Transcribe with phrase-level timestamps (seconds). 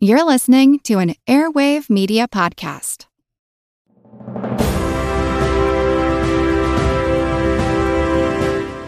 [0.00, 3.06] You're listening to an Airwave Media Podcast.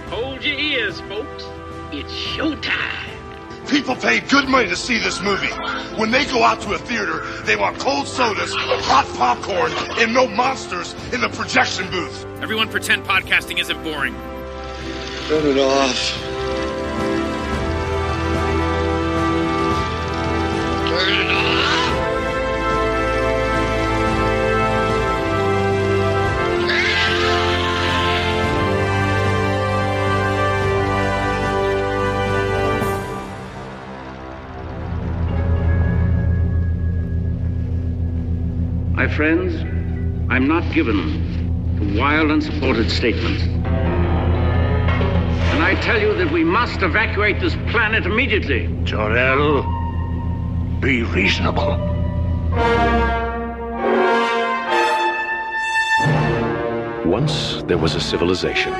[0.08, 1.46] Hold your ears, folks.
[1.90, 3.68] It's showtime.
[3.68, 5.48] People pay good money to see this movie.
[5.98, 10.28] When they go out to a theater, they want cold sodas, hot popcorn, and no
[10.28, 12.24] monsters in the projection booth.
[12.40, 14.14] Everyone pretend podcasting isn't boring.
[15.26, 16.29] Turn it off.
[38.92, 39.54] My friends,
[40.30, 43.42] I'm not given to wild, unsupported statements.
[43.42, 43.64] And
[45.62, 48.68] I tell you that we must evacuate this planet immediately.
[48.84, 49.79] Jor-El,
[50.80, 51.76] be reasonable.
[57.04, 58.72] Once there was a civilization,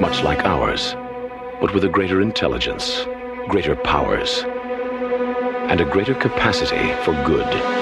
[0.00, 0.94] much like ours,
[1.60, 3.06] but with a greater intelligence,
[3.48, 4.44] greater powers,
[5.68, 7.77] and a greater capacity for good.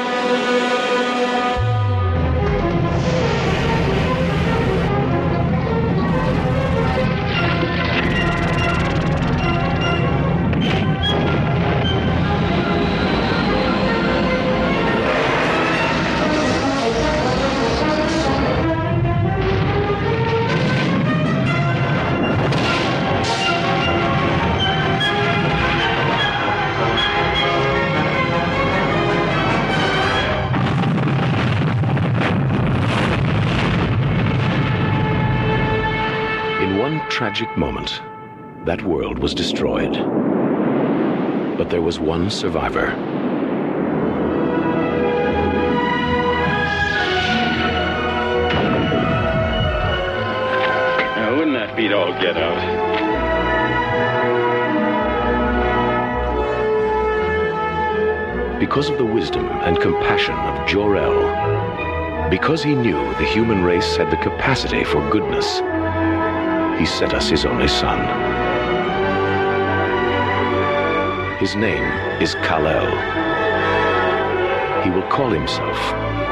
[38.67, 39.93] That world was destroyed.
[41.57, 42.89] But there was one survivor.
[51.15, 52.59] Now, wouldn't that beat all get out?
[58.59, 64.11] Because of the wisdom and compassion of Jor-El, because he knew the human race had
[64.11, 65.61] the capacity for goodness,
[66.81, 68.36] he sent us his only son.
[71.39, 71.85] His name
[72.23, 72.87] is Kal-El.
[74.83, 75.77] He will call himself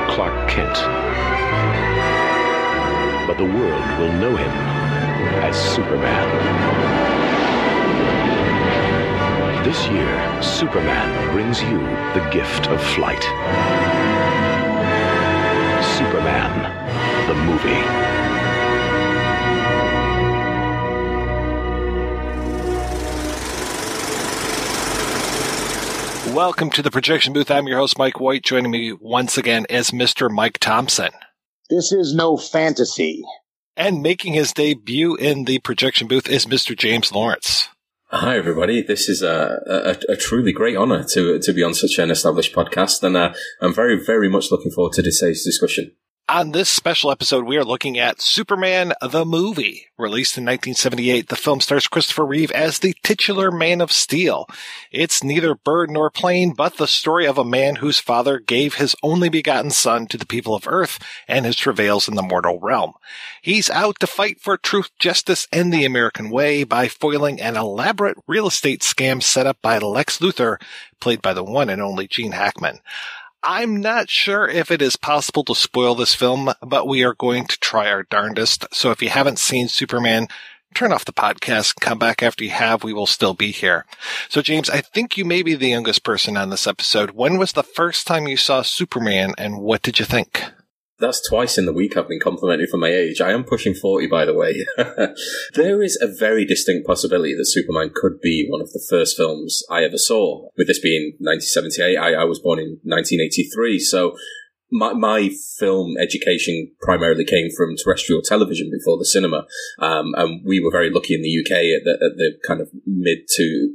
[0.08, 0.74] Clark Kent.
[3.26, 4.50] But the world will know him
[5.44, 6.26] as Superman.
[9.62, 11.80] This year, Superman brings you
[12.14, 13.22] the gift of flight.
[15.98, 18.13] Superman, the movie.
[26.34, 27.48] Welcome to the projection booth.
[27.48, 28.42] I'm your host, Mike White.
[28.42, 30.28] Joining me once again is Mr.
[30.28, 31.10] Mike Thompson.
[31.70, 33.22] This is no fantasy.
[33.76, 36.76] And making his debut in the projection booth is Mr.
[36.76, 37.68] James Lawrence.
[38.06, 38.82] Hi, everybody.
[38.82, 39.60] This is a,
[40.08, 43.32] a, a truly great honor to to be on such an established podcast, and uh,
[43.60, 45.92] I'm very, very much looking forward to today's discussion.
[46.26, 49.88] On this special episode, we are looking at Superman the movie.
[49.98, 54.48] Released in 1978, the film stars Christopher Reeve as the titular Man of Steel.
[54.90, 58.96] It's neither bird nor plane, but the story of a man whose father gave his
[59.02, 60.98] only begotten son to the people of Earth
[61.28, 62.94] and his travails in the mortal realm.
[63.42, 68.16] He's out to fight for truth, justice, and the American way by foiling an elaborate
[68.26, 70.56] real estate scam set up by Lex Luthor,
[71.00, 72.80] played by the one and only Gene Hackman.
[73.46, 77.46] I'm not sure if it is possible to spoil this film, but we are going
[77.46, 78.64] to try our darndest.
[78.74, 80.28] So if you haven't seen Superman,
[80.74, 82.82] turn off the podcast, come back after you have.
[82.82, 83.84] We will still be here.
[84.30, 87.10] So James, I think you may be the youngest person on this episode.
[87.10, 90.42] When was the first time you saw Superman and what did you think?
[91.00, 93.20] That's twice in the week I've been complimented for my age.
[93.20, 94.64] I am pushing 40, by the way.
[95.54, 99.62] there is a very distinct possibility that Superman could be one of the first films
[99.68, 100.48] I ever saw.
[100.56, 104.16] With this being 1978, I, I was born in 1983, so
[104.70, 109.46] my, my film education primarily came from terrestrial television before the cinema.
[109.80, 112.70] Um, and we were very lucky in the UK at the, at the kind of
[112.86, 113.74] mid to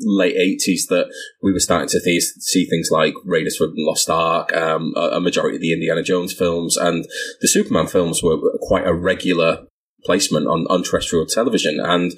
[0.00, 1.12] late 80s that
[1.42, 5.56] we were starting to th- see things like Raiders from Lost Ark, um, a, majority
[5.56, 7.04] of the Indiana Jones films, and
[7.40, 9.66] the Superman films were quite a regular
[10.04, 11.80] placement on, on terrestrial television.
[11.80, 12.12] And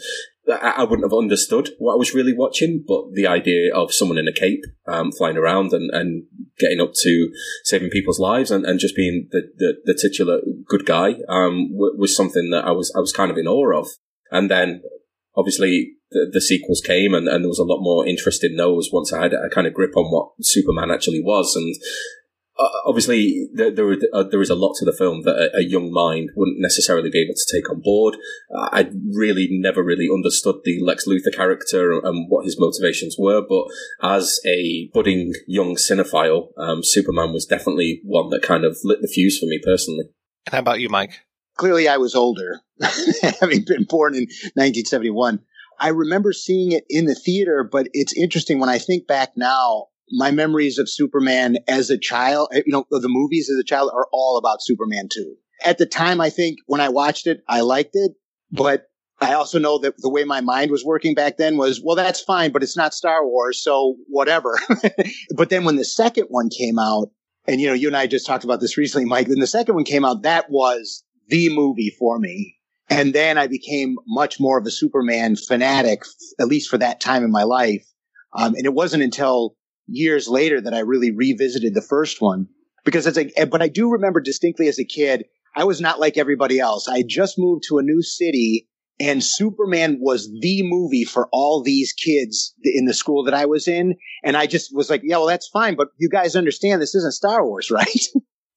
[0.48, 4.18] I, I wouldn't have understood what I was really watching, but the idea of someone
[4.18, 6.24] in a cape um, flying around and, and
[6.58, 7.32] getting up to
[7.64, 12.14] saving people's lives and, and just being the, the, the titular good guy um, was
[12.14, 13.88] something that I was I was kind of in awe of.
[14.30, 14.82] And then
[15.40, 18.90] obviously the, the sequels came and, and there was a lot more interest in those
[18.92, 21.56] once I had a kind of grip on what Superman actually was.
[21.56, 21.74] And
[22.58, 25.62] uh, obviously there, there, uh, there is a lot to the film that a, a,
[25.62, 28.16] young mind wouldn't necessarily be able to take on board.
[28.54, 33.40] Uh, I really never really understood the Lex Luthor character and what his motivations were,
[33.40, 33.64] but
[34.02, 39.08] as a budding young cinephile, um, Superman was definitely one that kind of lit the
[39.08, 40.10] fuse for me personally.
[40.46, 41.20] And how about you, Mike?
[41.56, 42.60] Clearly, I was older,
[43.40, 44.22] having been born in
[44.54, 45.40] 1971.
[45.78, 49.86] I remember seeing it in the theater, but it's interesting when I think back now
[50.10, 53.90] my memories of Superman as a child, eh, you know, the movies as a child
[53.94, 55.34] are all about Superman 2.
[55.64, 58.12] At the time, I think when I watched it, I liked it,
[58.50, 58.86] but
[59.20, 62.20] I also know that the way my mind was working back then was, well, that's
[62.20, 64.58] fine, but it's not Star Wars, so whatever.
[65.36, 67.10] but then when the second one came out,
[67.46, 69.74] and you know, you and I just talked about this recently, Mike, then the second
[69.74, 72.56] one came out, that was the movie for me.
[72.90, 76.02] And then I became much more of a Superman fanatic,
[76.40, 77.86] at least for that time in my life.
[78.36, 79.54] Um, and it wasn't until
[79.86, 82.48] years later that I really revisited the first one
[82.84, 86.18] because it's like, but I do remember distinctly as a kid, I was not like
[86.18, 86.88] everybody else.
[86.88, 88.68] I just moved to a new city
[89.00, 93.66] and Superman was the movie for all these kids in the school that I was
[93.66, 93.94] in.
[94.22, 95.74] And I just was like, yeah, well, that's fine.
[95.74, 98.06] But you guys understand this isn't Star Wars, right?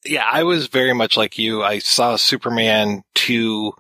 [0.06, 1.64] yeah, I was very much like you.
[1.64, 3.72] I saw Superman 2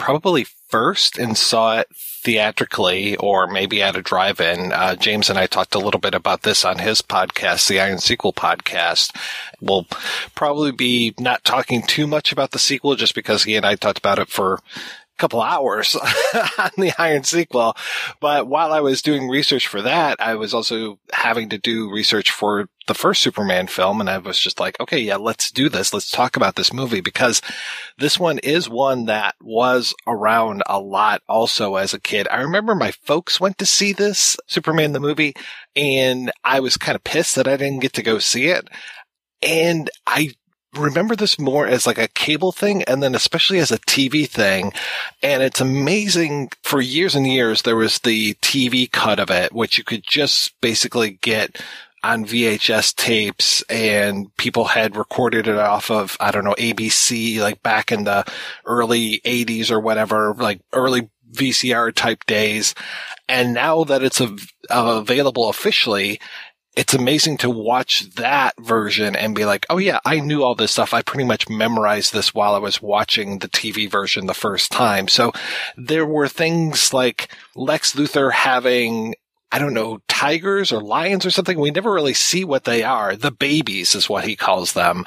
[0.00, 4.72] probably first and saw it theatrically or maybe at a drive-in.
[4.72, 7.98] Uh, James and I talked a little bit about this on his podcast, the Iron
[7.98, 9.14] Sequel podcast.
[9.60, 9.86] We'll
[10.34, 13.98] probably be not talking too much about the sequel just because he and I talked
[13.98, 14.60] about it for
[15.20, 15.94] couple hours
[16.58, 17.76] on the Iron sequel.
[18.20, 22.30] But while I was doing research for that, I was also having to do research
[22.30, 24.00] for the first Superman film.
[24.00, 25.92] And I was just like, okay, yeah, let's do this.
[25.92, 27.40] Let's talk about this movie because
[27.98, 32.26] this one is one that was around a lot also as a kid.
[32.30, 35.34] I remember my folks went to see this Superman the movie
[35.76, 38.66] and I was kind of pissed that I didn't get to go see it.
[39.42, 40.32] And I
[40.74, 44.72] remember this more as like a cable thing and then especially as a TV thing.
[45.22, 49.78] And it's amazing for years and years, there was the TV cut of it, which
[49.78, 51.60] you could just basically get
[52.02, 57.62] on VHS tapes and people had recorded it off of, I don't know, ABC, like
[57.62, 58.24] back in the
[58.64, 62.74] early eighties or whatever, like early VCR type days.
[63.28, 64.20] And now that it's
[64.70, 66.20] available officially,
[66.76, 70.72] it's amazing to watch that version and be like, oh yeah, I knew all this
[70.72, 70.94] stuff.
[70.94, 75.08] I pretty much memorized this while I was watching the TV version the first time.
[75.08, 75.32] So
[75.76, 79.14] there were things like Lex Luthor having
[79.52, 81.58] I don't know, tigers or lions or something.
[81.58, 83.16] We never really see what they are.
[83.16, 85.04] The babies is what he calls them.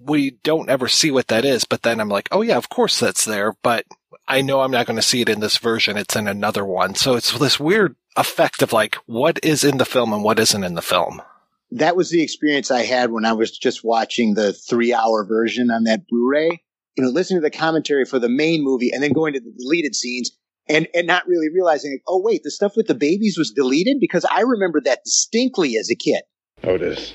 [0.00, 2.98] We don't ever see what that is, but then I'm like, oh yeah, of course
[2.98, 3.86] that's there, but
[4.26, 5.96] I know I'm not going to see it in this version.
[5.96, 6.96] It's in another one.
[6.96, 10.64] So it's this weird effect of like what is in the film and what isn't
[10.64, 11.22] in the film.
[11.70, 15.70] That was the experience I had when I was just watching the three hour version
[15.70, 16.62] on that Blu-ray.
[16.96, 19.52] You know, listening to the commentary for the main movie and then going to the
[19.56, 20.32] deleted scenes
[20.68, 23.98] and, and not really realizing, like, oh wait, the stuff with the babies was deleted
[24.00, 26.22] because I remember that distinctly as a kid.
[26.64, 27.14] Otis.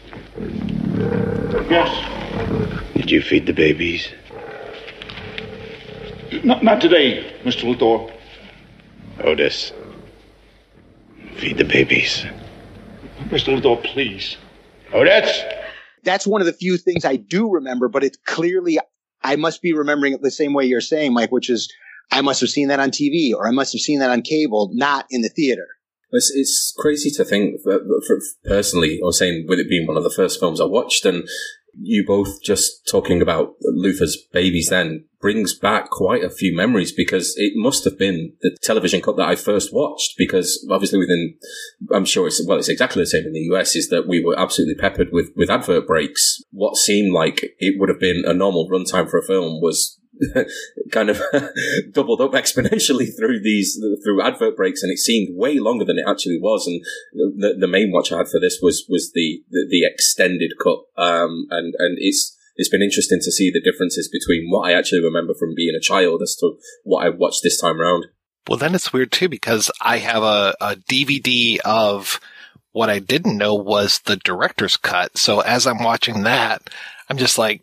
[1.69, 2.94] Yes.
[2.95, 4.07] Did you feed the babies?
[6.44, 7.75] Not, not today, Mr.
[7.75, 8.11] Luthor.
[9.19, 9.73] Otis.
[11.38, 12.25] Feed the babies.
[13.30, 13.59] Mr.
[13.59, 14.38] Luthor, please.
[14.94, 15.41] Oh, that's.
[16.03, 18.77] That's one of the few things I do remember, but it's clearly,
[19.24, 21.72] I must be remembering it the same way you're saying, Mike, which is
[22.12, 24.69] I must have seen that on TV or I must have seen that on cable,
[24.74, 25.67] not in the theater.
[26.12, 29.98] It's, it's crazy to think, for, for, personally, I was saying with it being one
[29.98, 31.27] of the first films I watched, and
[31.80, 37.34] you both just talking about Luthor's babies then brings back quite a few memories because
[37.38, 41.36] it must have been the television cut that I first watched because obviously within,
[41.94, 44.38] I'm sure it's, well, it's exactly the same in the US is that we were
[44.38, 46.42] absolutely peppered with, with advert breaks.
[46.51, 49.98] What seemed like it would have been a normal runtime for a film was
[50.91, 51.22] kind of
[51.91, 56.05] doubled up exponentially through these through advert breaks, and it seemed way longer than it
[56.08, 56.67] actually was.
[56.67, 56.82] And
[57.13, 60.79] the, the main watch I had for this was was the the, the extended cut,
[60.98, 65.03] um, and and it's it's been interesting to see the differences between what I actually
[65.03, 66.53] remember from being a child as to
[66.84, 68.08] what I watched this time around.
[68.48, 72.20] Well, then it's weird too because I have a, a DVD of
[72.74, 75.17] what I didn't know was the director's cut.
[75.17, 76.70] So as I'm watching that,
[77.10, 77.62] I'm just like,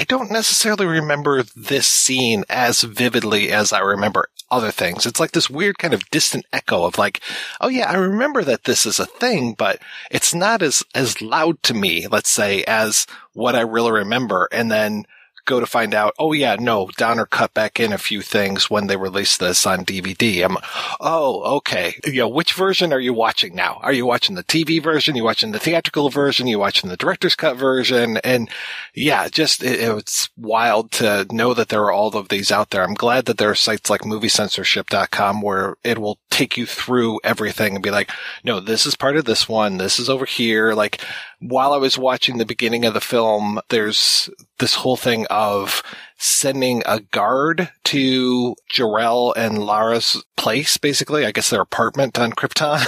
[0.00, 5.04] I don't necessarily remember this scene as vividly as I remember other things.
[5.04, 7.20] It's like this weird kind of distant echo of like,
[7.60, 9.78] oh yeah, I remember that this is a thing, but
[10.10, 14.48] it's not as, as loud to me, let's say, as what I really remember.
[14.50, 15.04] And then
[15.44, 18.86] go to find out, oh yeah, no, Donner cut back in a few things when
[18.86, 20.44] they released this on DVD.
[20.44, 20.56] I'm,
[21.00, 21.94] oh, okay.
[22.04, 23.78] You know, which version are you watching now?
[23.82, 25.14] Are you watching the TV version?
[25.14, 26.46] Are you watching the theatrical version?
[26.46, 28.18] Are you watching the director's cut version?
[28.18, 28.48] And
[28.94, 32.82] yeah, just, it, it's wild to know that there are all of these out there.
[32.82, 37.74] I'm glad that there are sites like moviecensorship.com where it will take you through everything
[37.74, 38.10] and be like,
[38.44, 39.78] no, this is part of this one.
[39.78, 40.74] This is over here.
[40.74, 41.00] Like,
[41.40, 45.82] while I was watching the beginning of the film, there's this whole thing of
[46.18, 51.24] sending a guard to Jor-El and Lara's place, basically.
[51.24, 52.84] I guess their apartment on Krypton.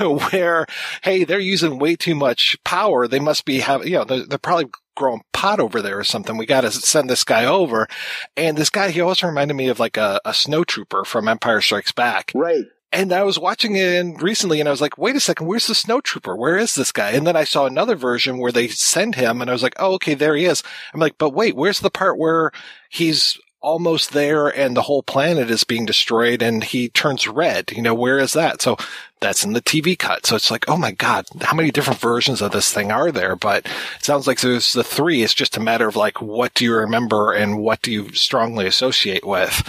[0.30, 0.66] where,
[1.02, 3.08] hey, they're using way too much power.
[3.08, 4.66] They must be having, you know, they're, they're probably
[4.96, 6.36] growing pot over there or something.
[6.36, 7.88] We got to send this guy over.
[8.36, 11.60] And this guy, he also reminded me of like a, a snow trooper from Empire
[11.60, 12.30] Strikes Back.
[12.34, 12.64] Right.
[12.92, 15.74] And I was watching it recently and I was like, wait a second, where's the
[15.74, 16.36] snow trooper?
[16.36, 17.10] Where is this guy?
[17.10, 19.94] And then I saw another version where they send him and I was like, oh,
[19.94, 20.62] okay, there he is.
[20.94, 22.52] I'm like, but wait, where's the part where
[22.88, 27.72] he's almost there and the whole planet is being destroyed and he turns red?
[27.72, 28.62] You know, where is that?
[28.62, 28.76] So
[29.20, 30.24] that's in the TV cut.
[30.24, 33.34] So it's like, oh my God, how many different versions of this thing are there?
[33.34, 35.22] But it sounds like there's the three.
[35.22, 38.66] It's just a matter of like, what do you remember and what do you strongly
[38.66, 39.68] associate with?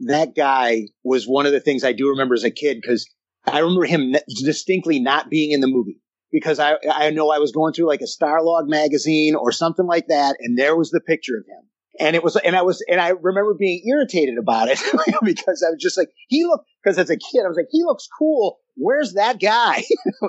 [0.00, 3.08] That guy was one of the things I do remember as a kid because
[3.46, 4.14] I remember him
[4.44, 6.00] distinctly not being in the movie
[6.32, 10.06] because I, I know I was going through like a Starlog magazine or something like
[10.08, 10.36] that.
[10.40, 11.68] And there was the picture of him.
[11.98, 14.78] And it was, and I was, and I remember being irritated about it
[15.22, 17.82] because I was just like, he looked, because as a kid, I was like, he
[17.82, 18.58] looks cool.
[18.76, 19.82] Where's that guy?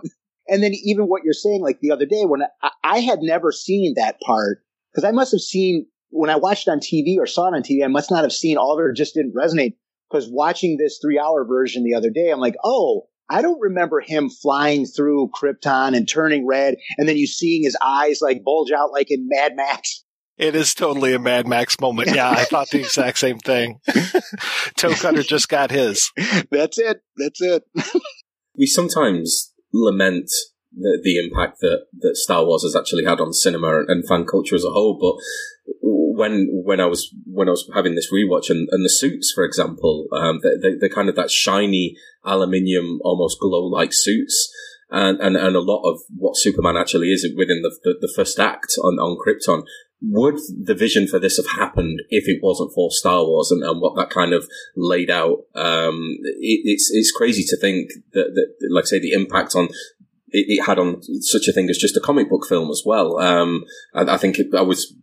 [0.47, 3.51] and then even what you're saying, like the other day when I, I had never
[3.51, 7.25] seen that part because I must have seen when I watched it on TV or
[7.25, 9.34] saw it on TV, I must not have seen all of it or just didn't
[9.34, 9.75] resonate.
[10.10, 14.01] Because watching this three hour version the other day, I'm like, oh, I don't remember
[14.01, 18.72] him flying through Krypton and turning red, and then you seeing his eyes like bulge
[18.72, 20.03] out like in Mad Max.
[20.38, 22.10] It is totally a Mad Max moment.
[22.13, 23.80] Yeah, I thought the exact same thing.
[24.75, 26.12] Toe Cutter just got his.
[26.50, 27.01] That's it.
[27.15, 27.63] That's it.
[28.58, 30.30] we sometimes lament
[30.75, 34.55] the, the impact that, that Star Wars has actually had on cinema and fan culture
[34.55, 35.21] as a whole, but
[35.81, 39.43] when when I was when I was having this rewatch and, and the suits, for
[39.43, 44.51] example, um, they, they, are kind of that shiny aluminium, almost glow like suits.
[44.93, 48.37] And, and, and a lot of what Superman actually is within the, the, the first
[48.37, 49.63] act on, on Krypton
[50.01, 53.79] would the vision for this have happened if it wasn't for Star Wars and, and
[53.79, 55.45] what that kind of laid out?
[55.53, 59.69] Um, it, it's it's crazy to think that, that, like I say, the impact on
[60.31, 63.19] it, it, had on such a thing as just a comic book film as well.
[63.19, 64.93] Um, I, I think it, I was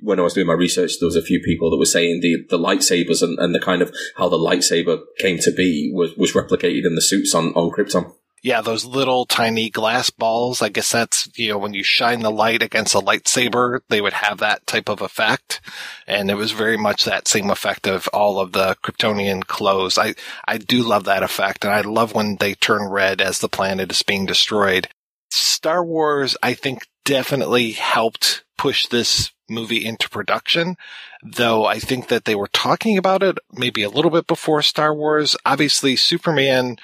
[0.00, 2.44] when I was doing my research, there was a few people that were saying the,
[2.50, 6.32] the lightsabers and, and the kind of how the lightsaber came to be was, was
[6.32, 8.12] replicated in the suits on, on Krypton.
[8.42, 10.62] Yeah, those little tiny glass balls.
[10.62, 14.12] I guess that's, you know, when you shine the light against a lightsaber, they would
[14.12, 15.60] have that type of effect.
[16.06, 19.98] And it was very much that same effect of all of the Kryptonian clothes.
[19.98, 20.14] I,
[20.46, 21.64] I do love that effect.
[21.64, 24.88] And I love when they turn red as the planet is being destroyed.
[25.30, 30.76] Star Wars, I think definitely helped push this movie into production,
[31.22, 34.94] though I think that they were talking about it maybe a little bit before Star
[34.94, 35.36] Wars.
[35.44, 36.76] Obviously, Superman,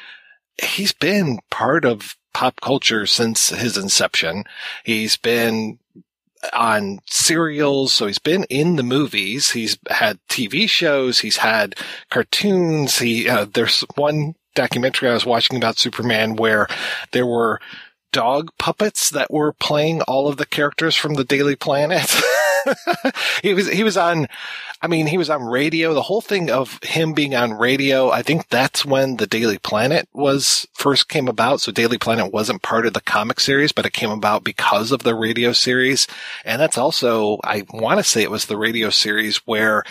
[0.61, 4.45] he's been part of pop culture since his inception.
[4.85, 5.79] He's been
[6.53, 9.51] on serials, so he's been in the movies.
[9.51, 11.21] He's had TV shows.
[11.21, 11.77] He's had
[12.11, 12.99] cartoons.
[12.99, 16.67] He uh, there's one documentary I was watching about Superman where
[17.13, 17.61] there were
[18.13, 22.15] dog puppets that were playing all of the characters from the Daily Planet.
[23.43, 24.29] he was he was on
[24.85, 25.95] I mean, he was on radio.
[25.95, 30.09] The whole thing of him being on radio, I think that's when the Daily Planet
[30.13, 31.61] was first came about.
[31.61, 35.05] So Daily Planet wasn't part of the comic series, but it came about because of
[35.05, 36.09] the radio series.
[36.45, 39.85] And that's also, I want to say it was the radio series where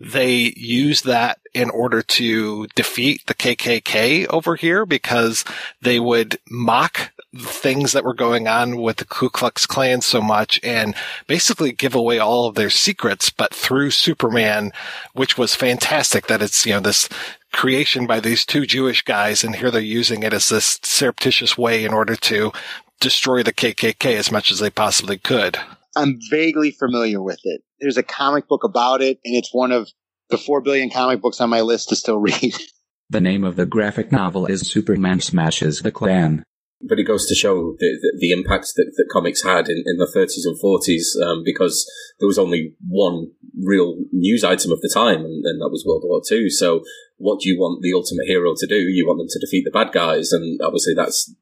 [0.00, 5.44] they used that in order to defeat the KKK over here because
[5.80, 10.60] they would mock things that were going on with the Ku Klux Klan so much
[10.62, 10.94] and
[11.26, 14.72] basically give away all of their secrets, but through Superman,
[15.14, 17.08] which was fantastic that it's, you know, this
[17.52, 21.84] creation by these two Jewish guys and here they're using it as this surreptitious way
[21.84, 22.52] in order to
[23.00, 25.58] destroy the KKK as much as they possibly could.
[25.96, 27.62] I'm vaguely familiar with it.
[27.80, 29.90] There's a comic book about it, and it's one of
[30.30, 32.54] the four billion comic books on my list to still read.
[33.10, 36.44] The name of the graphic novel is Superman Smashes the Klan.
[36.80, 39.98] But it goes to show the, the, the impact that, that comics had in, in
[39.98, 41.88] the 30s and 40s um, because
[42.18, 46.02] there was only one real news item of the time, and, and that was World
[46.04, 46.50] War II.
[46.50, 46.82] So,
[47.18, 48.74] what do you want the ultimate hero to do?
[48.74, 51.32] You want them to defeat the bad guys, and obviously that's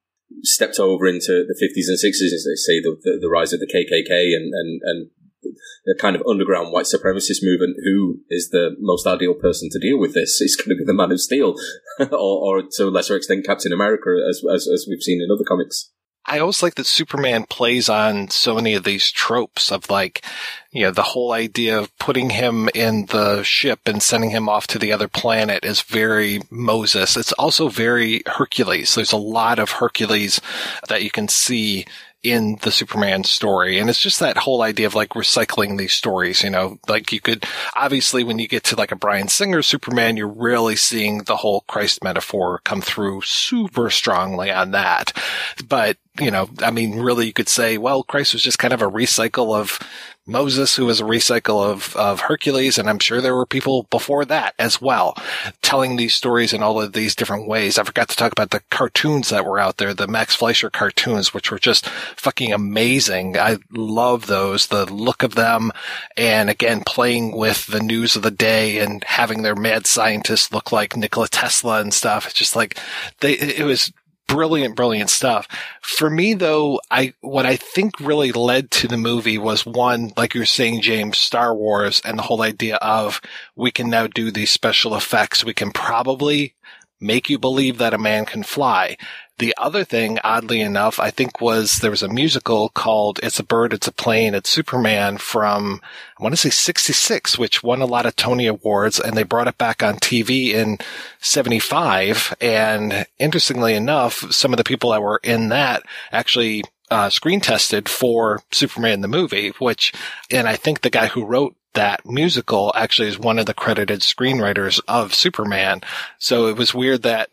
[0.42, 3.60] stepped over into the 50s and 60s, as they say, the, the, the rise of
[3.60, 5.10] the KKK and, and, and
[5.42, 9.98] the kind of underground white supremacist movement, who is the most ideal person to deal
[9.98, 10.40] with this?
[10.40, 11.56] It's going to be the Man of Steel,
[12.00, 15.44] or, or to a lesser extent, Captain America, as, as as we've seen in other
[15.46, 15.90] comics.
[16.26, 20.22] I always like that Superman plays on so many of these tropes of like,
[20.70, 24.66] you know, the whole idea of putting him in the ship and sending him off
[24.68, 27.16] to the other planet is very Moses.
[27.16, 28.94] It's also very Hercules.
[28.94, 30.40] There's a lot of Hercules
[30.88, 31.86] that you can see
[32.22, 33.78] in the Superman story.
[33.78, 37.20] And it's just that whole idea of like recycling these stories, you know, like you
[37.20, 41.36] could obviously when you get to like a Bryan Singer Superman, you're really seeing the
[41.36, 45.16] whole Christ metaphor come through super strongly on that.
[45.66, 46.66] But, you know, uh-huh.
[46.66, 49.78] I mean, really you could say, well, Christ was just kind of a recycle of
[50.26, 54.24] Moses, who was a recycle of, of Hercules, and I'm sure there were people before
[54.26, 55.16] that as well,
[55.60, 57.78] telling these stories in all of these different ways.
[57.78, 61.34] I forgot to talk about the cartoons that were out there, the Max Fleischer cartoons,
[61.34, 63.36] which were just fucking amazing.
[63.36, 65.72] I love those, the look of them,
[66.16, 70.70] and again, playing with the news of the day and having their mad scientists look
[70.70, 72.26] like Nikola Tesla and stuff.
[72.26, 72.78] It's just like
[73.20, 73.92] they, it was
[74.30, 75.48] brilliant, brilliant stuff.
[75.82, 80.34] For me, though, I, what I think really led to the movie was one, like
[80.34, 83.20] you were saying, James, Star Wars and the whole idea of
[83.56, 85.44] we can now do these special effects.
[85.44, 86.54] We can probably
[87.00, 88.96] make you believe that a man can fly.
[89.40, 93.42] The other thing, oddly enough, I think was there was a musical called It's a
[93.42, 95.80] Bird, It's a Plane, It's Superman from,
[96.18, 99.48] I want to say 66, which won a lot of Tony Awards and they brought
[99.48, 100.76] it back on TV in
[101.20, 102.36] 75.
[102.38, 107.88] And interestingly enough, some of the people that were in that actually uh, screen tested
[107.88, 109.94] for Superman the movie, which,
[110.30, 114.00] and I think the guy who wrote that musical actually is one of the credited
[114.00, 115.80] screenwriters of Superman.
[116.18, 117.30] So it was weird that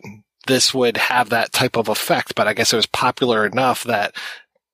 [0.48, 4.14] this would have that type of effect, but I guess it was popular enough that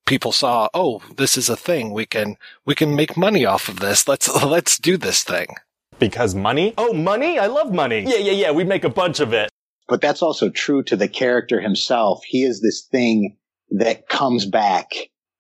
[0.07, 1.93] people saw, oh, this is a thing.
[1.93, 4.09] We can, we can make money off of this.
[4.09, 5.57] Let's, let's do this thing.
[5.99, 6.75] Because money?
[6.79, 7.39] Oh, money?
[7.39, 8.05] I love money.
[8.07, 8.51] Yeah, yeah, yeah.
[8.51, 9.51] We make a bunch of it.
[9.89, 12.23] But that's also true to the character himself.
[12.27, 13.37] He is this thing
[13.71, 14.89] that comes back.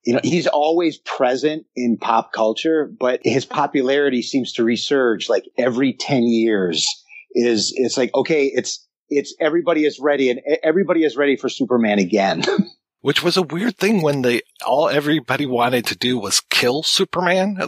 [0.05, 5.45] You know, he's always present in pop culture, but his popularity seems to resurge like
[5.57, 6.87] every 10 years
[7.33, 8.84] is, it's like, okay, it's,
[9.17, 12.43] it's everybody is ready and everybody is ready for Superman again.
[13.01, 17.57] Which was a weird thing when they all everybody wanted to do was kill Superman.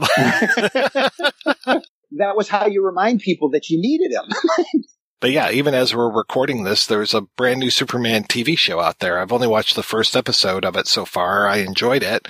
[2.12, 4.82] that was how you remind people that you needed him.
[5.20, 9.00] but yeah, even as we're recording this, there's a brand new Superman TV show out
[9.00, 9.18] there.
[9.18, 11.46] I've only watched the first episode of it so far.
[11.46, 12.28] I enjoyed it,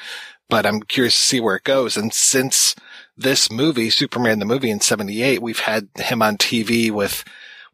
[0.48, 1.96] but I'm curious to see where it goes.
[1.96, 2.74] And since
[3.16, 7.24] this movie, Superman the movie in 78, we've had him on TV with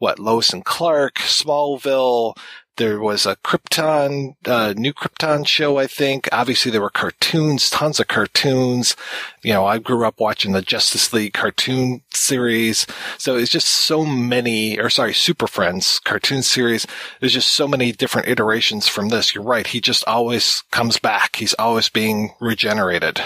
[0.02, 2.36] what Lois and Clark, Smallville.
[2.76, 6.28] There was a Krypton, uh, new Krypton show, I think.
[6.32, 8.96] Obviously there were cartoons, tons of cartoons.
[9.44, 12.84] You know, I grew up watching the Justice League cartoon series.
[13.16, 16.84] So it's just so many, or sorry, Super Friends cartoon series.
[17.20, 19.36] There's just so many different iterations from this.
[19.36, 19.68] You're right.
[19.68, 21.36] He just always comes back.
[21.36, 23.20] He's always being regenerated.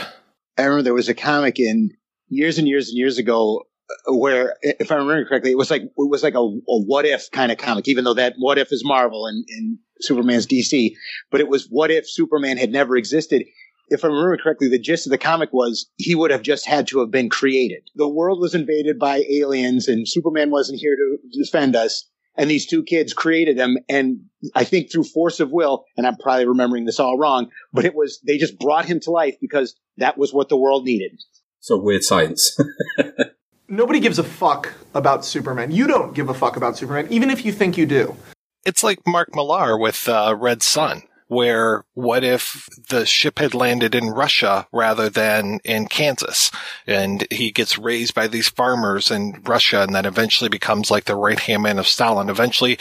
[0.59, 1.93] I remember there was a comic in
[2.29, 3.63] years and years and years ago
[4.09, 7.31] where, if I remember correctly, it was like it was like a, a what if
[7.31, 10.93] kind of comic, even though that what if is Marvel and, and Superman's DC,
[11.31, 13.45] but it was what if Superman had never existed.
[13.89, 16.89] If I remember correctly, the gist of the comic was he would have just had
[16.89, 17.89] to have been created.
[17.95, 22.09] The world was invaded by aliens, and Superman wasn't here to defend us.
[22.39, 24.21] And these two kids created him, and
[24.55, 27.95] I think through force of will, and I'm probably remembering this all wrong, but it
[27.95, 31.19] was they just brought him to life because that was what the world needed.
[31.61, 32.55] So weird science.
[33.69, 35.71] nobody gives a fuck about Superman.
[35.71, 38.17] You don't give a fuck about Superman, even if you think you do.
[38.65, 43.95] It's like Mark Millar with uh, Red Sun, where what if the ship had landed
[43.95, 46.51] in Russia rather than in Kansas?
[46.87, 51.15] And he gets raised by these farmers in Russia and then eventually becomes like the
[51.15, 52.29] right hand man of Stalin.
[52.29, 52.79] Eventually,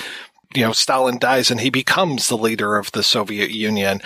[0.55, 4.01] you know, Stalin dies and he becomes the leader of the Soviet Union.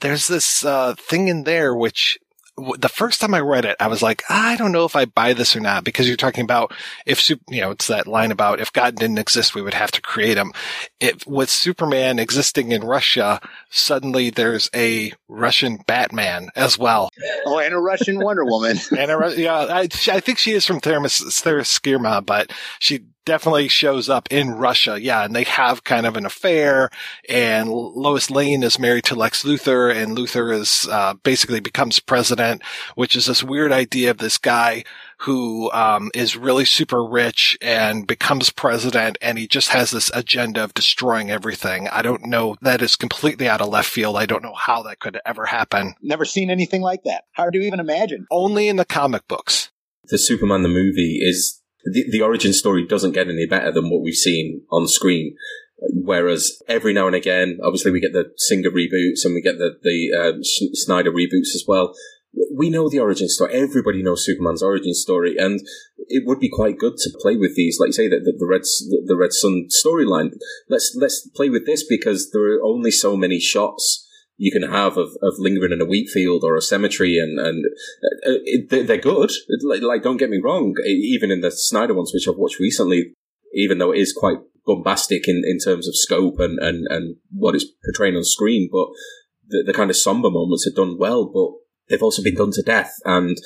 [0.00, 2.18] There's this uh, thing in there which
[2.78, 5.32] the first time I read it, I was like, I don't know if I buy
[5.32, 6.72] this or not because you're talking about
[7.06, 10.00] if, you know, it's that line about if God didn't exist, we would have to
[10.00, 10.52] create him.
[11.00, 13.40] It, with Superman existing in Russia,
[13.70, 17.10] suddenly there's a Russian Batman as well.
[17.46, 18.78] Oh, and a Russian Wonder Woman.
[18.98, 24.26] and a, yeah, I, I think she is from Themyscira, but she definitely shows up
[24.30, 24.98] in Russia.
[24.98, 25.22] Yeah.
[25.22, 26.88] And they have kind of an affair
[27.28, 32.62] and Lois Lane is married to Lex Luthor and Luthor is, uh, basically becomes president,
[32.94, 34.82] which is this weird idea of this guy
[35.18, 40.62] who um, is really super rich and becomes president, and he just has this agenda
[40.62, 41.88] of destroying everything.
[41.88, 42.56] I don't know.
[42.62, 44.16] That is completely out of left field.
[44.16, 45.96] I don't know how that could ever happen.
[46.00, 47.24] Never seen anything like that.
[47.34, 48.26] Hard to even imagine.
[48.30, 49.70] Only in the comic books.
[50.04, 54.02] The Superman the movie is the, the origin story doesn't get any better than what
[54.02, 55.36] we've seen on screen.
[55.80, 59.78] Whereas every now and again, obviously we get the Singer reboots and we get the
[59.82, 61.94] the um, Snyder reboots as well.
[62.54, 63.54] We know the origin story.
[63.54, 65.60] Everybody knows Superman's origin story, and
[66.08, 67.78] it would be quite good to play with these.
[67.80, 68.62] Like you say, that the, the Red
[69.06, 70.36] the Red Sun storyline.
[70.68, 74.07] Let's let's play with this because there are only so many shots
[74.38, 77.64] you can have of, of lingering in a wheat field or a cemetery, and and
[78.24, 79.30] uh, it, they're good.
[79.64, 80.74] Like, like, don't get me wrong.
[80.86, 83.12] Even in the Snyder ones, which I've watched recently,
[83.52, 87.54] even though it is quite bombastic in, in terms of scope and, and, and what
[87.54, 88.86] it's portraying on screen, but
[89.48, 91.50] the, the kind of somber moments are done well, but
[91.88, 92.94] they've also been done to death.
[93.04, 93.36] And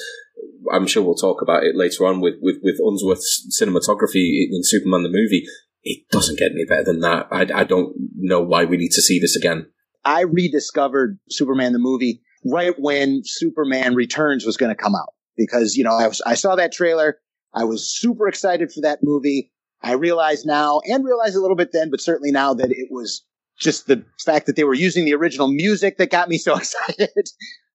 [0.73, 5.05] I'm sure we'll talk about it later on with, with, with Unsworth's cinematography in Superman
[5.05, 5.45] the movie.
[5.85, 7.29] It doesn't get any better than that.
[7.31, 9.67] I, I don't know why we need to see this again.
[10.05, 15.77] I rediscovered Superman the movie right when Superman Returns was going to come out because,
[15.77, 17.19] you know, I was, I saw that trailer.
[17.55, 19.53] I was super excited for that movie.
[19.83, 23.25] I realize now and realize a little bit then, but certainly now that it was
[23.59, 27.29] just the fact that they were using the original music that got me so excited.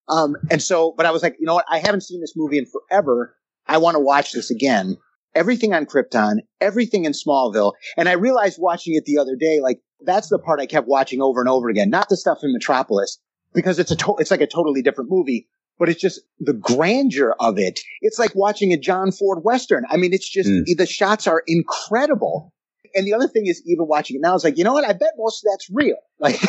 [0.08, 1.66] um, and so, but I was like, you know what?
[1.70, 3.34] I haven't seen this movie in forever.
[3.66, 4.96] I want to watch this again.
[5.34, 7.74] Everything on Krypton, everything in Smallville.
[7.96, 11.20] And I realized watching it the other day, like that's the part I kept watching
[11.20, 13.18] over and over again, not the stuff in Metropolis,
[13.54, 17.34] because it's a to- it's like a totally different movie but it's just the grandeur
[17.38, 17.80] of it.
[18.00, 19.84] It's like watching a John Ford Western.
[19.88, 20.64] I mean, it's just, mm.
[20.76, 22.52] the shots are incredible.
[22.94, 24.84] And the other thing is even watching it now is like, you know what?
[24.84, 25.96] I bet most of that's real.
[26.20, 26.40] Like,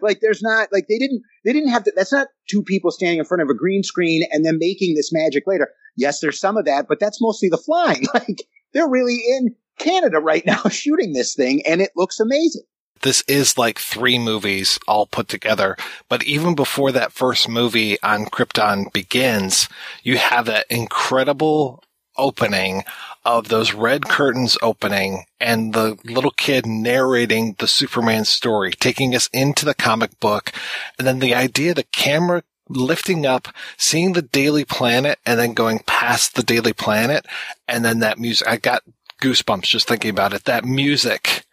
[0.00, 3.18] like there's not, like they didn't, they didn't have to, that's not two people standing
[3.18, 5.68] in front of a green screen and then making this magic later.
[5.98, 8.06] Yes, there's some of that, but that's mostly the flying.
[8.14, 12.62] Like they're really in Canada right now shooting this thing and it looks amazing
[13.02, 15.76] this is like three movies all put together.
[16.08, 19.68] But even before that first movie on Krypton begins,
[20.02, 21.82] you have that incredible
[22.16, 22.84] opening
[23.24, 29.28] of those red curtains opening and the little kid narrating the Superman story, taking us
[29.32, 30.52] into the comic book.
[30.98, 35.80] And then the idea, the camera lifting up, seeing the Daily Planet and then going
[35.86, 37.26] past the Daily Planet.
[37.68, 38.82] And then that music, I got
[39.20, 40.44] goosebumps just thinking about it.
[40.44, 41.44] That music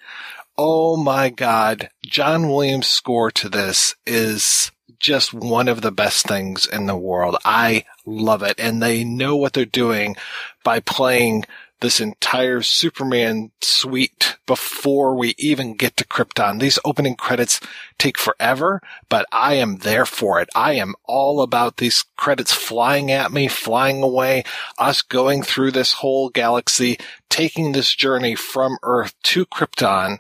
[0.62, 1.89] Oh my God.
[2.04, 7.38] John Williams' score to this is just one of the best things in the world.
[7.45, 8.60] I love it.
[8.60, 10.17] And they know what they're doing
[10.65, 11.45] by playing
[11.81, 16.59] this entire Superman suite before we even get to Krypton.
[16.59, 17.59] These opening credits
[17.97, 20.49] take forever, but I am there for it.
[20.53, 24.43] I am all about these credits flying at me, flying away,
[24.77, 26.97] us going through this whole galaxy,
[27.29, 30.19] taking this journey from Earth to Krypton.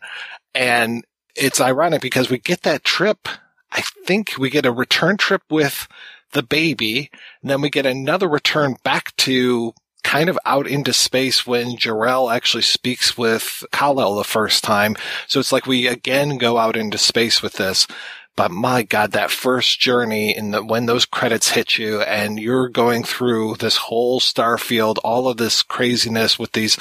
[0.55, 3.27] And it's ironic because we get that trip.
[3.71, 5.87] I think we get a return trip with
[6.31, 7.09] the baby.
[7.41, 12.29] And then we get another return back to kind of out into space when Jor-El
[12.29, 14.95] actually speaks with Kal-El the first time.
[15.27, 17.87] So it's like we again go out into space with this.
[18.35, 22.69] But my God, that first journey and the, when those credits hit you and you're
[22.69, 26.77] going through this whole star field, all of this craziness with these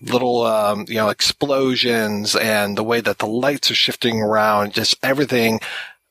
[0.00, 4.96] little, um, you know, explosions and the way that the lights are shifting around, just
[5.02, 5.60] everything.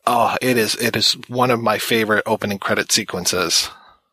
[0.05, 3.71] Oh, it is, it is one of my favorite opening credit sequences.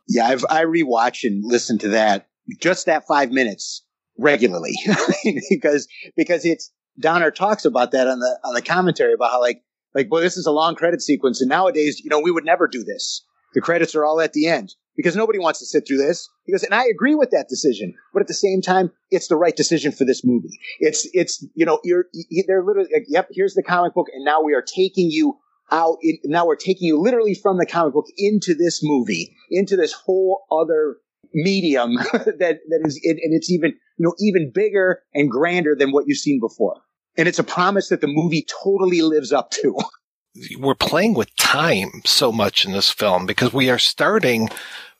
[0.08, 2.27] Yeah, I've, I rewatch and listen to that
[2.60, 3.82] just that five minutes
[4.18, 4.74] regularly.
[5.50, 9.62] Because because it's Donner talks about that on the on the commentary about how like
[9.94, 12.66] like well this is a long credit sequence and nowadays you know we would never
[12.66, 13.24] do this.
[13.54, 16.28] The credits are all at the end because nobody wants to sit through this.
[16.46, 19.56] Because and I agree with that decision but at the same time it's the right
[19.56, 20.58] decision for this movie.
[20.80, 22.06] It's it's you know you're
[22.46, 25.38] they're literally like, yep here's the comic book and now we are taking you
[25.70, 29.76] out in, now we're taking you literally from the comic book into this movie into
[29.76, 30.96] this whole other
[31.34, 32.36] medium that
[32.68, 36.18] that is it, and it's even you know even bigger and grander than what you've
[36.18, 36.80] seen before.
[37.16, 39.76] And it's a promise that the movie totally lives up to.
[40.58, 44.50] We're playing with time so much in this film because we are starting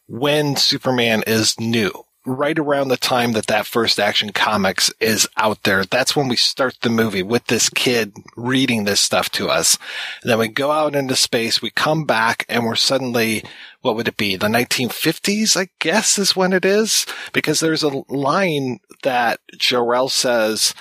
[0.09, 1.93] when superman is new
[2.29, 5.85] right around the time that that first action comics is out there.
[5.85, 9.79] That's when we start the movie with this kid reading this stuff to us.
[10.23, 13.43] And then we go out into space, we come back and we're suddenly,
[13.81, 14.37] what would it be?
[14.37, 20.75] The 1950s, I guess is when it is because there's a line that Jor-El says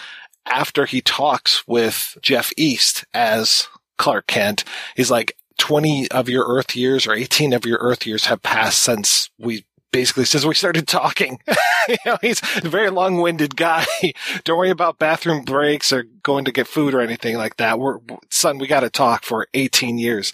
[0.46, 4.64] after he talks with Jeff East as Clark Kent.
[4.96, 8.80] He's like, 20 of your Earth years or 18 of your Earth years have passed
[8.80, 11.40] since we basically says we started talking.
[11.90, 13.86] you know, he's a very long-winded guy.
[14.44, 17.80] Don't worry about bathroom breaks or going to get food or anything like that.
[17.80, 20.32] We're, son, we got to talk for 18 years.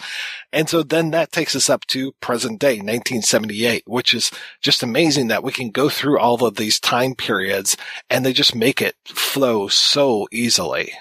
[0.52, 5.28] And so then that takes us up to present day, 1978, which is just amazing
[5.28, 7.76] that we can go through all of these time periods
[8.10, 10.92] and they just make it flow so easily.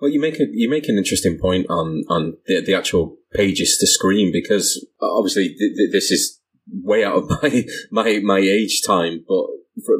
[0.00, 3.76] Well, you make a, you make an interesting point on on the, the actual pages
[3.78, 8.38] to screen because uh, obviously th- th- this is way out of my my my
[8.38, 9.46] age time, but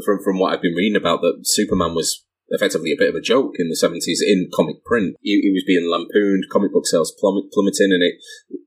[0.05, 3.21] from from what I've been reading about that Superman was effectively a bit of a
[3.21, 5.17] joke in the seventies in comic print.
[5.23, 8.15] He, he, was being lampooned, comic book sales plummet, plummeting, and it.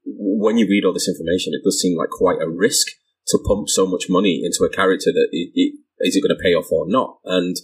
[0.04, 2.88] When you read all this information, it does seem like quite a risk
[3.28, 6.44] to pump so much money into a character that it, it, is it going to
[6.44, 7.20] pay off or not?
[7.24, 7.56] And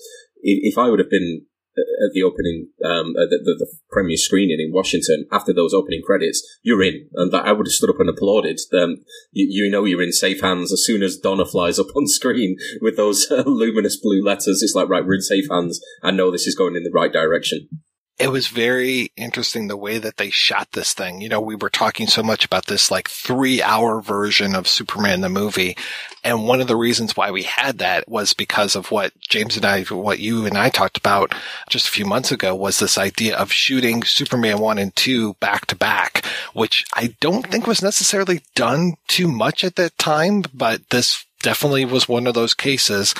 [0.42, 1.46] if I would have been
[1.78, 6.42] at the opening, um, the, the, the, premiere screening in Washington, after those opening credits,
[6.62, 7.08] you're in.
[7.14, 8.60] And that I would have stood up and applauded.
[8.74, 12.08] Um, you, you, know you're in safe hands as soon as Donner flies up on
[12.08, 14.62] screen with those uh, luminous blue letters.
[14.62, 15.82] It's like, right, we're in safe hands.
[16.04, 17.70] I know this is going in the right direction
[18.22, 21.22] it was very interesting the way that they shot this thing.
[21.22, 25.22] You know, we were talking so much about this like three hour version of Superman
[25.22, 25.76] the movie.
[26.24, 29.66] And one of the reasons why we had that was because of what James and
[29.66, 31.34] I, what you and I talked about
[31.68, 35.66] just a few months ago was this idea of shooting Superman one and two back
[35.68, 40.92] to back, which I don't think was necessarily done too much at that time, but
[40.92, 43.16] this definitely was one of those cases.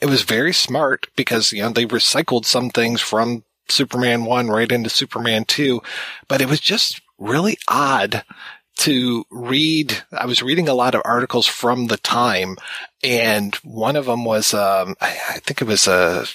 [0.00, 4.70] It was very smart because, you know, they recycled some things from Superman 1 right
[4.70, 5.80] into Superman 2,
[6.28, 8.24] but it was just really odd
[8.76, 10.02] to read.
[10.12, 12.56] I was reading a lot of articles from the time
[13.02, 16.26] and one of them was, um, I, I think it was a,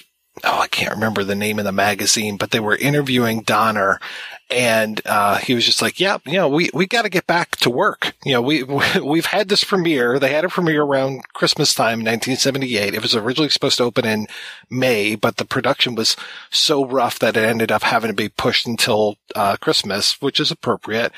[0.44, 4.00] oh, I can't remember the name of the magazine, but they were interviewing Donner
[4.50, 7.56] and uh, he was just like, "Yeah, you know, we we got to get back
[7.58, 8.14] to work.
[8.24, 8.62] You know, we
[9.02, 10.18] we've had this premiere.
[10.18, 12.94] They had a premiere around Christmas time, 1978.
[12.94, 14.26] It was originally supposed to open in
[14.68, 16.16] May, but the production was
[16.50, 20.50] so rough that it ended up having to be pushed until uh, Christmas, which is
[20.50, 21.12] appropriate.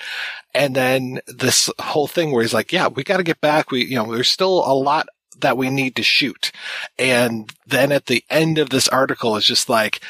[0.54, 3.70] And then this whole thing where he's like, "Yeah, we got to get back.
[3.70, 5.08] We, you know, there's still a lot."
[5.40, 6.52] That we need to shoot.
[7.00, 10.00] And then at the end of this article is just like,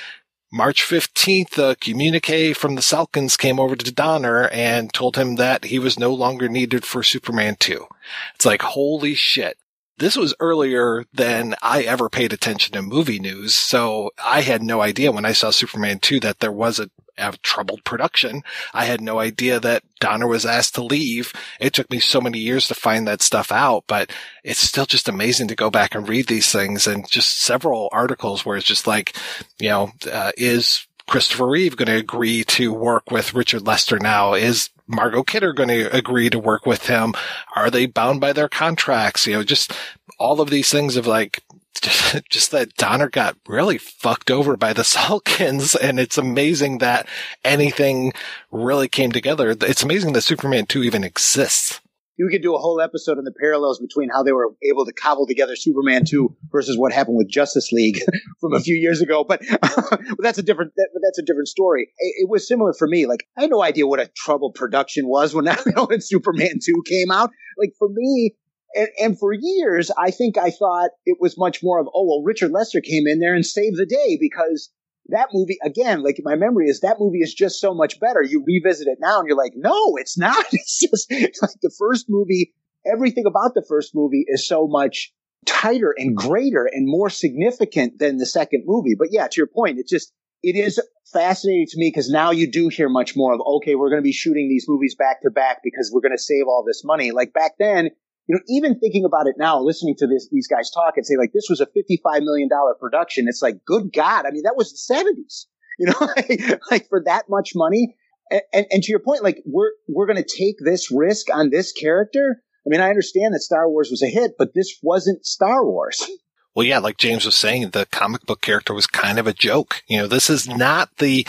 [0.55, 5.65] March 15th, a communique from the Salkinds came over to Donner and told him that
[5.65, 7.87] he was no longer needed for Superman 2.
[8.35, 9.57] It's like, holy shit.
[9.97, 14.83] This was earlier than I ever paid attention to movie news, so I had no
[14.83, 18.43] idea when I saw Superman 2 that there was a, a troubled production.
[18.73, 21.33] I had no idea that Donner was asked to leave.
[21.61, 24.11] It took me so many years to find that stuff out, but
[24.43, 28.45] it's still just amazing to go back and read these things and just several articles
[28.45, 29.17] where it's just like,
[29.59, 34.35] you know, uh, is Christopher Reeve going to agree to work with Richard Lester now?
[34.35, 37.15] Is Margot Kidder going to agree to work with him?
[37.55, 39.27] Are they bound by their contracts?
[39.27, 39.73] You know, just
[40.19, 41.41] all of these things of like,
[42.29, 45.77] just, that Donner got really fucked over by the Salkinds.
[45.81, 47.07] And it's amazing that
[47.45, 48.13] anything
[48.51, 49.51] really came together.
[49.51, 51.81] It's amazing that Superman 2 even exists
[52.23, 54.93] you could do a whole episode on the parallels between how they were able to
[54.93, 58.01] cobble together Superman 2 versus what happened with Justice League
[58.41, 59.25] from a few years ago.
[59.25, 61.89] But, but that's a different, that, that's a different story.
[61.99, 63.07] It, it, was similar for me.
[63.07, 65.47] Like, I had no idea what a troubled production was when,
[65.89, 67.31] when Superman 2 came out.
[67.59, 68.35] Like, for me,
[68.75, 72.23] and, and for years, I think I thought it was much more of, oh, well,
[72.25, 74.71] Richard Lester came in there and saved the day because
[75.07, 78.23] that movie again like my memory is that movie is just so much better.
[78.23, 80.47] You revisit it now and you're like no it's not.
[80.53, 82.55] It's just it's like the first movie
[82.87, 85.13] everything about the first movie is so much
[85.45, 88.95] tighter and greater and more significant than the second movie.
[88.97, 90.81] But yeah to your point it's just it is
[91.13, 94.05] fascinating to me because now you do hear much more of okay we're going to
[94.05, 97.11] be shooting these movies back to back because we're going to save all this money.
[97.11, 97.91] Like back then
[98.29, 101.15] you know, even thinking about it now, listening to this, these guys talk and say
[101.19, 102.49] like, this was a $55 million
[102.81, 103.27] production.
[103.29, 104.27] It's like, good God.
[104.27, 105.47] I mean, that was the seventies,
[105.79, 107.97] you know, like, for that much money.
[108.31, 111.51] And, and, and to your point, like we're, we're going to take this risk on
[111.51, 112.43] this character.
[112.65, 116.09] I mean, I understand that Star Wars was a hit, but this wasn't Star Wars.
[116.55, 119.83] Well, yeah, like James was saying, the comic book character was kind of a joke.
[119.87, 121.27] You know, this is not the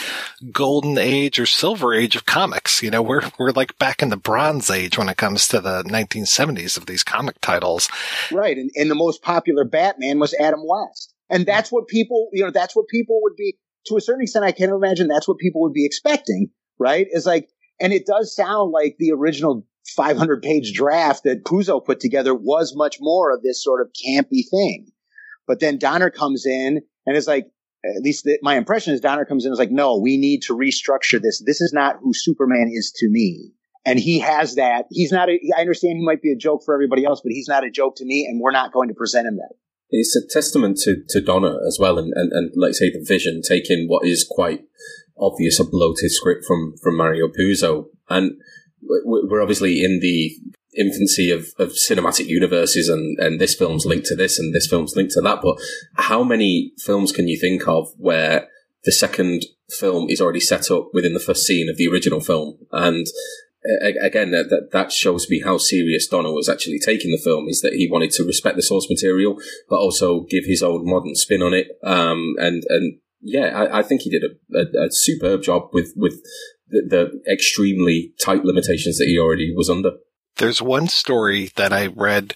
[0.51, 2.83] golden age or silver age of comics.
[2.83, 5.83] You know, we're, we're like back in the bronze age when it comes to the
[5.83, 7.89] 1970s of these comic titles.
[8.31, 8.57] Right.
[8.57, 11.13] And, and the most popular Batman was Adam West.
[11.29, 13.55] And that's what people, you know, that's what people would be,
[13.87, 17.07] to a certain extent, I can't imagine that's what people would be expecting, right?
[17.09, 21.99] Is like, and it does sound like the original 500 page draft that Puzo put
[21.99, 24.87] together was much more of this sort of campy thing.
[25.47, 27.45] But then Donner comes in and is like,
[27.85, 30.41] at least the, my impression is Donner comes in and is like, no, we need
[30.43, 31.43] to restructure this.
[31.45, 33.51] This is not who Superman is to me.
[33.85, 34.85] And he has that.
[34.89, 37.49] He's not a, I understand he might be a joke for everybody else, but he's
[37.49, 39.55] not a joke to me and we're not going to present him that.
[39.95, 43.41] It's a testament to, to Donner as well, and, and, and like say the vision,
[43.47, 44.61] taking what is quite
[45.19, 48.31] obvious a bloated script from from Mario Puzo, and
[48.81, 50.35] we're obviously in the
[50.77, 54.95] infancy of, of cinematic universes, and and this film's linked to this, and this film's
[54.95, 55.41] linked to that.
[55.41, 55.57] But
[55.95, 58.47] how many films can you think of where
[58.83, 62.57] the second film is already set up within the first scene of the original film,
[62.71, 63.07] and
[63.81, 67.47] again, that that shows me how serious Donner was actually taking the film.
[67.47, 69.37] Is that he wanted to respect the source material,
[69.69, 71.67] but also give his own modern spin on it.
[71.83, 75.93] Um, and and yeah, I, I think he did a, a, a, superb job with
[75.95, 76.21] with
[76.69, 79.91] the extremely tight limitations that he already was under.
[80.37, 82.33] There's one story that I read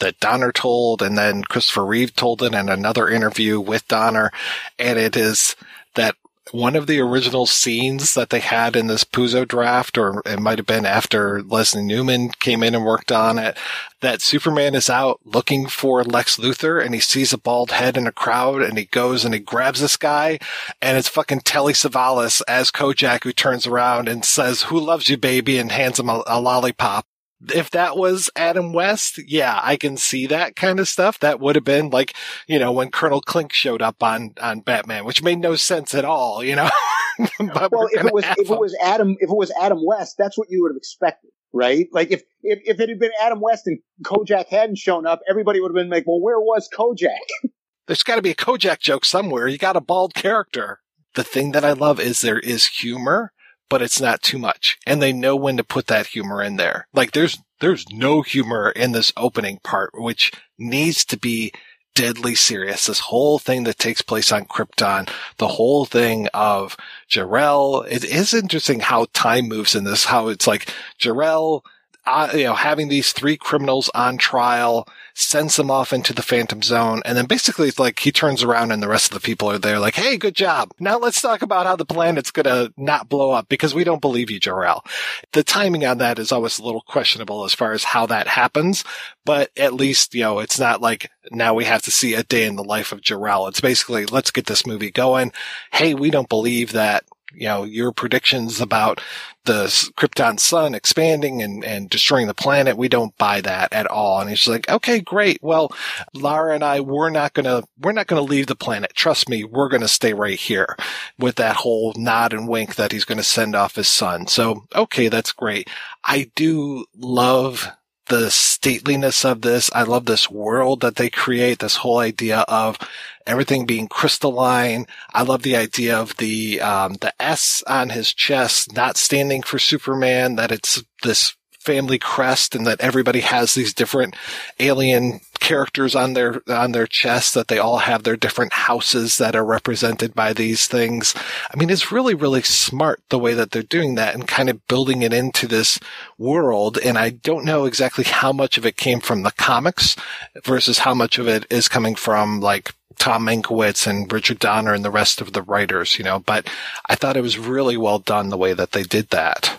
[0.00, 4.30] that Donner told, and then Christopher Reeve told it in another interview with Donner,
[4.78, 5.56] and it is
[5.94, 6.16] that
[6.52, 10.58] one of the original scenes that they had in this Puzo draft, or it might
[10.58, 13.56] have been after Leslie Newman came in and worked on it,
[14.00, 18.06] that Superman is out looking for Lex Luthor and he sees a bald head in
[18.06, 20.38] a crowd and he goes and he grabs this guy
[20.80, 25.16] and it's fucking Telly Savalas as Kojak who turns around and says, who loves you,
[25.16, 25.58] baby?
[25.58, 27.06] and hands him a, a lollipop
[27.52, 31.18] if that was Adam West, yeah, I can see that kind of stuff.
[31.20, 32.14] That would have been like,
[32.46, 36.04] you know, when Colonel Klink showed up on, on Batman, which made no sense at
[36.04, 36.70] all, you know?
[37.40, 40.48] well, if it was, if it was Adam, if it was Adam West, that's what
[40.50, 41.86] you would have expected, right?
[41.92, 45.60] Like if, if, if it had been Adam West and Kojak hadn't shown up, everybody
[45.60, 47.10] would have been like, well, where was Kojak?
[47.86, 49.46] There's got to be a Kojak joke somewhere.
[49.46, 50.80] You got a bald character.
[51.14, 53.32] The thing that I love is there is humor
[53.68, 54.78] but it's not too much.
[54.86, 56.88] And they know when to put that humor in there.
[56.92, 61.52] Like there's, there's no humor in this opening part, which needs to be
[61.94, 62.86] deadly serious.
[62.86, 66.76] This whole thing that takes place on Krypton, the whole thing of
[67.08, 67.82] Jor-El.
[67.82, 71.64] It is interesting how time moves in this, how it's like Jor-El
[72.06, 76.62] uh, you know, having these three criminals on trial sends them off into the phantom
[76.62, 77.02] zone.
[77.04, 79.58] And then basically it's like he turns around and the rest of the people are
[79.58, 80.72] there like, Hey, good job.
[80.78, 84.00] Now let's talk about how the planet's going to not blow up because we don't
[84.00, 84.84] believe you, Jor-El.
[85.32, 88.84] The timing on that is always a little questionable as far as how that happens,
[89.24, 92.46] but at least, you know, it's not like now we have to see a day
[92.46, 93.48] in the life of Jor-El.
[93.48, 95.32] It's basically, let's get this movie going.
[95.72, 99.00] Hey, we don't believe that you know, your predictions about
[99.44, 99.64] the
[99.96, 102.76] Krypton sun expanding and, and destroying the planet.
[102.76, 104.20] We don't buy that at all.
[104.20, 105.42] And he's like, okay, great.
[105.42, 105.72] Well,
[106.14, 108.92] Lara and I, we're not going to, we're not going to leave the planet.
[108.94, 109.44] Trust me.
[109.44, 110.76] We're going to stay right here
[111.18, 114.26] with that whole nod and wink that he's going to send off his son.
[114.26, 115.68] So, okay, that's great.
[116.04, 117.70] I do love
[118.08, 119.70] the stateliness of this.
[119.74, 122.78] I love this world that they create, this whole idea of
[123.26, 124.86] everything being crystalline.
[125.12, 129.58] I love the idea of the, um, the S on his chest not standing for
[129.58, 131.36] Superman, that it's this
[131.66, 134.14] family crest and that everybody has these different
[134.60, 139.34] alien characters on their on their chest that they all have their different houses that
[139.34, 141.12] are represented by these things.
[141.52, 144.66] I mean, it's really really smart the way that they're doing that and kind of
[144.68, 145.80] building it into this
[146.16, 149.96] world and I don't know exactly how much of it came from the comics
[150.44, 154.84] versus how much of it is coming from like Tom Mankiewicz and Richard Donner and
[154.84, 156.48] the rest of the writers, you know, but
[156.86, 159.58] I thought it was really well done the way that they did that.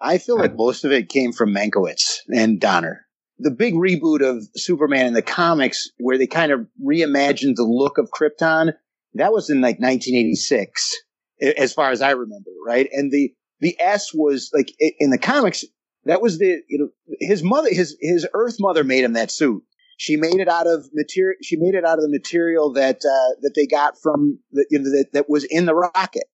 [0.00, 3.06] I feel like most of it came from Mankiewicz and Donner.
[3.40, 7.98] The big reboot of Superman in the comics, where they kind of reimagined the look
[7.98, 8.72] of Krypton,
[9.14, 10.92] that was in like 1986,
[11.56, 12.88] as far as I remember, right?
[12.92, 15.64] And the the S was like in the comics,
[16.04, 16.88] that was the you know
[17.20, 19.62] his mother, his his Earth mother made him that suit.
[19.98, 21.36] She made it out of material.
[21.42, 24.78] She made it out of the material that uh, that they got from the, you
[24.78, 26.24] know, that, that was in the rocket.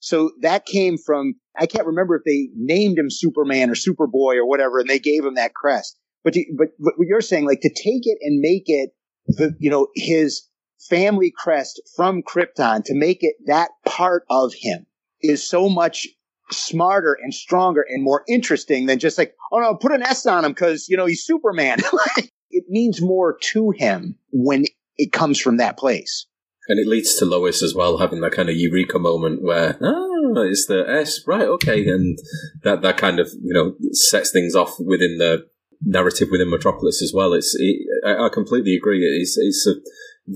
[0.00, 4.46] So that came from, I can't remember if they named him Superman or Superboy or
[4.46, 5.98] whatever, and they gave him that crest.
[6.22, 8.90] But, to, but, what you're saying, like to take it and make it
[9.26, 10.46] the, you know, his
[10.88, 14.86] family crest from Krypton to make it that part of him
[15.22, 16.06] is so much
[16.50, 20.44] smarter and stronger and more interesting than just like, oh no, put an S on
[20.44, 21.78] him because, you know, he's Superman.
[22.50, 24.64] it means more to him when
[24.96, 26.26] it comes from that place.
[26.68, 30.42] And it leads to Lois as well having that kind of eureka moment where, ah,
[30.42, 31.86] it's the S, right, okay.
[31.88, 32.18] And
[32.62, 35.46] that, that kind of, you know, sets things off within the
[35.82, 37.34] narrative within Metropolis as well.
[37.34, 39.04] It's, it, I, I completely agree.
[39.04, 39.74] It's, it's a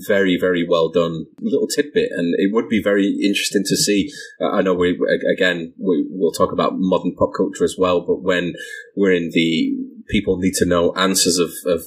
[0.07, 2.11] very, very well done little tidbit.
[2.15, 4.09] And it would be very interesting to see.
[4.41, 4.97] I know we,
[5.29, 8.53] again, we, we'll talk about modern pop culture as well, but when
[8.95, 9.73] we're in the
[10.09, 11.83] people need to know answers of, of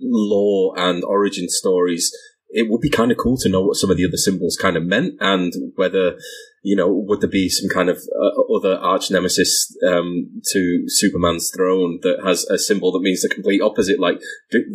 [0.00, 2.14] lore and origin stories,
[2.50, 4.76] it would be kind of cool to know what some of the other symbols kind
[4.76, 6.16] of meant and whether
[6.62, 11.50] you know, would there be some kind of uh, other arch nemesis um, to Superman's
[11.54, 14.20] throne that has a symbol that means the complete opposite, like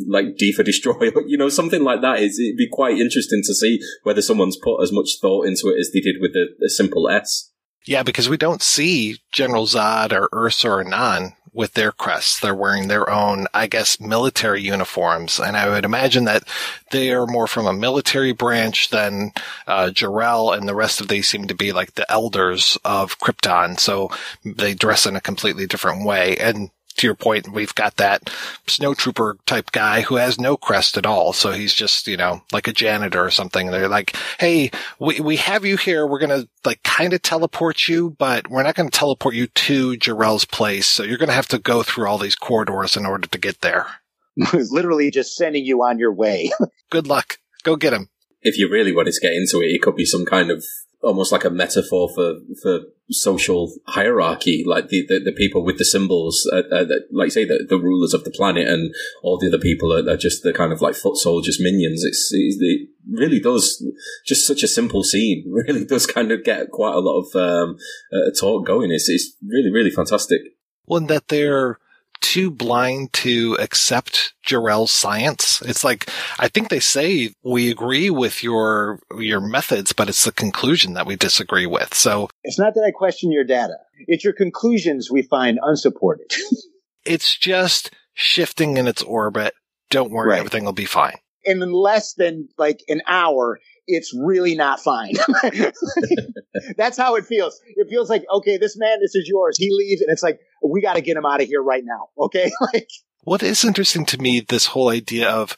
[0.08, 2.20] like D for destroy, you know, something like that?
[2.20, 5.80] Is it'd be quite interesting to see whether someone's put as much thought into it
[5.80, 7.52] as they did with the, simple S.
[7.86, 12.40] Yeah, because we don't see General Zod or Ursa or Anan with their crests.
[12.40, 15.40] They're wearing their own, I guess, military uniforms.
[15.40, 16.44] And I would imagine that
[16.92, 19.32] they are more from a military branch than
[19.66, 23.80] uh, Jor-El and the rest of they seem to be like the elders of Krypton.
[23.80, 24.12] So
[24.46, 26.38] they dress in a completely different way.
[26.38, 28.26] And to your point, we've got that
[28.68, 31.34] snowtrooper type guy who has no crest at all.
[31.34, 33.68] So he's just, you know, like a janitor or something.
[33.68, 36.06] They're like, Hey, we, we have you here.
[36.06, 39.48] We're going to like kind of teleport you, but we're not going to teleport you
[39.48, 40.88] to Jor-El's place.
[40.88, 43.62] So you're going to have to go through all these corridors in order to get
[43.62, 43.88] there.
[44.54, 46.52] Literally just sending you on your way.
[46.90, 47.38] Good luck.
[47.64, 48.10] Go get him.
[48.42, 50.64] If you really wanted to get into it, it could be some kind of
[51.02, 55.86] almost like a metaphor for for social hierarchy, like the the, the people with the
[55.86, 58.94] symbols, uh, uh, like say the, the rulers of the planet, and
[59.24, 62.04] all the other people are, are just the kind of like foot soldiers, minions.
[62.04, 63.86] It's, it's, it really does
[64.26, 65.46] just such a simple scene.
[65.68, 67.78] Really does kind of get quite a lot of um,
[68.14, 68.92] uh, talk going.
[68.92, 70.42] It's it's really really fantastic.
[70.86, 71.80] One that they're
[72.22, 75.62] too blind to accept Jor-El's science.
[75.62, 76.10] It's like,
[76.40, 81.06] I think they say we agree with your, your methods, but it's the conclusion that
[81.06, 81.94] we disagree with.
[81.94, 83.76] So it's not that I question your data.
[84.08, 86.32] It's your conclusions we find unsupported.
[87.06, 89.54] it's just shifting in its orbit.
[89.90, 90.32] Don't worry.
[90.32, 90.40] Right.
[90.40, 91.16] Everything will be fine.
[91.44, 95.14] In less than like an hour, it's really not fine.
[96.78, 97.60] That's how it feels.
[97.76, 99.58] It feels like, okay, this man, this is yours.
[99.58, 102.10] He leaves and it's like, we got to get him out of here right now.
[102.20, 102.52] Okay.
[102.74, 102.90] like,
[103.24, 105.56] what is interesting to me, this whole idea of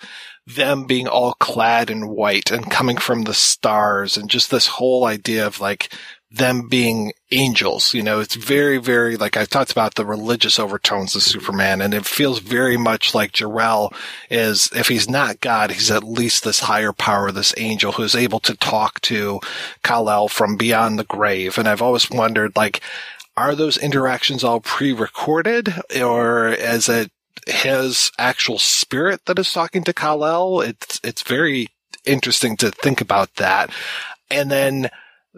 [0.48, 5.06] them being all clad in white and coming from the stars and just this whole
[5.06, 5.94] idea of like
[6.32, 7.94] them being angels.
[7.94, 11.94] You know, it's very, very like I talked about the religious overtones of Superman, and
[11.94, 13.92] it feels very much like Jor-El
[14.30, 18.40] is, if he's not God, he's at least this higher power, this angel who's able
[18.42, 19.40] to talk to
[19.84, 21.58] Kal-El from beyond the grave.
[21.58, 22.82] And I've always wondered, like,
[23.36, 27.12] are those interactions all pre-recorded, or is it
[27.48, 30.62] his actual spirit that is talking to Kal-El?
[30.62, 31.70] It's it's very
[32.06, 33.72] interesting to think about that,
[34.30, 34.90] and then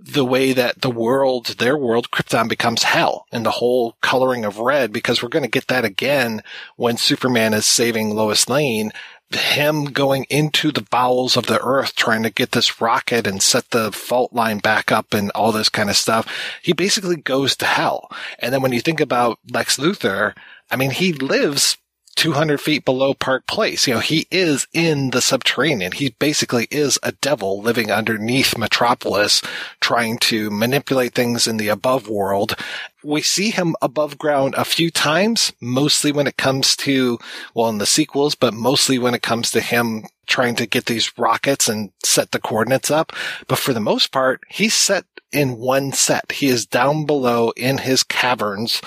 [0.04, 4.58] the way that the world, their world, Krypton becomes hell and the whole coloring of
[4.58, 6.42] red, because we're going to get that again
[6.76, 8.92] when Superman is saving Lois Lane.
[9.30, 13.70] Him going into the bowels of the earth, trying to get this rocket and set
[13.70, 16.28] the fault line back up and all this kind of stuff.
[16.62, 18.10] He basically goes to hell.
[18.40, 20.36] And then when you think about Lex Luthor,
[20.70, 21.78] I mean, he lives
[22.16, 23.88] 200 feet below Park Place.
[23.88, 25.92] You know, he is in the subterranean.
[25.92, 29.42] He basically is a devil living underneath Metropolis,
[29.80, 32.56] trying to manipulate things in the above world.
[33.04, 37.18] We see him above ground a few times, mostly when it comes to,
[37.56, 41.18] well, in the sequels, but mostly when it comes to him trying to get these
[41.18, 43.12] rockets and set the coordinates up.
[43.48, 46.32] But for the most part, he's set in one set.
[46.32, 48.82] He is down below in his caverns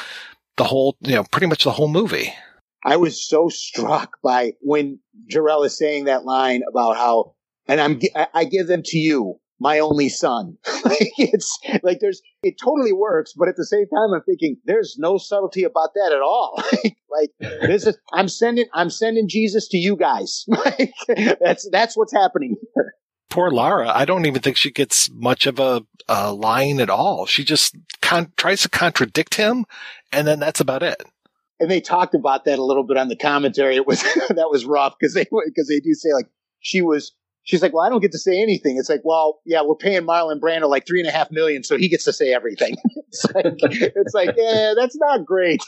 [0.56, 2.32] the whole, you know, pretty much the whole movie.
[2.84, 7.34] I was so struck by when Jor-El is saying that line about how,
[7.66, 8.00] and I'm,
[8.34, 10.58] I give them to you, my only son.
[10.84, 14.96] like it's like there's, it totally works, but at the same time, I'm thinking there's
[14.98, 16.62] no subtlety about that at all.
[17.10, 20.44] like this is, I'm sending, I'm sending Jesus to you guys.
[20.48, 20.92] like
[21.40, 22.94] that's, that's what's happening here.
[23.30, 23.90] Poor Lara.
[23.92, 27.24] I don't even think she gets much of a, a line at all.
[27.24, 29.64] She just con- tries to contradict him,
[30.12, 31.02] and then that's about it
[31.60, 33.76] and they talked about that a little bit on the commentary.
[33.76, 36.26] It was that was rough because they because they do say like
[36.60, 37.12] she was.
[37.46, 38.78] She's like, well, I don't get to say anything.
[38.78, 41.76] It's like, well, yeah, we're paying Marlon Brando like three and a half million, so
[41.76, 42.74] he gets to say everything.
[42.96, 45.60] it's like, it's like, yeah, that's not great.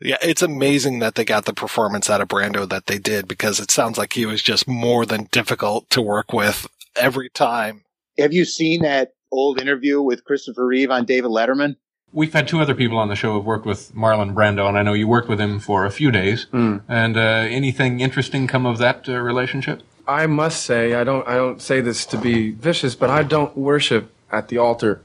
[0.00, 3.60] Yeah, it's amazing that they got the performance out of Brando that they did because
[3.60, 7.84] it sounds like he was just more than difficult to work with every time.
[8.18, 11.76] Have you seen that old interview with Christopher Reeve on David Letterman?
[12.12, 14.82] We've had two other people on the show who've worked with Marlon Brando, and I
[14.82, 16.46] know you worked with him for a few days.
[16.52, 16.82] Mm.
[16.88, 19.82] And uh, anything interesting come of that uh, relationship?
[20.06, 23.54] I must say, I don't, I don't say this to be vicious, but I don't
[23.56, 25.02] worship at the altar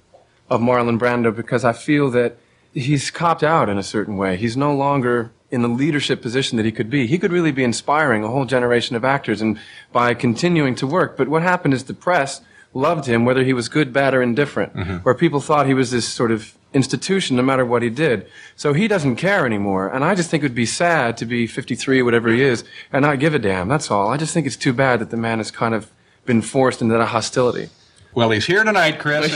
[0.50, 2.38] of Marlon Brando because I feel that
[2.74, 4.38] he's copped out in a certain way.
[4.38, 7.06] He's no longer in the leadership position that he could be.
[7.06, 9.60] He could really be inspiring a whole generation of actors and
[9.92, 11.16] by continuing to work.
[11.16, 12.42] But what happened is the press
[12.74, 14.98] loved him, whether he was good, bad, or indifferent, mm-hmm.
[14.98, 18.28] where people thought he was this sort of institution no matter what he did.
[18.56, 19.88] So he doesn't care anymore.
[19.88, 22.64] And I just think it would be sad to be 53 or whatever he is
[22.92, 23.68] and not give a damn.
[23.68, 24.10] That's all.
[24.10, 25.92] I just think it's too bad that the man has kind of
[26.26, 27.70] been forced into that hostility.
[28.14, 29.34] Well, he's here tonight, Chris.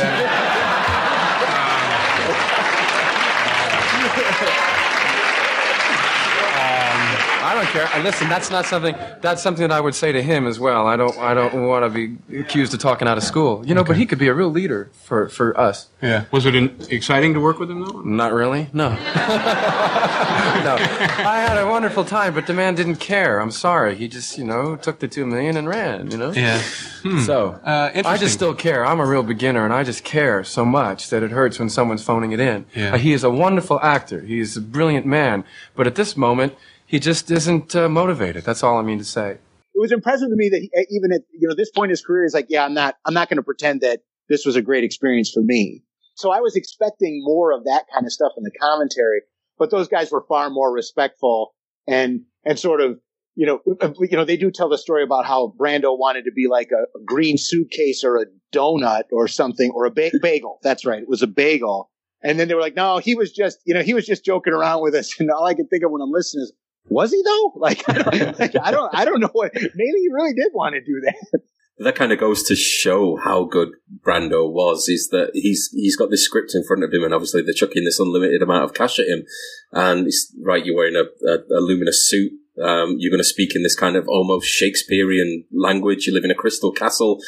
[7.49, 7.83] I don't care.
[7.83, 8.95] And listen, that's not something.
[9.21, 10.87] That's something that I would say to him as well.
[10.87, 11.17] I don't.
[11.17, 13.65] I don't want to be accused of talking out of school.
[13.65, 15.87] You know, but he could be a real leader for for us.
[16.01, 16.25] yeah.
[16.31, 18.01] Was it in, exciting to work with him, though?
[18.01, 18.69] Not really.
[18.73, 18.89] No.
[18.89, 20.75] no.
[20.75, 23.39] I had a wonderful time, but the man didn't care.
[23.39, 23.95] I'm sorry.
[23.95, 26.11] He just, you know, took the two million and ran.
[26.11, 26.31] You know.
[26.31, 26.61] Yeah.
[27.03, 27.21] Hmm.
[27.21, 28.85] So Uh, I just still care.
[28.85, 32.03] I'm a real beginner, and I just care so much that it hurts when someone's
[32.03, 32.65] phoning it in.
[32.75, 32.93] Yeah.
[32.93, 34.21] Uh, he is a wonderful actor.
[34.21, 35.43] He's a brilliant man,
[35.75, 36.53] but at this moment,
[36.88, 38.43] he just isn't uh, motivated.
[38.43, 39.31] That's all I mean to say.
[39.31, 39.39] it
[39.75, 42.23] was impressive to me that he, even at you know this point in his career,
[42.23, 44.83] he's like, yeah, I'm not, I'm not going to pretend that this was a great
[44.83, 45.83] experience for me.
[46.15, 49.21] So I was expecting more of that kind of stuff in the commentary,
[49.59, 51.53] but those guys were far more respectful
[51.88, 52.99] and and sort of
[53.35, 56.23] you know uh, uh, you know they do tell the story about how Brando wanted
[56.23, 60.11] to be like a, a green suitcase or a donut or something or a ba-
[60.21, 60.59] bagel.
[60.63, 61.91] That's right, it was a bagel.
[62.23, 64.53] And then they were like, no, he was just you know he was just joking
[64.53, 65.13] around with us.
[65.19, 66.53] And all I can think of when I'm listening is
[66.89, 67.53] was he though?
[67.59, 69.51] Like, I don't, like, I don't, I don't know what.
[69.53, 71.41] Maybe he really did want to do that.
[71.79, 73.69] that kind of goes to show how good
[74.05, 74.88] Brando was.
[74.88, 77.83] Is that he's he's got this script in front of him, and obviously they're chucking
[77.83, 79.23] this unlimited amount of cash at him.
[79.71, 82.31] And it's right, you're wearing a, a, a luminous suit.
[82.61, 86.07] Um, you're going to speak in this kind of almost Shakespearean language.
[86.07, 87.19] You live in a crystal castle.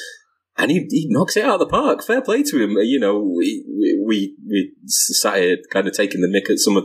[0.60, 2.04] And he, he knocks it out of the park.
[2.04, 2.72] Fair play to him.
[2.72, 3.64] You know, we,
[4.06, 6.84] we, we sat here kind of taking the mick at some of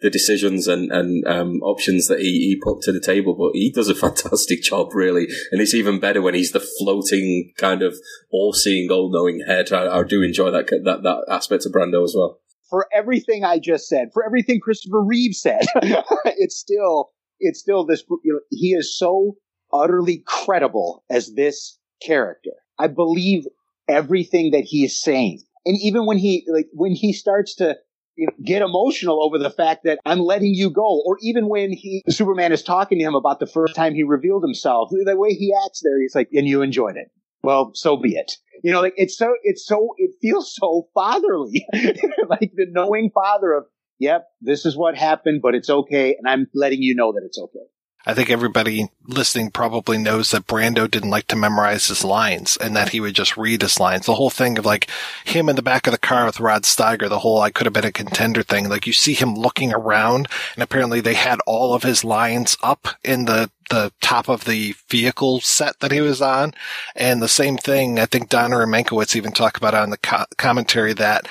[0.00, 3.72] the decisions and, and, um, options that he, he put to the table, but he
[3.72, 5.26] does a fantastic job, really.
[5.50, 7.96] And it's even better when he's the floating kind of
[8.30, 9.72] all-seeing, all-knowing head.
[9.72, 12.38] I, I do enjoy that, that, that aspect of Brando as well.
[12.70, 17.10] For everything I just said, for everything Christopher Reeve said, it's still,
[17.40, 19.36] it's still this, you know, he is so
[19.72, 22.52] utterly credible as this character.
[22.78, 23.44] I believe
[23.88, 25.42] everything that he is saying.
[25.64, 27.76] And even when he, like, when he starts to,
[28.16, 31.72] you know, get emotional over the fact that I'm letting you go, or even when
[31.72, 35.34] he Superman is talking to him about the first time he revealed himself, the way
[35.34, 37.10] he acts there, he's like, "And you enjoyed it."
[37.42, 38.32] Well, so be it.
[38.64, 43.52] You know, like it's so it's so it feels so fatherly, like the knowing father
[43.52, 43.64] of,
[43.98, 47.38] "Yep, this is what happened, but it's okay, and I'm letting you know that it's
[47.38, 47.66] okay."
[48.06, 52.76] I think everybody listening probably knows that Brando didn't like to memorize his lines and
[52.76, 54.06] that he would just read his lines.
[54.06, 54.88] The whole thing of like
[55.24, 57.72] him in the back of the car with Rod Steiger, the whole I could have
[57.72, 58.68] been a contender thing.
[58.68, 62.88] Like you see him looking around and apparently they had all of his lines up
[63.02, 66.54] in the the top of the vehicle set that he was on.
[66.94, 70.92] And the same thing, I think Donner and even talk about on the co- commentary
[70.94, 71.26] that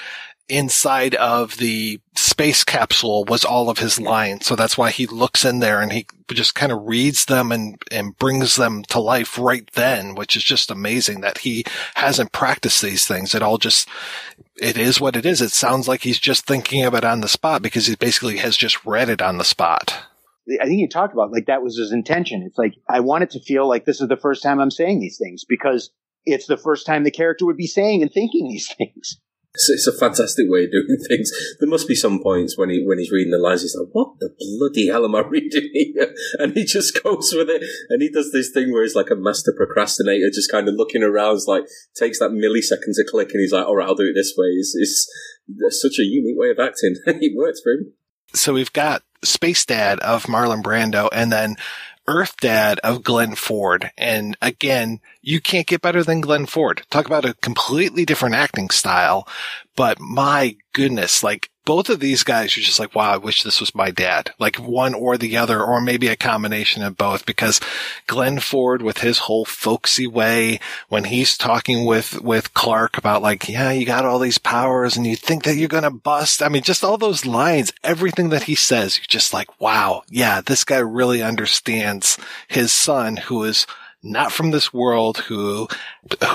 [0.48, 4.46] inside of the space capsule was all of his lines.
[4.46, 7.82] So that's why he looks in there and he just kind of reads them and,
[7.92, 11.66] and brings them to life right then, which is just amazing that he
[11.96, 13.34] hasn't practiced these things.
[13.34, 13.88] It all just,
[14.58, 15.42] it is what it is.
[15.42, 18.56] It sounds like he's just thinking of it on the spot because he basically has
[18.56, 19.98] just read it on the spot.
[20.62, 22.44] I think you talked about like that was his intention.
[22.46, 25.00] It's like I want it to feel like this is the first time I'm saying
[25.00, 25.90] these things because
[26.24, 29.20] it's the first time the character would be saying and thinking these things.
[29.56, 31.32] It's, it's a fantastic way of doing things.
[31.60, 34.20] There must be some points when he when he's reading the lines, he's like, "What
[34.20, 37.64] the bloody hell am I reading here?" And he just goes with it.
[37.90, 41.04] And he does this thing where he's like a master procrastinator, just kind of looking
[41.04, 41.64] around, like
[41.96, 44.48] takes that millisecond to click, and he's like, "All right, I'll do it this way."
[44.48, 46.96] It's, it's such a unique way of acting.
[47.06, 47.94] it works for him.
[48.34, 51.56] So we've got Space Dad of Marlon Brando and then
[52.08, 53.92] Earth Dad of Glenn Ford.
[53.98, 56.84] And again, you can't get better than Glenn Ford.
[56.90, 59.28] Talk about a completely different acting style.
[59.76, 63.60] But my goodness, like both of these guys are just like, wow, I wish this
[63.60, 64.32] was my dad.
[64.40, 67.60] Like one or the other, or maybe a combination of both because
[68.08, 70.60] Glenn Ford with his whole folksy way,
[70.90, 75.06] when he's talking with, with Clark about like, yeah, you got all these powers and
[75.06, 76.44] you think that you're going to bust.
[76.44, 80.42] I mean, just all those lines, everything that he says, you're just like, wow, yeah,
[80.42, 83.66] this guy really understands his son who is
[84.06, 85.68] not from this world who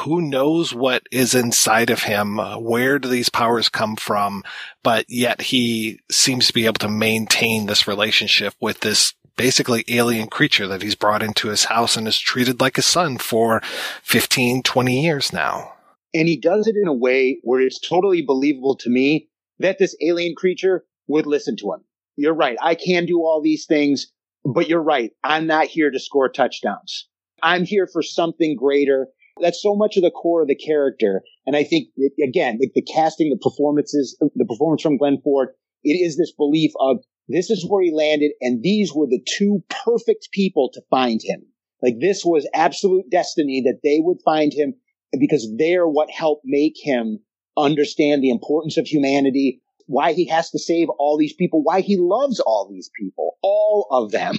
[0.03, 4.43] who knows what is inside of him uh, where do these powers come from
[4.83, 10.29] but yet he seems to be able to maintain this relationship with this basically alien
[10.29, 13.61] creature that he's brought into his house and is treated like a son for
[14.03, 15.73] 15 20 years now
[16.13, 19.29] And he does it in a way where it's totally believable to me
[19.61, 21.85] that this alien creature would listen to him.
[22.17, 22.57] You're right.
[22.61, 24.11] I can do all these things,
[24.45, 25.13] but you're right.
[25.23, 27.09] I'm not here to score touchdowns.
[27.43, 29.09] I'm here for something greater.
[29.41, 31.23] That's so much of the core of the character.
[31.47, 31.89] And I think,
[32.23, 35.51] again, like the casting, the performances, the performance from Glenn Ford,
[35.83, 39.63] it is this belief of this is where he landed and these were the two
[39.85, 41.43] perfect people to find him.
[41.83, 44.75] Like this was absolute destiny that they would find him
[45.19, 47.21] because they're what helped make him
[47.57, 51.97] understand the importance of humanity, why he has to save all these people, why he
[51.99, 54.39] loves all these people, all of them.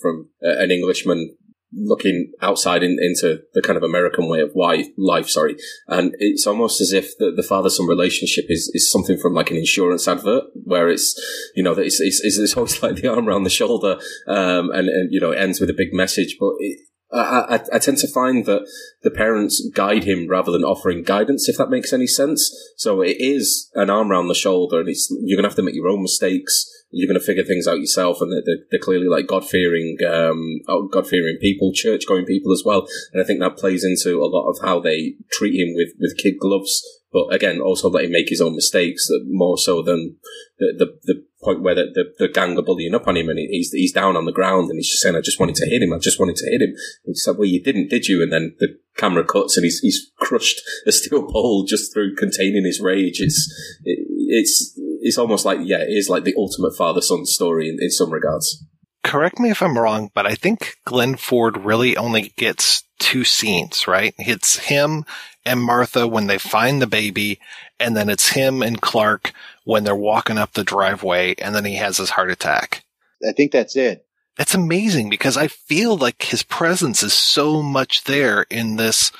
[0.00, 1.36] From an Englishman
[1.72, 5.56] looking outside in, into the kind of American way of life, life, sorry.
[5.86, 9.56] And it's almost as if the, the father-son relationship is, is something from like an
[9.56, 11.14] insurance advert where it's,
[11.54, 15.12] you know, it's, it's, it's always like the arm around the shoulder, um, and, and,
[15.12, 16.78] you know, it ends with a big message, but it,
[17.10, 18.68] I, I, I, tend to find that
[19.02, 22.54] the parents guide him rather than offering guidance, if that makes any sense.
[22.76, 25.74] So it is an arm around the shoulder, and it's you're gonna have to make
[25.74, 26.66] your own mistakes.
[26.90, 30.88] You're gonna figure things out yourself, and they're, they're clearly like God fearing, um, oh,
[30.88, 32.86] God fearing people, church going people as well.
[33.12, 36.16] And I think that plays into a lot of how they treat him with with
[36.16, 36.82] kid gloves
[37.12, 40.16] but again, also let him make his own mistakes, that more so than
[40.58, 43.38] the, the, the point where the, the, the, gang are bullying up on him and
[43.38, 45.82] he's, he's down on the ground and he's just saying, I just wanted to hit
[45.82, 45.92] him.
[45.92, 46.70] I just wanted to hit him.
[46.70, 48.22] And he said, well, you didn't, did you?
[48.22, 52.66] And then the camera cuts and he's, he's crushed a steel pole just through containing
[52.66, 53.20] his rage.
[53.20, 53.50] It's,
[53.84, 57.90] it, it's, it's almost like, yeah, it is like the ultimate father-son story in, in
[57.90, 58.64] some regards.
[59.04, 63.86] Correct me if I'm wrong, but I think Glenn Ford really only gets two scenes,
[63.88, 64.14] right?
[64.18, 65.04] It's him
[65.44, 67.40] and Martha when they find the baby,
[67.80, 69.32] and then it's him and Clark
[69.64, 72.84] when they're walking up the driveway, and then he has his heart attack.
[73.26, 74.04] I think that's it.
[74.36, 79.10] That's amazing because I feel like his presence is so much there in this,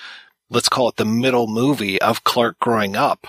[0.50, 3.26] let's call it the middle movie of Clark growing up.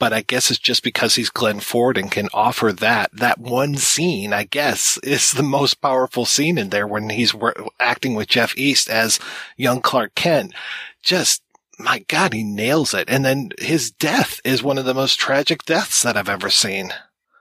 [0.00, 3.10] But I guess it's just because he's Glenn Ford and can offer that.
[3.12, 7.34] That one scene, I guess, is the most powerful scene in there when he's
[7.78, 9.20] acting with Jeff East as
[9.56, 10.54] young Clark Kent.
[11.02, 11.42] Just
[11.78, 13.08] my God, he nails it.
[13.08, 16.92] And then his death is one of the most tragic deaths that I've ever seen.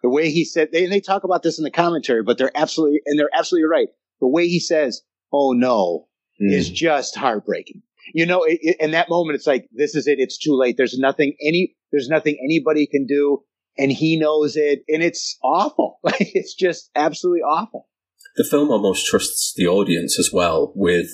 [0.01, 3.01] The way he said, they, they talk about this in the commentary, but they're absolutely,
[3.05, 3.88] and they're absolutely right.
[4.22, 5.01] The way he says,
[5.32, 6.07] oh no,
[6.41, 6.53] mm.
[6.53, 7.84] is just heartbreaking.
[8.14, 10.20] You know, it, it, in that moment, it's like, this is it.
[10.20, 10.78] It's too late.
[10.78, 13.43] There's nothing any, there's nothing anybody can do.
[13.77, 14.83] And he knows it.
[14.87, 15.99] And it's awful.
[16.03, 17.87] Like it's just absolutely awful.
[18.35, 21.09] The film almost trusts the audience as well with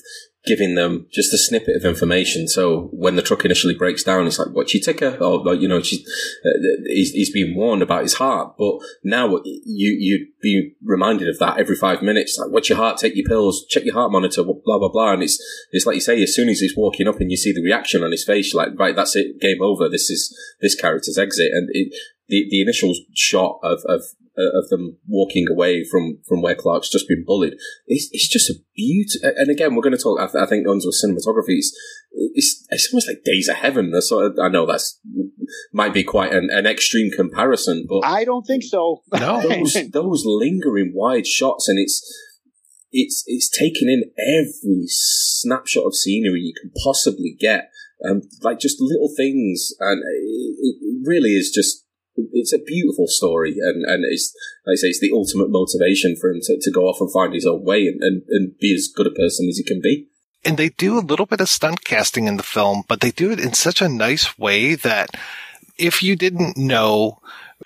[0.45, 2.47] giving them just a snippet of information.
[2.47, 5.17] So when the truck initially breaks down, it's like, what's your ticker?
[5.21, 6.01] Or, like, you know, she's,
[6.45, 8.55] uh, he's, he's being warned about his heart.
[8.57, 12.37] But now you, you'd be reminded of that every five minutes.
[12.37, 12.97] Like, what's your heart?
[12.97, 15.13] Take your pills, check your heart monitor, blah, blah, blah.
[15.13, 17.51] And it's, it's like you say, as soon as he's walking up and you see
[17.51, 19.89] the reaction on his face, like, right, that's it, game over.
[19.89, 21.51] This is this character's exit.
[21.53, 21.93] And it,
[22.27, 24.03] the, the initial shot of, of
[24.37, 27.53] uh, of them walking away from from where Clark's just been bullied.
[27.87, 29.19] It's, it's just a beauty.
[29.23, 30.19] And again, we're going to talk.
[30.19, 31.57] I, th- I think on with cinematography.
[31.57, 31.77] It's,
[32.11, 33.91] it's, it's almost like Days of Heaven.
[33.91, 34.99] That's sort of, I know that's
[35.73, 39.03] might be quite an, an extreme comparison, but I don't think so.
[39.13, 42.03] No, those those lingering wide shots, and it's
[42.91, 47.69] it's it's taking in every snapshot of scenery you can possibly get,
[48.09, 51.84] um, like just little things, and it, it really is just
[52.15, 54.33] it's a beautiful story, and, and it's
[54.65, 57.33] like I say, it's the ultimate motivation for him to, to go off and find
[57.33, 60.07] his own way and, and, and be as good a person as he can be.
[60.43, 63.31] And they do a little bit of stunt casting in the film, but they do
[63.31, 65.09] it in such a nice way that
[65.77, 67.19] if you didn't know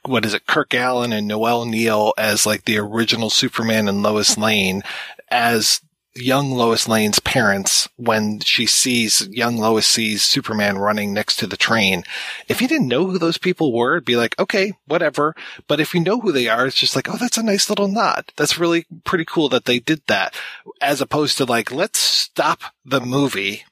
[0.06, 4.38] what is it, Kirk Alyn and Noel Neill as like the original Superman and Lois
[4.38, 4.84] Lane
[5.30, 5.82] as
[6.22, 11.58] young Lois Lane's parents when she sees young Lois sees Superman running next to the
[11.58, 12.04] train.
[12.48, 15.36] If you didn't know who those people were, it'd be like, okay, whatever.
[15.68, 17.88] But if you know who they are, it's just like, oh, that's a nice little
[17.88, 18.32] nod.
[18.36, 20.36] That's really pretty cool that they did that
[20.82, 23.64] as opposed to like, let's stop the movie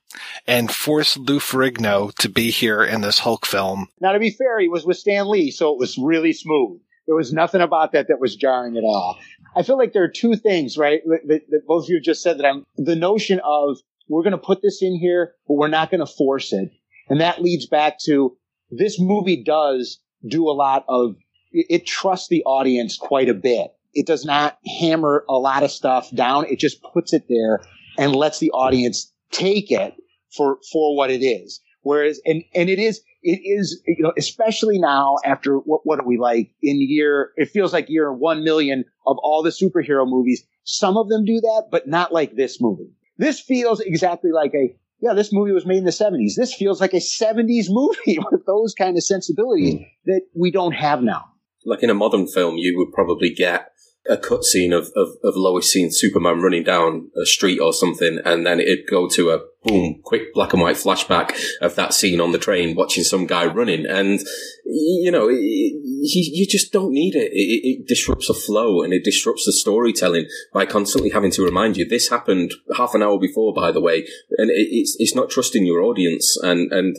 [0.45, 3.87] and force Lou Ferrigno to be here in this Hulk film.
[3.99, 6.81] Now, to be fair, he was with Stan Lee, so it was really smooth.
[7.05, 9.17] There was nothing about that that was jarring at all.
[9.57, 11.01] I feel like there are two things, right?
[11.05, 14.37] That, that both of you just said that I'm the notion of we're going to
[14.37, 16.69] put this in here, but we're not going to force it.
[17.09, 18.37] And that leads back to
[18.69, 21.15] this movie does do a lot of,
[21.51, 23.71] it trusts the audience quite a bit.
[23.93, 26.45] It does not hammer a lot of stuff down.
[26.45, 27.61] It just puts it there
[27.97, 29.95] and lets the audience take it
[30.35, 31.61] for, for what it is.
[31.81, 36.05] Whereas, and, and it is, it is, you know, especially now after what, what are
[36.07, 40.43] we like in year, it feels like year 1 million of all the superhero movies.
[40.63, 42.91] Some of them do that, but not like this movie.
[43.17, 46.35] This feels exactly like a, yeah, this movie was made in the 70s.
[46.35, 49.85] This feels like a 70s movie with those kind of sensibilities mm.
[50.05, 51.25] that we don't have now.
[51.65, 53.71] Like in a modern film, you would probably get
[54.09, 58.45] a cutscene of, of, of Lois seeing Superman running down a street or something, and
[58.45, 62.31] then it'd go to a boom, quick black and white flashback of that scene on
[62.31, 63.85] the train watching some guy running.
[63.85, 64.19] And,
[64.65, 67.31] you know, it, you, you just don't need it.
[67.33, 67.81] it.
[67.81, 71.87] It disrupts the flow and it disrupts the storytelling by constantly having to remind you
[71.87, 74.07] this happened half an hour before, by the way.
[74.37, 76.37] And it, it's, it's not trusting your audience.
[76.41, 76.97] And, and,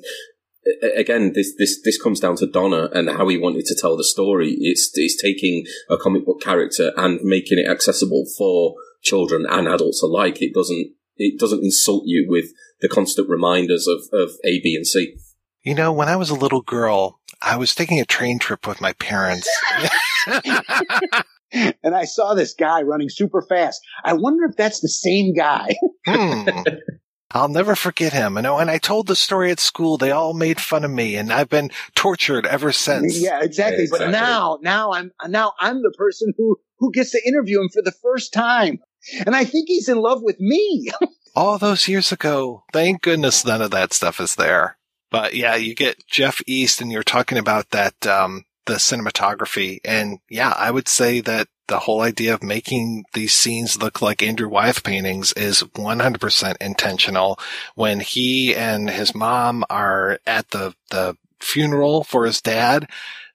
[0.96, 4.04] again, this this this comes down to Donner and how he wanted to tell the
[4.04, 4.56] story.
[4.60, 10.02] It's it's taking a comic book character and making it accessible for children and adults
[10.02, 10.40] alike.
[10.42, 12.46] It doesn't it doesn't insult you with
[12.80, 15.16] the constant reminders of of A, B, and C.
[15.62, 18.80] You know, when I was a little girl, I was taking a train trip with
[18.80, 19.48] my parents.
[21.52, 23.80] and I saw this guy running super fast.
[24.04, 25.74] I wonder if that's the same guy.
[26.06, 26.48] hmm.
[27.30, 28.36] I'll never forget him.
[28.36, 31.32] And when I told the story at school, they all made fun of me, and
[31.32, 33.20] I've been tortured ever since.
[33.20, 33.84] Yeah, exactly.
[33.84, 34.06] exactly.
[34.06, 37.82] But now, now I'm now I'm the person who who gets to interview him for
[37.82, 38.78] the first time,
[39.26, 40.90] and I think he's in love with me.
[41.36, 44.78] all those years ago, thank goodness none of that stuff is there.
[45.10, 50.18] But yeah, you get Jeff East, and you're talking about that um, the cinematography, and
[50.28, 54.48] yeah, I would say that the whole idea of making these scenes look like Andrew
[54.48, 57.38] Wyeth paintings is 100% intentional.
[57.74, 62.88] When he and his mom are at the, the funeral for his dad,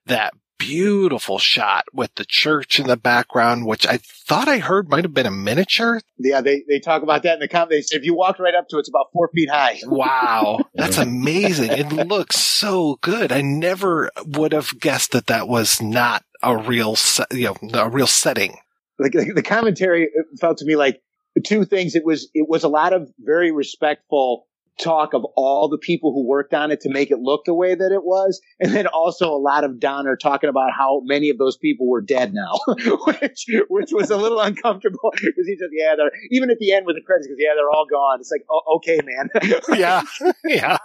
[0.05, 0.34] that
[0.64, 5.14] beautiful shot with the church in the background, which I thought I heard might have
[5.14, 5.99] been a miniature.
[6.18, 7.72] Yeah, they, they talk about that in the comment.
[7.72, 9.80] They say if you walked right up to it, it's about four feet high.
[9.86, 10.59] Wow.
[10.74, 11.72] That's amazing.
[11.72, 13.32] it looks so good.
[13.32, 17.89] I never would have guessed that that was not a real, se- you know, a
[17.89, 18.57] real setting.
[18.99, 20.09] Like the commentary
[20.39, 21.01] felt to me like
[21.45, 21.95] two things.
[21.95, 24.47] It was, it was a lot of very respectful
[24.80, 27.76] talk of all the people who worked on it to make it look the way
[27.76, 28.41] that it was.
[28.59, 32.01] And then also a lot of Donner talking about how many of those people were
[32.01, 36.57] dead now, which, which was a little uncomfortable because he said, yeah, they're, even at
[36.59, 38.19] the end with the credits, because yeah, they're all gone.
[38.19, 39.61] It's like, oh, okay, man.
[39.78, 40.01] yeah.
[40.45, 40.78] Yeah.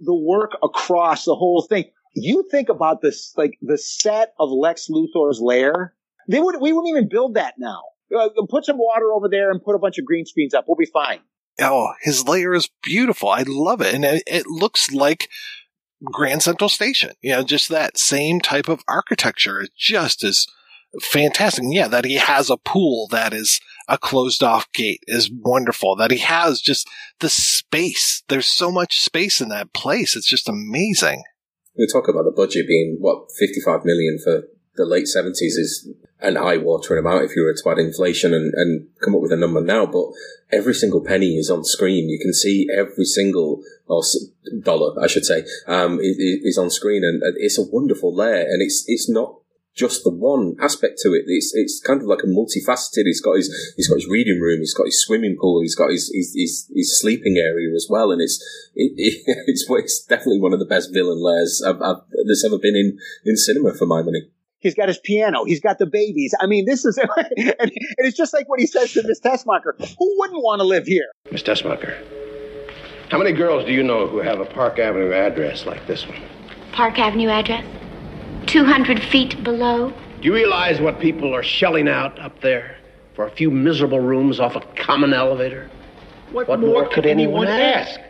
[0.00, 1.84] The work across the whole thing.
[2.14, 5.94] You think about this, like the set of Lex Luthor's lair.
[6.28, 7.80] They would, we wouldn't even build that now.
[8.16, 10.66] Uh, put some water over there and put a bunch of green screens up.
[10.68, 11.20] We'll be fine.
[11.60, 13.28] Oh, his layer is beautiful.
[13.28, 13.94] I love it.
[13.94, 15.28] And it, it, looks like
[16.04, 17.12] Grand Central Station.
[17.22, 19.60] You know, just that same type of architecture.
[19.60, 20.46] It just is
[21.00, 21.64] fantastic.
[21.68, 25.96] Yeah, that he has a pool that is a closed off gate is wonderful.
[25.96, 26.88] That he has just
[27.20, 28.22] the space.
[28.28, 30.16] There's so much space in that place.
[30.16, 31.22] It's just amazing.
[31.78, 34.44] We talk about the budget being, what, 55 million for
[34.76, 35.88] the late 70s is
[36.20, 39.36] an eye-watering amount if you were to add inflation and, and come up with a
[39.36, 39.86] number now.
[39.86, 40.06] But
[40.50, 42.08] every single penny is on screen.
[42.08, 44.02] You can see every single or
[44.62, 48.42] dollar, I should say, um, is, on screen, and it's a wonderful layer.
[48.42, 49.36] And it's it's not
[49.76, 51.24] just the one aspect to it.
[51.26, 53.04] It's it's kind of like a multifaceted.
[53.04, 54.60] He's got his he's got his reading room.
[54.60, 55.60] He's got his swimming pool.
[55.60, 58.10] He's got his his, his, his sleeping area as well.
[58.10, 58.42] And it's
[58.74, 62.58] it, it, it's it's definitely one of the best villain layers I've, I've, that's ever
[62.58, 64.30] been in in cinema for my money.
[64.60, 65.44] He's got his piano.
[65.44, 66.34] He's got the babies.
[66.40, 69.78] I mean, this is, and, and it's just like what he says to Miss Tessmacher.
[69.98, 71.06] Who wouldn't want to live here?
[71.30, 71.96] Miss Tessmacher,
[73.10, 76.20] how many girls do you know who have a Park Avenue address like this one?
[76.72, 77.64] Park Avenue address?
[78.46, 79.90] 200 feet below?
[79.90, 82.76] Do you realize what people are shelling out up there
[83.14, 85.70] for a few miserable rooms off a common elevator?
[86.32, 88.00] What, what more, more could anyone ask?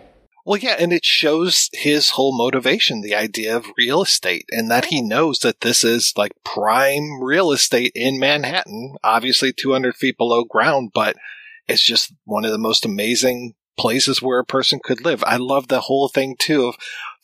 [0.47, 4.87] Well, yeah, and it shows his whole motivation, the idea of real estate, and that
[4.87, 10.45] he knows that this is like prime real estate in Manhattan, obviously 200 feet below
[10.45, 11.17] ground, but
[11.67, 15.25] it's just one of the most amazing places where a person could live.
[15.27, 16.77] I love the whole thing too of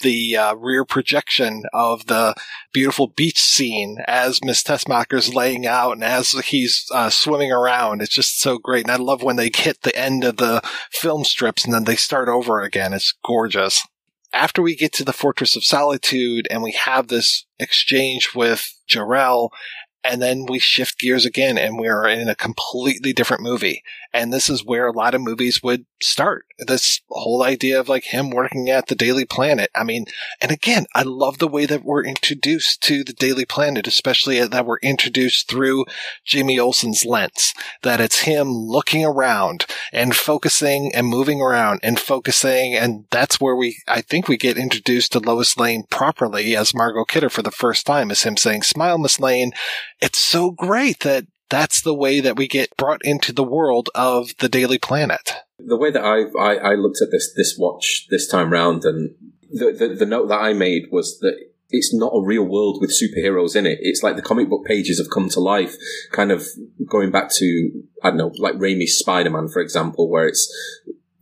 [0.02, 2.34] the uh, rear projection of the
[2.72, 8.02] beautiful beach scene as Miss Tessmacher's laying out and as he's uh, swimming around.
[8.02, 8.84] It's just so great.
[8.84, 11.96] And I love when they hit the end of the film strips and then they
[11.96, 12.92] start over again.
[12.92, 13.86] It's gorgeous.
[14.34, 19.52] After we get to the Fortress of Solitude and we have this exchange with Jor-El
[20.04, 23.82] and then we shift gears again and we're in a completely different movie.
[24.14, 26.46] And this is where a lot of movies would start.
[26.58, 29.70] This whole idea of like him working at the Daily Planet.
[29.74, 30.06] I mean,
[30.40, 34.66] and again, I love the way that we're introduced to the Daily Planet, especially that
[34.66, 35.86] we're introduced through
[36.24, 37.54] Jimmy Olsen's lens.
[37.82, 42.74] That it's him looking around and focusing and moving around and focusing.
[42.74, 47.04] And that's where we, I think we get introduced to Lois Lane properly as Margot
[47.04, 49.52] Kidder for the first time is him saying, smile, Miss Lane.
[50.00, 54.34] It's so great that that's the way that we get brought into the world of
[54.38, 55.34] the Daily Planet.
[55.58, 59.14] The way that I I, I looked at this this watch this time round, and
[59.50, 61.36] the, the, the note that I made was that
[61.68, 63.78] it's not a real world with superheroes in it.
[63.80, 65.74] It's like the comic book pages have come to life,
[66.10, 66.46] kind of
[66.86, 67.70] going back to,
[68.02, 70.52] I don't know, like Raimi's Spider-Man, for example, where it's,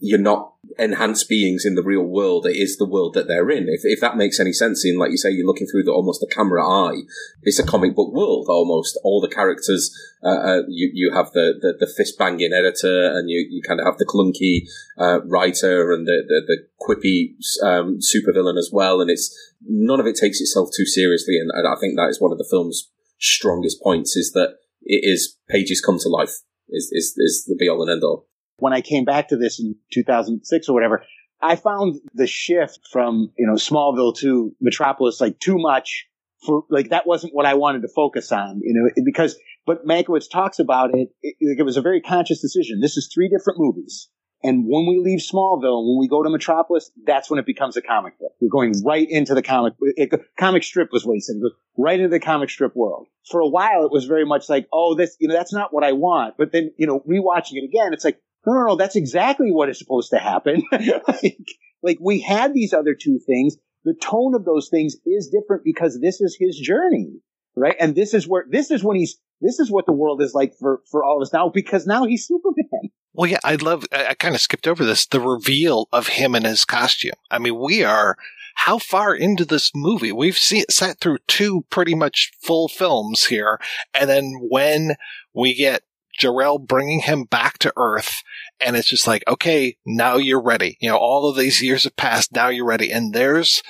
[0.01, 2.47] you're not enhanced beings in the real world.
[2.47, 3.69] It is the world that they're in.
[3.69, 6.21] If, if that makes any sense, in like you say, you're looking through the almost
[6.21, 7.03] the camera eye.
[7.43, 8.99] It's a comic book world almost.
[9.05, 9.95] All the characters,
[10.25, 13.79] uh, uh, you you have the, the, the fist banging editor, and you, you kind
[13.79, 14.67] of have the clunky
[14.99, 19.01] uh, writer and the the, the quippy um, supervillain as well.
[19.01, 19.37] And it's
[19.67, 22.39] none of it takes itself too seriously, and, and I think that is one of
[22.39, 26.41] the film's strongest points is that it is pages come to life.
[26.71, 28.30] Is is is the be all and end all
[28.61, 31.05] when I came back to this in 2006 or whatever,
[31.43, 36.07] I found the shift from, you know, Smallville to Metropolis like too much
[36.45, 40.31] for, like, that wasn't what I wanted to focus on, you know, because, but Mankiewicz
[40.31, 42.81] talks about it, it, it was a very conscious decision.
[42.81, 44.09] This is three different movies.
[44.43, 47.83] And when we leave Smallville, when we go to Metropolis, that's when it becomes a
[47.83, 48.33] comic book.
[48.41, 51.35] We're going right into the comic, it, comic strip was what he said.
[51.35, 53.09] He goes right into the comic strip world.
[53.31, 55.85] For a while, it was very much like, oh, this, you know, that's not what
[55.85, 56.37] I want.
[56.39, 59.69] But then, you know, rewatching it again, it's like, no, no, no, that's exactly what
[59.69, 60.63] is supposed to happen.
[60.73, 61.39] like,
[61.83, 63.57] like we had these other two things.
[63.85, 67.21] The tone of those things is different because this is his journey,
[67.57, 67.77] right?
[67.81, 70.55] And this is where, this is when he's, this is what the world is like
[70.59, 72.91] for, for all of us now because now he's Superman.
[73.13, 76.35] Well, yeah, I love, I, I kind of skipped over this, the reveal of him
[76.35, 77.15] in his costume.
[77.31, 78.17] I mean, we are,
[78.55, 80.13] how far into this movie?
[80.13, 83.59] We've seen, sat through two pretty much full films here.
[83.95, 84.97] And then when
[85.35, 85.83] we get
[86.21, 88.23] Jor-El bringing him back to Earth.
[88.61, 90.77] And it's just like, okay, now you're ready.
[90.81, 92.33] You know, all of these years have passed.
[92.33, 92.93] Now you're ready.
[92.93, 93.63] And there's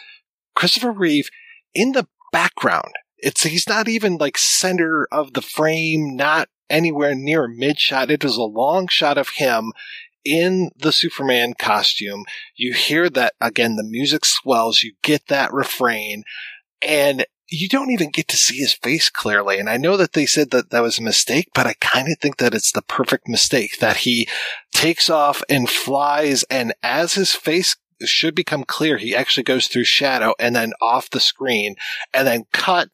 [0.54, 1.30] Christopher Reeve
[1.74, 2.92] in the background.
[3.18, 8.10] It's, he's not even like center of the frame, not anywhere near mid shot.
[8.10, 9.72] It is a long shot of him
[10.24, 12.24] in the Superman costume.
[12.56, 14.82] You hear that again, the music swells.
[14.82, 16.24] You get that refrain
[16.82, 19.58] and you don't even get to see his face clearly.
[19.58, 22.18] And I know that they said that that was a mistake, but I kind of
[22.18, 24.28] think that it's the perfect mistake that he
[24.72, 26.44] takes off and flies.
[26.44, 31.10] And as his face should become clear, he actually goes through shadow and then off
[31.10, 31.76] the screen
[32.12, 32.90] and then cut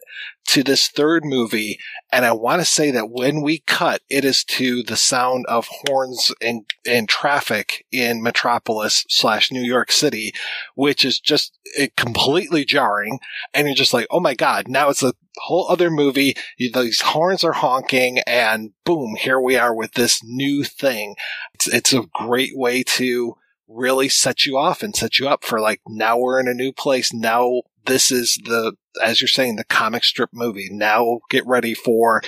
[0.46, 1.78] to this third movie.
[2.12, 5.68] And I want to say that when we cut, it is to the sound of
[5.68, 10.32] horns and, and traffic in Metropolis slash New York City,
[10.74, 13.18] which is just eh, completely jarring.
[13.52, 16.36] And you're just like, oh my God, now it's a whole other movie.
[16.59, 21.16] These horns are honking and boom, here we are with this new thing.
[21.54, 23.36] It's, it's a great way to
[23.69, 26.73] really set you off and set you up for like, now we're in a new
[26.73, 27.12] place.
[27.12, 30.69] Now this is the, as you're saying, the comic strip movie.
[30.71, 32.23] Now get ready for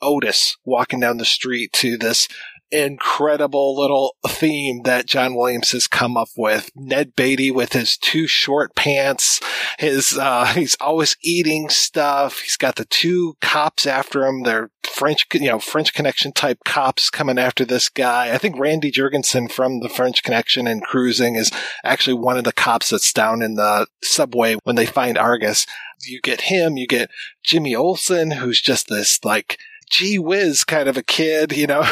[0.00, 2.28] Otis walking down the street to this
[2.70, 6.70] incredible little theme that John Williams has come up with.
[6.74, 9.40] Ned Beatty with his two short pants,
[9.78, 12.40] his uh, he's always eating stuff.
[12.40, 14.42] He's got the two cops after him.
[14.42, 18.32] They're French, you know, French Connection type cops coming after this guy.
[18.32, 21.50] I think Randy Jurgensen from the French Connection and Cruising is
[21.82, 25.66] actually one of the cops that's down in the subway when they find Argus.
[26.06, 27.10] You get him, you get
[27.42, 29.58] Jimmy Olsen, who's just this like
[29.90, 31.84] gee whiz kind of a kid, you know.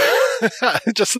[0.94, 1.18] Just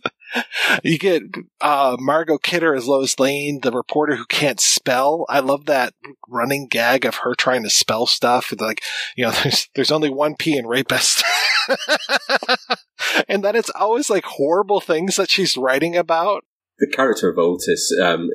[0.83, 1.23] you get
[1.61, 5.27] uh, Margot Kidder as Lois Lane, the reporter who can't spell.
[5.29, 5.95] I love that
[6.29, 8.53] running gag of her trying to spell stuff.
[8.59, 8.83] Like,
[9.17, 11.25] you know, there's there's only one P in rapist,
[13.29, 16.45] and then it's always like horrible things that she's writing about.
[16.79, 18.29] The character of Otis, um,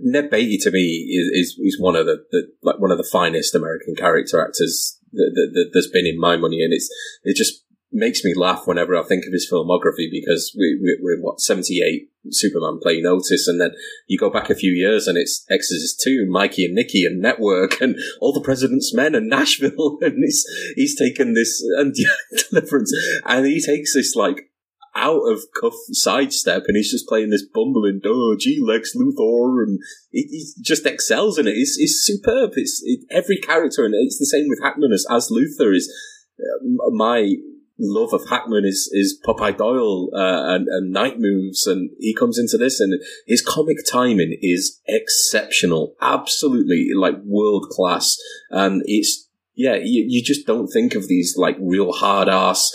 [0.00, 3.08] Ned Beatty, to me is, is, is one of the, the, like one of the
[3.10, 6.90] finest American character actors that, that, that, that's been in my money, and it's
[7.24, 11.16] it just makes me laugh whenever I think of his filmography because we, we, we're
[11.16, 13.72] in what 78 Superman playing Otis and then
[14.06, 17.80] you go back a few years and it's Exorcist 2, Mikey and Nicky, and Network
[17.80, 20.44] and All the President's Men and Nashville and he's,
[20.74, 21.94] he's taken this and
[22.50, 22.92] Deliverance
[23.26, 24.50] and he takes this like
[24.94, 29.78] out of cuff sidestep and he's just playing this bumbling, oh, gee, Lex Luthor, and
[30.10, 31.52] he, he just excels in it.
[31.52, 32.52] It's, it's superb.
[32.56, 35.92] It's it, every character, and it's the same with Hackman as, as Luthor is.
[36.38, 37.34] Uh, my
[37.78, 42.38] love of Hackman is is Popeye Doyle uh, and, and Night Moves, and he comes
[42.38, 48.16] into this, and his comic timing is exceptional, absolutely like world class,
[48.50, 52.70] and it's yeah, you, you just don't think of these like real hard ass.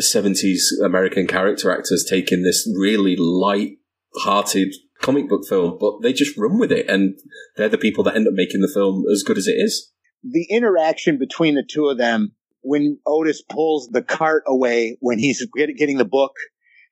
[0.00, 3.78] 70s American character actors taking this really light
[4.16, 7.18] hearted comic book film, but they just run with it, and
[7.56, 9.92] they're the people that end up making the film as good as it is.
[10.22, 12.32] The interaction between the two of them
[12.62, 16.32] when Otis pulls the cart away when he's getting the book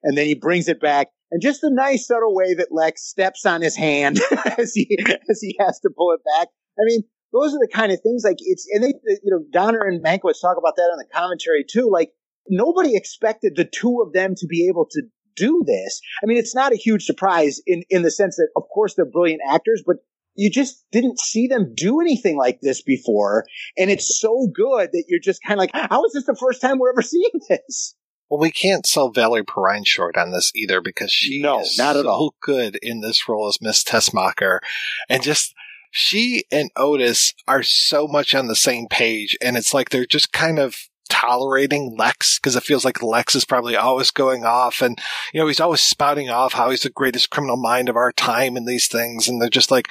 [0.02, 3.46] and then he brings it back and just the nice subtle way that Lex steps
[3.46, 4.20] on his hand
[4.58, 4.98] as he
[5.30, 6.48] as he has to pull it back.
[6.78, 9.86] I mean, those are the kind of things like it's, and they, you know, Donner
[9.86, 11.88] and Mankiewicz talk about that on the commentary too.
[11.90, 12.10] Like
[12.50, 15.02] nobody expected the two of them to be able to
[15.36, 16.00] do this.
[16.22, 19.06] I mean, it's not a huge surprise in, in the sense that, of course, they're
[19.06, 19.96] brilliant actors, but
[20.34, 23.44] you just didn't see them do anything like this before.
[23.78, 26.60] And it's so good that you're just kind of like, how is this the first
[26.60, 27.94] time we're ever seeing this?
[28.28, 31.96] Well, we can't sell Valerie Perrine short on this either because she No, is not
[31.96, 32.34] at so all.
[32.40, 34.60] good in this role as Miss Tessmacher.
[35.08, 35.52] And just,
[35.90, 39.36] she and Otis are so much on the same page.
[39.42, 40.76] And it's like they're just kind of
[41.10, 44.98] tolerating Lex because it feels like Lex is probably always going off and,
[45.34, 48.56] you know, he's always spouting off how he's the greatest criminal mind of our time
[48.56, 49.28] and these things.
[49.28, 49.88] And they're just like,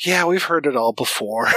[0.00, 1.48] yeah, we've heard it all before.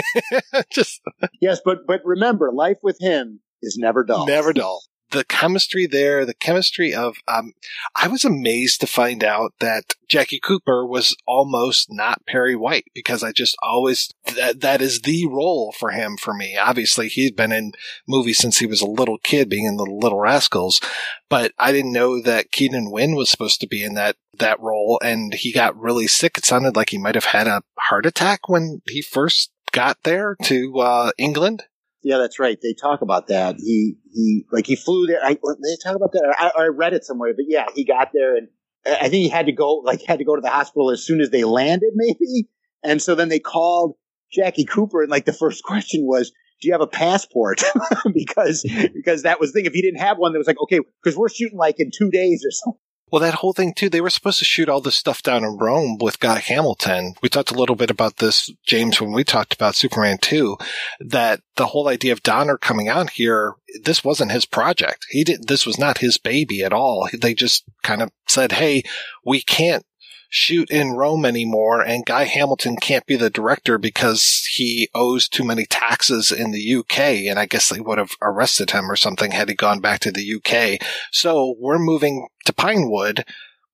[0.70, 1.02] just
[1.40, 4.26] Yes, but, but remember, life with him is never dull.
[4.26, 4.82] Never dull.
[5.10, 7.52] The chemistry there, the chemistry of, um,
[7.94, 13.22] I was amazed to find out that Jackie Cooper was almost not Perry White because
[13.22, 16.56] I just always, that, that is the role for him for me.
[16.56, 17.72] Obviously, he's been in
[18.08, 20.80] movies since he was a little kid being in the Little Rascals,
[21.28, 24.98] but I didn't know that Keenan Wynn was supposed to be in that, that role
[25.02, 26.36] and he got really sick.
[26.36, 30.36] It sounded like he might have had a heart attack when he first got there
[30.44, 31.64] to, uh, England.
[32.06, 32.56] Yeah, that's right.
[32.62, 33.56] They talk about that.
[33.58, 35.18] He he like he flew there.
[35.20, 36.36] I, they talk about that.
[36.38, 38.46] I, I read it somewhere, but yeah, he got there, and
[38.86, 41.20] I think he had to go like had to go to the hospital as soon
[41.20, 42.48] as they landed, maybe.
[42.84, 43.96] And so then they called
[44.32, 46.30] Jackie Cooper, and like the first question was,
[46.62, 47.64] "Do you have a passport?"
[48.14, 49.66] because because that was the thing.
[49.66, 52.12] If he didn't have one, that was like, okay, because we're shooting like in two
[52.12, 52.80] days or something.
[53.10, 55.58] Well, that whole thing too, they were supposed to shoot all this stuff down in
[55.58, 57.14] Rome with Guy Hamilton.
[57.22, 60.56] We talked a little bit about this, James, when we talked about Superman 2,
[61.00, 65.06] that the whole idea of Donner coming out here, this wasn't his project.
[65.08, 65.46] He didn't.
[65.46, 67.08] this was not his baby at all.
[67.12, 68.82] They just kind of said, Hey,
[69.24, 69.86] we can't
[70.28, 75.44] shoot in Rome anymore and Guy Hamilton can't be the director because he owes too
[75.44, 76.98] many taxes in the UK
[77.28, 80.12] and I guess they would have arrested him or something had he gone back to
[80.12, 80.80] the UK.
[81.12, 83.24] So we're moving to Pinewood.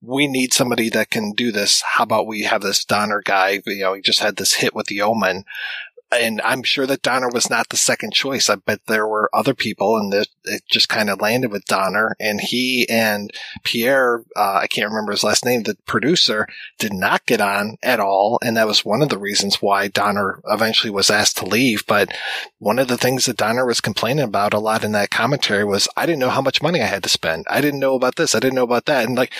[0.00, 1.82] We need somebody that can do this.
[1.94, 3.62] How about we have this Donner guy?
[3.64, 5.44] You know, he just had this hit with the Omen.
[6.12, 8.48] And I'm sure that Donner was not the second choice.
[8.48, 10.28] I bet there were other people and it,
[10.70, 13.30] just kind of landed with Donner and he and
[13.62, 16.46] Pierre, uh, I can't remember his last name, the producer
[16.78, 18.38] did not get on at all.
[18.42, 21.86] And that was one of the reasons why Donner eventually was asked to leave.
[21.86, 22.12] But
[22.58, 25.88] one of the things that Donner was complaining about a lot in that commentary was,
[25.96, 27.46] I didn't know how much money I had to spend.
[27.48, 28.34] I didn't know about this.
[28.34, 29.06] I didn't know about that.
[29.06, 29.32] And like,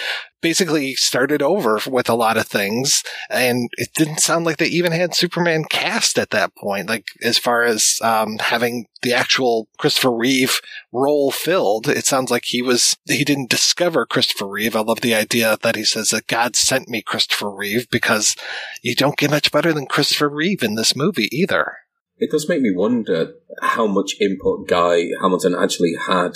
[0.43, 4.93] basically started over with a lot of things and it didn't sound like they even
[4.93, 6.89] had Superman cast at that point.
[6.89, 10.61] Like as far as, um, having the actual Christopher Reeve
[10.93, 14.77] role filled, it sounds like he was, he didn't discover Christopher Reeve.
[14.77, 18.37] I love the idea that he says that God sent me Christopher Reeve because
[18.83, 21.77] you don't get much better than Christopher Reeve in this movie either.
[22.19, 26.33] It does make me wonder how much input Guy Hamilton actually had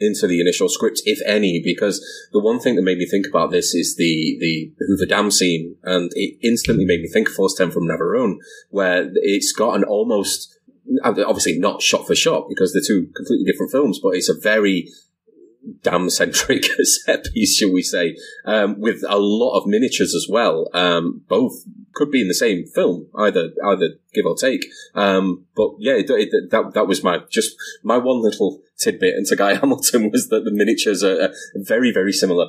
[0.00, 3.50] into the initial script, if any, because the one thing that made me think about
[3.50, 7.54] this is the, the Hoover Dam scene, and it instantly made me think of Force
[7.54, 8.36] 10 from Navarone,
[8.70, 10.58] where it's got an almost,
[11.04, 14.88] obviously not shot for shot, because they're two completely different films, but it's a very
[15.82, 20.68] dam centric set piece, shall we say, um, with a lot of miniatures as well.
[20.72, 24.64] Um, both could be in the same film, either either give or take.
[24.94, 29.36] Um, but yeah, it, it, that that was my just my one little tidbit into
[29.36, 32.48] Guy Hamilton was that the miniatures are, very very similar.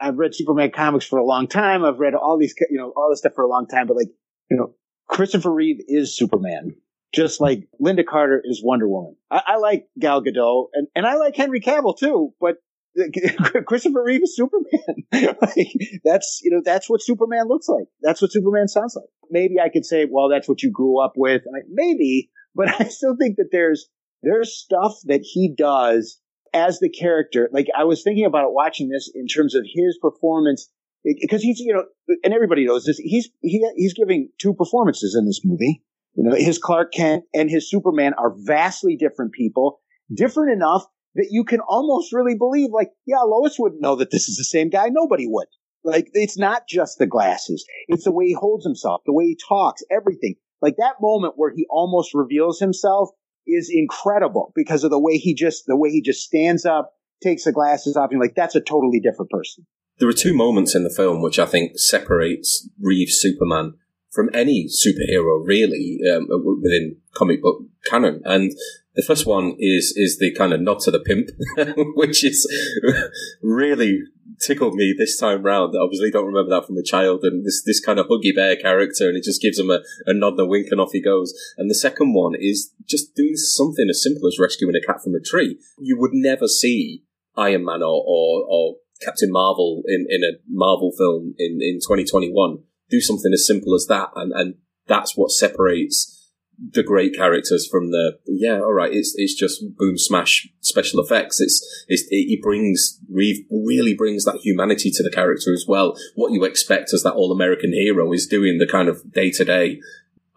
[0.00, 1.84] I've read Superman comics for a long time.
[1.84, 3.86] I've read all these, you know, all this stuff for a long time.
[3.86, 4.08] But like,
[4.50, 4.74] you know,
[5.08, 6.74] Christopher Reeve is Superman,
[7.14, 9.16] just like Lynda Carter is Wonder Woman.
[9.30, 12.34] I, I like Gal Gadot, and and I like Henry Cavill too.
[12.40, 12.56] But
[13.66, 15.06] Christopher Reeve is Superman.
[15.40, 17.86] like, that's you know that's what Superman looks like.
[18.00, 19.08] That's what Superman sounds like.
[19.30, 21.42] Maybe I could say, well, that's what you grew up with.
[21.50, 23.88] Like, maybe, but I still think that there's
[24.22, 26.18] there's stuff that he does
[26.54, 27.48] as the character.
[27.52, 30.68] Like I was thinking about watching this in terms of his performance
[31.04, 31.84] because he's you know,
[32.22, 32.98] and everybody knows this.
[32.98, 35.82] He's he he's giving two performances in this movie.
[36.14, 39.80] You know, his Clark Kent and his Superman are vastly different people,
[40.14, 44.28] different enough that you can almost really believe, like, yeah, Lois wouldn't know that this
[44.28, 44.88] is the same guy.
[44.90, 45.48] Nobody would.
[45.84, 47.64] Like, it's not just the glasses.
[47.88, 50.36] It's the way he holds himself, the way he talks, everything.
[50.60, 53.10] Like that moment where he almost reveals himself
[53.46, 57.44] is incredible because of the way he just, the way he just stands up, takes
[57.44, 59.66] the glasses off, and like, that's a totally different person.
[59.98, 63.74] There are two moments in the film which I think separates Reeves Superman
[64.10, 66.28] from any superhero really um,
[66.60, 68.20] within comic book canon.
[68.24, 68.52] And
[68.94, 71.28] the first one is is the kind of nod to the pimp,
[71.94, 72.46] which is
[73.42, 74.00] really
[74.42, 75.74] tickled me this time round.
[75.74, 78.56] I obviously don't remember that from a child, and this this kind of huggy bear
[78.56, 81.02] character, and it just gives him a, a nod and a wink, and off he
[81.02, 81.32] goes.
[81.56, 85.14] And the second one is just doing something as simple as rescuing a cat from
[85.14, 85.58] a tree.
[85.78, 87.04] You would never see
[87.36, 92.58] Iron Man or or, or Captain Marvel in, in a Marvel film in, in 2021
[92.92, 94.54] do something as simple as that, and, and
[94.86, 96.21] that's what separates
[96.70, 101.40] the great characters from the yeah all right it's it's just boom smash special effects.
[101.40, 105.96] It's, it's it, it brings Reeve really brings that humanity to the character as well.
[106.14, 109.44] What you expect as that all American hero is doing the kind of day to
[109.44, 109.80] day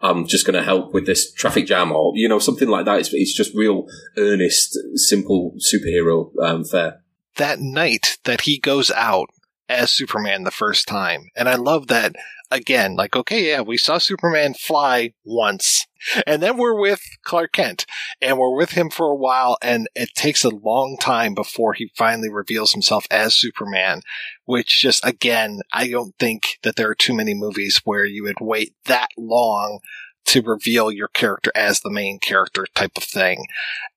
[0.00, 3.00] I'm just going to help with this traffic jam or you know something like that.
[3.00, 7.02] It's, it's just real earnest simple superhero um, fare.
[7.36, 9.30] That night that he goes out
[9.68, 12.14] as Superman the first time and I love that
[12.50, 15.86] again, like, okay, yeah, we saw Superman fly once.
[16.26, 17.86] And then we're with Clark Kent
[18.20, 21.90] and we're with him for a while and it takes a long time before he
[21.96, 24.02] finally reveals himself as Superman,
[24.44, 28.40] which just, again, I don't think that there are too many movies where you would
[28.40, 29.80] wait that long
[30.26, 33.46] to reveal your character as the main character type of thing.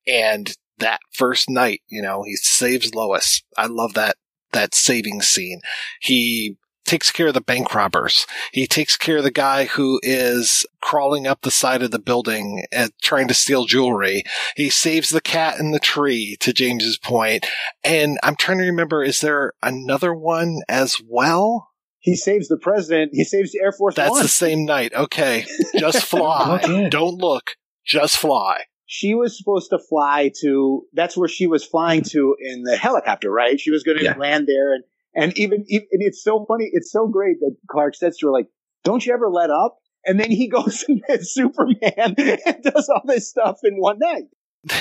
[0.08, 3.43] And that first night, you know, he saves Lois.
[3.58, 4.16] I love that,
[4.54, 5.62] that saving scene.
[6.00, 6.58] He
[6.90, 8.26] takes care of the bank robbers.
[8.52, 12.66] He takes care of the guy who is crawling up the side of the building
[12.72, 14.24] and trying to steal jewelry.
[14.56, 17.46] He saves the cat in the tree, to James's point.
[17.84, 21.70] And I'm trying to remember, is there another one as well?
[22.00, 23.12] He saves the president.
[23.14, 24.22] He saves the Air Force That's One.
[24.22, 24.94] the same night.
[24.94, 25.46] Okay.
[25.78, 26.88] Just fly.
[26.90, 27.52] Don't look.
[27.86, 28.64] Just fly.
[28.86, 33.30] she was supposed to fly to that's where she was flying to in the helicopter
[33.32, 34.18] right she was going to Yeah.
[34.18, 34.84] land there and
[35.16, 38.47] and even, even it's so funny it's so great that clark says to her like
[38.84, 43.30] don't you ever let up and then he goes and superman and does all this
[43.30, 44.24] stuff in one night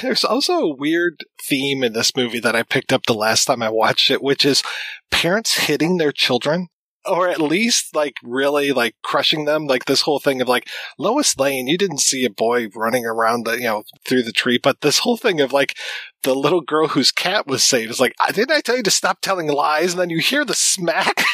[0.02, 3.62] There's also a weird theme in this movie that I picked up the last time
[3.62, 4.62] I watched it, which is
[5.10, 6.68] parents hitting their children.
[7.06, 10.68] Or at least like really like crushing them, like this whole thing of like
[10.98, 14.58] Lois Lane, you didn't see a boy running around the you know through the tree,
[14.58, 15.76] but this whole thing of like
[16.22, 19.20] the little girl whose cat was saved is like, didn't I tell you to stop
[19.20, 19.92] telling lies?
[19.92, 21.24] And then you hear the smack.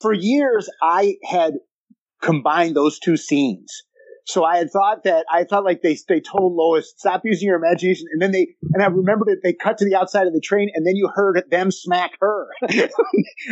[0.00, 1.54] for years i had
[2.22, 3.84] combined those two scenes
[4.26, 7.56] so I had thought that I thought like they they told Lois stop using your
[7.56, 10.40] imagination, and then they and I remembered that they cut to the outside of the
[10.40, 12.48] train, and then you heard them smack her.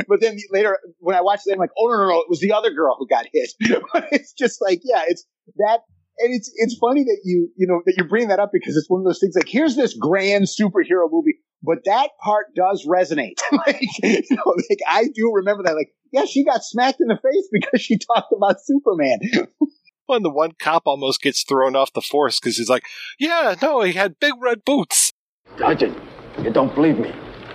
[0.08, 2.40] but then later when I watched it, I'm like, oh no no no, it was
[2.40, 3.50] the other girl who got hit.
[4.10, 5.24] it's just like yeah, it's
[5.56, 5.80] that.
[6.18, 8.88] And it's it's funny that you you know that you bring that up because it's
[8.88, 13.38] one of those things like here's this grand superhero movie, but that part does resonate.
[13.52, 15.74] like you know, like I do remember that.
[15.74, 19.18] Like yeah, she got smacked in the face because she talked about Superman.
[20.06, 22.84] When the one cop almost gets thrown off the force because he's like,
[23.18, 25.12] yeah, no, he had big red boots.
[25.58, 25.96] Sergeant,
[26.42, 27.12] you don't believe me.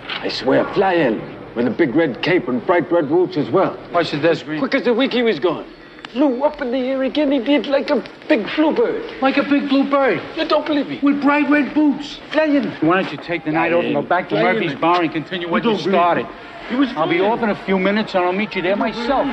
[0.08, 1.20] I swear, fly in
[1.54, 3.78] with a big red cape and bright red boots as well.
[3.92, 4.60] Watch the desk, Green.
[4.60, 5.66] Quick as the week he was gone.
[6.12, 9.22] Flew up in the air again, he did like a big blue bird.
[9.22, 10.20] Like a big blue bird.
[10.36, 10.98] You don't believe me?
[11.02, 12.18] With bright red boots.
[12.32, 12.70] Fly in.
[12.86, 15.48] Why don't you take the night off and go back to Murphy's Bar and continue
[15.48, 16.26] what you don't started?
[16.68, 19.26] He was I'll be off in a few minutes and I'll meet you there myself.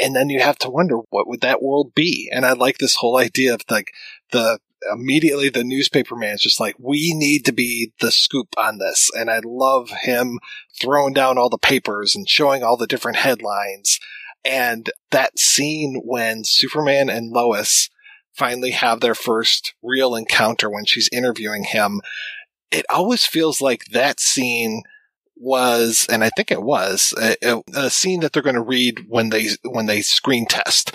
[0.00, 2.30] And then you have to wonder what would that world be?
[2.32, 3.92] And I like this whole idea of like
[4.32, 4.58] the
[4.92, 9.10] immediately the newspaper man is just like, we need to be the scoop on this.
[9.14, 10.38] And I love him
[10.80, 13.98] throwing down all the papers and showing all the different headlines.
[14.44, 17.90] And that scene when Superman and Lois
[18.32, 22.00] finally have their first real encounter when she's interviewing him,
[22.70, 24.82] it always feels like that scene
[25.40, 29.30] was, and I think it was, a, a scene that they're going to read when
[29.30, 30.92] they when they screen test,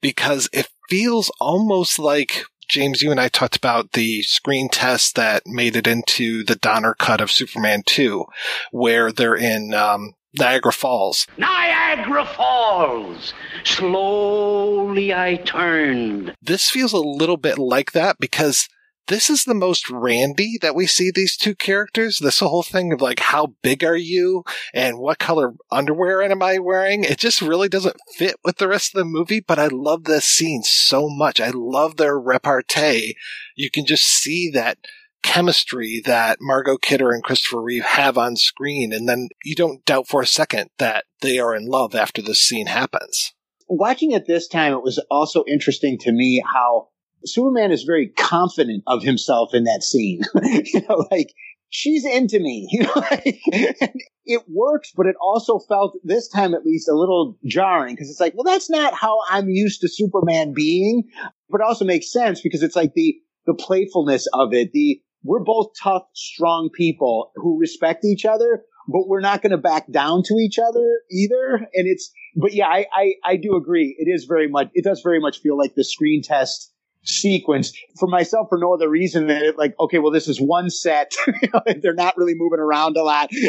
[0.00, 5.46] because it feels almost like James, you and I talked about the screen test that
[5.46, 8.24] made it into the Donner cut of Superman 2,
[8.72, 11.26] where they're in um, Niagara Falls.
[11.38, 13.34] Niagara Falls.
[13.64, 16.34] Slowly I turned.
[16.42, 18.68] This feels a little bit like that because
[19.08, 22.18] this is the most randy that we see these two characters.
[22.18, 24.44] This whole thing of like, how big are you
[24.74, 27.04] and what color underwear am I wearing?
[27.04, 30.24] It just really doesn't fit with the rest of the movie, but I love this
[30.24, 31.40] scene so much.
[31.40, 33.16] I love their repartee.
[33.54, 34.78] You can just see that
[35.22, 38.92] chemistry that Margot Kidder and Christopher Reeve have on screen.
[38.92, 42.42] And then you don't doubt for a second that they are in love after this
[42.42, 43.32] scene happens.
[43.68, 46.88] Watching it this time, it was also interesting to me how
[47.26, 50.22] Superman is very confident of himself in that scene.
[50.42, 51.32] you know, like
[51.70, 52.68] she's into me.
[52.72, 53.88] You know,
[54.28, 58.18] it works, but it also felt this time at least a little jarring because it's
[58.20, 61.04] like, well, that's not how I'm used to Superman being.
[61.48, 63.16] But it also makes sense because it's like the
[63.46, 64.72] the playfulness of it.
[64.72, 69.58] The we're both tough, strong people who respect each other, but we're not going to
[69.58, 71.54] back down to each other either.
[71.74, 73.96] And it's, but yeah, I, I, I do agree.
[73.98, 76.72] It is very much, it does very much feel like the screen test
[77.06, 80.70] sequence for myself for no other reason than it like, okay, well, this is one
[80.70, 81.14] set.
[81.82, 83.30] they're not really moving around a lot.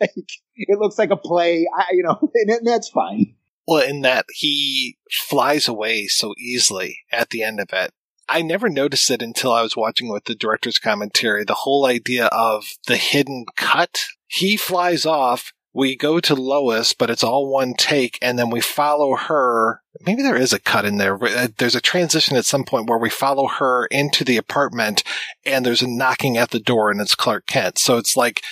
[0.00, 3.34] Like, it looks like a play, I, you know, and, and that's fine.
[3.66, 7.92] Well, in that he flies away so easily at the end of it.
[8.28, 11.44] I never noticed it until I was watching with the director's commentary.
[11.44, 14.04] The whole idea of the hidden cut.
[14.26, 15.52] He flies off.
[15.74, 19.80] We go to Lois, but it's all one take, and then we follow her.
[20.02, 21.22] Maybe there is a cut in there.
[21.22, 25.02] Uh, There's a transition at some point where we follow her into the apartment,
[25.46, 27.78] and there's a knocking at the door, and it's Clark Kent.
[27.78, 28.42] So it's like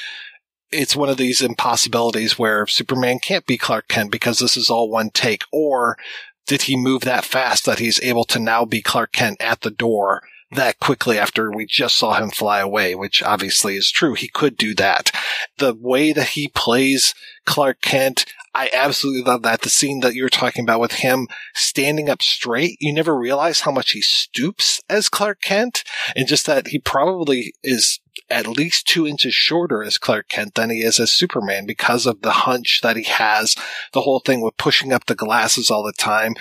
[0.72, 4.88] it's one of these impossibilities where Superman can't be Clark Kent because this is all
[4.88, 5.98] one take, or
[6.46, 9.70] did he move that fast that he's able to now be Clark Kent at the
[9.70, 10.22] door
[10.52, 14.14] that quickly after we just saw him fly away, which obviously is true.
[14.14, 15.12] He could do that.
[15.58, 17.14] The way that he plays
[17.46, 19.62] Clark Kent, I absolutely love that.
[19.62, 23.60] The scene that you were talking about with him standing up straight, you never realize
[23.60, 25.84] how much he stoops as Clark Kent,
[26.16, 30.70] and just that he probably is at least two inches shorter as Clark Kent than
[30.70, 33.54] he is as Superman because of the hunch that he has,
[33.92, 36.34] the whole thing with pushing up the glasses all the time.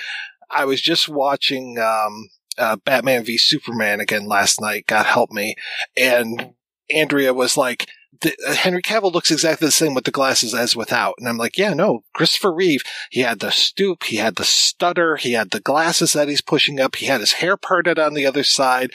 [0.52, 2.30] I was just watching um,
[2.60, 4.86] uh, Batman v Superman again last night.
[4.88, 5.56] God help me,
[5.98, 6.53] and
[6.94, 7.88] Andrea was like,
[8.22, 11.15] the, uh, Henry Cavill looks exactly the same with the glasses as without.
[11.19, 15.15] And I'm like, yeah, no, Christopher Reeve, he had the stoop, he had the stutter,
[15.15, 18.26] he had the glasses that he's pushing up, he had his hair parted on the
[18.26, 18.91] other side.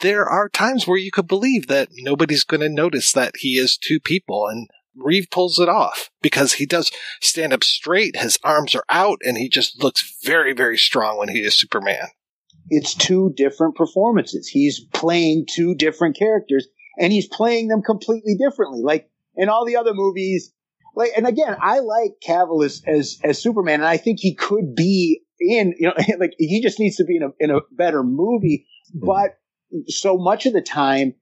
[0.00, 3.76] There are times where you could believe that nobody's going to notice that he is
[3.76, 8.74] two people and Reeve pulls it off because he does stand up straight, his arms
[8.74, 12.08] are out, and he just looks very, very strong when he is Superman.
[12.74, 14.48] It's two different performances.
[14.48, 16.66] He's playing two different characters
[16.98, 18.80] and he's playing them completely differently.
[18.82, 20.54] Like in all the other movies,
[20.96, 24.74] like, and again, I like Cavill as, as, as Superman and I think he could
[24.74, 28.02] be in, you know, like he just needs to be in a, in a better
[28.02, 28.66] movie.
[28.96, 29.06] Mm-hmm.
[29.06, 29.38] But
[29.88, 31.12] so much of the time,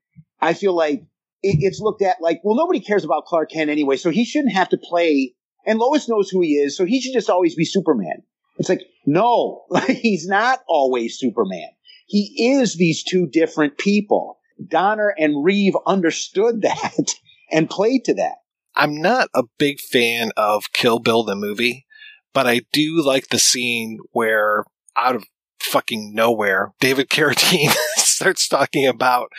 [0.40, 1.00] I feel like
[1.42, 4.54] it, it's looked at like, well, nobody cares about Clark Kent anyway, so he shouldn't
[4.54, 5.34] have to play.
[5.66, 8.22] And Lois knows who he is, so he should just always be Superman.
[8.60, 11.70] It's like, no, he's not always Superman.
[12.06, 14.38] He is these two different people.
[14.64, 17.14] Donner and Reeve understood that
[17.50, 18.36] and played to that.
[18.76, 21.86] I'm not a big fan of Kill Bill the movie,
[22.34, 24.64] but I do like the scene where
[24.94, 25.24] out of
[25.58, 29.30] fucking nowhere, David Carradine starts talking about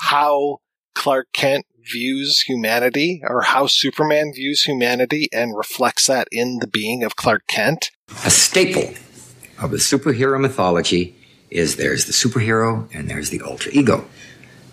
[0.00, 0.58] how
[0.94, 7.04] Clark Kent views humanity or how Superman views humanity and reflects that in the being
[7.04, 7.90] of Clark Kent.
[8.24, 8.94] A staple
[9.58, 11.16] of the superhero mythology
[11.50, 14.06] is there's the superhero and there's the alter ego.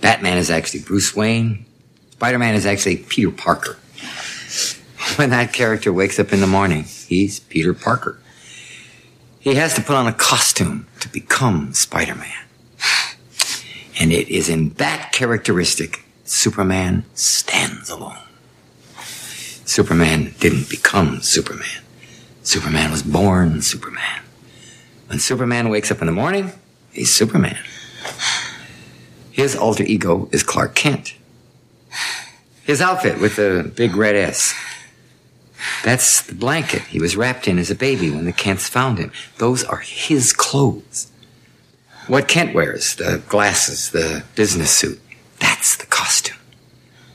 [0.02, 1.66] Batman is actually Bruce Wayne.
[2.12, 3.78] Spider-Man is actually Peter Parker.
[5.16, 8.20] When that character wakes up in the morning, he's Peter Parker.
[9.40, 12.46] He has to put on a costume to become Spider-Man.
[14.02, 18.18] And it is in that characteristic Superman stands alone.
[19.66, 21.84] Superman didn't become Superman.
[22.44, 24.22] Superman was born Superman.
[25.08, 26.52] When Superman wakes up in the morning,
[26.92, 27.58] he's Superman.
[29.32, 31.16] His alter ego is Clark Kent.
[32.64, 34.54] His outfit with the big red S.
[35.84, 39.12] That's the blanket he was wrapped in as a baby when the Kents found him.
[39.38, 41.12] Those are his clothes.
[42.08, 45.00] What Kent wears, the glasses, the business suit,
[45.40, 46.38] that's the costume.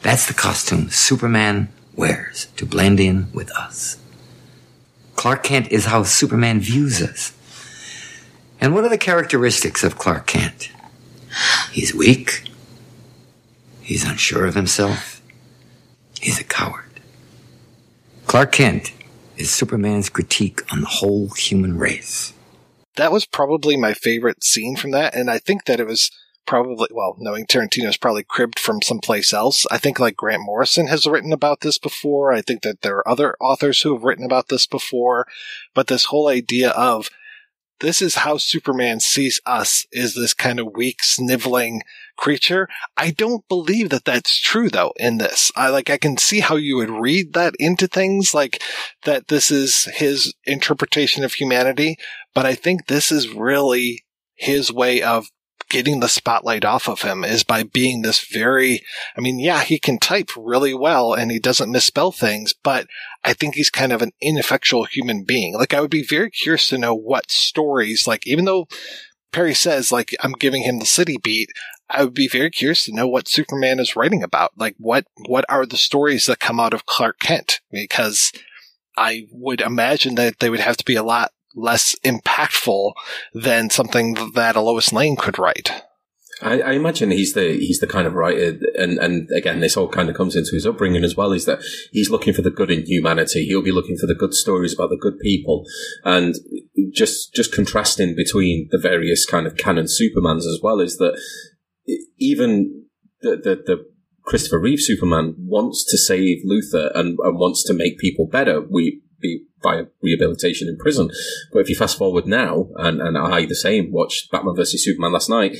[0.03, 3.99] That's the costume Superman wears to blend in with us.
[5.17, 7.33] Clark Kent is how Superman views us.
[8.61, 10.71] And what are the characteristics of Clark Kent?
[11.73, 12.51] He's weak.
[13.81, 15.21] He's unsure of himself.
[16.21, 17.01] He's a coward.
[18.27, 18.93] Clark Kent
[19.37, 22.33] is Superman's critique on the whole human race.
[22.97, 26.11] That was probably my favorite scene from that, and I think that it was
[26.55, 29.67] probably well, knowing Tarantino's probably cribbed from someplace else.
[29.73, 32.33] I think like Grant Morrison has written about this before.
[32.33, 35.27] I think that there are other authors who have written about this before,
[35.75, 37.11] but this whole idea of
[37.81, 41.83] this is how Superman sees us is this kind of weak, sniveling
[42.17, 42.69] creature.
[42.97, 45.51] I don't believe that that's true though in this.
[45.57, 48.63] I like, I can see how you would read that into things like
[49.03, 51.97] that this is his interpretation of humanity,
[52.33, 54.05] but I think this is really
[54.37, 55.27] his way of
[55.75, 58.81] getting the spotlight off of him is by being this very,
[59.17, 62.87] I mean, yeah, he can type really well and he doesn't misspell things, but
[63.25, 65.55] I think he's kind of an ineffectual human being.
[65.55, 68.69] Like, I would be very curious to know what stories, like, even though
[69.33, 71.51] Perry says, like, I'm giving him the city beat,
[71.91, 74.53] I would be very curious to know what Superman is writing about.
[74.57, 77.61] Like, what what are the stories that come out of Clark Kent?
[77.73, 78.31] Because
[78.97, 82.93] I would imagine that they would have to be a lot less impactful
[83.33, 85.71] than something that a Lois Lane could write.
[86.43, 89.89] I, I, imagine he's the he's the kind of writer, and and again, this all
[89.89, 91.33] kind of comes into his upbringing as well.
[91.33, 91.61] Is that
[91.93, 93.45] he's looking for the good in humanity.
[93.47, 95.65] He'll be looking for the good stories about the good people,
[96.05, 96.35] and
[96.93, 101.21] just just contrasting between the various kind of canon Supermans as well is that
[102.19, 102.85] even
[103.21, 103.87] the the, the
[104.25, 108.61] Christopher Reeve Superman wants to save Luthor and, and wants to make people better.
[108.61, 111.11] We be by rehabilitation in prison.
[111.53, 115.13] But if you fast forward now, and, and I the same, watched Batman versus Superman
[115.13, 115.57] last night,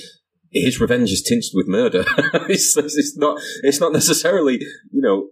[0.53, 2.05] his revenge is tinged with murder.
[2.49, 3.41] it's, it's, not.
[3.63, 4.59] It's not necessarily.
[4.93, 5.29] You know,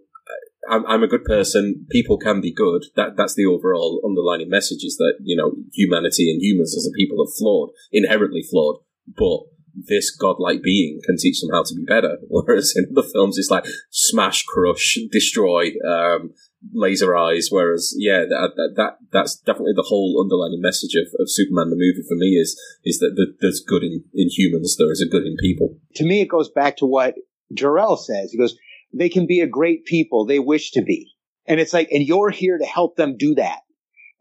[0.69, 1.85] I'm, I'm, a good person.
[1.89, 2.85] People can be good.
[2.95, 6.97] That that's the overall underlining message: is that you know humanity and humans as a
[6.97, 8.77] people are flawed, inherently flawed,
[9.07, 9.41] but
[9.75, 12.17] this godlike being can teach them how to be better.
[12.27, 16.31] Whereas in other films, it's like smash, crush, destroy, um,
[16.71, 17.49] laser eyes.
[17.51, 22.07] Whereas, yeah, that, that, that's definitely the whole underlying message of, of Superman the movie
[22.07, 25.35] for me is is that there's good in, in humans, there is a good in
[25.39, 25.75] people.
[25.95, 27.15] To me, it goes back to what
[27.53, 28.31] Jor-El says.
[28.31, 28.55] He goes,
[28.93, 31.11] "They can be a great people they wish to be,"
[31.45, 33.59] and it's like, and you're here to help them do that.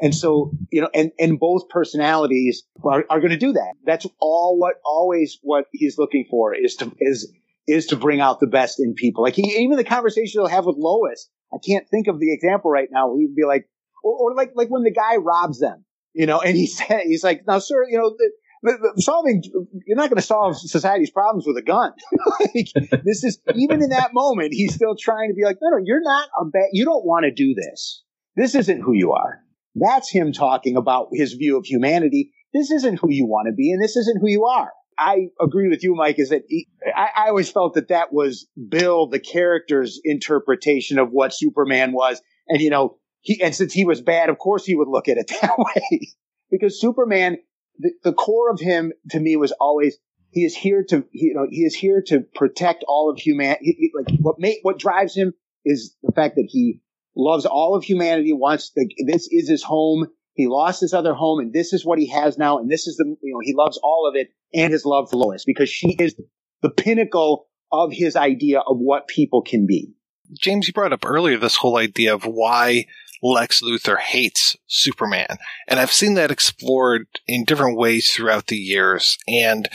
[0.00, 3.74] And so, you know, and, and both personalities are, are going to do that.
[3.86, 7.32] That's all what always what he's looking for is to, is,
[7.66, 9.22] is to bring out the best in people.
[9.22, 12.70] Like he, even the conversation he'll have with Lois, I can't think of the example
[12.70, 13.14] right now.
[13.16, 13.68] He'd be like,
[14.02, 15.84] or, or like, like when the guy robs them,
[16.14, 18.30] you know, and he said, he's like, now, sir, you know, the,
[18.62, 19.42] the, the solving,
[19.86, 21.92] you're not going to solve society's problems with a gun.
[22.40, 22.68] like,
[23.04, 26.02] this is, even in that moment, he's still trying to be like, no, no, you're
[26.02, 28.02] not a bad, you don't want to do this.
[28.36, 29.40] This isn't who you are.
[29.74, 32.32] That's him talking about his view of humanity.
[32.52, 34.70] This isn't who you want to be, and this isn't who you are.
[34.98, 38.46] I agree with you, Mike, is that he, I, I, always felt that that was
[38.68, 42.20] Bill, the character's interpretation of what Superman was.
[42.48, 45.16] And, you know, he, and since he was bad, of course he would look at
[45.16, 46.12] it that way.
[46.50, 47.38] because Superman,
[47.78, 49.98] the, the core of him to me was always,
[50.30, 53.90] he is here to, you know, he is here to protect all of humanity.
[53.94, 55.32] Like what make, what drives him
[55.64, 56.80] is the fact that he
[57.16, 60.06] loves all of humanity, wants the, this is his home.
[60.34, 62.58] He lost his other home and this is what he has now.
[62.58, 65.16] And this is the, you know, he loves all of it and his love for
[65.16, 66.14] Lois because she is
[66.62, 69.92] the pinnacle of his idea of what people can be.
[70.38, 72.86] James, you brought up earlier this whole idea of why
[73.22, 75.38] Lex Luthor hates Superman.
[75.68, 79.16] And I've seen that explored in different ways throughout the years.
[79.28, 79.68] And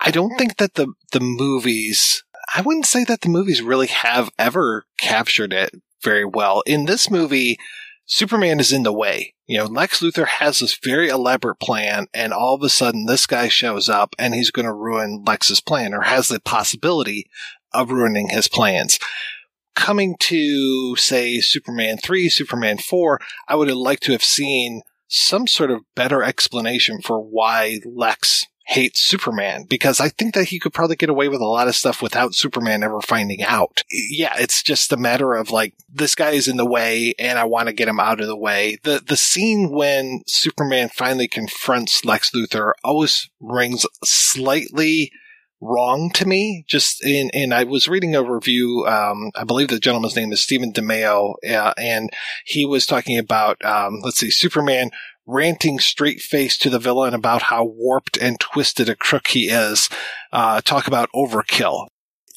[0.00, 2.24] I don't think that the, the movies,
[2.54, 6.62] I wouldn't say that the movies really have ever captured it very well.
[6.66, 7.58] In this movie,
[8.06, 9.34] Superman is in the way.
[9.46, 13.26] You know, Lex Luthor has this very elaborate plan, and all of a sudden this
[13.26, 17.28] guy shows up and he's going to ruin Lex's plan or has the possibility
[17.72, 18.98] of ruining his plans.
[19.74, 25.46] Coming to, say, Superman 3, Superman 4, I would have liked to have seen some
[25.46, 30.72] sort of better explanation for why Lex hates Superman because I think that he could
[30.72, 33.82] probably get away with a lot of stuff without Superman ever finding out.
[33.90, 37.44] Yeah, it's just a matter of like, this guy is in the way and I
[37.44, 38.78] want to get him out of the way.
[38.82, 45.12] The, the scene when Superman finally confronts Lex Luthor always rings slightly
[45.60, 46.64] wrong to me.
[46.66, 48.86] Just in, and I was reading a review.
[48.86, 52.10] Um, I believe the gentleman's name is Stephen DeMeo, uh, and
[52.44, 54.90] he was talking about, um, let's see, Superman
[55.26, 59.88] ranting straight face to the villain about how warped and twisted a crook he is.
[60.32, 61.86] Uh, talk about overkill.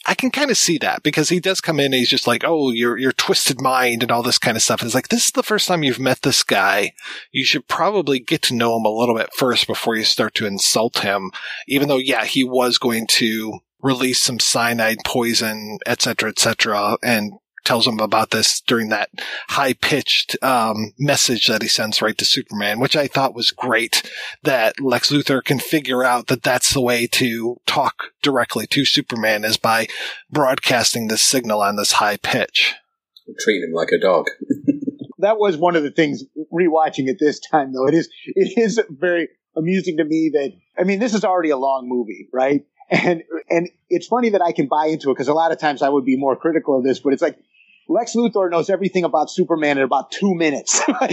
[0.09, 2.45] I can kind of see that because he does come in and he's just like,
[2.45, 4.79] oh, your your twisted mind and all this kind of stuff.
[4.79, 6.93] And it's like, this is the first time you've met this guy.
[7.33, 10.45] You should probably get to know him a little bit first before you start to
[10.45, 11.31] insult him.
[11.67, 16.97] Even though, yeah, he was going to release some cyanide poison, et cetera, et cetera,
[17.03, 17.33] and
[17.67, 19.09] tells him about this during that
[19.49, 24.09] high pitched um, message that he sends right to Superman, which I thought was great.
[24.43, 29.43] That Lex Luthor can figure out that that's the way to talk directly to Superman
[29.43, 29.87] is by
[30.31, 32.75] broadcasting this signal on this high pitch.
[33.41, 34.27] Treating him like a dog.
[35.17, 36.23] that was one of the things
[36.53, 37.85] rewatching it this time, though.
[37.85, 39.27] It is it is very
[39.57, 42.65] amusing to me that I mean this is already a long movie, right?
[42.89, 45.81] And and it's funny that I can buy into it because a lot of times
[45.81, 47.37] I would be more critical of this, but it's like
[47.89, 50.81] Lex Luthor knows everything about Superman in about two minutes.
[51.01, 51.11] like,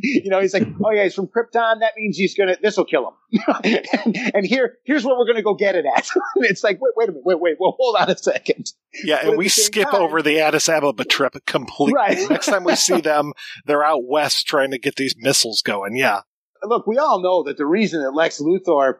[0.00, 1.80] you know, he's like, oh yeah, he's from Krypton.
[1.80, 3.50] That means he's gonna, this will kill him.
[3.64, 6.08] and, and, here, here's where we're gonna go get it at.
[6.36, 8.72] it's like, wait, wait a minute, wait, wait, well, hold on a second.
[9.04, 11.94] Yeah, and we skip time, over the Addis Ababa trip completely.
[11.94, 12.18] Right.
[12.28, 13.32] Next time we see them,
[13.64, 15.96] they're out west trying to get these missiles going.
[15.96, 16.22] Yeah.
[16.64, 18.96] Look, we all know that the reason that Lex Luthor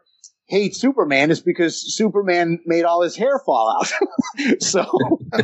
[0.52, 3.86] hate Superman is because Superman made all his hair fall out.
[4.62, 4.84] so
[5.32, 5.40] from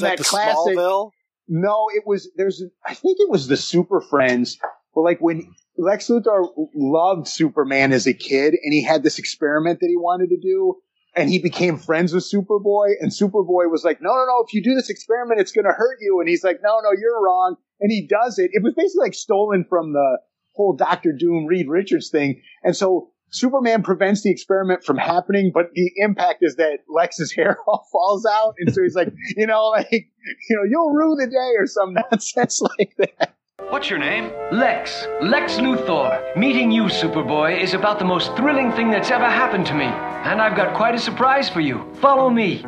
[0.00, 0.76] that the classic.
[0.76, 1.12] Smallville?
[1.48, 4.58] No, it was there's I think it was the Super Friends.
[4.94, 9.80] But like when Lex Luthor loved Superman as a kid and he had this experiment
[9.80, 10.76] that he wanted to do
[11.16, 14.62] and he became friends with Superboy and Superboy was like, no, no, no, if you
[14.62, 16.20] do this experiment, it's going to hurt you.
[16.20, 17.56] And he's like, no, no, you're wrong.
[17.80, 18.50] And he does it.
[18.52, 20.18] It was basically like stolen from the
[20.54, 22.42] whole Doctor Doom Reed Richards thing.
[22.62, 27.58] And so Superman prevents the experiment from happening, but the impact is that Lex's hair
[27.66, 28.54] all falls out.
[28.58, 31.94] And so he's like, you know, like, you know, you'll rue the day or some
[32.10, 33.34] nonsense like that.
[33.68, 34.32] What's your name?
[34.50, 35.06] Lex.
[35.22, 36.36] Lex Luthor.
[36.36, 39.84] Meeting you, Superboy, is about the most thrilling thing that's ever happened to me.
[39.84, 41.86] And I've got quite a surprise for you.
[42.00, 42.62] Follow me.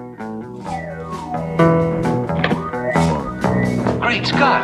[3.99, 4.63] Great Scott!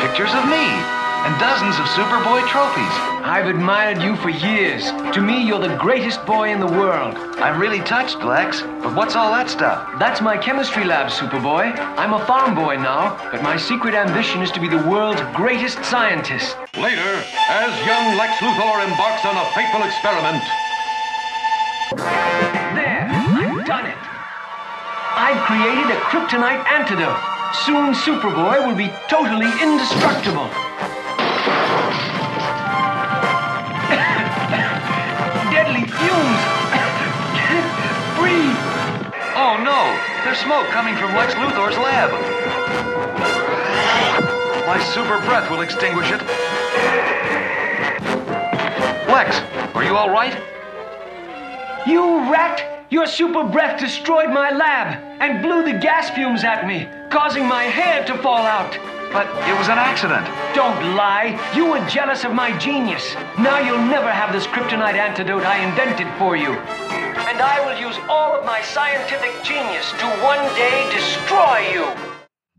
[0.00, 0.97] Pictures of me
[1.38, 2.94] dozens of Superboy trophies.
[3.22, 4.90] I've admired you for years.
[5.14, 7.14] To me, you're the greatest boy in the world.
[7.38, 8.62] I'm really touched, Lex.
[8.82, 9.98] But what's all that stuff?
[10.00, 11.78] That's my chemistry lab, Superboy.
[11.94, 15.78] I'm a farm boy now, but my secret ambition is to be the world's greatest
[15.84, 16.58] scientist.
[16.74, 20.42] Later, as young Lex Luthor embarks on a fateful experiment.
[22.74, 24.02] There, I've done it.
[25.14, 27.22] I've created a kryptonite antidote.
[27.62, 30.50] Soon Superboy will be totally indestructible.
[39.50, 39.98] Oh no!
[40.24, 42.10] There's smoke coming from Lex Luthor's lab.
[44.66, 46.20] My super breath will extinguish it.
[49.08, 49.40] Lex,
[49.74, 50.36] are you all right?
[51.86, 52.77] You rat!
[52.90, 57.64] Your super breath destroyed my lab and blew the gas fumes at me, causing my
[57.64, 58.72] hair to fall out.
[59.12, 60.24] But it was an accident.
[60.54, 61.36] Don't lie.
[61.54, 63.14] You were jealous of my genius.
[63.38, 66.48] Now you'll never have this kryptonite antidote I invented for you.
[67.28, 71.86] And I will use all of my scientific genius to one day destroy you.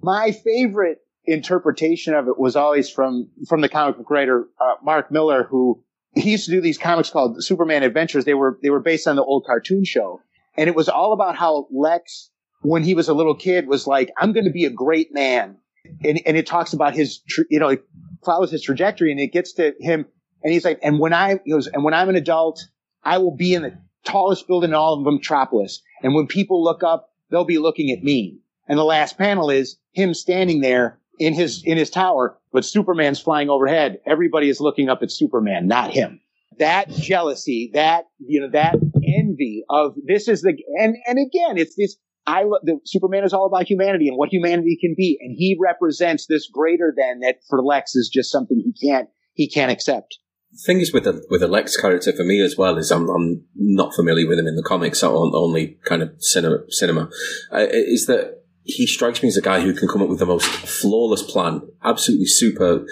[0.04, 5.12] My favorite interpretation of it was always from from the comic book writer uh, Mark
[5.12, 5.84] Millar, who
[6.16, 8.26] he used to do these comics called Superman Adventures.
[8.26, 10.22] They were they were based on the old cartoon show,
[10.58, 12.32] and it was all about how Lex,
[12.62, 15.58] when he was a little kid, was like, "I'm going to be a great man,"
[16.04, 17.84] and and it talks about his, you know, it
[18.26, 20.06] follows his trajectory, and it gets to him,
[20.44, 22.68] and he's like, "And when I," goes, "And when I'm an adult,
[23.04, 26.84] I will be in the tallest building in all of Metropolis, and when people look
[26.84, 31.34] up, they'll be looking at me." And the last panel is him standing there in
[31.34, 34.00] his in his tower, but Superman's flying overhead.
[34.06, 36.22] Everybody is looking up at Superman, not him.
[36.58, 41.76] That jealousy, that you know, that envy of this is the and and again, it's
[41.76, 41.98] this.
[42.26, 45.58] I lo- the Superman is all about humanity and what humanity can be, and he
[45.60, 50.18] represents this greater than that for Lex is just something he can't he can't accept.
[50.52, 53.10] The thing is with the with the Lex character for me as well is I'm
[53.10, 57.10] I'm not familiar with him in the comics, on only kind of cinema cinema.
[57.54, 60.26] Uh, is that he strikes me as a guy who can come up with the
[60.26, 62.86] most flawless plan, absolutely super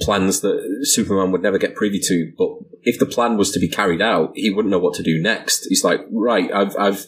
[0.00, 2.32] plans that Superman would never get privy to.
[2.36, 2.50] But
[2.82, 5.66] if the plan was to be carried out, he wouldn't know what to do next.
[5.68, 7.06] He's like, right, I've, I've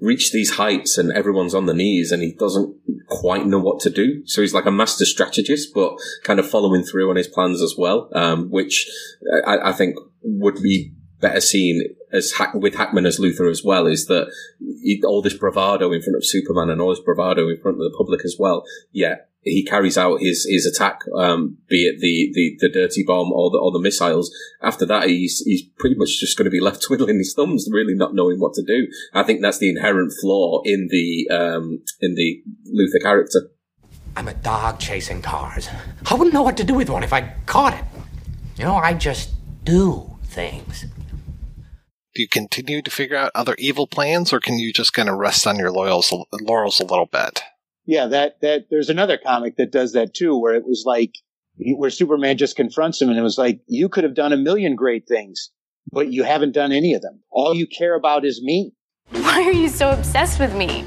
[0.00, 2.74] reached these heights and everyone's on the knees and he doesn't
[3.08, 4.26] quite know what to do.
[4.26, 7.74] So he's like a master strategist, but kind of following through on his plans as
[7.76, 8.88] well, um, which
[9.46, 11.82] I, I think would be better seen
[12.12, 14.30] as Hack- with Hackman as Luthor as well is that
[14.60, 17.82] he, all this bravado in front of Superman and all this bravado in front of
[17.82, 18.64] the public as well.
[18.92, 23.32] Yeah, he carries out his his attack, um, be it the, the, the dirty bomb
[23.32, 24.34] or the or the missiles.
[24.62, 27.94] After that, he's he's pretty much just going to be left twiddling his thumbs, really
[27.94, 28.88] not knowing what to do.
[29.14, 32.42] I think that's the inherent flaw in the um, in the
[32.74, 33.50] Luthor character.
[34.16, 35.68] I'm a dog chasing cars.
[36.10, 37.84] I wouldn't know what to do with one if I caught it.
[38.56, 39.30] You know, I just
[39.64, 40.86] do things.
[42.18, 45.18] Do you continue to figure out other evil plans, or can you just kind of
[45.18, 47.44] rest on your laurels, laurels a little bit?
[47.86, 51.12] Yeah, that that there's another comic that does that too, where it was like
[51.76, 54.74] where Superman just confronts him, and it was like you could have done a million
[54.74, 55.52] great things,
[55.92, 57.20] but you haven't done any of them.
[57.30, 58.72] All you care about is me.
[59.10, 60.86] Why are you so obsessed with me?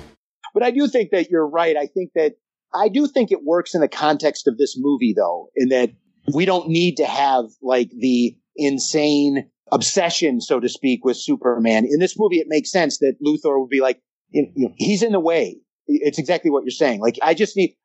[0.54, 1.78] But I do think that you're right.
[1.78, 2.34] I think that
[2.74, 5.92] I do think it works in the context of this movie, though, in that
[6.34, 11.86] we don't need to have like the insane obsession, so to speak, with Superman.
[11.86, 15.12] In this movie, it makes sense that Luthor would be like, you know, he's in
[15.12, 15.58] the way.
[15.88, 17.02] It's exactly what you're saying.
[17.02, 17.76] Like, I just need,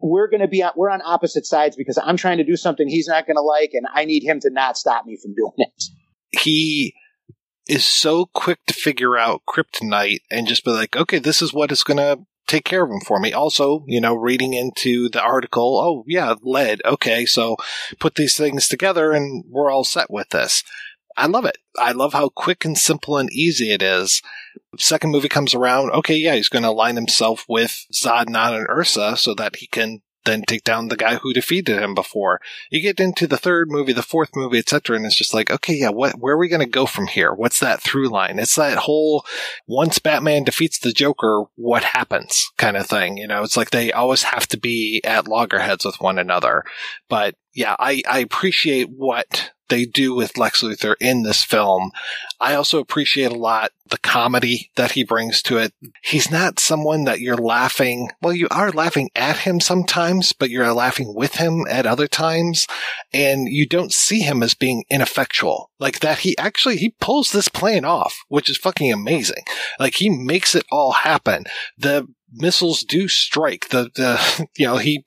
[0.00, 2.88] we're going to be on, we're on opposite sides because I'm trying to do something
[2.88, 5.52] he's not going to like, and I need him to not stop me from doing
[5.58, 5.84] it.
[6.40, 6.94] He
[7.68, 11.70] is so quick to figure out kryptonite and just be like, okay, this is what
[11.70, 13.32] is going to take care of him for me.
[13.32, 16.82] Also, you know, reading into the article, oh, yeah, lead.
[16.84, 17.56] Okay, so
[18.00, 20.64] put these things together and we're all set with this.
[21.16, 21.58] I love it.
[21.78, 24.22] I love how quick and simple and easy it is.
[24.78, 25.90] Second movie comes around.
[25.90, 29.66] Okay, yeah, he's going to align himself with Zod, Non, and Ursa so that he
[29.66, 32.40] can then take down the guy who defeated him before.
[32.70, 35.74] You get into the third movie, the fourth movie, etc., and it's just like, okay,
[35.74, 37.32] yeah, what, where are we going to go from here?
[37.32, 38.38] What's that through line?
[38.38, 39.24] It's that whole
[39.66, 43.16] once Batman defeats the Joker, what happens kind of thing.
[43.16, 46.64] You know, it's like they always have to be at loggerheads with one another.
[47.08, 51.92] But yeah, I, I appreciate what they do with Lex Luthor in this film.
[52.38, 55.72] I also appreciate a lot the comedy that he brings to it.
[56.02, 58.10] He's not someone that you're laughing.
[58.20, 62.66] Well, you are laughing at him sometimes, but you're laughing with him at other times.
[63.14, 66.20] And you don't see him as being ineffectual like that.
[66.20, 69.44] He actually, he pulls this plan off, which is fucking amazing.
[69.78, 71.44] Like he makes it all happen.
[71.78, 73.68] The missiles do strike.
[73.68, 75.04] The, the, you know, he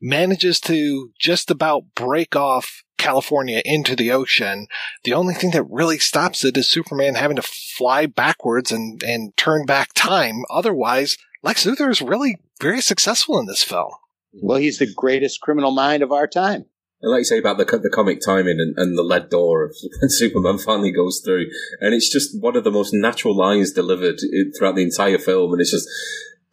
[0.00, 4.66] manages to just about break off California into the ocean.
[5.04, 9.36] The only thing that really stops it is Superman having to fly backwards and, and
[9.36, 10.42] turn back time.
[10.50, 13.90] Otherwise, Lex Luthor is really very successful in this film.
[14.32, 16.66] Well, he's the greatest criminal mind of our time.
[17.02, 19.76] And like you say about the the comic timing and, and the lead door of
[20.00, 21.46] when Superman finally goes through,
[21.80, 25.52] and it's just one of the most natural lines delivered eh, throughout the entire film,
[25.52, 25.88] and it's just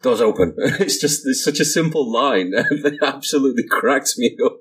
[0.02, 0.54] doors open.
[0.80, 4.60] It's just it's such a simple line, it absolutely cracks me up.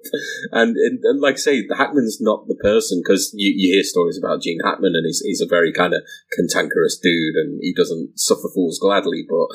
[0.51, 4.17] And, and, and like I say, Hackman's not the person because you, you hear stories
[4.17, 8.19] about Gene Hackman, and he's he's a very kind of cantankerous dude, and he doesn't
[8.19, 9.25] suffer fools gladly.
[9.27, 9.47] But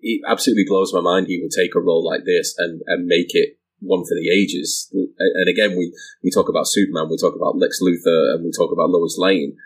[0.00, 3.34] it absolutely blows my mind he would take a role like this and and make
[3.34, 4.88] it one for the ages.
[4.92, 5.92] And again, we
[6.22, 9.56] we talk about Superman, we talk about Lex Luthor, and we talk about Lois Lane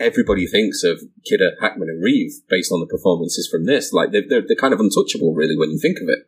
[0.00, 3.92] everybody thinks of Kidder, Hackman, and Reeve based on the performances from this.
[3.92, 6.26] Like they're, they're, they're kind of untouchable, really, when you think of it.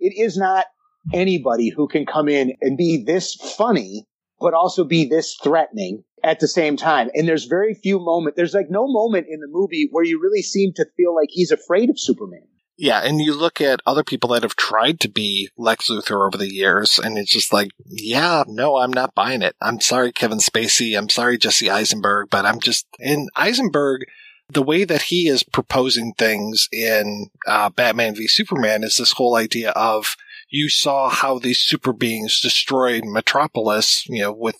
[0.00, 0.66] It is not
[1.12, 4.06] anybody who can come in and be this funny,
[4.40, 7.10] but also be this threatening at the same time.
[7.14, 8.36] And there's very few moments.
[8.36, 11.52] There's like no moment in the movie where you really seem to feel like he's
[11.52, 12.46] afraid of Superman.
[12.76, 16.36] Yeah, and you look at other people that have tried to be Lex Luthor over
[16.36, 19.54] the years, and it's just like, yeah, no, I'm not buying it.
[19.60, 20.98] I'm sorry, Kevin Spacey.
[20.98, 24.06] I'm sorry, Jesse Eisenberg, but I'm just, in Eisenberg,
[24.48, 29.36] the way that he is proposing things in uh, Batman v Superman is this whole
[29.36, 30.16] idea of
[30.50, 34.56] you saw how these super beings destroyed Metropolis, you know, with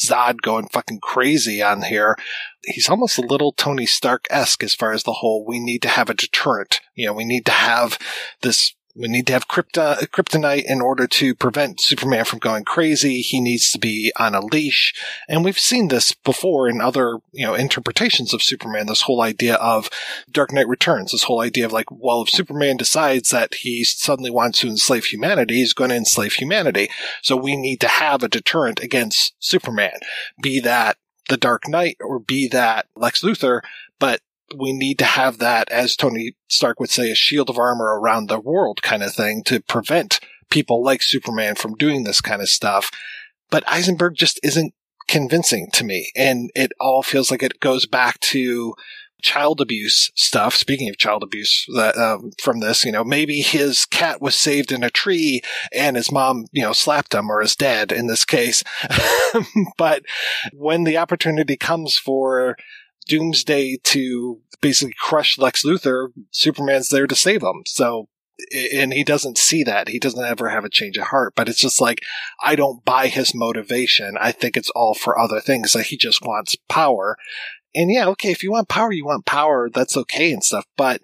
[0.00, 2.16] Zod going fucking crazy on here.
[2.64, 5.88] He's almost a little Tony Stark esque as far as the whole we need to
[5.88, 6.80] have a deterrent.
[6.94, 7.98] You know, we need to have
[8.42, 13.20] this we need to have krypton- kryptonite in order to prevent Superman from going crazy.
[13.20, 14.94] He needs to be on a leash.
[15.28, 18.86] And we've seen this before in other, you know, interpretations of Superman.
[18.86, 19.90] This whole idea of
[20.30, 24.30] Dark Knight Returns, this whole idea of like, well, if Superman decides that he suddenly
[24.30, 26.90] wants to enslave humanity, he's going to enslave humanity.
[27.22, 29.98] So we need to have a deterrent against Superman.
[30.42, 30.96] Be that
[31.28, 33.62] the Dark Knight or be that Lex Luthor,
[33.98, 34.20] but
[34.56, 38.28] we need to have that, as Tony Stark would say, a shield of armor around
[38.28, 40.20] the world kind of thing to prevent
[40.50, 42.90] people like Superman from doing this kind of stuff.
[43.50, 44.74] But Eisenberg just isn't
[45.08, 46.10] convincing to me.
[46.16, 48.74] And it all feels like it goes back to
[49.22, 50.54] child abuse stuff.
[50.54, 54.72] Speaking of child abuse, that um, from this, you know, maybe his cat was saved
[54.72, 58.24] in a tree and his mom, you know, slapped him or his dad in this
[58.24, 58.62] case.
[59.76, 60.04] but
[60.52, 62.56] when the opportunity comes for
[63.06, 67.62] Doomsday to basically crush Lex Luthor, Superman's there to save him.
[67.66, 68.08] So,
[68.72, 69.88] and he doesn't see that.
[69.88, 72.02] He doesn't ever have a change of heart, but it's just like,
[72.42, 74.16] I don't buy his motivation.
[74.18, 75.74] I think it's all for other things.
[75.74, 77.16] Like he just wants power.
[77.74, 79.68] And yeah, okay, if you want power, you want power.
[79.68, 80.64] That's okay and stuff.
[80.76, 81.02] But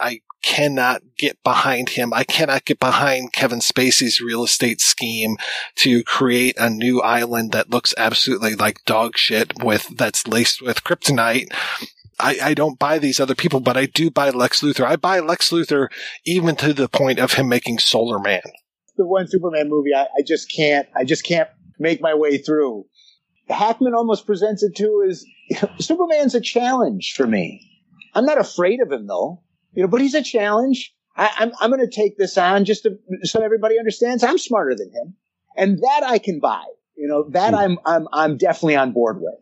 [0.00, 2.12] I cannot get behind him.
[2.12, 5.36] I cannot get behind Kevin Spacey's real estate scheme
[5.76, 10.84] to create a new island that looks absolutely like dog shit with that's laced with
[10.84, 11.48] kryptonite.
[12.20, 14.84] I, I don't buy these other people, but I do buy Lex Luthor.
[14.84, 15.88] I buy Lex Luthor
[16.26, 18.42] even to the point of him making Solar Man.
[18.96, 21.48] The one Superman movie I, I just can't I just can't
[21.78, 22.84] make my way through.
[23.48, 25.24] Hackman almost presents it to as
[25.78, 27.70] Superman's a challenge for me.
[28.14, 29.43] I'm not afraid of him though
[29.74, 30.94] you know, but he's a challenge.
[31.16, 34.38] I, am I'm, I'm going to take this on just to, so everybody understands I'm
[34.38, 35.14] smarter than him,
[35.56, 36.64] and that I can buy.
[36.96, 37.56] You know, that hmm.
[37.56, 39.34] I'm I'm I'm definitely on board with.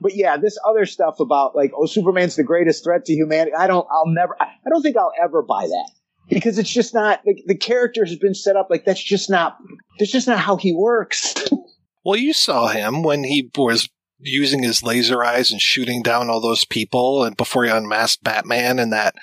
[0.00, 3.52] But yeah, this other stuff about like, oh, Superman's the greatest threat to humanity.
[3.56, 5.90] I don't, I'll never, I don't think I'll ever buy that
[6.28, 9.58] because it's just not like the character has been set up like that's just not,
[9.98, 11.34] that's just not how he works.
[12.04, 13.88] well, you saw him when he was
[14.20, 18.78] using his laser eyes and shooting down all those people and before he unmasked Batman
[18.78, 19.14] and that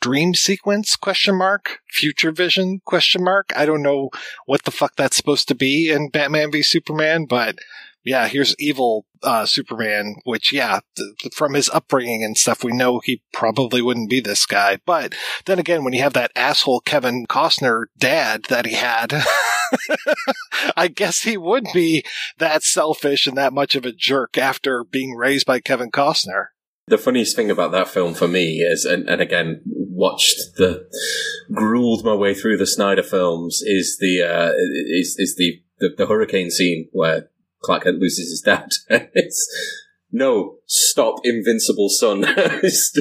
[0.00, 4.10] dream sequence question mark future vision question mark i don't know
[4.46, 7.58] what the fuck that's supposed to be in batman v superman but
[8.06, 13.00] yeah, here's evil uh, Superman, which, yeah, th- from his upbringing and stuff, we know
[13.00, 14.78] he probably wouldn't be this guy.
[14.86, 15.12] But
[15.44, 19.12] then again, when you have that asshole Kevin Costner dad that he had,
[20.76, 22.04] I guess he would be
[22.38, 26.46] that selfish and that much of a jerk after being raised by Kevin Costner.
[26.86, 29.62] The funniest thing about that film for me is, and, and again,
[29.96, 30.88] watched the,
[31.52, 34.52] grueled my way through the Snyder films, is the, uh,
[34.90, 37.28] is, is the, the, the hurricane scene where
[37.62, 38.68] Clark Kent loses his dad.
[39.14, 39.48] it's,
[40.12, 42.22] no, stop, invincible son.
[42.62, 42.98] Just-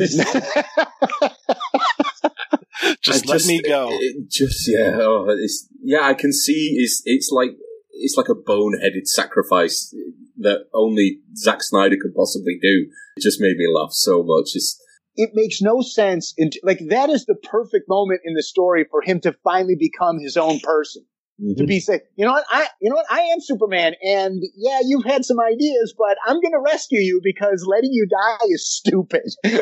[3.01, 3.89] Just I let me go.
[3.91, 6.01] it just yeah, oh, it's yeah.
[6.01, 7.51] I can see it's it's like
[7.91, 9.95] it's like a boneheaded sacrifice
[10.38, 12.88] that only Zack Snyder could possibly do.
[13.17, 14.51] It just made me laugh so much.
[14.55, 14.80] It's
[15.16, 16.34] it makes no sense.
[16.38, 20.20] In, like that is the perfect moment in the story for him to finally become
[20.20, 21.06] his own person.
[21.38, 21.66] To mm-hmm.
[21.66, 25.04] be say, you know what, I, you know what, I am Superman, and yeah, you've
[25.04, 29.24] had some ideas, but I'm going to rescue you because letting you die is stupid.
[29.44, 29.60] like,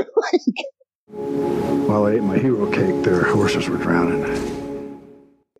[1.07, 4.21] While I ate my hero cake, their horses were drowning.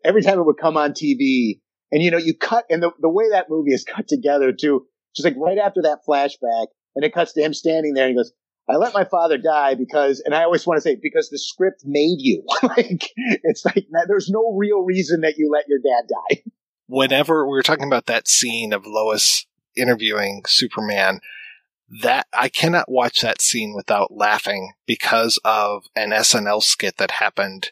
[0.04, 1.58] every time it would come on TV,
[1.90, 4.86] and you know, you cut, and the, the way that movie is cut together too,
[5.16, 8.16] just like right after that flashback, and it cuts to him standing there, and he
[8.16, 8.30] goes,
[8.68, 11.82] I let my father die because, and I always want to say, because the script
[11.84, 12.44] made you.
[12.62, 13.10] like,
[13.42, 16.50] it's like, there's no real reason that you let your dad die.
[16.86, 19.46] whenever we were talking about that scene of Lois
[19.76, 21.20] interviewing Superman,
[22.02, 27.70] that I cannot watch that scene without laughing because of an SNL skit that happened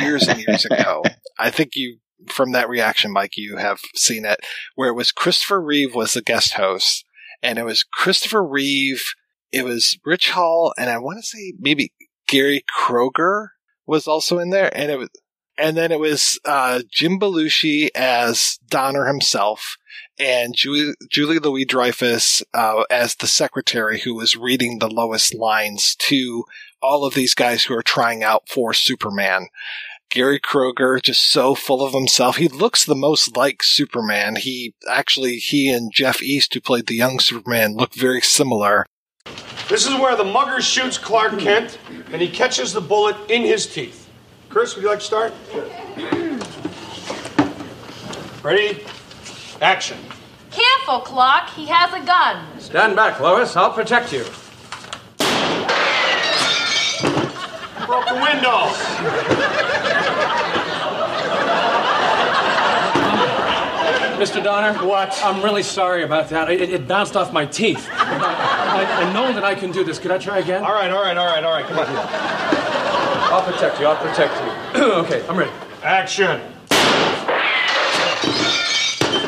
[0.00, 1.04] years and years ago.
[1.38, 1.98] I think you,
[2.28, 4.40] from that reaction, Mike, you have seen it,
[4.74, 7.04] where it was Christopher Reeve was the guest host,
[7.42, 9.04] and it was Christopher Reeve,
[9.52, 11.92] it was Rich Hall, and I want to say maybe
[12.26, 13.48] Gary Kroeger
[13.86, 15.08] was also in there, and it was,
[15.58, 19.76] and then it was uh, Jim Belushi as Donner himself,
[20.18, 25.94] and Julie, Julie Louis Dreyfus uh, as the secretary who was reading the lowest lines
[26.00, 26.44] to
[26.82, 29.48] all of these guys who are trying out for Superman.
[30.10, 32.36] Gary Kroeger, just so full of himself.
[32.36, 34.36] He looks the most like Superman.
[34.36, 38.86] He actually, he and Jeff East, who played the young Superman, look very similar.
[39.68, 41.80] This is where the mugger shoots Clark Kent,
[42.12, 44.08] and he catches the bullet in his teeth.
[44.48, 45.34] Chris, would you like to start?
[48.44, 48.84] Ready?
[49.60, 49.98] Action.
[50.52, 51.50] Careful, Clark.
[51.50, 52.46] He has a gun.
[52.60, 53.56] Stand back, Lois.
[53.56, 54.22] I'll protect you.
[57.86, 58.70] Broke the window.
[64.16, 64.42] Mr.
[64.42, 64.78] Donner?
[64.86, 65.20] What?
[65.22, 66.50] I'm really sorry about that.
[66.50, 67.86] It, it bounced off my teeth.
[68.76, 69.98] I, I know that I can do this.
[69.98, 70.64] Could I try again?
[70.64, 71.64] All right, all right, all right, all right.
[71.66, 71.86] Come on.
[73.32, 73.86] I'll protect you.
[73.86, 74.34] I'll protect
[74.76, 74.82] you.
[75.04, 75.50] okay, I'm ready.
[75.82, 76.40] Action.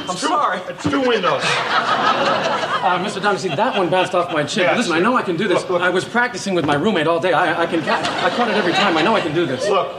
[0.09, 0.61] I'm sorry.
[0.69, 1.43] It's two windows.
[1.45, 3.39] Uh, Mr.
[3.39, 4.77] See, that one bounced off my chin.
[4.77, 5.61] Listen, I know I can do this.
[5.63, 5.83] Look, look.
[5.83, 7.33] I was practicing with my roommate all day.
[7.33, 8.97] I, I can ca- I caught it every time.
[8.97, 9.69] I know I can do this.
[9.69, 9.95] Look,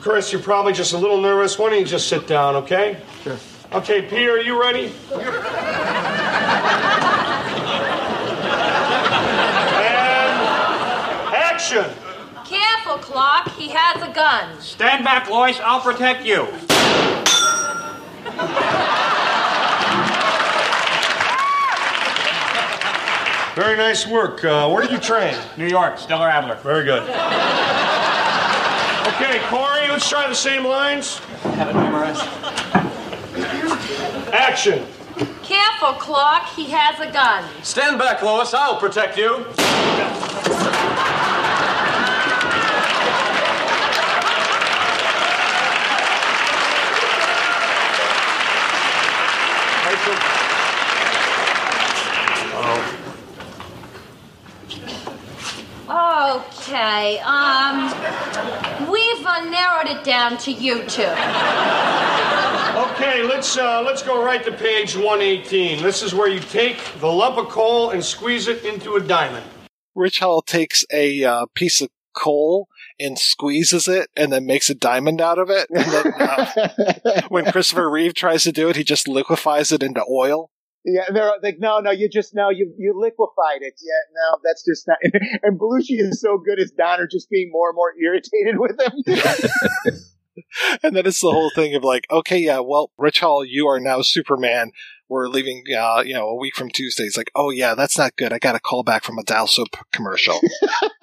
[0.00, 1.58] Chris, you're probably just a little nervous.
[1.58, 3.00] Why don't you just sit down, okay?
[3.22, 3.36] Sure.
[3.72, 4.92] Okay, Peter, are you ready?
[10.12, 11.84] and action.
[12.44, 13.48] Careful, Clark.
[13.50, 14.60] He has a gun.
[14.60, 15.60] Stand back, Lois.
[15.60, 16.46] I'll protect you.
[23.54, 24.44] Very nice work.
[24.44, 25.36] Uh, where did you train?
[25.56, 26.56] New York, Stella Adler.
[26.56, 27.02] Very good.
[29.14, 31.18] Okay, Corey, let's try the same lines.
[31.54, 32.22] Have it memorized.
[34.32, 34.84] Action.
[35.42, 36.44] Careful, Clark.
[36.56, 37.44] He has a gun.
[37.62, 38.54] Stand back, Lois.
[38.54, 39.44] I'll protect you.
[56.22, 57.86] Okay, um,
[58.88, 61.02] we've uh, narrowed it down to you two.
[62.78, 65.82] Okay, let's uh, let's go right to page 118.
[65.82, 69.44] This is where you take the lump of coal and squeeze it into a diamond.
[69.96, 72.68] Rich Hall takes a uh, piece of coal
[73.00, 75.66] and squeezes it and then makes a diamond out of it.
[75.70, 80.04] And then uh, when Christopher Reeve tries to do it, he just liquefies it into
[80.08, 80.50] oil.
[80.84, 83.74] Yeah, they're like, no, no, you just no, you you liquefied it.
[83.80, 84.98] Yeah, no, that's just not.
[85.42, 89.94] And Belushi is so good as Donner, just being more and more irritated with him.
[90.82, 93.78] And then it's the whole thing of like, okay, yeah, well, Rich Hall, you are
[93.78, 94.72] now Superman.
[95.08, 97.04] We're leaving, uh, you know, a week from Tuesday.
[97.04, 98.32] It's like, oh yeah, that's not good.
[98.32, 100.40] I got a call back from a Dial Soap commercial.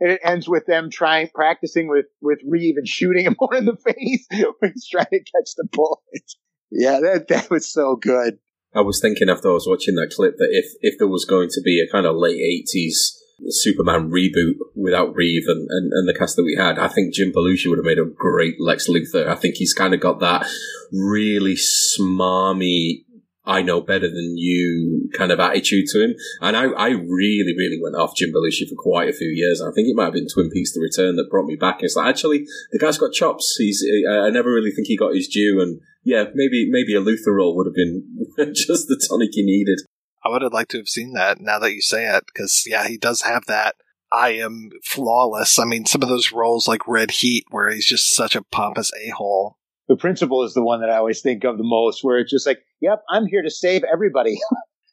[0.00, 3.66] and it ends with them trying practicing with with Reeve and shooting him more in
[3.66, 4.26] the face
[4.58, 6.32] when he's trying to catch the bullet.
[6.70, 8.38] Yeah, that that was so good.
[8.74, 11.48] I was thinking after I was watching that clip that if if there was going
[11.50, 13.14] to be a kind of late eighties
[13.48, 17.32] Superman reboot without Reeve and, and, and the cast that we had, I think Jim
[17.32, 19.28] Belushi would have made a great Lex Luthor.
[19.28, 20.46] I think he's kind of got that
[20.92, 23.04] really smarmy,
[23.48, 26.14] I know better than you kind of attitude to him.
[26.42, 29.62] And I, I really, really went off Jim Belushi for quite a few years.
[29.62, 31.78] I think it might have been Twin Peaks: The Return that brought me back.
[31.80, 33.56] It's like actually the guy's got chops.
[33.58, 35.60] He's I never really think he got his due.
[35.62, 38.04] And yeah, maybe maybe a Luthor role would have been
[38.54, 39.80] just the tonic he needed.
[40.22, 42.86] I would have liked to have seen that now that you say it, because yeah,
[42.86, 43.76] he does have that.
[44.12, 45.58] I am flawless.
[45.58, 48.90] I mean, some of those roles like Red Heat, where he's just such a pompous
[48.94, 49.57] a hole.
[49.88, 52.46] The principal is the one that I always think of the most, where it's just
[52.46, 54.38] like, yep, I'm here to save everybody.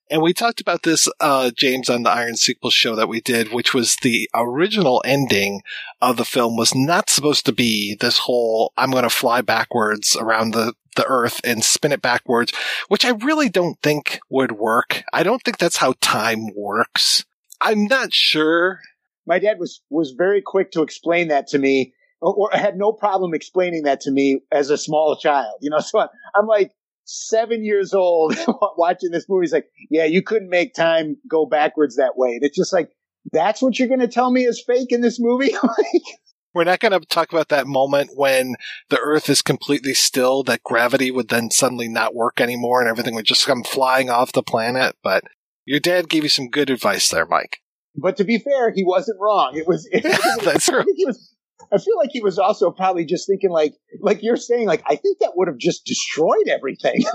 [0.09, 3.51] And we talked about this, uh, James, on the Iron Sequel show that we did,
[3.51, 5.63] which was the original ending
[5.99, 10.15] of the film was not supposed to be this whole, I'm going to fly backwards
[10.15, 12.53] around the, the earth and spin it backwards,
[12.87, 15.03] which I really don't think would work.
[15.11, 17.25] I don't think that's how time works.
[17.59, 18.81] I'm not sure.
[19.25, 21.95] My dad was, was very quick to explain that to me
[22.33, 25.99] or, had no problem explaining that to me as a small child, you know, so
[25.99, 26.71] I'm, I'm like,
[27.05, 28.35] seven years old
[28.77, 29.43] watching this movie.
[29.43, 32.29] He's like, yeah, you couldn't make time go backwards that way.
[32.29, 32.89] And it's just like,
[33.31, 35.53] that's what you're going to tell me is fake in this movie?
[35.63, 36.01] like,
[36.53, 38.55] We're not going to talk about that moment when
[38.89, 43.15] the earth is completely still, that gravity would then suddenly not work anymore and everything
[43.15, 44.95] would just come flying off the planet.
[45.03, 45.23] But
[45.65, 47.59] your dad gave you some good advice there, Mike.
[47.95, 49.55] but to be fair, he wasn't wrong.
[49.55, 50.03] It was, it,
[50.43, 50.83] That's true.
[50.95, 51.34] He was,
[51.71, 54.95] I feel like he was also probably just thinking like, like you're saying, like, I
[54.95, 57.03] think that would have just destroyed everything.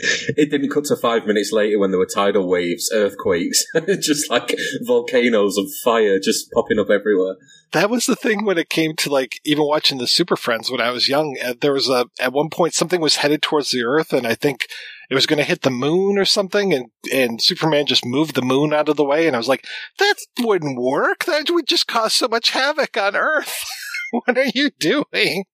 [0.00, 3.64] It didn't cut to five minutes later when there were tidal waves, earthquakes,
[4.00, 4.54] just like
[4.86, 7.34] volcanoes of fire just popping up everywhere.
[7.72, 10.80] That was the thing when it came to like even watching the Super Friends when
[10.80, 11.36] I was young.
[11.44, 14.34] uh, There was a at one point something was headed towards the Earth, and I
[14.34, 14.66] think
[15.10, 18.42] it was going to hit the moon or something, and and Superman just moved the
[18.42, 19.66] moon out of the way, and I was like,
[19.98, 21.24] that wouldn't work.
[21.24, 23.64] That would just cause so much havoc on Earth.
[24.10, 25.44] what are you doing?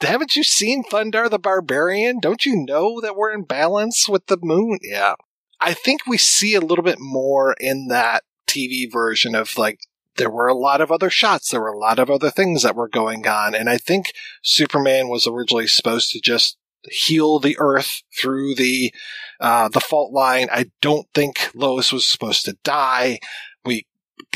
[0.00, 2.20] Haven't you seen Thundarr the Barbarian?
[2.20, 4.78] Don't you know that we're in balance with the moon?
[4.82, 5.14] Yeah.
[5.60, 9.80] I think we see a little bit more in that TV version of like
[10.16, 11.50] there were a lot of other shots.
[11.50, 13.54] There were a lot of other things that were going on.
[13.54, 14.12] And I think
[14.42, 16.56] Superman was originally supposed to just
[16.90, 18.92] heal the earth through the,
[19.40, 20.48] uh, the fault line.
[20.50, 23.20] I don't think Lois was supposed to die.
[23.64, 23.86] We,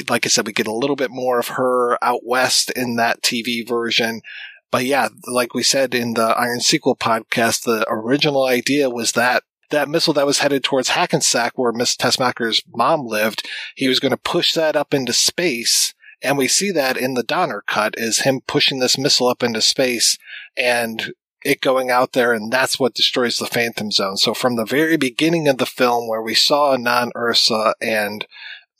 [0.09, 3.23] like I said, we get a little bit more of her out west in that
[3.23, 4.23] TV version.
[4.71, 9.43] But yeah, like we said in the Iron Sequel podcast, the original idea was that
[9.73, 14.11] that missile that was headed towards Hackensack, where Miss Tessmacher's mom lived, he was going
[14.11, 15.95] to push that up into space.
[16.23, 19.61] And we see that in the Donner cut is him pushing this missile up into
[19.61, 20.17] space
[20.57, 21.13] and
[21.45, 22.33] it going out there.
[22.33, 24.17] And that's what destroys the Phantom Zone.
[24.17, 28.27] So from the very beginning of the film where we saw Non Ursa and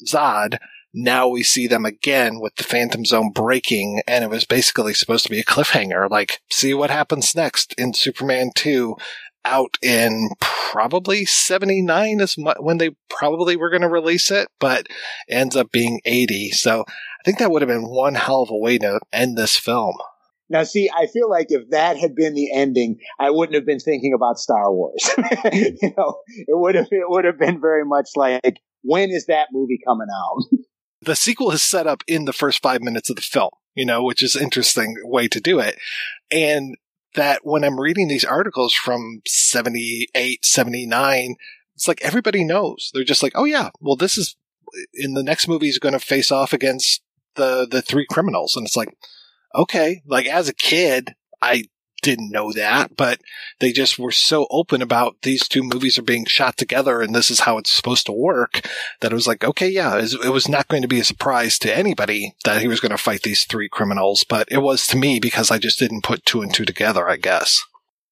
[0.07, 0.59] Zod,
[0.95, 5.25] now we see them again with the Phantom Zone breaking, and it was basically supposed
[5.25, 6.11] to be a cliffhanger.
[6.11, 8.97] Like, see what happens next in Superman 2
[9.45, 14.87] out in probably 79 is when they probably were going to release it, but
[15.29, 16.51] ends up being 80.
[16.51, 19.57] So I think that would have been one hell of a way to end this
[19.57, 19.97] film.
[20.53, 23.81] Now, see, I feel like if that had been the ending, I wouldn't have been
[23.81, 25.11] thinking about Star Wars.
[25.51, 29.49] you know, it would have it would have been very much like, when is that
[29.51, 30.45] movie coming out?
[31.01, 34.05] the sequel is set up in the first five minutes of the film, you know,
[34.05, 35.79] which is interesting way to do it.
[36.31, 36.77] And
[37.15, 41.37] that when I'm reading these articles from 78, 79,
[41.75, 42.91] it's like everybody knows.
[42.93, 44.37] They're just like, oh yeah, well, this is
[44.93, 47.01] in the next movie is going to face off against
[47.37, 48.55] the, the three criminals.
[48.55, 48.95] And it's like,
[49.55, 51.65] okay, like as a kid, I
[52.03, 53.21] didn't know that, but
[53.61, 57.31] they just were so open about these two movies are being shot together and this
[57.31, 58.69] is how it's supposed to work
[59.01, 61.75] that it was like, okay, yeah, it was- not going to be a surprise to
[61.75, 65.21] anybody that he was going to fight these three criminals, but it was to me
[65.21, 67.63] because I just didn't put two and two together, I guess.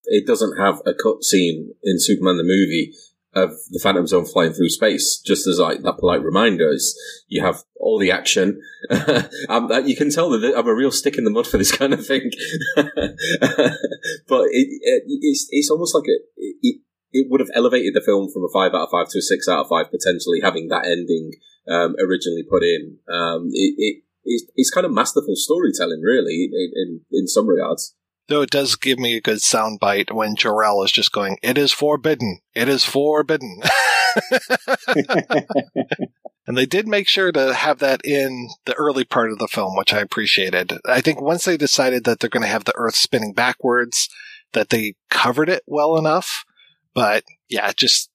[0.04, 2.94] It doesn't have a cut scene in Superman the movie
[3.34, 5.20] of the Phantom Zone flying through space.
[5.24, 6.98] Just as like that polite reminder is,
[7.28, 8.60] you have all the action.
[9.48, 11.92] um, you can tell that I'm a real stick in the mud for this kind
[11.92, 12.30] of thing.
[12.76, 16.80] but it, it, it's it's almost like a, it,
[17.12, 19.48] it would have elevated the film from a five out of five to a six
[19.48, 21.32] out of five potentially having that ending
[21.68, 22.98] um, originally put in.
[23.08, 27.94] Um, it, it it's, it's kind of masterful storytelling, really, in, in in some regards.
[28.30, 31.72] Though it does give me a good soundbite when Jor-El is just going, "It is
[31.72, 32.38] forbidden.
[32.54, 33.60] It is forbidden."
[36.46, 39.76] and they did make sure to have that in the early part of the film,
[39.76, 40.78] which I appreciated.
[40.86, 44.08] I think once they decided that they're going to have the Earth spinning backwards,
[44.52, 46.44] that they covered it well enough.
[46.94, 48.09] But yeah, just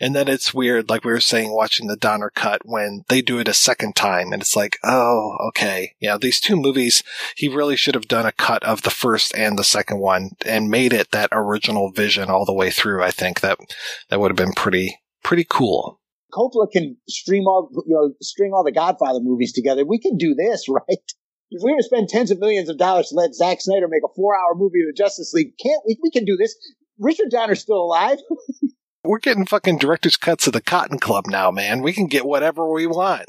[0.00, 3.38] And then it's weird, like we were saying, watching the Donner cut when they do
[3.38, 5.94] it a second time and it's like, oh, okay.
[6.00, 7.02] Yeah, these two movies,
[7.36, 10.70] he really should have done a cut of the first and the second one and
[10.70, 13.02] made it that original vision all the way through.
[13.02, 13.58] I think that,
[14.08, 16.00] that would have been pretty, pretty cool.
[16.32, 19.84] Coppola can stream all, you know, string all the Godfather movies together.
[19.84, 20.98] We can do this, right?
[21.50, 24.02] If we were to spend tens of millions of dollars to let Zack Snyder make
[24.04, 25.98] a four-hour movie of the Justice League, can't we?
[26.00, 26.54] We can do this.
[26.98, 28.18] Richard Donner's still alive.
[29.02, 31.80] We're getting fucking director's cuts of the Cotton Club now, man.
[31.80, 33.24] We can get whatever we want.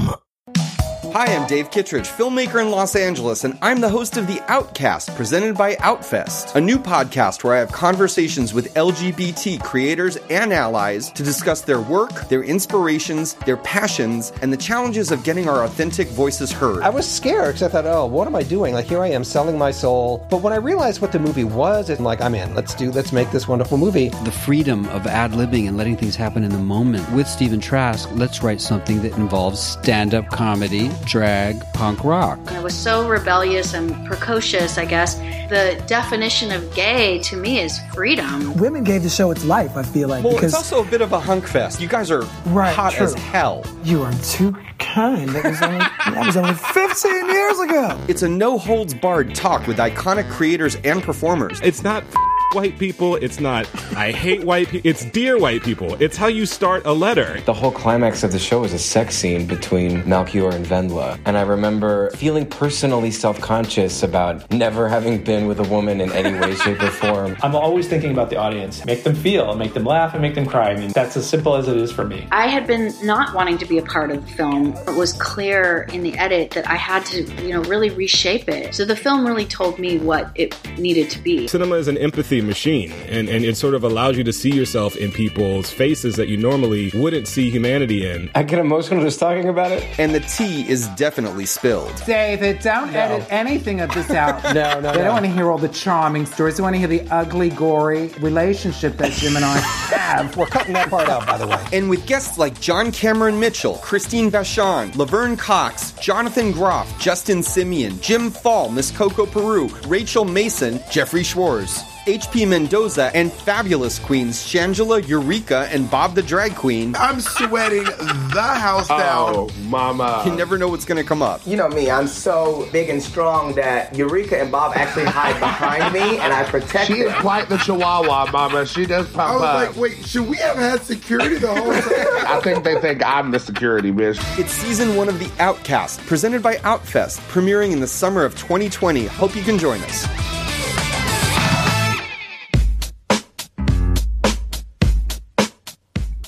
[1.12, 5.14] Hi, I'm Dave Kittredge, filmmaker in Los Angeles, and I'm the host of The Outcast,
[5.16, 11.10] presented by Outfest, a new podcast where I have conversations with LGBT creators and allies
[11.12, 16.09] to discuss their work, their inspirations, their passions, and the challenges of getting our authentic
[16.09, 16.82] voices heard.
[16.82, 18.74] I was scared because I thought, oh, what am I doing?
[18.74, 20.26] Like, here I am selling my soul.
[20.30, 22.55] But when I realized what the movie was, I'm like, I'm in.
[22.55, 24.10] Let's do, let's make this wonderful movie.
[24.10, 27.10] The freedom of ad libbing and letting things happen in the moment.
[27.12, 32.38] With Stephen Trask, let's write something that involves stand up comedy, drag, punk rock.
[32.52, 35.14] I was so rebellious and precocious, I guess.
[35.48, 38.54] The definition of gay to me is freedom.
[38.56, 40.24] Women gave the show its life, I feel like.
[40.24, 41.80] Well, because it's also a bit of a hunk fest.
[41.80, 43.06] You guys are right, hot true.
[43.06, 43.64] as hell.
[43.82, 45.28] You are too kind.
[45.30, 48.00] That was, only, that was only 15 years ago.
[48.08, 51.60] It's a no holds barred talk with iconic creators and performers.
[51.62, 52.04] It's not
[52.52, 53.16] white people.
[53.16, 54.88] It's not I hate white people.
[54.88, 56.00] It's dear white people.
[56.00, 57.40] It's how you start a letter.
[57.42, 61.18] The whole climax of the show is a sex scene between Melchior and Wendla.
[61.26, 66.10] And I remember feeling personally self conscious about never having been with a woman in
[66.12, 67.36] any way, shape, or form.
[67.42, 68.84] I'm always thinking about the audience.
[68.84, 70.70] Make them feel, make them laugh, and make them cry.
[70.70, 72.26] I mean, that's as simple as it is for me.
[72.32, 74.74] I had been not wanting to be a part of the film.
[74.86, 78.74] It was clear in the edit that I had to, you know, really reshape it.
[78.74, 81.48] So the film really told me what it needed to be.
[81.48, 84.97] Cinema is an empathy machine, and, and it sort of allows you to see yourself
[84.97, 88.31] in people's faces that you normally wouldn't see humanity in.
[88.35, 89.85] I get emotional just talking about it.
[89.98, 91.93] And the tea is definitely spilled.
[92.06, 92.98] David, don't No.
[92.98, 94.43] edit anything of this out.
[94.55, 95.05] No, no, They no.
[95.05, 96.56] don't want to hear all the charming stories.
[96.56, 100.36] They want to hear the ugly, gory relationship that Jim and I have.
[100.36, 101.62] We're cutting that part out, by the way.
[101.73, 108.01] And with guests like John Cameron Mitchell, Christine Vachon, Laverne Cox, Jonathan Groff, Justin Simien,
[108.01, 111.82] Jim Fall, Miss Coco Peru, Rachel Mason, Jeffrey Schwartz.
[112.09, 116.97] HP Mendoza and fabulous queens Shangela, Eureka, and Bob the Drag Queen.
[116.97, 119.35] I'm sweating the house down.
[119.36, 120.22] Oh, mama.
[120.24, 121.47] You never know what's gonna come up.
[121.47, 125.93] You know me, I'm so big and strong that Eureka and Bob actually hide behind
[125.93, 128.64] me and I protect She is quite the chihuahua, mama.
[128.64, 129.55] She does pop I was up.
[129.55, 131.82] like, wait, should we have had security the whole time?
[132.26, 134.18] I think they think I'm the security, bitch.
[134.39, 139.05] It's season one of The Outcast, presented by Outfest, premiering in the summer of 2020.
[139.09, 140.38] Hope you can join us.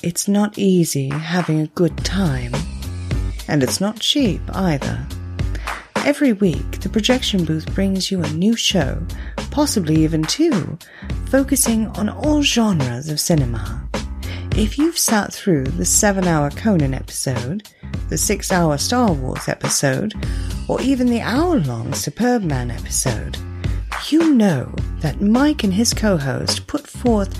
[0.03, 2.53] It's not easy having a good time.
[3.47, 5.05] And it's not cheap either.
[5.97, 8.99] Every week, the projection booth brings you a new show,
[9.51, 10.79] possibly even two,
[11.27, 13.87] focusing on all genres of cinema.
[14.57, 17.69] If you've sat through the seven hour Conan episode,
[18.09, 20.15] the six hour Star Wars episode,
[20.67, 23.37] or even the hour long Superbman episode,
[24.09, 27.39] you know that Mike and his co host put forth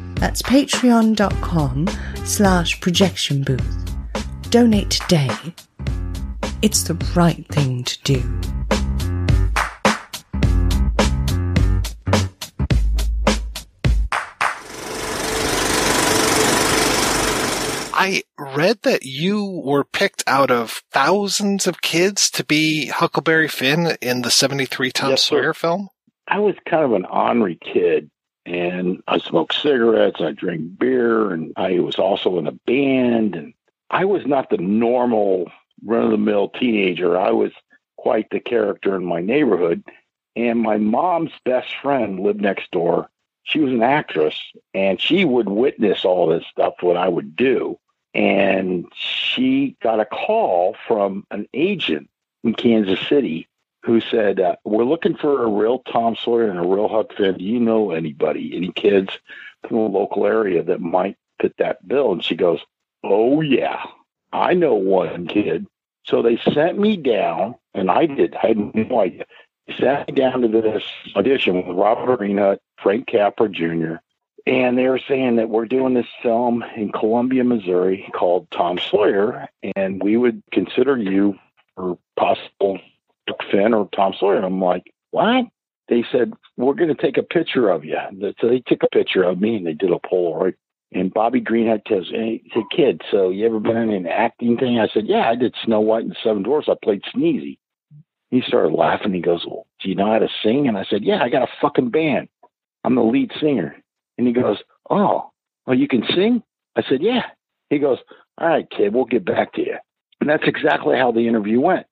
[0.21, 1.87] that's patreon.com
[2.23, 3.91] slash projection booth.
[4.51, 5.31] Donate today.
[6.61, 8.39] It's the right thing to do.
[17.93, 23.95] I read that you were picked out of thousands of kids to be Huckleberry Finn
[24.01, 25.41] in the 73 Tom Yes, sir.
[25.41, 25.89] Sawyer film.
[26.27, 28.09] I was kind of an ornery kid,
[28.45, 33.35] and I smoked cigarettes, I drank beer, and I was also in a band.
[33.35, 33.53] And
[33.89, 35.51] I was not the normal
[35.85, 37.17] run of the mill teenager.
[37.17, 37.51] I was
[37.97, 39.83] quite the character in my neighborhood.
[40.35, 43.09] And my mom's best friend lived next door.
[43.43, 44.39] She was an actress,
[44.73, 47.79] and she would witness all this stuff, what I would do.
[48.13, 52.09] And she got a call from an agent
[52.43, 53.47] in Kansas City
[53.83, 57.37] who said, uh, We're looking for a real Tom Sawyer and a real Huck Finn.
[57.37, 59.09] Do you know anybody, any kids
[59.67, 62.11] from the local area that might fit that bill?
[62.11, 62.59] And she goes,
[63.03, 63.83] Oh, yeah,
[64.31, 65.67] I know one kid.
[66.05, 69.25] So they sent me down, and I did, I had no idea.
[69.67, 70.83] They sent me down to this
[71.15, 73.95] audition with Robert Arena, Frank Capra Jr.,
[74.47, 79.47] and they were saying that we're doing this film in Columbia, Missouri called Tom Sawyer,
[79.75, 81.37] and we would consider you
[81.75, 82.79] for possible
[83.27, 84.43] Huck Finn or Tom Sawyer.
[84.43, 85.45] I'm like, what?
[85.89, 87.97] They said, we're going to take a picture of you.
[88.39, 90.53] So they took a picture of me and they did a Polaroid.
[90.93, 94.79] And Bobby tells me, he said, kid, so you ever been in an acting thing?
[94.79, 96.67] I said, yeah, I did Snow White and the Seven Dwarfs.
[96.69, 97.59] I played Sneezy.
[98.29, 99.13] He started laughing.
[99.13, 100.67] He goes, well, do you know how to sing?
[100.67, 102.27] And I said, yeah, I got a fucking band.
[102.83, 103.75] I'm the lead singer.
[104.17, 104.57] And he goes,
[104.89, 105.31] Oh,
[105.65, 106.43] well, you can sing?
[106.75, 107.23] I said, Yeah.
[107.69, 107.99] He goes,
[108.37, 109.77] All right, kid, we'll get back to you.
[110.19, 111.87] And that's exactly how the interview went.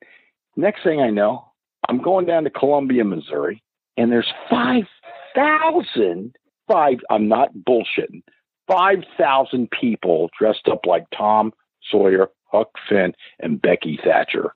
[0.60, 1.46] Next thing I know,
[1.88, 3.64] I'm going down to Columbia, Missouri,
[3.96, 6.36] and there's 5,000,
[6.68, 8.24] five, I'm not bullshitting,
[8.68, 11.54] 5,000 people dressed up like Tom
[11.90, 14.54] Sawyer, Huck Finn, and Becky Thatcher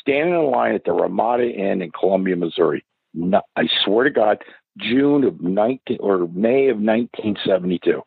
[0.00, 2.82] standing in line at the Ramada Inn in Columbia, Missouri.
[3.12, 4.38] No, I swear to God,
[4.78, 8.00] June of 19 or May of 1972.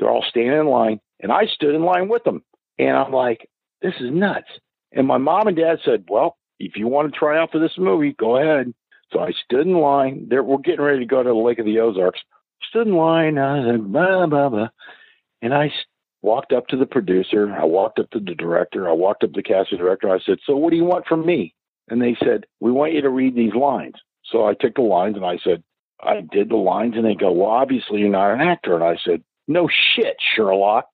[0.00, 2.42] They're all standing in line, and I stood in line with them.
[2.76, 3.48] And I'm like,
[3.82, 4.48] this is nuts.
[4.90, 7.76] And my mom and dad said, well, if you want to try out for this
[7.78, 8.72] movie, go ahead.
[9.12, 10.26] So I stood in line.
[10.28, 12.20] There, we're getting ready to go to the Lake of the Ozarks.
[12.68, 13.38] Stood in line.
[13.38, 14.68] I said, blah, blah, blah.
[15.42, 15.72] And I
[16.22, 17.54] walked up to the producer.
[17.54, 18.88] I walked up to the director.
[18.88, 20.10] I walked up to the casting director.
[20.10, 21.54] I said, so what do you want from me?
[21.88, 23.94] And they said, we want you to read these lines.
[24.24, 25.62] So I took the lines and I said,
[26.02, 26.94] I did the lines.
[26.96, 28.74] And they go, well, obviously you're not an actor.
[28.74, 30.86] And I said, no shit, Sherlock.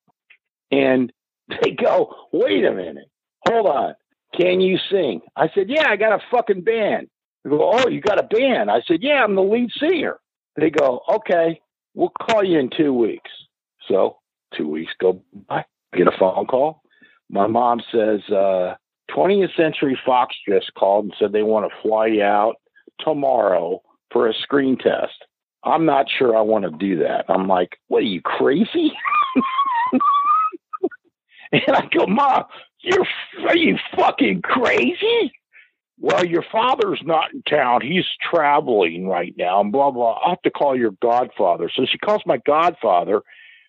[0.71, 1.13] And
[1.63, 3.09] they go, wait a minute.
[3.47, 3.95] Hold on.
[4.39, 5.21] Can you sing?
[5.37, 7.09] I said, yeah, I got a fucking band.
[7.45, 8.71] They go, oh, you got a band?
[8.71, 10.19] I said, yeah, I'm the lead singer.
[10.57, 11.61] They go, okay,
[11.95, 13.31] we'll call you in two weeks.
[13.89, 14.19] So
[14.57, 15.65] two weeks go by.
[15.95, 16.83] Get a phone call.
[17.29, 18.75] My mom says, uh,
[19.11, 22.57] 20th Century Fox just called and said they want to fly you out
[23.01, 25.13] tomorrow for a screen test.
[25.65, 27.25] I'm not sure I want to do that.
[27.29, 28.93] I'm like, what are you crazy?
[31.53, 32.45] and I go, Mom,
[32.83, 33.07] you're
[33.49, 35.33] are you fucking crazy?
[35.99, 37.81] Well, your father's not in town.
[37.83, 40.19] He's traveling right now, and blah blah.
[40.23, 41.71] I'll have to call your godfather.
[41.75, 43.23] So she calls my godfather,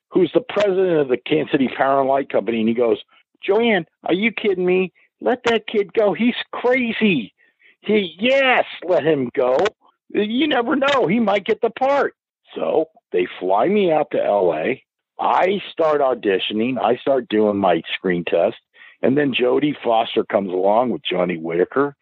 [0.10, 2.98] who's the president of the Kansas City Power and Light Company, and he goes,
[3.44, 4.94] Joanne, are you kidding me?
[5.22, 6.14] Let that kid go.
[6.14, 7.34] He's crazy.
[7.82, 9.58] He, yes, let him go.
[10.10, 11.08] You never know.
[11.08, 12.16] He might get the part.
[12.56, 14.76] So they fly me out to LA.
[15.20, 16.80] I start auditioning.
[16.80, 18.58] I start doing my screen test.
[19.04, 21.96] And then Jodie Foster comes along with Johnny Whitaker.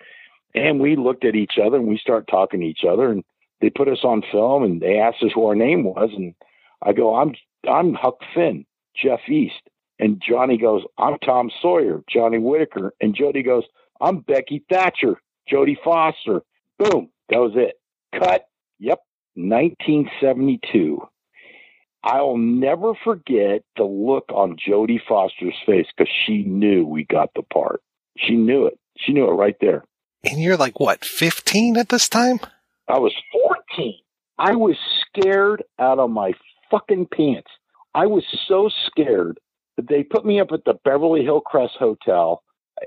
[0.56, 3.12] And we looked at each other and we start talking to each other.
[3.12, 3.24] And
[3.60, 6.12] they put us on film and they asked us who our name was.
[6.16, 6.34] And
[6.82, 7.36] I go, I'm
[7.70, 8.66] I'm Huck Finn,
[8.96, 9.62] Jeff East.
[10.00, 12.94] And Johnny goes, I'm Tom Sawyer, Johnny Whitaker.
[13.02, 13.64] And Jodie goes,
[14.00, 15.22] I'm Becky Thatcher,
[15.52, 16.42] Jodie Foster,
[16.82, 17.10] Boom.
[17.30, 17.76] That was it.
[18.18, 18.46] Cut.
[18.80, 19.00] Yep.
[19.36, 21.00] 1972.
[22.04, 27.44] I'll never forget the look on Jodie Foster's face because she knew we got the
[27.44, 27.82] part.
[28.18, 28.80] She knew it.
[28.98, 29.84] She knew it right there.
[30.24, 32.40] And you're like, what, 15 at this time?
[32.88, 33.14] I was
[33.78, 33.94] 14.
[34.38, 36.34] I was scared out of my
[36.70, 37.50] fucking pants.
[37.94, 39.40] I was so scared
[39.78, 42.44] that they put me up at the Beverly Hillcrest Hotel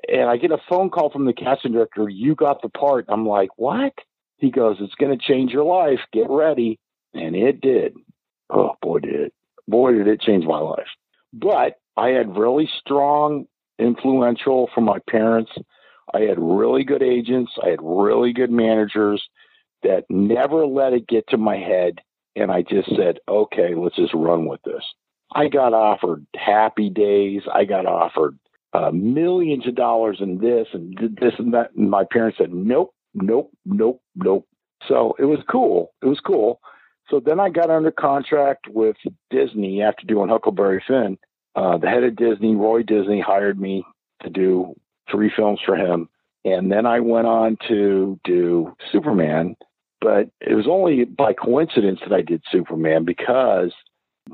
[0.09, 3.07] and I get a phone call from the casting director, you got the part.
[3.09, 3.93] I'm like, what?
[4.39, 6.01] He goes, it's going to change your life.
[6.13, 6.79] Get ready.
[7.13, 7.95] And it did.
[8.55, 9.35] Oh, boy, did it.
[9.67, 10.87] Boy, did it change my life.
[11.33, 13.47] But I had really strong,
[13.79, 15.51] influential from my parents.
[16.13, 17.53] I had really good agents.
[17.63, 19.23] I had really good managers
[19.83, 22.01] that never let it get to my head.
[22.37, 24.83] And I just said, okay, let's just run with this.
[25.35, 27.43] I got offered happy days.
[27.53, 28.39] I got offered
[28.73, 31.75] uh, millions of dollars in this and this and that.
[31.77, 34.47] And my parents said, nope, nope, nope, nope.
[34.89, 35.93] So it was cool.
[36.03, 36.61] It was cool.
[37.11, 38.97] So then I got under contract with
[39.31, 41.19] Disney after doing Huckleberry Finn.
[41.55, 43.85] Uh, the head of Disney, Roy Disney, hired me
[44.23, 44.75] to do
[45.11, 46.09] three films for him.
[46.45, 49.57] And then I went on to do Superman.
[50.01, 53.73] But it was only by coincidence that I did Superman because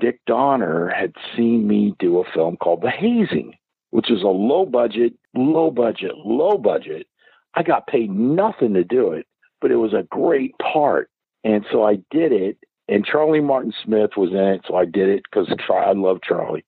[0.01, 3.55] Dick Donner had seen me do a film called The Hazing
[3.91, 7.07] which is a low budget, low budget, low budget.
[7.55, 9.27] I got paid nothing to do it,
[9.61, 11.10] but it was a great part.
[11.45, 12.59] And so I did it.
[12.89, 14.62] And Charlie Martin Smith was in it.
[14.67, 16.65] So I did it because I love Charlie.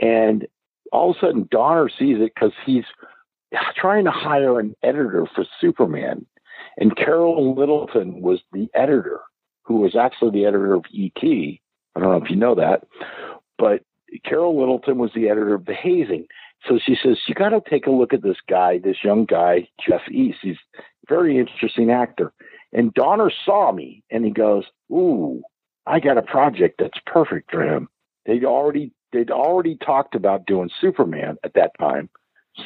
[0.00, 0.46] And
[0.92, 2.84] all of a sudden, Donner sees it because he's
[3.76, 6.26] trying to hire an editor for Superman.
[6.78, 9.20] And Carol Littleton was the editor,
[9.62, 11.60] who was actually the editor of E.T.
[11.94, 12.84] I don't know if you know that,
[13.58, 13.82] but
[14.24, 16.26] Carol Littleton was the editor of The Hazing.
[16.66, 19.68] So she says, You got to take a look at this guy, this young guy,
[19.86, 20.38] Jeff East.
[20.42, 22.32] He's a very interesting actor.
[22.72, 25.42] And Donner saw me and he goes, Ooh,
[25.86, 27.88] I got a project that's perfect for him.
[28.26, 32.10] They'd already they'd already talked about doing Superman at that time.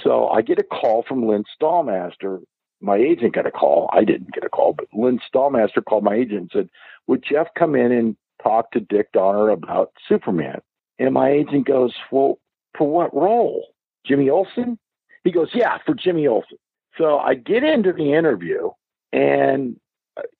[0.02, 2.40] So I get a call from Lynn Stalmaster.
[2.80, 3.88] My agent got a call.
[3.92, 6.68] I didn't get a call, but Lynn Stalmaster called my agent and said,
[7.06, 10.60] Would Jeff come in and talk to Dick Donner about Superman?
[10.98, 12.38] And my agent goes, Well,
[12.76, 13.68] for what role?
[14.04, 14.78] Jimmy Olsen?
[15.22, 16.58] He goes, Yeah, for Jimmy Olsen.
[16.98, 18.70] So I get into the interview
[19.12, 19.76] and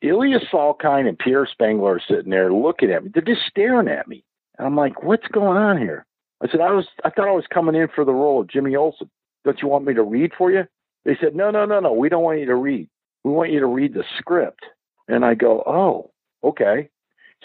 [0.03, 3.11] Ilya Salkind and Pierre Spengler are sitting there looking at me.
[3.13, 4.25] They're just staring at me.
[4.59, 6.05] And I'm like, what's going on here?
[6.43, 8.77] I said, I was I thought I was coming in for the role of Jimmy
[8.77, 9.11] Olsen.
[9.45, 10.65] Don't you want me to read for you?
[11.05, 11.93] They said, No, no, no, no.
[11.93, 12.89] We don't want you to read.
[13.25, 14.61] We want you to read the script.
[15.09, 16.11] And I go, Oh,
[16.45, 16.89] okay.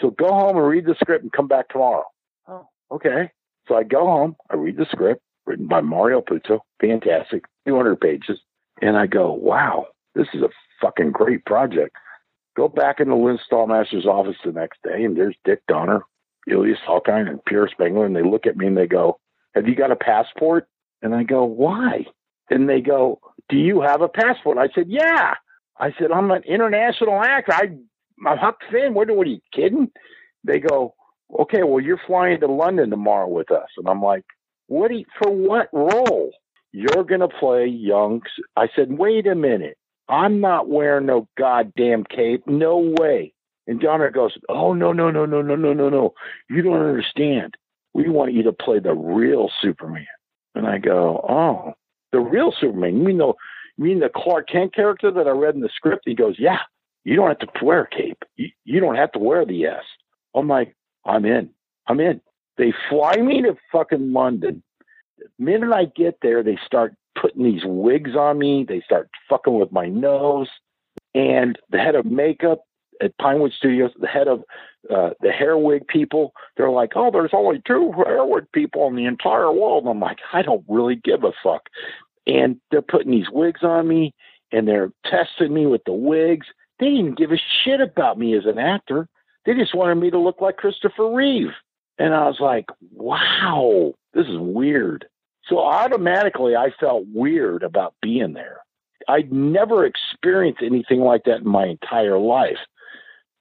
[0.00, 2.04] So go home and read the script and come back tomorrow.
[2.46, 3.30] Oh, okay.
[3.66, 6.60] So I go home, I read the script, written by Mario Puzo.
[6.80, 8.38] Fantastic, 200 pages.
[8.80, 10.48] And I go, wow, this is a
[10.80, 11.96] fucking great project.
[12.58, 16.02] Go back into Lynn Stalmaster's office the next day, and there's Dick Donner,
[16.50, 19.20] Ilya Salkind, and Pierre Spengler, and they look at me and they go,
[19.54, 20.66] have you got a passport?
[21.00, 22.04] And I go, why?
[22.50, 24.58] And they go, do you have a passport?
[24.58, 25.34] I said, yeah.
[25.78, 27.52] I said, I'm an international actor.
[27.52, 27.68] I,
[28.26, 28.92] I'm Huck Finn.
[28.92, 29.92] What, what are you kidding?
[30.42, 30.96] They go,
[31.38, 33.68] okay, well, you're flying to London tomorrow with us.
[33.76, 34.24] And I'm like,
[34.66, 36.32] what you, for what role?
[36.72, 38.22] You're going to play young.
[38.56, 39.78] I said, wait a minute.
[40.08, 42.46] I'm not wearing no goddamn cape.
[42.46, 43.34] No way.
[43.66, 46.14] And Donner goes, oh, no, no, no, no, no, no, no, no.
[46.48, 47.54] You don't understand.
[47.92, 50.06] We want you to play the real Superman.
[50.54, 51.74] And I go, oh,
[52.12, 52.96] the real Superman.
[52.96, 53.32] You mean the,
[53.76, 56.04] you mean the Clark Kent character that I read in the script?
[56.06, 56.60] He goes, yeah,
[57.04, 58.22] you don't have to wear a cape.
[58.36, 59.84] You, you don't have to wear the S.
[60.34, 60.74] I'm like,
[61.04, 61.50] I'm in.
[61.86, 62.20] I'm in.
[62.56, 64.62] They fly me to fucking London.
[65.18, 68.64] The minute I get there, they start putting these wigs on me.
[68.66, 70.48] They start fucking with my nose.
[71.14, 72.62] And the head of makeup
[73.00, 74.42] at Pinewood Studios, the head of
[74.94, 78.96] uh, the hair wig people, they're like, oh, there's only two hair wig people in
[78.96, 79.86] the entire world.
[79.86, 81.68] I'm like, I don't really give a fuck.
[82.26, 84.14] And they're putting these wigs on me
[84.52, 86.46] and they're testing me with the wigs.
[86.78, 89.08] They didn't give a shit about me as an actor.
[89.44, 91.52] They just wanted me to look like Christopher Reeve.
[91.98, 95.06] And I was like, wow, this is weird.
[95.48, 98.58] So automatically I felt weird about being there.
[99.08, 102.58] I'd never experienced anything like that in my entire life.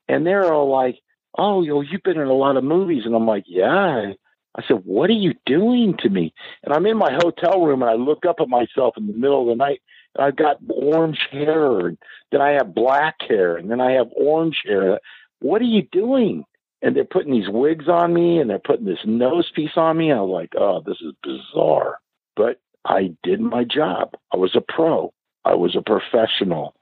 [0.08, 1.00] And they're all like,
[1.38, 3.04] oh, yo, you've been in a lot of movies.
[3.06, 4.14] And I'm like, yeah.
[4.56, 6.34] I said, what are you doing to me?
[6.64, 9.42] And I'm in my hotel room and I look up at myself in the middle
[9.42, 9.82] of the night
[10.16, 11.98] and I've got orange hair and
[12.32, 15.00] then I have black hair and then I have orange hair.
[15.40, 16.44] What are you doing?
[16.82, 20.12] And they're putting these wigs on me and they're putting this nose piece on me.
[20.12, 21.99] I was like, oh, this is bizarre.
[22.36, 24.14] But I did my job.
[24.34, 25.14] I was a pro.
[25.44, 26.76] I was a professional.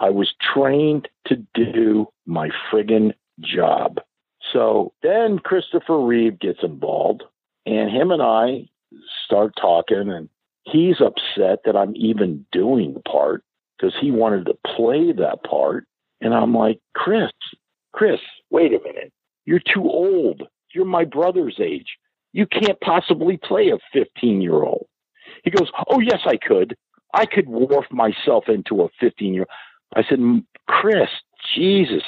[0.00, 4.00] I was trained to do my friggin' job.
[4.52, 7.24] So then Christopher Reeve gets involved,
[7.64, 8.68] and him and I
[9.24, 10.28] start talking, and
[10.64, 13.42] he's upset that I'm even doing the part
[13.76, 15.86] because he wanted to play that part.
[16.20, 17.32] And I'm like, Chris,
[17.92, 18.20] Chris,
[18.50, 19.12] wait a minute.
[19.46, 20.42] You're too old.
[20.74, 21.96] You're my brother's age.
[22.32, 24.86] You can't possibly play a 15 year old.
[25.44, 26.76] He goes, Oh, yes, I could.
[27.14, 30.04] I could morph myself into a 15 year old.
[30.04, 30.18] I said,
[30.68, 31.08] Chris,
[31.54, 32.02] Jesus,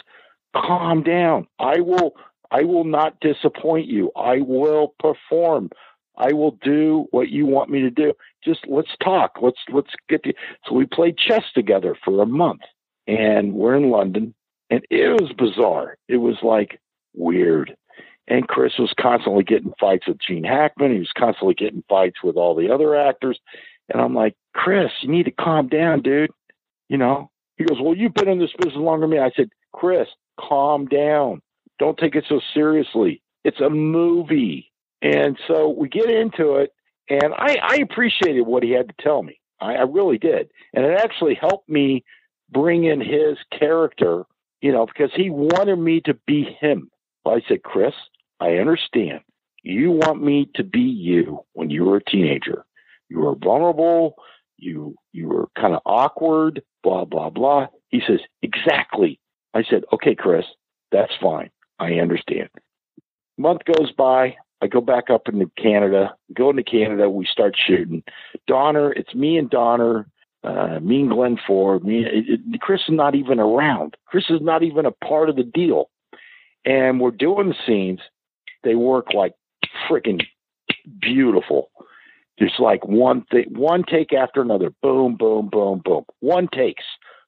[0.54, 1.46] calm down.
[1.58, 2.12] I will,
[2.50, 4.10] I will not disappoint you.
[4.16, 5.70] I will perform.
[6.18, 8.12] I will do what you want me to do.
[8.44, 9.38] Just let's talk.
[9.40, 10.34] Let's let's get the.
[10.66, 12.62] So we played chess together for a month,
[13.06, 14.34] and we're in London,
[14.68, 15.96] and it was bizarre.
[16.08, 16.80] It was like
[17.18, 17.76] weird.
[18.26, 20.92] And Chris was constantly getting fights with Gene Hackman.
[20.92, 23.38] He was constantly getting fights with all the other actors.
[23.88, 26.30] And I'm like, Chris, you need to calm down, dude.
[26.88, 29.18] You know, he goes, Well, you've been in this business longer than me.
[29.18, 30.08] I said, Chris,
[30.38, 31.40] calm down.
[31.78, 33.22] Don't take it so seriously.
[33.44, 34.70] It's a movie.
[35.00, 36.72] And so we get into it,
[37.08, 39.40] and I, I appreciated what he had to tell me.
[39.60, 40.50] I, I really did.
[40.74, 42.04] And it actually helped me
[42.50, 44.24] bring in his character,
[44.60, 46.90] you know, because he wanted me to be him.
[47.28, 47.94] I said, Chris,
[48.40, 49.20] I understand.
[49.62, 52.64] You want me to be you when you were a teenager.
[53.08, 54.14] You were vulnerable.
[54.56, 56.62] You you were kind of awkward.
[56.82, 57.66] Blah blah blah.
[57.88, 59.20] He says exactly.
[59.54, 60.44] I said, okay, Chris,
[60.92, 61.50] that's fine.
[61.78, 62.48] I understand.
[63.36, 64.36] Month goes by.
[64.60, 66.14] I go back up into Canada.
[66.34, 67.08] Go into Canada.
[67.08, 68.02] We start shooting.
[68.46, 70.08] Donner, it's me and Donner,
[70.42, 71.84] uh, me and Glenn Ford.
[71.84, 73.96] Me, it, it, Chris is not even around.
[74.06, 75.90] Chris is not even a part of the deal.
[76.64, 78.00] And we're doing scenes.
[78.64, 79.34] They work like
[79.88, 80.22] freaking
[81.00, 81.70] beautiful.
[82.38, 84.70] Just like one thing, one take after another.
[84.82, 86.04] Boom, boom, boom, boom.
[86.20, 86.84] One takes.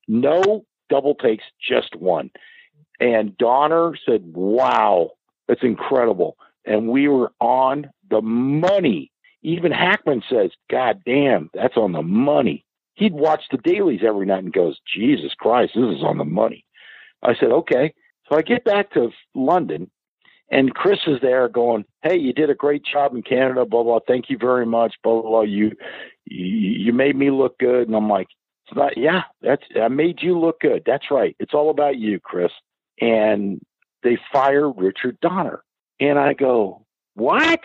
[0.06, 2.30] No double takes, just one.
[3.00, 5.12] And Donner said, Wow,
[5.48, 6.36] that's incredible.
[6.64, 9.10] And we were on the money.
[9.42, 12.64] Even Hackman says, God damn, that's on the money.
[12.94, 16.64] He'd watch the dailies every night and goes, Jesus Christ, this is on the money.
[17.22, 17.94] I said, Okay.
[18.30, 19.90] So I get back to London
[20.50, 24.00] and Chris is there going, Hey, you did a great job in Canada, blah, blah.
[24.06, 25.42] Thank you very much, blah, blah, blah.
[25.42, 25.72] You,
[26.26, 27.86] you, made me look good.
[27.86, 28.28] And I'm like,
[28.66, 30.82] it's not, yeah, that's, I made you look good.
[30.86, 31.36] That's right.
[31.38, 32.52] It's all about you, Chris.
[33.00, 33.60] And
[34.02, 35.62] they fire Richard Donner.
[35.98, 37.60] And I go, what?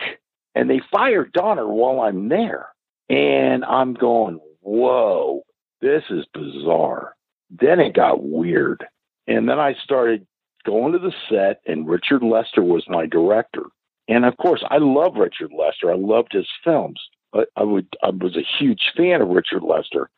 [0.54, 2.68] And they fire Donner while I'm there.
[3.08, 5.42] And I'm going, whoa,
[5.80, 7.14] this is bizarre.
[7.50, 8.84] Then it got weird.
[9.28, 10.26] And then I started
[10.66, 13.62] going to the set, and Richard Lester was my director.
[14.08, 15.90] And of course, I love Richard Lester.
[15.90, 17.00] I loved his films.
[17.34, 20.10] I, I would I was a huge fan of Richard Lester,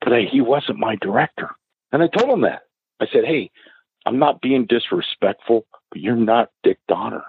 [0.00, 1.50] but I, he wasn't my director.
[1.92, 2.62] And I told him that.
[3.00, 3.50] I said, "Hey,
[4.04, 7.24] I'm not being disrespectful, but you're not Dick Donner.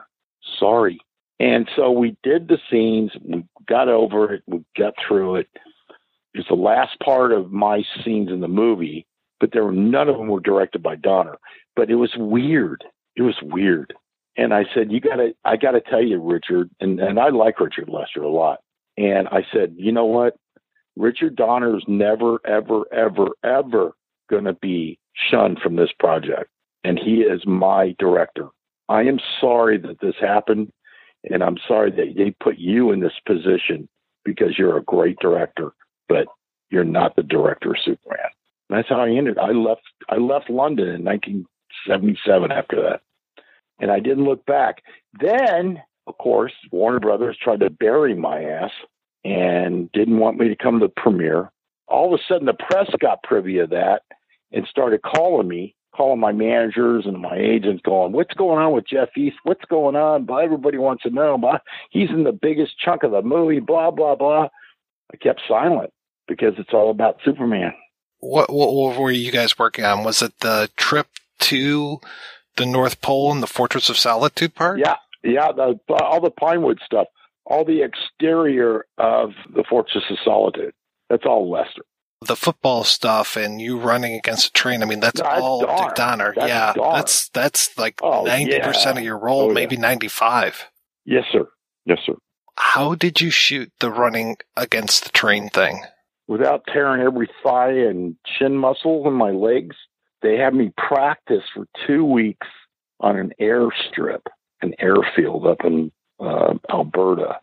[0.60, 1.00] Sorry."
[1.40, 3.12] And so we did the scenes.
[3.24, 4.44] We got over it.
[4.48, 5.48] We got through it.
[6.34, 9.07] It's the last part of my scenes in the movie,
[9.40, 11.38] but there were none of them were directed by Donner.
[11.76, 12.84] But it was weird.
[13.16, 13.94] It was weird.
[14.36, 15.34] And I said, "You got to.
[15.46, 18.60] I got to tell you, Richard." And and I like Richard Lester a lot.
[18.98, 20.36] And I said, "You know what?
[20.96, 23.94] Richard Donner is never, ever, ever, ever
[24.30, 26.50] to be shunned from this project.
[26.84, 28.48] And he is my director.
[28.90, 30.72] I am sorry that this happened.
[31.30, 33.90] And I'm sorry that they put you in this position
[34.24, 35.72] because you're a great director,
[36.08, 36.28] but
[36.70, 38.30] you're not the director of Superman.
[38.70, 39.38] And that's how I ended.
[39.38, 39.84] I left.
[40.10, 43.02] I left London in 1977 after that,
[43.80, 44.84] and I didn't look back.
[45.20, 48.72] Then, of course, Warner Brothers tried to bury my ass
[49.24, 51.52] and didn't want me to come to the premiere.
[51.88, 54.02] All of a sudden, the press got privy of that
[54.52, 58.88] and started calling me, calling my managers and my agents, going, "What's going on with
[58.88, 59.38] Jeff East?
[59.44, 61.38] What's going on?" But everybody wants to know.
[61.38, 63.60] But he's in the biggest chunk of the movie.
[63.60, 64.50] Blah blah blah.
[65.14, 65.92] I kept silent
[66.28, 67.74] because it's all about Superman.
[68.20, 70.04] What, what, what were you guys working on?
[70.04, 71.08] Was it the trip
[71.40, 72.00] to
[72.56, 74.80] the North Pole and the Fortress of Solitude part?
[74.80, 77.08] Yeah, yeah, the, all the Pinewood stuff
[77.50, 80.74] all the exterior of the Fortress of Solitude.
[81.10, 81.84] That's all Lester.
[82.26, 84.82] The football stuff and you running against a train.
[84.82, 85.86] I mean, that's, all Donner.
[85.86, 86.34] Dick Donner.
[86.36, 86.96] That's yeah, Donner.
[86.96, 88.66] that's that's like Oh, ninety yeah.
[88.68, 89.54] percent of your role, Oh, yeah.
[89.54, 90.66] maybe ninety five.
[91.06, 91.48] Yes, sir.
[91.86, 92.16] Yes, sir.
[92.58, 95.84] How did you shoot the running against the train thing?
[96.28, 99.76] Without tearing every thigh and chin muscle in my legs,
[100.22, 102.48] they had me practice for two weeks
[103.00, 104.22] on an airstrip,
[104.62, 107.40] an airfield up in uh, Alberta.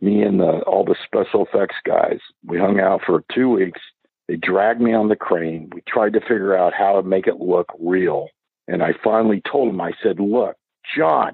[0.00, 3.80] Me and the, all the special effects guys, we hung out for two weeks
[4.28, 5.70] They dragged me on the crane.
[5.74, 8.28] We tried to figure out how to make it look real.
[8.68, 10.56] And I finally told him, I said, look,
[10.96, 11.32] John,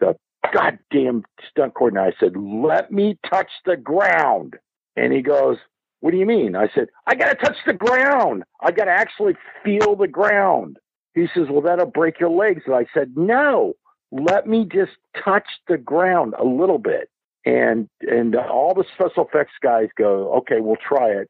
[0.00, 0.16] the
[0.52, 4.56] goddamn stunt coordinator, I said, let me touch the ground.
[4.96, 5.56] And he goes,
[6.04, 6.54] what do you mean?
[6.54, 8.44] I said, I got to touch the ground.
[8.60, 10.76] I got to actually feel the ground.
[11.14, 12.60] He says, well, that'll break your legs.
[12.66, 13.72] And I said, no,
[14.12, 14.92] let me just
[15.24, 17.08] touch the ground a little bit.
[17.46, 21.28] And, and all the special effects guys go, okay, we'll try it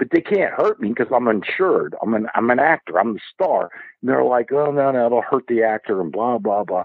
[0.00, 1.96] but they can't hurt me because I'm insured.
[2.00, 3.00] I'm an I'm an actor.
[3.00, 3.70] I'm the star.
[4.00, 6.84] And they're like, oh no, no, it'll hurt the actor and blah blah blah.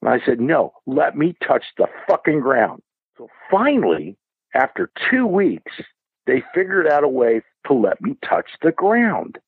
[0.00, 2.80] And I said, no, let me touch the fucking ground.
[3.18, 4.16] So finally,
[4.54, 5.72] after two weeks,
[6.26, 9.38] they figured out a way to let me touch the ground.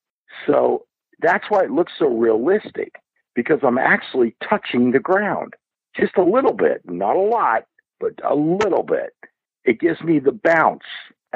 [0.46, 0.84] So
[1.20, 2.96] that's why it looks so realistic
[3.34, 5.54] because I'm actually touching the ground
[5.94, 7.64] just a little bit, not a lot,
[8.00, 9.14] but a little bit.
[9.64, 10.84] It gives me the bounce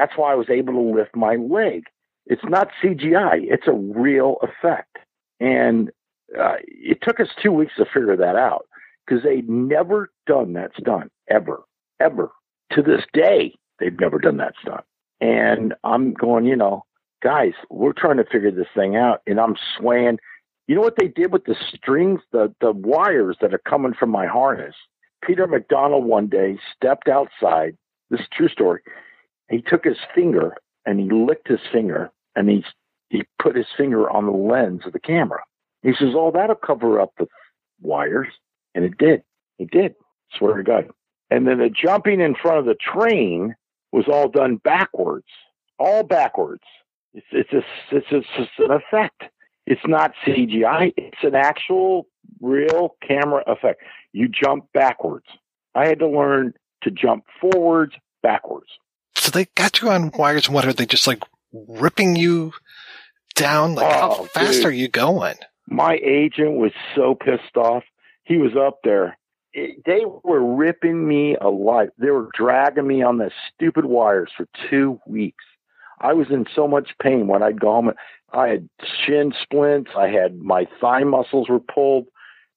[0.00, 1.84] that's why I was able to lift my leg.
[2.24, 4.96] It's not CGI, it's a real effect.
[5.40, 5.90] And
[6.38, 8.66] uh, it took us two weeks to figure that out
[9.04, 11.62] because they'd never done that stunt ever,
[12.00, 12.30] ever.
[12.72, 14.84] To this day, they've never done that stunt.
[15.20, 16.84] And I'm going, you know,
[17.22, 19.20] guys, we're trying to figure this thing out.
[19.26, 20.18] And I'm swaying.
[20.66, 24.10] You know what they did with the strings, the, the wires that are coming from
[24.10, 24.74] my harness?
[25.22, 27.76] Peter MacDonald one day stepped outside.
[28.08, 28.80] This is true story
[29.50, 30.54] he took his finger
[30.86, 32.64] and he licked his finger and he
[33.10, 35.42] he put his finger on the lens of the camera.
[35.82, 37.26] He says, "Oh, that'll cover up the
[37.80, 38.28] wires,"
[38.74, 39.22] and it did.
[39.58, 39.96] It did.
[40.38, 40.88] Swear to God.
[41.28, 43.56] And then the jumping in front of the train
[43.92, 45.26] was all done backwards,
[45.78, 46.62] all backwards.
[47.12, 49.24] It's it's a, it's, a, it's an effect.
[49.66, 50.92] It's not CGI.
[50.96, 52.06] It's an actual
[52.40, 53.82] real camera effect.
[54.12, 55.26] You jump backwards.
[55.74, 58.68] I had to learn to jump forwards, backwards.
[59.14, 61.22] So they got you on wires what are they just like
[61.52, 62.52] ripping you
[63.34, 63.74] down?
[63.74, 64.66] Like oh, how fast dude.
[64.66, 65.36] are you going?
[65.68, 67.84] My agent was so pissed off.
[68.24, 69.16] He was up there.
[69.52, 71.90] It, they were ripping me alive.
[71.98, 75.44] They were dragging me on the stupid wires for two weeks.
[76.00, 77.90] I was in so much pain when I'd go home.
[78.32, 78.68] I had
[79.04, 79.90] shin splints.
[79.96, 82.06] I had my thigh muscles were pulled.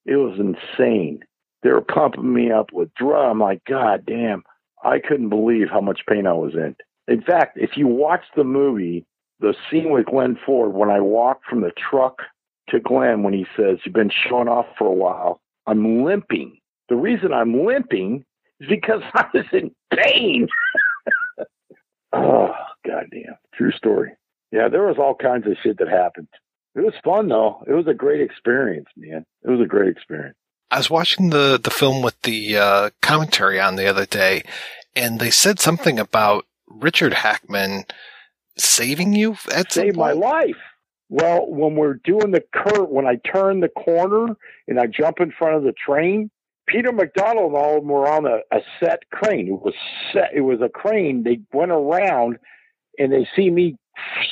[0.06, 1.20] It was insane.
[1.62, 3.30] They were pumping me up with drum.
[3.30, 4.44] I'm like, God damn.
[4.82, 6.76] I couldn't believe how much pain I was in.
[7.08, 9.06] In fact, if you watch the movie,
[9.40, 12.18] the scene with Glenn Ford, when I walked from the truck
[12.68, 16.58] to Glenn, when he says, You've been showing off for a while, I'm limping.
[16.88, 18.24] The reason I'm limping
[18.60, 20.48] is because I was in pain.
[22.12, 22.52] oh,
[22.86, 23.36] goddamn.
[23.54, 24.12] True story.
[24.52, 26.28] Yeah, there was all kinds of shit that happened.
[26.76, 27.62] It was fun, though.
[27.66, 29.24] It was a great experience, man.
[29.44, 30.36] It was a great experience.
[30.70, 34.42] I was watching the, the film with the uh, commentary on the other day,
[34.96, 37.84] and they said something about Richard Hackman
[38.56, 40.56] saving you at saved my life.
[41.08, 44.36] Well, when we're doing the curve, when I turn the corner
[44.66, 46.30] and I jump in front of the train,
[46.66, 49.48] Peter MacDonald and all of them were on a, a set crane.
[49.48, 49.74] It was
[50.12, 50.30] set.
[50.34, 51.22] It was a crane.
[51.22, 52.38] They went around
[52.98, 53.76] and they see me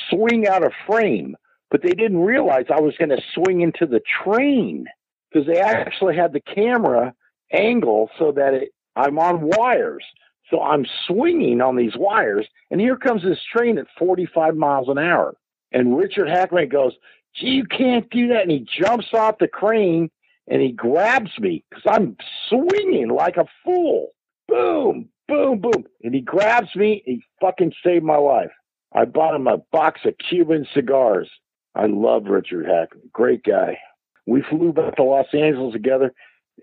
[0.09, 1.35] swing out of frame,
[1.69, 4.85] but they didn't realize I was going to swing into the train
[5.31, 7.13] because they actually had the camera
[7.51, 10.03] angle so that it, I'm on wires.
[10.49, 14.97] So I'm swinging on these wires, and here comes this train at 45 miles an
[14.97, 15.35] hour.
[15.71, 16.93] And Richard Hackman goes,
[17.35, 18.43] Gee, you can't do that.
[18.43, 20.11] And he jumps off the crane
[20.47, 22.17] and he grabs me because I'm
[22.49, 24.09] swinging like a fool.
[24.47, 25.85] Boom, boom, boom.
[26.03, 27.01] And he grabs me.
[27.05, 28.51] He fucking saved my life.
[28.93, 31.29] I bought him a box of Cuban cigars.
[31.75, 33.09] I love Richard Hackman.
[33.11, 33.77] Great guy
[34.25, 36.13] we flew back to Los Angeles together,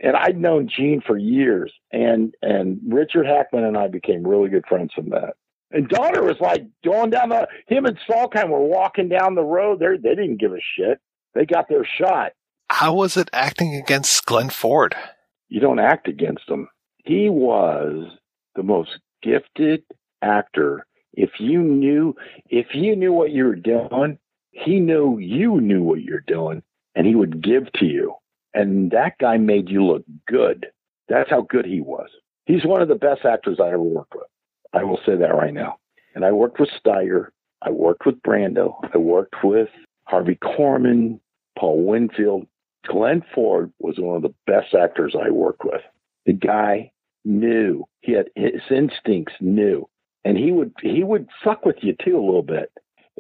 [0.03, 4.65] and I'd known Gene for years, and and Richard Hackman and I became really good
[4.69, 5.35] friends from that.
[5.73, 9.79] And Donner was like going down the him and Salkind were walking down the road.
[9.79, 11.01] They they didn't give a shit.
[11.35, 12.33] They got their shot.
[12.71, 14.95] How was it acting against Glenn Ford?
[15.49, 16.69] You don't act against him.
[17.05, 18.17] He was
[18.55, 18.91] the most
[19.23, 19.83] gifted
[20.23, 20.87] actor.
[21.13, 22.15] If you knew
[22.49, 24.19] if you knew what you were doing,
[24.53, 26.63] he knew you knew what you're doing
[26.95, 28.15] and he would give to you.
[28.55, 30.67] And that guy made you look good.
[31.09, 32.09] That's how good he was.
[32.47, 34.29] He's one of the best actors I ever worked with.
[34.73, 35.79] I will say that right now.
[36.15, 37.27] And I worked with Steiger.
[37.63, 38.77] I worked with Brando.
[38.95, 39.69] I worked with
[40.05, 41.19] Harvey Korman,
[41.59, 42.47] Paul Winfield.
[42.87, 45.83] Glenn Ford was one of the best actors I worked with.
[46.27, 46.93] The guy
[47.25, 47.85] knew.
[48.01, 49.89] He had his instincts knew.
[50.25, 52.71] And he would he would fuck with you too a little bit.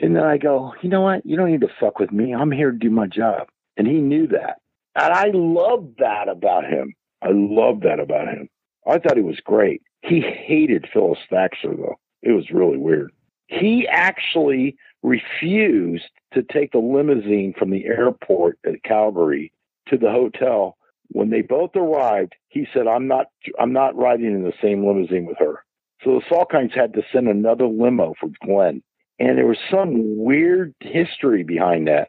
[0.00, 1.24] And then I go, you know what?
[1.24, 2.34] You don't need to fuck with me.
[2.34, 3.48] I'm here to do my job.
[3.76, 4.58] And he knew that.
[4.94, 6.94] And I love that about him.
[7.22, 8.48] I love that about him.
[8.86, 9.82] I thought he was great.
[10.02, 11.96] He hated Phyllis Thaxter, though.
[12.22, 13.12] It was really weird.
[13.50, 19.52] He actually refused to take the limousine from the airport at Calgary
[19.88, 20.76] to the hotel.
[21.08, 23.26] When they both arrived, he said, "I'm not,
[23.58, 25.64] I'm not riding in the same limousine with her."
[26.04, 28.84] So the Salkinds had to send another limo for Glenn,
[29.18, 32.08] and there was some weird history behind that.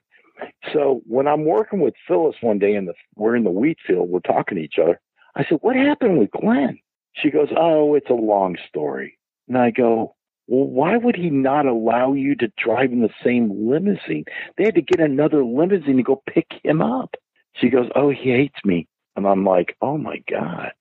[0.71, 4.19] So when I'm working with Phyllis one day, and we're in the wheat field, we're
[4.19, 5.01] talking to each other.
[5.35, 6.77] I said, "What happened with Glenn?"
[7.13, 10.15] She goes, "Oh, it's a long story." And I go,
[10.51, 14.25] well, why would he not allow you to drive in the same limousine?
[14.57, 17.15] They had to get another limousine to go pick him up.
[17.55, 18.85] She goes, Oh, he hates me.
[19.15, 20.73] And I'm like, Oh my God,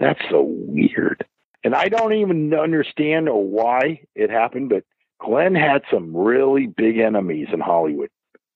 [0.00, 1.26] that's so weird.
[1.62, 4.84] And I don't even understand why it happened, but
[5.20, 8.08] Glenn had some really big enemies in Hollywood.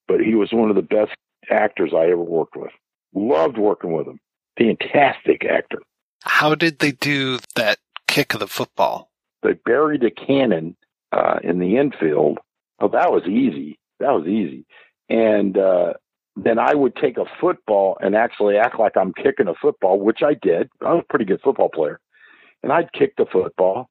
[0.09, 1.13] But he was one of the best
[1.51, 2.73] actors I ever worked with.
[3.15, 4.21] Loved working with him.
[4.57, 5.81] Fantastic actor.
[6.23, 7.77] How did they do that
[8.07, 9.12] kick of the football?
[9.43, 10.77] They buried a cannon
[11.13, 12.39] uh, in the infield.
[12.81, 13.79] Oh, that was easy.
[14.01, 14.65] That was easy.
[15.09, 15.95] And uh,
[16.37, 20.23] then I would take a football and actually act like I'm kicking a football, which
[20.23, 20.71] I did.
[20.81, 22.01] I was a pretty good football player.
[22.63, 23.89] And I'd kick the football.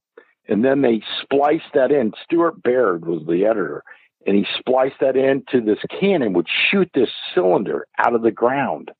[0.47, 2.13] And then they spliced that in.
[2.23, 3.83] Stuart Baird was the editor.
[4.25, 8.91] And he spliced that into this cannon, would shoot this cylinder out of the ground.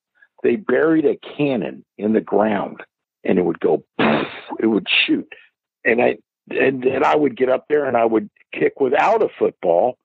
[0.44, 2.82] They buried a cannon in the ground
[3.24, 5.32] and it would go, it would shoot.
[5.86, 6.18] And I,
[6.50, 9.98] and I would get up there and I would kick without a football.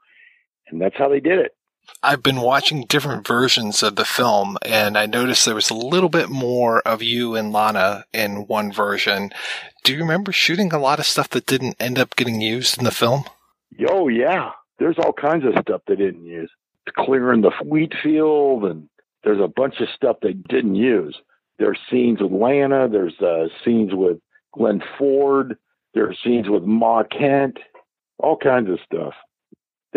[0.69, 1.53] And that's how they did it.
[2.03, 6.09] I've been watching different versions of the film, and I noticed there was a little
[6.09, 9.31] bit more of you and Lana in one version.
[9.85, 12.85] Do you remember shooting a lot of stuff that didn't end up getting used in
[12.85, 13.25] the film?
[13.89, 14.51] Oh, yeah.
[14.79, 16.51] There's all kinds of stuff they didn't use.
[16.97, 18.89] Clearing the wheat field, and
[19.25, 21.17] there's a bunch of stuff they didn't use.
[21.59, 24.19] There's scenes with Lana, there's uh, scenes with
[24.53, 25.57] Glenn Ford,
[25.97, 27.59] there are scenes with Ma Kent,
[28.19, 29.15] all kinds of stuff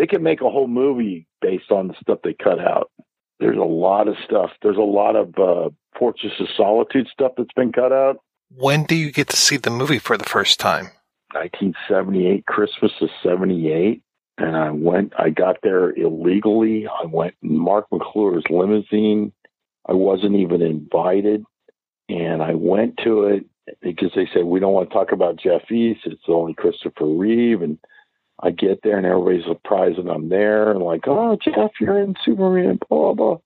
[0.00, 2.90] they could make a whole movie based on the stuff they cut out.
[3.38, 4.50] There's a lot of stuff.
[4.62, 5.68] There's a lot of uh,
[5.98, 8.16] Fortress of Solitude stuff that's been cut out.
[8.56, 10.86] When do you get to see the movie for the first time?
[11.32, 14.02] 1978, Christmas of 78.
[14.38, 16.86] And I went, I got there illegally.
[16.86, 19.32] I went in Marc McClure's limousine.
[19.86, 21.44] I wasn't even invited.
[22.08, 23.44] And I went to it
[23.80, 26.00] because they said, we don't want to talk about Jeff East.
[26.04, 27.62] It's only Christopher Reeve.
[27.62, 27.78] And
[28.42, 32.14] I get there and everybody's surprised that I'm there and like, oh, Jeff, you're in
[32.24, 33.38] Superman, blah, blah.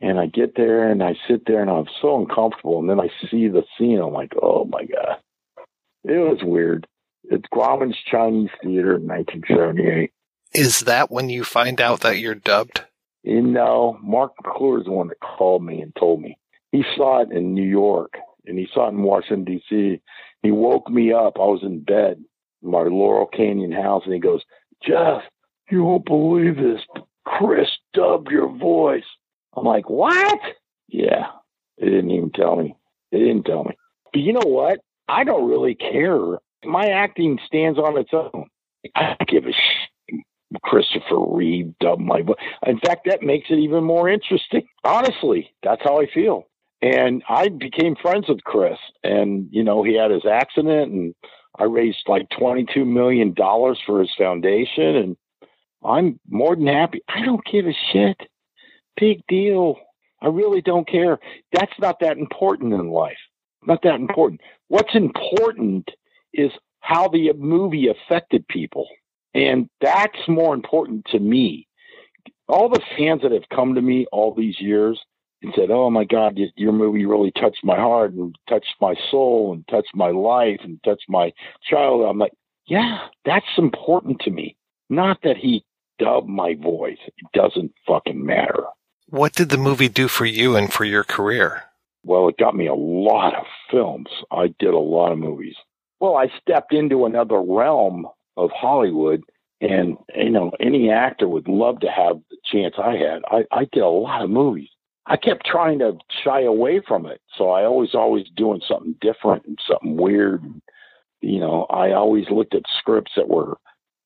[0.00, 2.80] And I get there and I sit there and I'm so uncomfortable.
[2.80, 4.00] And then I see the scene.
[4.00, 5.18] I'm like, oh my God.
[6.04, 6.86] It was weird.
[7.24, 10.10] It's Grauman's Chinese Theater in 1978.
[10.52, 12.82] Is that when you find out that you're dubbed?
[13.22, 16.36] You know, Marc McClure is the one that called me and told me.
[16.72, 18.14] He saw it in New York
[18.46, 20.00] and he saw it in Washington, D.C.
[20.42, 21.34] He woke me up.
[21.36, 22.22] I was in bed
[22.62, 24.42] in my Laurel Canyon house, and he goes,
[24.86, 25.22] Jeff,
[25.70, 26.80] you won't believe this.
[27.24, 29.04] Chris dubbed your voice.
[29.56, 30.40] I'm like, what?
[30.88, 31.26] Yeah,
[31.78, 32.76] they didn't even tell me.
[33.10, 33.76] They didn't tell me.
[34.12, 34.80] But you know what?
[35.08, 36.38] I don't really care.
[36.64, 38.46] My acting stands on its own.
[38.96, 40.20] I don't give a shit.
[40.62, 42.36] Christopher Reeve dubbed my voice.
[42.66, 44.66] In fact, that makes it even more interesting.
[44.84, 46.46] Honestly, that's how I feel.
[46.82, 51.14] And I became friends with Chris, and you know, he had his accident, and
[51.56, 55.16] I raised like $22 million for his foundation, and
[55.84, 57.00] I'm more than happy.
[57.08, 58.20] I don't give a shit.
[58.96, 59.76] Big deal.
[60.20, 61.18] I really don't care.
[61.52, 63.18] That's not that important in life.
[63.64, 64.40] Not that important.
[64.68, 65.88] What's important
[66.32, 66.50] is
[66.80, 68.88] how the movie affected people.
[69.34, 71.68] And that's more important to me.
[72.48, 75.00] All the fans that have come to me all these years,
[75.42, 79.52] and said, "Oh my God, your movie really touched my heart and touched my soul
[79.52, 81.32] and touched my life and touched my
[81.62, 82.32] child." I'm like,
[82.66, 84.56] "Yeah, that's important to me.
[84.88, 85.64] Not that he
[85.98, 86.98] dubbed my voice.
[87.06, 88.64] It doesn't fucking matter."
[89.08, 91.64] What did the movie do for you and for your career?
[92.04, 94.08] Well, it got me a lot of films.
[94.30, 95.56] I did a lot of movies.
[96.00, 99.22] Well, I stepped into another realm of Hollywood
[99.62, 103.22] and you know any actor would love to have the chance I had.
[103.30, 104.68] I, I did a lot of movies.
[105.06, 107.20] I kept trying to shy away from it.
[107.36, 110.44] So I always, always doing something different and something weird.
[111.20, 113.56] You know, I always looked at scripts that were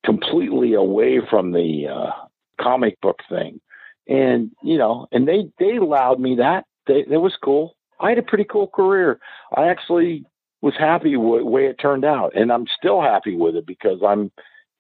[0.05, 2.13] completely away from the uh,
[2.61, 3.61] comic book thing.
[4.09, 6.65] And, you know, and they, they allowed me that.
[6.87, 7.77] They, it was cool.
[8.01, 9.19] I had a pretty cool career.
[9.55, 10.25] I actually
[10.63, 12.35] was happy with the way it turned out.
[12.35, 14.31] And I'm still happy with it because I'm,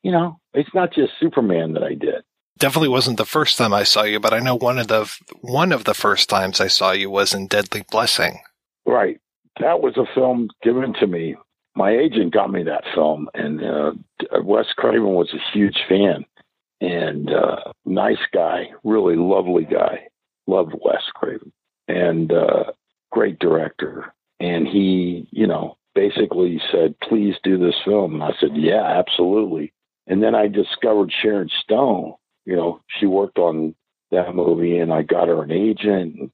[0.02, 2.22] you know, it's not just Superman that I did
[2.58, 5.72] definitely wasn't the first time I saw you, but I know one of the one
[5.72, 8.40] of the first times I saw you was in Deadly Blessing.
[8.84, 9.20] Right.
[9.60, 11.36] That was a film given to me
[11.76, 13.92] my agent got me that film, and uh,
[14.42, 16.24] Wes Craven was a huge fan
[16.80, 20.08] and uh, nice guy, really lovely guy.
[20.46, 21.52] Loved Wes Craven
[21.86, 22.64] and uh,
[23.10, 24.14] great director.
[24.40, 29.72] And he, you know, basically said, "Please do this film." And I said, "Yeah, absolutely."
[30.06, 32.14] And then I discovered Sharon Stone.
[32.47, 33.74] You know, she worked on
[34.10, 36.32] that movie, and I got her an agent.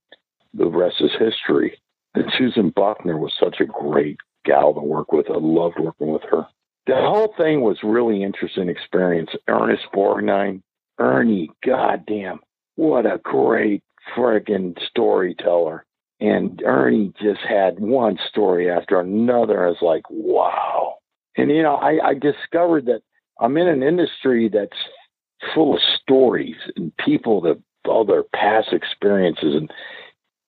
[0.54, 1.78] The rest is history.
[2.14, 5.30] And Susan Buckner was such a great gal to work with.
[5.30, 6.46] I loved working with her.
[6.86, 9.30] The whole thing was really interesting experience.
[9.48, 10.62] Ernest Borgnine,
[10.98, 12.40] Ernie, goddamn,
[12.76, 13.82] what a great
[14.14, 15.84] friggin' storyteller.
[16.20, 19.64] And Ernie just had one story after another.
[19.64, 20.96] I was like, wow.
[21.36, 23.02] And you know, I, I discovered that
[23.40, 24.76] I'm in an industry that's
[25.54, 29.70] full of stories and people that all their past experiences and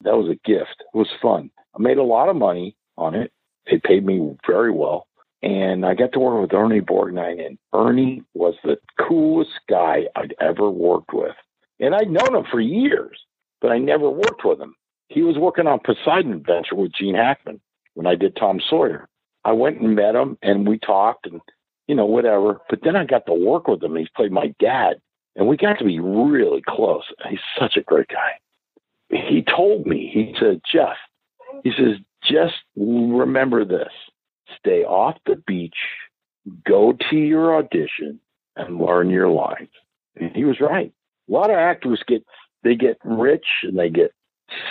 [0.02, 0.76] that was a gift.
[0.80, 1.50] It was fun.
[1.74, 3.32] I made a lot of money on it.
[3.66, 5.08] They paid me very well.
[5.42, 10.34] And I got to work with Ernie Borgnine, and Ernie was the coolest guy I'd
[10.40, 11.34] ever worked with.
[11.80, 13.20] And I'd known him for years,
[13.60, 14.74] but I never worked with him.
[15.08, 17.60] He was working on Poseidon Adventure with Gene Hackman
[17.92, 19.06] when I did Tom Sawyer.
[19.44, 21.42] I went and met him, and we talked, and
[21.86, 22.60] you know whatever.
[22.68, 23.96] But then I got to work with him.
[23.96, 25.00] He played my dad,
[25.36, 27.04] and we got to be really close.
[27.28, 28.38] He's such a great guy.
[29.10, 30.96] He told me, he said, Jeff,
[31.62, 33.92] he says, just remember this
[34.58, 35.76] stay off the beach,
[36.66, 38.20] go to your audition,
[38.56, 39.70] and learn your lines.
[40.16, 40.92] And he was right.
[41.28, 42.24] A lot of actors get
[42.62, 44.12] they get rich and they get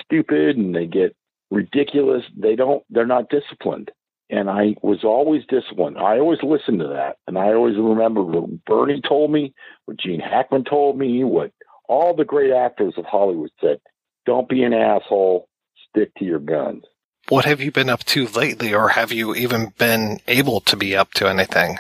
[0.04, 1.16] stupid and they get
[1.52, 2.24] ridiculous.
[2.36, 3.92] They don't they're not disciplined.
[4.34, 6.00] And I was always disciplined.
[6.00, 7.18] I always listened to that.
[7.28, 9.54] And I always remember what Bernie told me,
[9.86, 11.52] what Gene Hackman told me, what
[11.88, 13.78] all the great actors of Hollywood said.
[14.26, 15.48] Don't be an asshole.
[15.90, 16.84] Stick to your guns.
[17.30, 20.96] What have you been up to lately, or have you even been able to be
[20.96, 21.78] up to anything?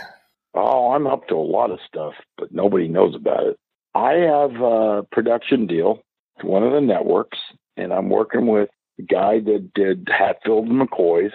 [0.53, 3.57] Oh, I'm up to a lot of stuff, but nobody knows about it.
[3.95, 6.03] I have a production deal
[6.39, 7.39] to one of the networks,
[7.77, 11.33] and I'm working with the guy that did Hatfield and McCoy's,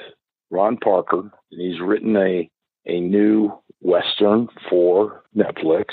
[0.50, 2.50] Ron Parker, and he's written a
[2.86, 5.86] a new western for Netflix.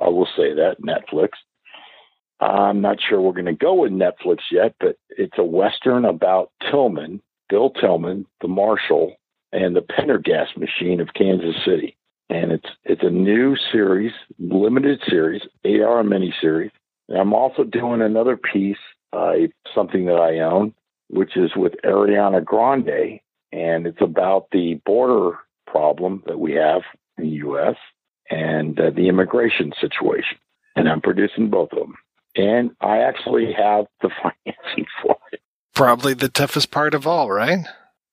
[0.00, 1.30] I will say that Netflix.
[2.40, 6.52] I'm not sure we're going to go with Netflix yet, but it's a western about
[6.64, 9.16] Tilghman, Bill Tilghman, the marshal,
[9.52, 11.96] and the Pendergast machine of Kansas City.
[12.30, 16.70] And it's it's a new series, limited series, eight hour miniseries.
[17.08, 18.76] And I'm also doing another piece,
[19.14, 19.32] uh,
[19.74, 20.74] something that I own,
[21.08, 23.18] which is with Ariana Grande,
[23.52, 26.82] and it's about the border problem that we have
[27.16, 27.76] in the U.S.
[28.30, 30.38] and uh, the immigration situation.
[30.76, 31.94] And I'm producing both of them.
[32.36, 35.40] And I actually have the financing for it
[35.78, 37.64] probably the toughest part of all, right?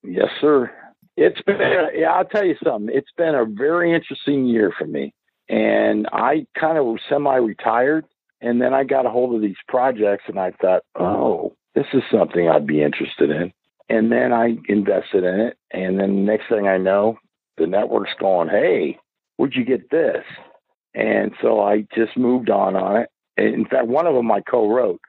[0.03, 0.71] Yes, sir.
[1.17, 1.57] It's been,
[1.95, 2.95] yeah, I'll tell you something.
[2.95, 5.15] It's been a very interesting year for me.
[5.49, 8.05] And I kind of semi retired.
[8.39, 12.03] And then I got a hold of these projects and I thought, oh, this is
[12.11, 13.51] something I'd be interested in.
[13.89, 15.57] And then I invested in it.
[15.71, 17.17] And then the next thing I know,
[17.57, 18.97] the network's going, hey,
[19.37, 20.23] where'd you get this?
[20.93, 23.09] And so I just moved on on it.
[23.37, 25.01] In fact, one of them I co wrote.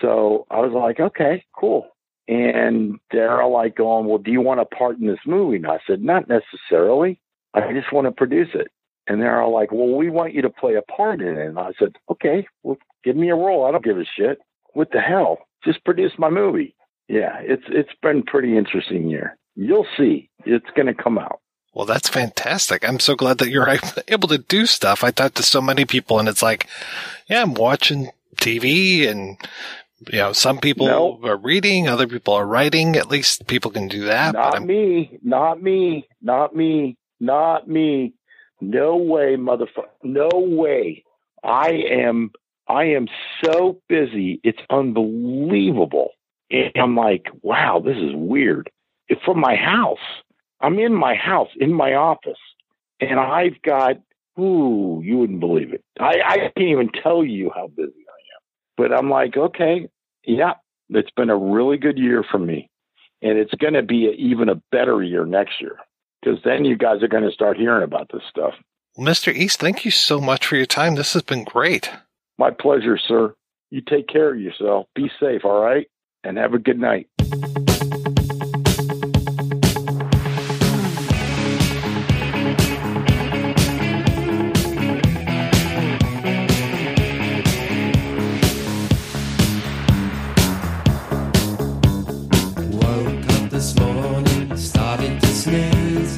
[0.00, 1.88] So I was like, okay, cool.
[2.28, 5.56] And they're all like going, Well, do you want a part in this movie?
[5.56, 7.20] And I said, Not necessarily.
[7.54, 8.68] I just want to produce it.
[9.08, 11.46] And they're all like, Well, we want you to play a part in it.
[11.46, 13.66] And I said, Okay, well, give me a role.
[13.66, 14.38] I don't give a shit.
[14.74, 15.38] What the hell?
[15.64, 16.76] Just produce my movie.
[17.10, 19.36] Yeah, it's it's been pretty interesting year.
[19.56, 20.30] You'll see.
[20.46, 21.40] It's gonna come out.
[21.74, 22.88] Well, that's fantastic.
[22.88, 23.68] I'm so glad that you're
[24.08, 25.02] able to do stuff.
[25.02, 26.68] I talk to so many people and it's like,
[27.28, 29.36] yeah, I'm watching TV and
[30.08, 31.24] you know, some people nope.
[31.24, 32.96] are reading, other people are writing.
[32.96, 34.34] At least people can do that.
[34.34, 35.18] Not me.
[35.22, 36.06] Not me.
[36.22, 36.96] Not me.
[37.18, 38.14] Not me.
[38.60, 39.90] No way, motherfucker.
[40.04, 41.04] No way.
[41.42, 42.30] I am.
[42.68, 43.08] I am
[43.44, 44.40] so busy.
[44.44, 46.10] It's unbelievable.
[46.50, 48.70] And I'm like, wow, this is weird.
[49.08, 49.98] It's from my house.
[50.60, 52.38] I'm in my house, in my office,
[53.00, 53.96] and I've got.
[54.38, 55.84] Ooh, you wouldn't believe it.
[55.98, 58.42] I, I can't even tell you how busy I am.
[58.76, 59.88] but I'm like, okay,
[60.24, 60.54] yeah,
[60.88, 62.70] it's been a really good year for me.
[63.20, 65.76] And it's going to be a, even a better year next year
[66.22, 68.54] because then you guys are going to start hearing about this stuff.
[68.98, 69.32] Mr.
[69.32, 70.94] East, thank you so much for your time.
[70.94, 71.90] This has been great.
[72.38, 73.34] My pleasure, sir.
[73.70, 74.86] You take care of yourself.
[74.94, 75.86] Be safe, all right?
[76.22, 77.08] And have a good night.
[77.18, 77.30] Woke
[93.30, 96.16] up this morning, started to sneeze,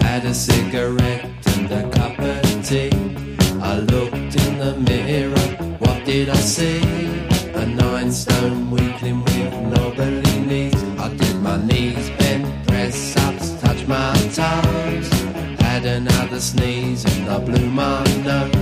[0.00, 2.90] had a cigarette and a cup of tea.
[3.60, 6.80] I looked in the mirror, what did I see?
[7.54, 8.91] A nine stone weakling
[16.42, 18.61] sneeze and I blew my nose.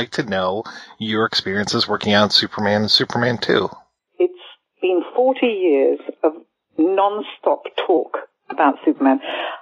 [0.00, 0.64] Like to know
[0.98, 3.68] your experiences working on Superman and Superman 2.
[4.18, 4.46] It's
[4.80, 6.32] been 40 years of
[6.78, 8.16] non-stop talk
[8.48, 9.20] about Superman.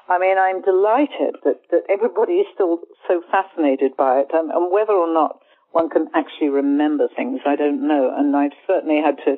[0.09, 2.79] I mean, I'm delighted that, that everybody is still
[3.09, 5.41] so fascinated by it, and, and whether or not
[5.73, 8.15] one can actually remember things, I don't know.
[8.17, 9.37] And I've certainly had to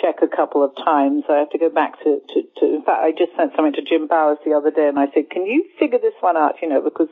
[0.00, 1.24] check a couple of times.
[1.30, 3.82] I have to go back to, to, to in fact, I just sent something to
[3.82, 6.68] Jim Bowers the other day, and I said, can you figure this one out, you
[6.68, 7.08] know, because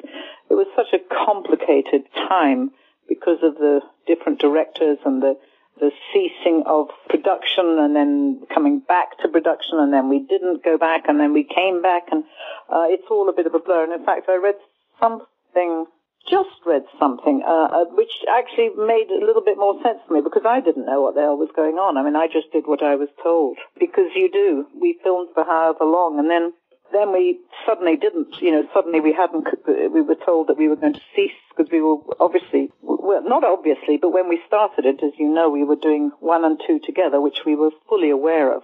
[0.51, 2.71] it was such a complicated time
[3.15, 5.37] because of the different directors and the
[5.81, 10.77] the ceasing of production and then coming back to production and then we didn't go
[10.77, 12.25] back and then we came back and
[12.69, 13.85] uh, it's all a bit of a blur.
[13.85, 14.57] And in fact, I read
[15.01, 15.87] something,
[16.29, 20.21] just read something, uh, uh, which actually made a little bit more sense to me
[20.21, 21.97] because I didn't know what the hell was going on.
[21.97, 24.67] I mean, I just did what I was told because you do.
[24.79, 26.53] We filmed for however long and then
[26.93, 30.77] then we suddenly didn't, you know, suddenly we hadn't, we were told that we were
[30.77, 35.03] going to cease because we were obviously, well, not obviously, but when we started it,
[35.03, 38.55] as you know, we were doing one and two together, which we were fully aware
[38.55, 38.63] of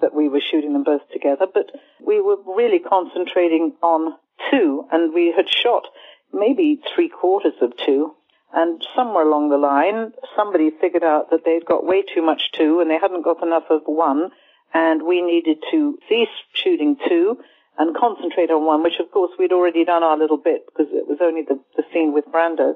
[0.00, 1.70] that we were shooting them both together, but
[2.04, 4.14] we were really concentrating on
[4.50, 5.84] two and we had shot
[6.32, 8.14] maybe three quarters of two
[8.52, 12.80] and somewhere along the line, somebody figured out that they'd got way too much two
[12.80, 14.30] and they hadn't got enough of one
[14.72, 17.38] and we needed to cease shooting two
[17.78, 21.06] and concentrate on one, which of course we'd already done our little bit because it
[21.06, 22.74] was only the, the scene with Brando.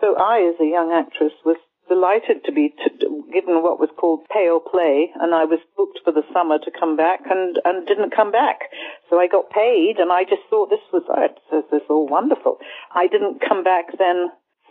[0.00, 1.56] So I, as a young actress, was
[1.88, 6.00] delighted to be t- given what was called pay or play, and I was booked
[6.04, 8.68] for the summer to come back and, and didn't come back.
[9.10, 12.58] So I got paid, and I just thought this was uh, this is all wonderful.
[12.94, 14.28] I didn't come back then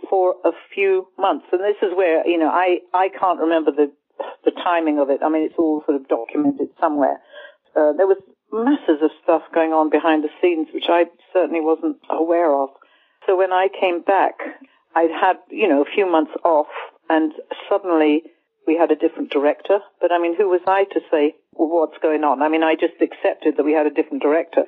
[0.09, 3.91] for a few months, and this is where you know I I can't remember the
[4.45, 5.21] the timing of it.
[5.23, 7.21] I mean, it's all sort of documented somewhere.
[7.75, 8.21] Uh, there was
[8.53, 12.69] masses of stuff going on behind the scenes, which I certainly wasn't aware of.
[13.25, 14.35] So when I came back,
[14.95, 16.67] I'd had, you know, a few months off
[17.09, 17.33] and
[17.69, 18.23] suddenly
[18.65, 19.79] we had a different director.
[19.99, 22.41] But I mean, who was I to say well, what's going on?
[22.41, 24.63] I mean, I just accepted that we had a different director,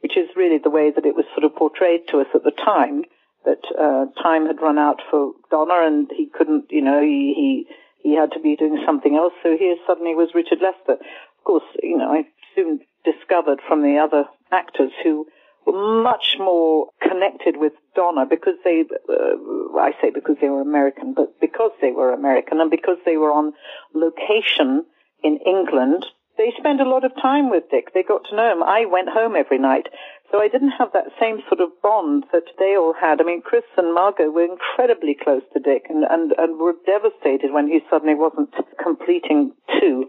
[0.00, 2.52] which is really the way that it was sort of portrayed to us at the
[2.52, 3.04] time.
[3.44, 7.66] That uh, time had run out for Donner, and he couldn't, you know, he he
[8.02, 9.32] he had to be doing something else.
[9.42, 11.00] So here suddenly was Richard Lester.
[11.00, 15.26] Of course, you know, I soon discovered from the other actors who
[15.66, 21.14] were much more connected with Donner because they, uh, I say because they were American,
[21.14, 23.52] but because they were American and because they were on
[23.94, 24.84] location
[25.22, 26.06] in England,
[26.38, 27.92] they spent a lot of time with Dick.
[27.92, 28.62] They got to know him.
[28.62, 29.88] I went home every night.
[30.30, 33.20] So I didn't have that same sort of bond that they all had.
[33.20, 37.52] I mean, Chris and Margot were incredibly close to Dick and, and, and were devastated
[37.52, 40.08] when he suddenly wasn't completing two.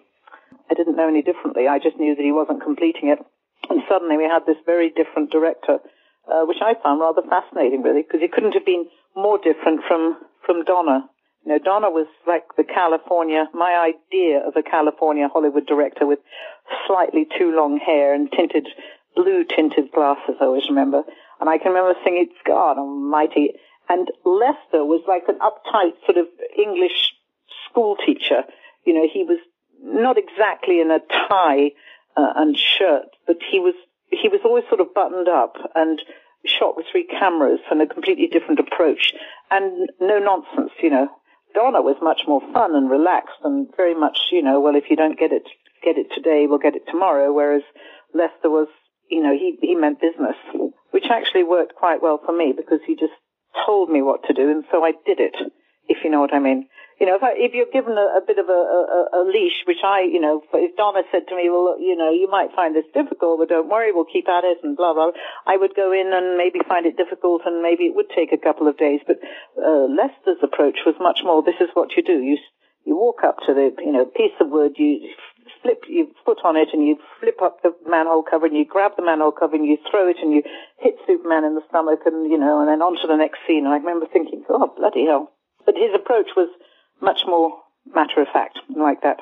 [0.71, 1.67] I didn't know any differently.
[1.67, 3.19] I just knew that he wasn't completing it.
[3.69, 5.79] And suddenly we had this very different director,
[6.31, 10.17] uh, which I found rather fascinating, really, because he couldn't have been more different from,
[10.45, 11.03] from Donner.
[11.45, 16.19] You know, Donner was like the California, my idea of a California Hollywood director with
[16.87, 18.67] slightly too long hair and tinted,
[19.15, 21.03] blue tinted glasses, I always remember.
[21.41, 23.53] And I can remember thinking, God almighty.
[23.89, 27.11] And Lester was like an uptight sort of English
[27.67, 28.43] school teacher.
[28.85, 29.39] You know, he was
[29.83, 31.71] not exactly in a tie
[32.15, 33.75] uh, and shirt, but he was
[34.11, 36.01] he was always sort of buttoned up and
[36.45, 39.13] shot with three cameras and a completely different approach
[39.49, 41.07] and no nonsense, you know.
[41.53, 44.95] Donner was much more fun and relaxed and very much, you know, well, if you
[44.95, 45.43] don't get it,
[45.83, 47.33] get it today, we'll get it tomorrow.
[47.33, 47.63] Whereas
[48.13, 48.67] Lester was,
[49.09, 50.35] you know, he, he meant business,
[50.91, 53.13] which actually worked quite well for me because he just
[53.65, 55.35] told me what to do and so I did it,
[55.87, 56.69] if you know what I mean.
[57.01, 59.65] You know, if, I, if you're given a, a bit of a, a, a leash,
[59.65, 62.77] which I, you know, if Donner said to me, well, you know, you might find
[62.77, 65.09] this difficult, but don't worry, we'll keep at it and blah, blah,
[65.49, 68.37] I would go in and maybe find it difficult and maybe it would take a
[68.37, 69.01] couple of days.
[69.01, 69.17] But
[69.57, 72.21] uh, Lester's approach was much more, this is what you do.
[72.21, 72.37] You,
[72.85, 75.01] you walk up to the, you know, piece of wood, you
[75.65, 78.93] flip your foot on it and you flip up the manhole cover and you grab
[78.93, 80.45] the manhole cover and you throw it and you
[80.77, 83.65] hit Superman in the stomach and, you know, and then on to the next scene.
[83.65, 85.33] And I remember thinking, oh, bloody hell.
[85.65, 86.49] But his approach was
[87.01, 87.57] much more
[87.93, 89.21] matter of fact, like that.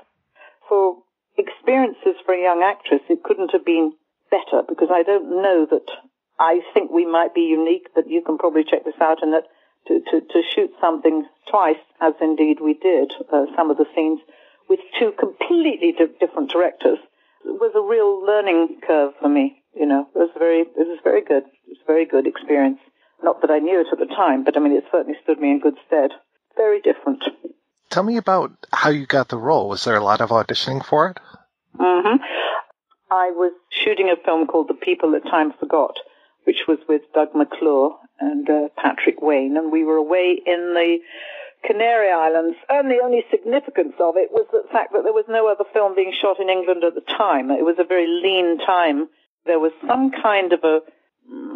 [0.67, 0.98] For
[1.38, 3.93] experiences for a young actress, it couldn't have been
[4.30, 5.90] better because I don't know that
[6.40, 9.45] I think we might be unique, but you can probably check this out and that
[9.88, 14.19] to, to, to shoot something twice, as indeed we did, uh, some of the scenes,
[14.69, 16.99] with two completely di- different directors
[17.43, 19.61] was a real learning curve for me.
[19.74, 21.43] You know, it was very, it was very good.
[21.43, 22.80] It was a very good experience.
[23.24, 25.51] Not that I knew it at the time, but I mean, it certainly stood me
[25.51, 26.11] in good stead.
[26.56, 27.24] Very different.
[27.90, 29.69] Tell me about how you got the role.
[29.69, 31.18] Was there a lot of auditioning for it?
[31.77, 32.18] hmm
[33.11, 35.95] I was shooting a film called The People That Time Forgot,
[36.43, 41.00] which was with Doug McClure and uh, Patrick Wayne, and we were away in the
[41.66, 45.48] Canary Islands, and the only significance of it was the fact that there was no
[45.50, 47.50] other film being shot in England at the time.
[47.50, 49.09] It was a very lean time.
[49.45, 50.82] There was some kind of a,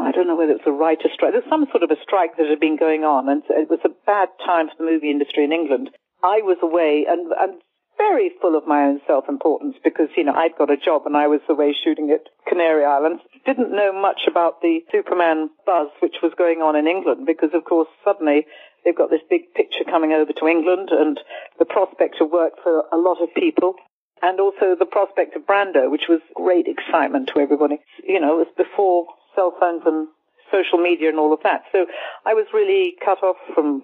[0.02, 1.34] I don't know whether it was a writer strike.
[1.34, 3.94] There's some sort of a strike that had been going on, and it was a
[4.06, 5.92] bad time for the movie industry in England.
[6.24, 7.61] I was away and, and
[7.98, 11.27] very full of my own self-importance because, you know, I'd got a job and I
[11.27, 13.22] was away shooting at Canary Islands.
[13.45, 17.66] Didn't know much about the Superman buzz which was going on in England because, of
[17.66, 18.45] course, suddenly
[18.84, 21.19] they've got this big picture coming over to England and
[21.60, 23.76] the prospect of work for a lot of people.
[24.22, 27.80] And also the prospect of Brando, which was great excitement to everybody.
[28.08, 30.08] You know, it was before cell phones and
[30.50, 31.64] social media and all of that.
[31.72, 31.85] So
[32.26, 33.82] I was really cut off from,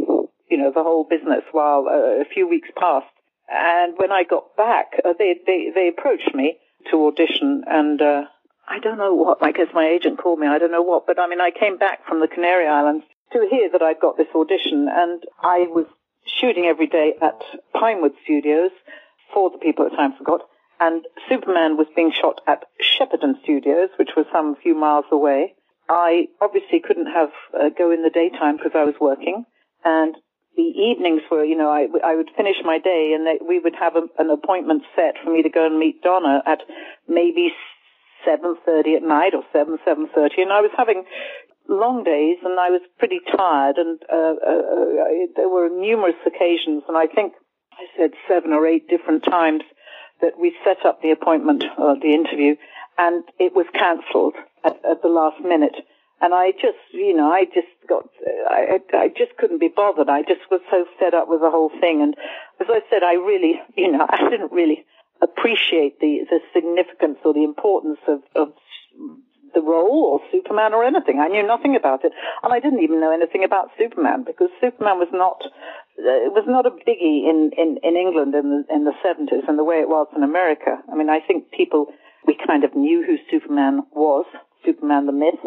[0.49, 3.07] you know, the whole business while uh, a few weeks passed.
[3.49, 6.57] And when I got back, uh, they, they, they approached me
[6.91, 8.23] to audition and, uh,
[8.67, 11.19] I don't know what, I guess my agent called me, I don't know what, but
[11.19, 13.03] I mean, I came back from the Canary Islands
[13.33, 15.85] to hear that I'd got this audition and I was
[16.25, 17.41] shooting every day at
[17.73, 18.71] Pinewood Studios
[19.33, 20.41] for the people at Time Forgot
[20.79, 25.55] and Superman was being shot at Shepperton Studios, which was some few miles away.
[25.89, 29.45] I obviously couldn't have uh, go in the daytime because I was working
[29.83, 30.15] and
[30.55, 33.75] the evenings were, you know, I, I would finish my day and they, we would
[33.79, 36.59] have a, an appointment set for me to go and meet Donner at
[37.07, 37.51] maybe
[38.27, 41.03] 7.30 at night or 7, 7.30 and I was having
[41.69, 46.83] long days and I was pretty tired and uh, uh, uh, there were numerous occasions
[46.87, 47.33] and I think
[47.73, 49.61] I said seven or eight different times
[50.21, 52.55] that we set up the appointment or the interview
[52.97, 55.75] and it was cancelled at, at the last minute
[56.21, 58.03] and I just, you know, I just got,
[58.49, 60.09] I, I just couldn't be bothered.
[60.09, 62.01] I just was so fed up with the whole thing.
[62.01, 62.15] And
[62.59, 64.85] as I said, I really, you know, I didn't really
[65.21, 68.51] appreciate the, the significance or the importance of, of
[69.53, 71.19] the role or Superman or anything.
[71.19, 72.11] I knew nothing about it.
[72.43, 76.45] And I didn't even know anything about Superman because Superman was not, uh, it was
[76.47, 79.77] not a biggie in, in, in England in the, in the 70s and the way
[79.77, 80.77] it was in America.
[80.91, 81.87] I mean, I think people,
[82.27, 84.25] we kind of knew who Superman was,
[84.65, 85.39] Superman the myth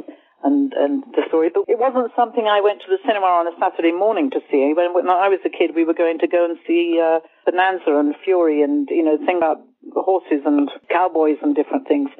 [0.42, 1.50] and and the story.
[1.52, 4.72] But it wasn't something I went to the cinema on a Saturday morning to see.
[4.74, 7.96] When, when I was a kid, we were going to go and see uh, Bonanza
[7.98, 9.58] and Fury, and you know, thing about
[9.94, 12.10] horses and cowboys and different things.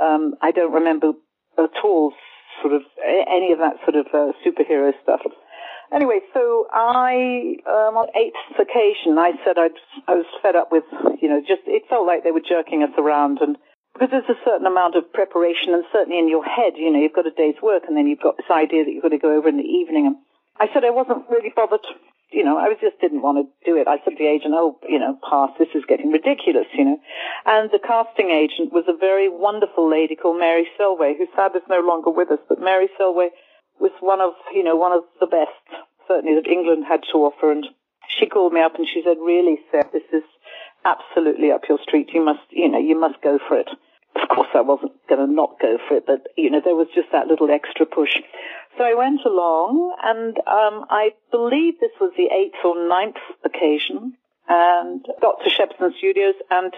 [0.00, 1.12] Um, I don't remember
[1.58, 2.12] at all
[2.60, 5.20] sort of any of that sort of uh, superhero stuff.
[5.92, 9.76] Anyway, so I, um, on eighth occasion, I said I'd,
[10.08, 10.84] I was fed up with,
[11.20, 13.58] you know, just, it felt like they were jerking us around and
[13.94, 17.12] because there's a certain amount of preparation and certainly in your head, you know, you've
[17.12, 19.36] got a day's work and then you've got this idea that you've got to go
[19.36, 20.06] over in the evening.
[20.06, 20.16] And
[20.58, 21.84] I said I wasn't really bothered,
[22.32, 23.88] you know, I was just didn't want to do it.
[23.88, 27.00] I said to the agent, oh, you know, pass, this is getting ridiculous, you know.
[27.44, 31.68] And the casting agent was a very wonderful lady called Mary Selway, who sadly is
[31.68, 33.28] no longer with us, but Mary Selway
[33.78, 35.52] was one of, you know, one of the best,
[36.08, 37.52] certainly that England had to offer.
[37.52, 37.66] And
[38.08, 40.24] she called me up and she said, really, Seth, this is
[40.84, 42.10] absolutely up your street.
[42.12, 43.68] You must, you know, you must go for it.
[44.14, 46.88] Of course, I wasn't going to not go for it, but you know, there was
[46.94, 48.12] just that little extra push.
[48.76, 54.14] So I went along, and um, I believe this was the eighth or ninth occasion,
[54.48, 56.72] and got to Shepperton Studios, and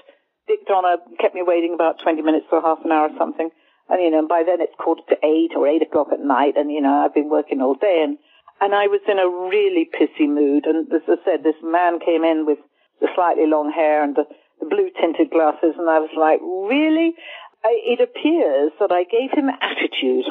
[0.46, 3.50] Dick Donner kept me waiting about 20 minutes or half an hour or something.
[3.88, 6.70] And, you know, by then it's quarter to eight or eight o'clock at night, and,
[6.70, 8.18] you know, I've been working all day, and,
[8.60, 10.66] and I was in a really pissy mood.
[10.66, 12.58] And as I said, this man came in with
[13.00, 14.24] the slightly long hair and the,
[14.60, 17.14] the blue tinted glasses, and I was like, really?
[17.64, 20.26] I, it appears that I gave him attitude,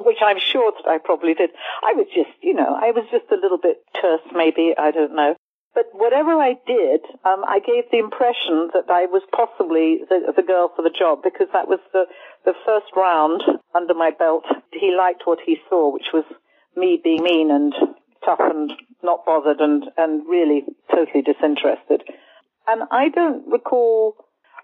[0.00, 1.50] which I'm sure that I probably did.
[1.84, 5.14] I was just, you know, I was just a little bit terse, maybe, I don't
[5.14, 5.36] know.
[5.74, 10.42] But whatever I did, um, I gave the impression that I was possibly the, the
[10.42, 12.06] girl for the job because that was the,
[12.44, 13.42] the first round
[13.74, 14.44] under my belt.
[14.72, 16.24] He liked what he saw, which was
[16.74, 17.72] me being mean and
[18.24, 22.02] tough and not bothered and, and really totally disinterested.
[22.66, 24.14] And I don't recall,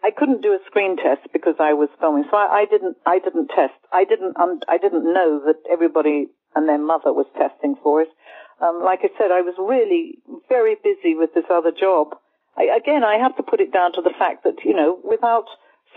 [0.05, 3.18] I couldn't do a screen test because I was filming, so I, I didn't, I
[3.18, 3.75] didn't test.
[3.93, 8.09] I didn't, um, I didn't know that everybody and their mother was testing for it.
[8.60, 10.18] Um, like I said, I was really
[10.49, 12.17] very busy with this other job.
[12.57, 15.44] I, again, I have to put it down to the fact that, you know, without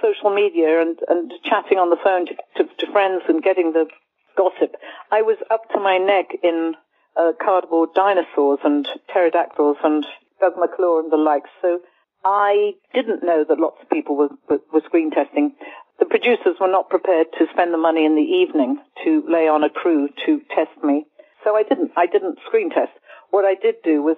[0.01, 3.87] social media and, and chatting on the phone to, to, to friends and getting the
[4.35, 4.75] gossip,
[5.11, 6.73] I was up to my neck in
[7.17, 10.05] uh, cardboard dinosaurs and pterodactyls and
[10.39, 11.49] Doug McClure and the likes.
[11.61, 11.79] So
[12.23, 15.55] I didn't know that lots of people were, were, screen testing.
[15.99, 19.63] The producers were not prepared to spend the money in the evening to lay on
[19.63, 21.05] a crew to test me.
[21.43, 22.91] So I didn't, I didn't screen test.
[23.31, 24.17] What I did do was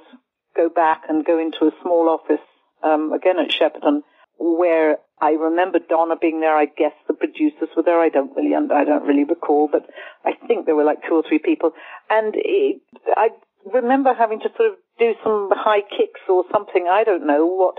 [0.56, 2.44] go back and go into a small office,
[2.84, 4.02] um, again at Shepperton,
[4.40, 6.56] where I remember Donner being there.
[6.56, 8.02] I guess the producers were there.
[8.02, 9.86] I don't really, I don't really recall, but
[10.26, 11.72] I think there were like two or three people.
[12.10, 12.82] And it,
[13.16, 13.30] I
[13.72, 16.88] remember having to sort of do some high kicks or something.
[16.90, 17.76] I don't know what.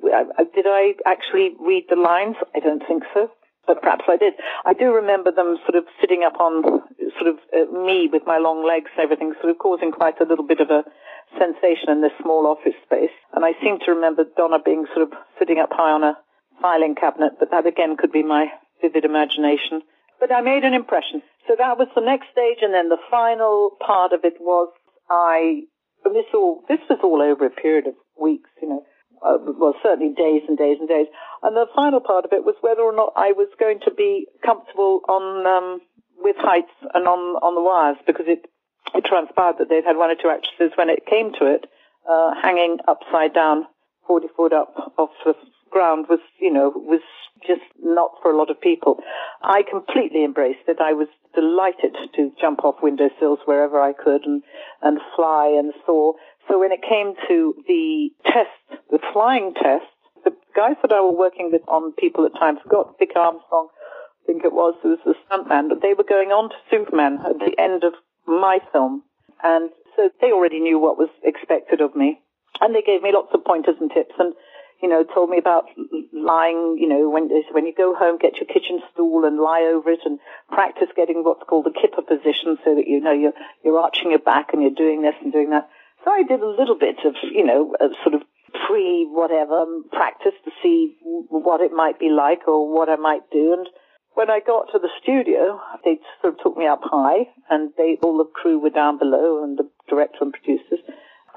[0.00, 2.36] Did I actually read the lines?
[2.54, 3.30] I don't think so
[3.68, 4.32] but perhaps I did.
[4.64, 6.80] I do remember them sort of sitting up on
[7.20, 10.24] sort of uh, me with my long legs and everything, sort of causing quite a
[10.24, 10.88] little bit of a
[11.36, 13.12] sensation in this small office space.
[13.36, 16.16] And I seem to remember Donner being sort of sitting up high on a
[16.60, 18.46] filing cabinet, but that again could be my
[18.80, 19.82] vivid imagination.
[20.20, 21.22] But I made an impression.
[21.46, 24.68] So that was the next stage, and then the final part of it was
[25.08, 25.62] I.
[26.04, 28.84] This all this was all over a period of weeks, you know
[29.22, 31.06] uh, well, certainly days and days and days.
[31.42, 34.26] And the final part of it was whether or not I was going to be
[34.44, 35.80] comfortable on um,
[36.18, 38.46] with heights and on on the wires because it
[38.94, 41.66] it transpired that they'd had one or two actresses when it came to it
[42.08, 43.66] uh, hanging upside down,
[44.06, 45.34] forty foot up off the
[45.70, 47.02] ground was you know was
[47.46, 48.98] just not for a lot of people.
[49.42, 50.78] I completely embraced it.
[50.80, 54.42] I was delighted to jump off windowsills wherever I could and
[54.82, 56.14] and fly and soar.
[56.48, 59.84] So when it came to the test, the flying test,
[60.24, 64.26] the guys that I was working with on people at times forgot Vic Armstrong, I
[64.26, 67.38] think it was, who was the stuntman, but they were going on to Superman at
[67.38, 67.92] the end of
[68.26, 69.02] my film.
[69.42, 72.20] And so they already knew what was expected of me.
[72.60, 74.34] And they gave me lots of pointers and tips and,
[74.82, 75.64] you know, told me about
[76.12, 79.90] lying, you know, when, when you go home, get your kitchen stool and lie over
[79.90, 80.18] it and
[80.50, 83.32] practice getting what's called the kipper position so that, you know, you're,
[83.64, 85.68] you're arching your back and you're doing this and doing that.
[86.04, 87.74] So I did a little bit of, you know,
[88.04, 88.22] sort of
[88.66, 93.54] pre whatever practice to see what it might be like or what I might do.
[93.54, 93.66] And
[94.14, 97.98] when I got to the studio, they sort of took me up high and they,
[98.02, 100.80] all the crew were down below and the director and producers.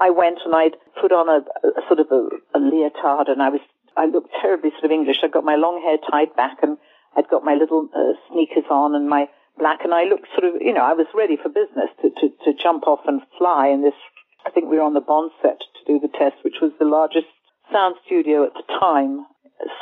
[0.00, 3.50] I went and I'd put on a, a sort of a, a leotard and I
[3.50, 3.60] was,
[3.96, 5.18] I looked terribly sort of English.
[5.22, 6.78] I'd got my long hair tied back and
[7.16, 10.60] I'd got my little uh, sneakers on and my black and I looked sort of,
[10.60, 13.82] you know, I was ready for business to, to, to jump off and fly in
[13.82, 13.94] this
[14.44, 16.84] I think we were on the Bond set to do the test, which was the
[16.84, 17.26] largest
[17.70, 19.26] sound studio at the time,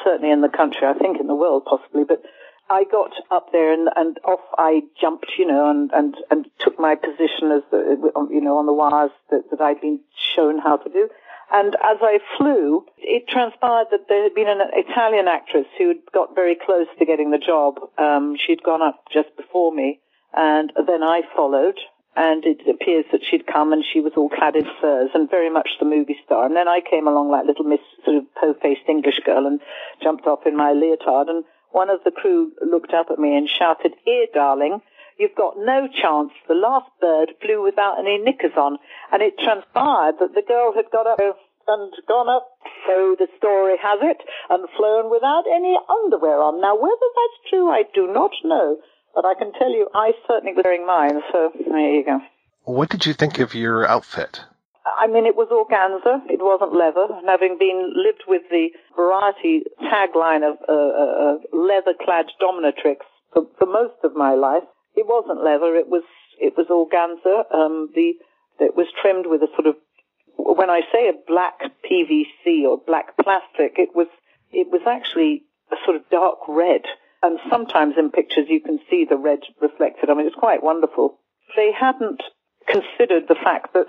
[0.04, 2.22] certainly in the country, I think in the world possibly, but
[2.70, 6.78] I got up there and, and off I jumped, you know, and, and, and took
[6.78, 10.00] my position as the, you know, on the wires that, that I'd been
[10.36, 11.08] shown how to do.
[11.52, 15.98] And as I flew, it transpired that there had been an Italian actress who had
[16.14, 17.80] got very close to getting the job.
[17.98, 19.98] Um, she'd gone up just before me,
[20.32, 21.78] and then I followed
[22.16, 25.50] and it appears that she'd come and she was all clad in furs and very
[25.50, 26.44] much the movie star.
[26.44, 29.60] And then I came along like little Miss sort of po-faced English girl and
[30.02, 31.28] jumped off in my leotard.
[31.28, 34.82] And one of the crew looked up at me and shouted, "Here, darling."
[35.16, 36.32] You've got no chance.
[36.48, 38.78] The last bird flew without any knickers on,
[39.12, 41.20] and it transpired that the girl had got up
[41.68, 42.48] and gone up,
[42.86, 46.60] so the story has it, and flown without any underwear on.
[46.60, 48.78] Now, whether that's true, I do not know.
[49.14, 52.20] But I can tell you, I certainly was wearing mine, so there you go.
[52.64, 54.40] What did you think of your outfit?
[54.86, 56.24] I mean, it was organza.
[56.30, 57.06] It wasn't leather.
[57.10, 63.66] And having been lived with the variety tagline of uh, uh, leather-clad dominatrix for, for
[63.66, 64.64] most of my life,
[64.96, 65.76] it wasn't leather.
[65.76, 66.04] It was
[66.40, 67.44] it was organza.
[67.54, 68.14] Um, the
[68.58, 69.76] it was trimmed with a sort of
[70.36, 74.08] when I say a black PVC or black plastic, it was
[74.50, 76.82] it was actually a sort of dark red
[77.22, 80.10] and sometimes in pictures you can see the red reflected.
[80.10, 81.18] I mean, it's quite wonderful.
[81.56, 82.22] They hadn't
[82.66, 83.86] considered the fact that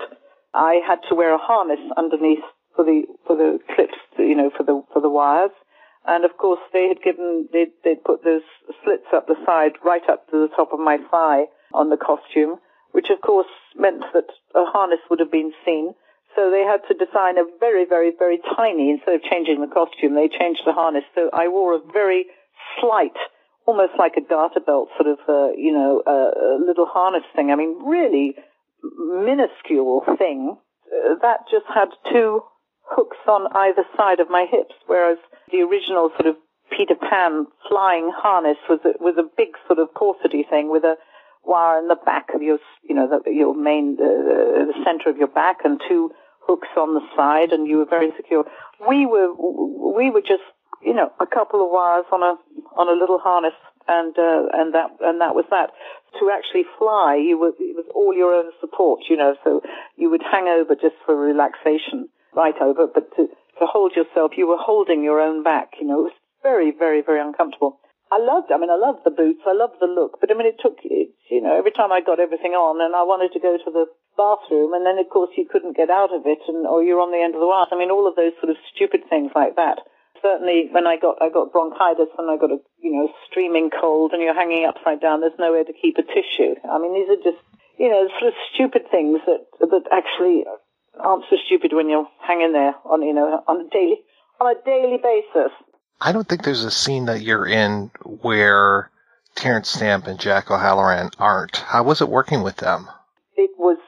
[0.54, 2.44] I had to wear a harness underneath
[2.76, 5.52] for the for the clips, you know, for the for the wires.
[6.04, 8.42] And of course, they had given they they put those
[8.82, 12.56] slits up the side, right up to the top of my thigh on the costume,
[12.92, 15.94] which of course meant that a harness would have been seen.
[16.34, 20.14] So they had to design a very, very, very tiny, instead of changing the costume,
[20.14, 21.04] they changed the harness.
[21.14, 22.24] So I wore a very
[22.80, 23.16] slight,
[23.66, 27.50] almost like a garter belt sort of, uh, you know, uh, little harness thing.
[27.50, 28.34] I mean, really
[28.82, 30.56] minuscule thing.
[30.86, 32.42] Uh, that just had two
[32.82, 35.18] hooks on either side of my hips, whereas
[35.50, 36.36] the original sort of
[36.76, 40.96] Peter Pan flying harness was a, was a big sort of corsety thing with a
[41.44, 45.16] wire in the back of your, you know, the, your main, uh, the center of
[45.16, 48.44] your back and two hooks on the side and you were very secure.
[48.88, 49.32] We were,
[49.94, 50.46] we were just,
[50.82, 52.34] you know, a couple of wires on a,
[52.76, 53.54] on a little harness
[53.88, 55.70] and, uh, and that, and that was that.
[56.20, 59.62] To actually fly, you were, it was all your own support, you know, so
[59.96, 64.46] you would hang over just for relaxation, right over, but to, to hold yourself, you
[64.46, 67.80] were holding your own back, you know, it was very, very, very uncomfortable.
[68.12, 70.46] I loved, I mean, I loved the boots, I loved the look, but I mean,
[70.46, 73.40] it took, it, you know, every time I got everything on and I wanted to
[73.40, 73.88] go to the
[74.20, 77.08] bathroom and then of course you couldn't get out of it and, or you're on
[77.08, 77.64] the end of the wire.
[77.72, 79.80] I mean, all of those sort of stupid things like that.
[80.22, 84.12] Certainly when I got, I got bronchitis and I got a, you know, streaming cold
[84.12, 86.54] and you're hanging upside down, there's nowhere to keep a tissue.
[86.62, 87.42] I mean, these are just,
[87.78, 90.44] you know, sort of stupid things that, that actually
[90.98, 93.98] aren't so stupid when you're hanging there on, you know, on a daily,
[94.40, 95.50] on a daily basis.
[96.00, 98.90] I don't think there's a scene that you're in where
[99.34, 101.56] Terence Stamp and Jack O'Halloran aren't.
[101.56, 102.88] How was it working with them?
[103.36, 103.78] It was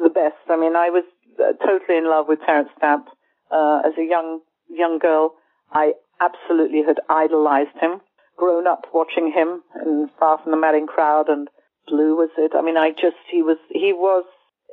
[0.00, 0.36] the best.
[0.48, 1.04] I mean, I was
[1.38, 3.08] uh, totally in love with Terence Stamp
[3.50, 5.34] uh, as a young young girl.
[5.72, 8.00] I absolutely had idolized him,
[8.36, 11.48] grown up watching him in Far from the Madding Crowd and
[11.86, 12.52] Blue was it.
[12.54, 14.24] I mean, I just he was he was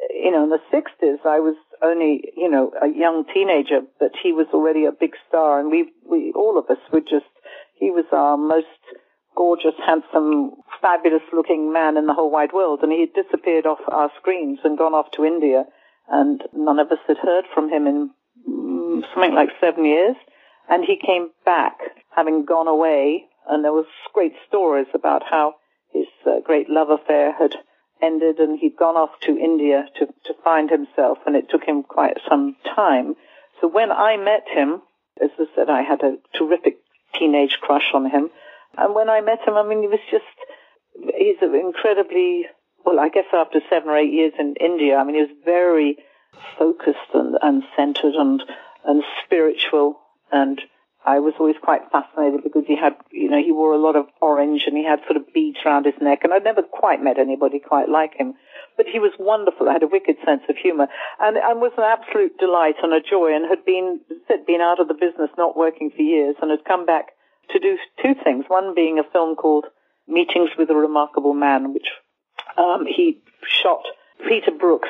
[0.09, 1.19] you know in the sixties.
[1.25, 5.59] I was only, you know, a young teenager, but he was already a big star,
[5.59, 7.29] and we, we, all of us were just,
[7.75, 8.65] he was our most
[9.35, 10.51] gorgeous, handsome,
[10.81, 14.77] fabulous-looking man in the whole wide world, and he had disappeared off our screens and
[14.77, 15.65] gone off to India,
[16.09, 18.09] and none of us had heard from him in
[18.49, 20.15] mm, something like seven years,
[20.69, 21.77] and he came back,
[22.15, 25.55] having gone away, and there was great stories about how
[25.93, 27.55] his uh, great love affair had
[28.01, 31.83] ended and he'd gone off to India to, to find himself and it took him
[31.83, 33.15] quite some time.
[33.59, 34.81] So when I met him,
[35.21, 36.77] as I said, I had a terrific
[37.17, 38.29] teenage crush on him.
[38.77, 40.25] And when I met him, I mean, he was just,
[41.17, 42.45] he's incredibly,
[42.85, 45.97] well, I guess after seven or eight years in India, I mean, he was very
[46.59, 48.43] focused and, and centered and,
[48.85, 49.99] and spiritual
[50.31, 50.59] and
[51.07, 54.07] I was always quite fascinated because he had, you know, he wore a lot of
[54.21, 57.17] orange and he had sort of beads around his neck and I'd never quite met
[57.17, 58.33] anybody quite like him.
[58.75, 60.87] But he was wonderful, had a wicked sense of humor
[61.21, 64.81] and, and was an absolute delight and a joy and had been, said, been out
[64.81, 67.15] of the business, not working for years and had come back
[67.51, 68.43] to do two things.
[68.49, 69.65] One being a film called
[70.09, 71.87] Meetings with a Remarkable Man, which,
[72.57, 73.83] um, he shot
[74.27, 74.89] Peter Brooks,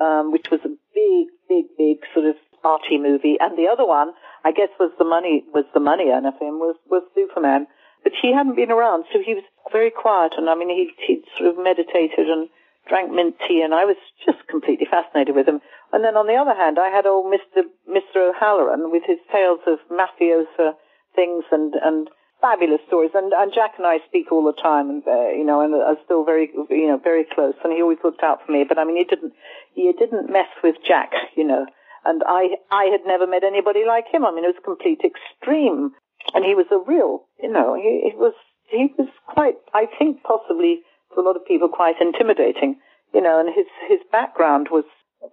[0.00, 3.38] um, which was a big, big, big sort of arty movie.
[3.40, 4.12] And the other one,
[4.44, 7.66] I guess was the money was the money earner for him was was Superman.
[8.04, 9.42] But he hadn't been around, so he was
[9.72, 10.34] very quiet.
[10.36, 12.48] And I mean, he he sort of meditated and
[12.88, 15.60] drank mint tea, and I was just completely fascinated with him.
[15.92, 19.58] And then on the other hand, I had old Mister Mister O'Halloran with his tales
[19.66, 20.74] of mafiosa
[21.16, 22.08] things and and
[22.40, 23.10] fabulous stories.
[23.14, 25.98] And and Jack and I speak all the time, and uh, you know, and are
[26.04, 27.54] still very you know very close.
[27.64, 28.62] And he always looked out for me.
[28.62, 29.32] But I mean, he didn't
[29.74, 31.66] he didn't mess with Jack, you know.
[32.08, 34.24] And I, I had never met anybody like him.
[34.24, 35.92] I mean, it was complete extreme.
[36.34, 38.34] And he was a real, you know, he, he was,
[38.72, 40.80] he was quite, I think possibly
[41.14, 42.80] to a lot of people quite intimidating,
[43.12, 44.84] you know, and his, his background was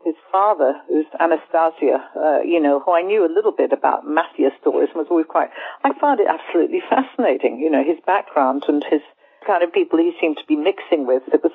[0.03, 4.49] his father, who's Anastasia, uh, you know, who I knew a little bit about mafia
[4.59, 5.49] stories was always quite,
[5.83, 9.01] I found it absolutely fascinating, you know, his background and his
[9.45, 11.23] kind of people he seemed to be mixing with.
[11.31, 11.53] It was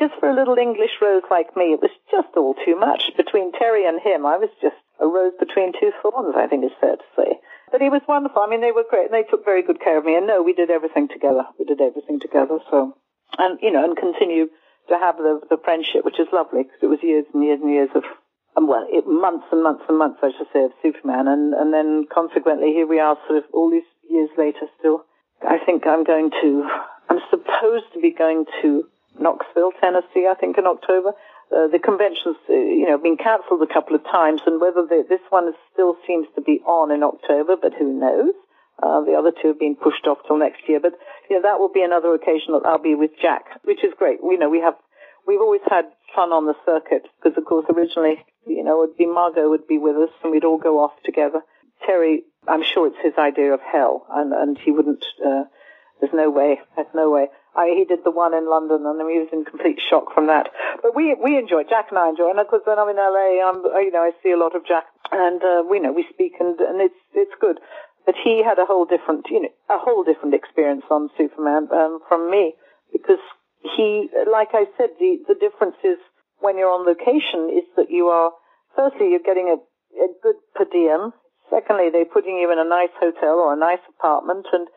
[0.00, 3.12] just for a little English rose like me, it was just all too much.
[3.16, 6.80] Between Terry and him, I was just a rose between two thorns, I think it's
[6.80, 7.38] fair to say.
[7.70, 8.42] But he was wonderful.
[8.42, 10.16] I mean, they were great, and they took very good care of me.
[10.16, 11.44] And no, we did everything together.
[11.58, 12.58] We did everything together.
[12.70, 12.96] So,
[13.38, 14.48] and you know, and continue
[14.88, 17.70] to have the the friendship, which is lovely because it was years and years and
[17.70, 18.02] years of,
[18.56, 21.72] um, well, it, months and months and months, I should say, of Superman, and and
[21.72, 25.04] then consequently, here we are, sort of all these years later, still.
[25.46, 26.68] I think I'm going to.
[27.08, 28.84] I'm supposed to be going to
[29.18, 31.12] Knoxville, Tennessee, I think, in October.
[31.50, 35.04] Uh, the convention's, uh, you know, been cancelled a couple of times, and whether the,
[35.08, 38.34] this one still seems to be on in October, but who knows?
[38.82, 40.94] Uh, the other two have been pushed off till next year, but
[41.28, 44.20] you know that will be another occasion that I'll be with Jack, which is great.
[44.22, 44.74] You know, we have
[45.26, 49.06] we've always had fun on the circuit because, of course, originally, you know, would be
[49.06, 51.42] Margot would be with us, and we'd all go off together.
[51.84, 55.04] Terry, I'm sure it's his idea of hell, and and he wouldn't.
[55.24, 55.44] Uh,
[56.00, 56.60] there's no way.
[56.76, 57.28] There's no way.
[57.56, 60.50] I, he did the one in London, and he was in complete shock from that.
[60.82, 63.42] But we we enjoy Jack and I enjoy, and of course when I'm in LA,
[63.42, 66.34] I'm you know I see a lot of Jack, and uh, we know we speak,
[66.38, 67.58] and and it's it's good.
[68.06, 72.00] But he had a whole different you know a whole different experience on Superman um,
[72.08, 72.54] from me
[72.92, 73.22] because
[73.62, 75.98] he, like I said, the the difference is
[76.40, 78.32] when you're on location is that you are
[78.76, 79.58] firstly you're getting a,
[80.02, 81.12] a good per diem.
[81.50, 84.68] Secondly, they're putting you in a nice hotel or a nice apartment, and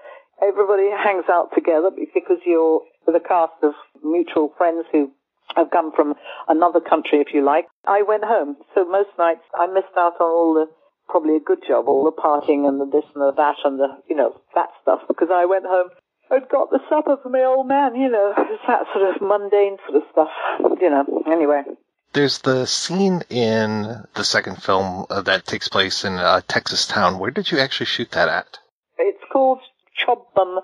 [0.41, 5.11] everybody hangs out together because you're with a cast of mutual friends who
[5.55, 6.15] have come from
[6.47, 7.67] another country, if you like.
[7.85, 10.67] I went home, so most nights I missed out on all the
[11.07, 13.87] probably a good job, all the partying and the this and the that and the
[14.09, 15.89] you know that stuff because I went home
[16.29, 18.33] and got the supper for my old man, you know,
[18.67, 20.29] that sort of mundane sort of stuff,
[20.81, 21.23] you know.
[21.27, 21.61] Anyway.
[22.13, 27.17] There's the scene in the second film uh, that takes place in a Texas town.
[27.17, 28.59] Where did you actually shoot that at?
[28.99, 29.59] It's called
[29.97, 30.61] Chobham,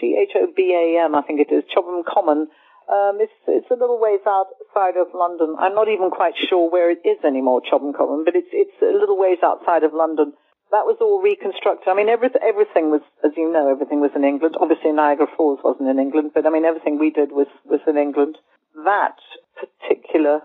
[0.00, 2.48] C-H-O-B-A-M, I think it is, Chobham Common.
[2.86, 5.56] Um, it's, it's a little ways outside of London.
[5.58, 8.94] I'm not even quite sure where it is anymore, Chobham Common, but it's, it's a
[8.96, 10.32] little ways outside of London.
[10.70, 11.86] That was all reconstructed.
[11.86, 14.56] I mean, every, everything was, as you know, everything was in England.
[14.60, 17.96] Obviously, Niagara Falls wasn't in England, but I mean, everything we did was, was in
[17.96, 18.38] England.
[18.84, 19.18] That
[19.58, 20.42] particular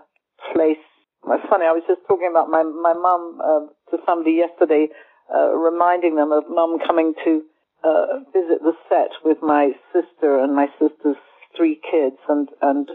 [0.54, 0.82] place,
[1.26, 4.88] it's funny, I was just talking about my, my mum uh, to somebody yesterday,
[5.30, 7.42] uh, reminding them of mum coming to
[7.84, 11.16] uh, visit the set with my sister and my sister's
[11.56, 12.88] three kids, and and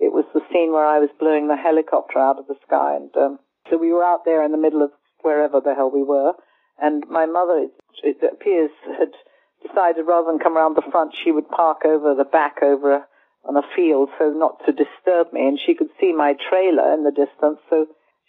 [0.00, 3.10] it was the scene where I was blowing the helicopter out of the sky, and
[3.16, 3.38] um,
[3.70, 4.90] so we were out there in the middle of
[5.22, 6.32] wherever the hell we were,
[6.80, 9.12] and my mother, it, it appears, had
[9.66, 13.06] decided rather than come around the front, she would park over the back over a,
[13.48, 17.04] on a field, so not to disturb me, and she could see my trailer in
[17.04, 17.86] the distance, so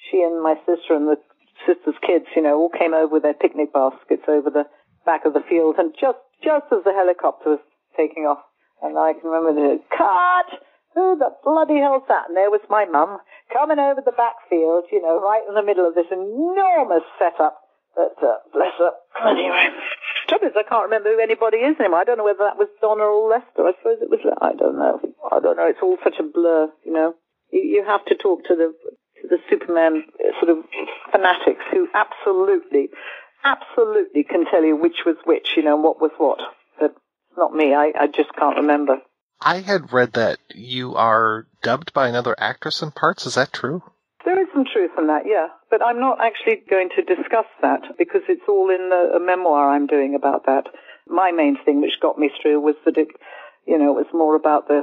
[0.09, 1.17] she and my sister and the
[1.65, 4.65] sister's kids, you know, all came over with their picnic baskets over the
[5.05, 7.63] back of the field, and just just as the helicopter was
[7.95, 8.43] taking off,
[8.81, 10.49] and I can remember the cut.
[10.95, 12.31] Who the bloody hell's that?
[12.31, 13.19] And there was my mum
[13.51, 17.59] coming over the backfield, you know, right in the middle of this enormous setup.
[17.95, 18.91] But uh, bless her.
[19.27, 19.71] Anyway,
[20.27, 21.99] trouble is I can't remember who anybody is anymore.
[21.99, 23.63] I don't know whether that was Donner or Lester.
[23.63, 24.19] I suppose it was.
[24.41, 24.99] I don't know.
[25.31, 25.67] I don't know.
[25.67, 27.15] It's all such a blur, you know.
[27.51, 28.71] You, you have to talk to the
[29.21, 30.03] to the Superman
[30.39, 30.63] sort of
[31.11, 32.89] fanatics who absolutely
[33.45, 36.39] absolutely can tell you which was which, you know, what was what.
[36.79, 36.95] But
[37.37, 37.73] not me.
[37.73, 38.97] I, I just can't remember.
[39.39, 43.25] I had read that you are dubbed by another actress in parts.
[43.25, 43.83] Is that true?
[44.23, 45.47] There is some truth in that, yeah.
[45.69, 49.69] But I'm not actually going to discuss that because it's all in the, a memoir
[49.69, 50.65] I'm doing about that.
[51.07, 53.09] My main thing which got me through was that it,
[53.67, 54.81] you know, it was more about the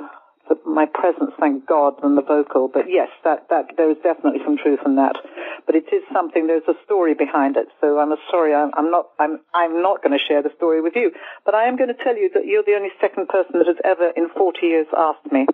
[0.52, 2.68] the, my presence, thank God, than the vocal.
[2.68, 5.16] But yes, that, that there is definitely some truth in that.
[5.64, 6.46] But it is something.
[6.46, 7.72] There's a story behind it.
[7.80, 8.52] So I'm sorry.
[8.52, 9.08] I'm, I'm not.
[9.18, 9.40] I'm.
[9.54, 11.12] I'm not going to share the story with you.
[11.44, 13.80] But I am going to tell you that you're the only second person that has
[13.84, 15.46] ever, in 40 years, asked me.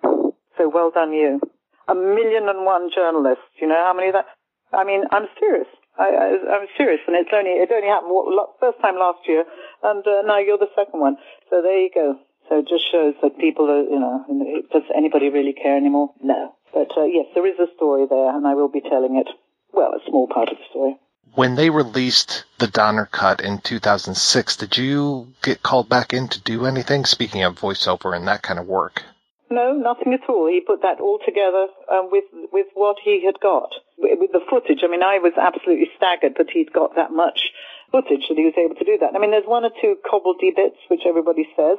[0.57, 1.39] So well done, you.
[1.87, 3.47] A million and one journalists.
[3.61, 4.27] You know how many of that?
[4.75, 5.67] I mean, I'm serious.
[5.99, 9.43] I, I'm serious, and it's only it only happened what, first time last year,
[9.83, 11.17] and uh, now you're the second one.
[11.49, 12.15] So there you go.
[12.49, 14.25] So it just shows that people are, you know,
[14.73, 16.13] does anybody really care anymore?
[16.21, 16.55] No.
[16.73, 19.27] But uh, yes, there is a story there, and I will be telling it.
[19.71, 20.97] Well, a small part of the story.
[21.35, 26.41] When they released the Donner cut in 2006, did you get called back in to
[26.41, 27.05] do anything?
[27.05, 29.03] Speaking of voiceover and that kind of work.
[29.51, 30.47] No, nothing at all.
[30.47, 34.81] He put that all together um, with with what he had got, with the footage.
[34.83, 37.49] I mean, I was absolutely staggered that he'd got that much
[37.91, 39.15] footage that he was able to do that.
[39.15, 41.77] I mean, there's one or two cobbledy bits, which everybody says,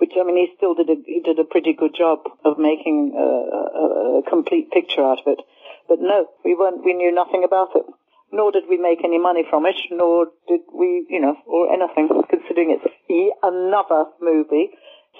[0.00, 3.12] which I mean, he still did a he did a pretty good job of making
[3.12, 3.84] a, a,
[4.18, 5.40] a complete picture out of it.
[5.88, 6.82] But no, we weren't.
[6.82, 7.84] We knew nothing about it.
[8.32, 9.76] Nor did we make any money from it.
[9.90, 12.08] Nor did we, you know, or anything.
[12.08, 12.88] Considering it's
[13.42, 14.70] another movie,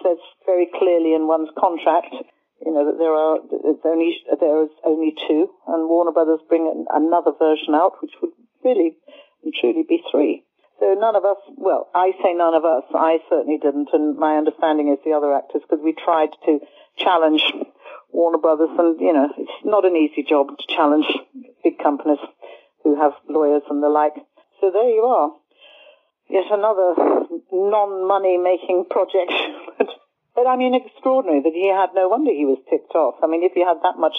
[0.02, 2.14] says very clearly in one's contract,
[2.64, 6.84] you know, that there are it's only there is only two, and Warner Brothers bring
[6.88, 8.32] another version out, which would
[8.64, 8.96] really
[9.44, 10.44] and truly be three.
[10.80, 14.36] So none of us, well, I say none of us, I certainly didn't, and my
[14.36, 16.58] understanding is the other actors, because we tried to
[16.96, 17.44] challenge
[18.12, 21.04] Warner Brothers, and, you know, it's not an easy job to challenge
[21.62, 22.18] big companies
[22.82, 24.14] who have lawyers and the like.
[24.60, 25.32] So there you are.
[26.30, 29.32] Yet another non-money making project.
[30.34, 33.16] but I mean, extraordinary that he had no wonder he was ticked off.
[33.22, 34.16] I mean, if he had that much,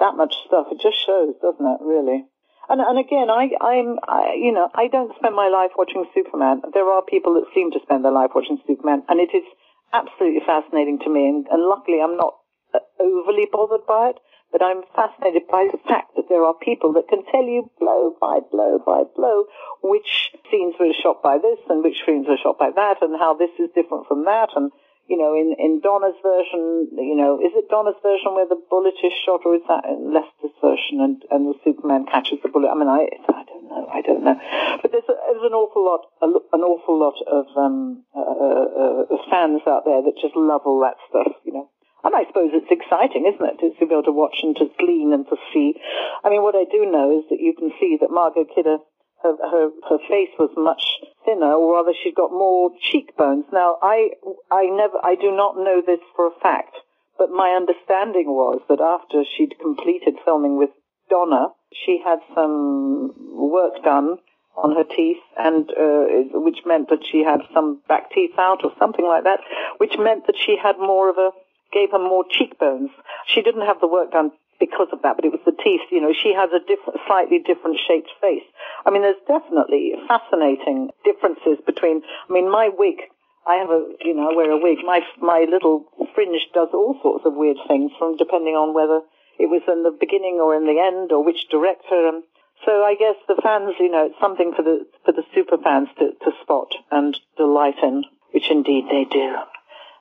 [0.00, 2.24] that much stuff, it just shows, doesn't it, really?
[2.68, 6.62] And, and again, I, I'm, I, you know, I don't spend my life watching Superman.
[6.74, 9.44] There are people that seem to spend their life watching Superman, and it is
[9.92, 11.28] absolutely fascinating to me.
[11.28, 12.36] And, and luckily, I'm not
[12.74, 14.20] uh, overly bothered by it,
[14.52, 18.16] but I'm fascinated by the fact that there are people that can tell you blow
[18.20, 19.44] by blow by blow
[19.82, 23.32] which scenes were shot by this and which scenes were shot by that, and how
[23.32, 24.72] this is different from that, and
[25.08, 28.94] you know, in, in Donner's version, you know, is it Donner's version where the bullet
[29.00, 32.68] is shot, or is that Lester's version and, and the Superman catches the bullet?
[32.68, 34.36] I mean, I, I don't know, I don't know.
[34.84, 39.16] But there's, a, there's an awful lot, a, an awful lot of um, uh, uh,
[39.32, 41.72] fans out there that just love all that stuff, you know.
[42.04, 44.70] And I suppose it's exciting, isn't it, to, to be able to watch and to
[44.78, 45.74] glean and to see.
[46.22, 48.78] I mean, what I do know is that you can see that Margot Kidder
[49.22, 50.82] her, her, her face was much
[51.24, 53.44] thinner, or rather she'd got more cheekbones.
[53.52, 54.10] Now, I,
[54.50, 56.76] I never, I do not know this for a fact,
[57.18, 60.70] but my understanding was that after she'd completed filming with
[61.10, 64.18] Donner, she had some work done
[64.56, 68.72] on her teeth, and uh, which meant that she had some back teeth out or
[68.78, 69.40] something like that,
[69.78, 71.30] which meant that she had more of a
[71.72, 72.90] gave her more cheekbones.
[73.26, 75.86] She didn't have the work done because of that, but it was the teeth.
[75.90, 78.46] You know, she has a different, slightly different shaped face.
[78.84, 82.02] I mean, there's definitely fascinating differences between.
[82.28, 82.98] I mean, my wig.
[83.46, 84.78] I have a, you know, I wear a wig.
[84.84, 89.00] My my little fringe does all sorts of weird things, from depending on whether
[89.38, 92.08] it was in the beginning or in the end, or which director.
[92.08, 92.22] And
[92.66, 95.88] so I guess the fans, you know, it's something for the for the super fans
[95.98, 99.36] to, to spot and delight in, which indeed they do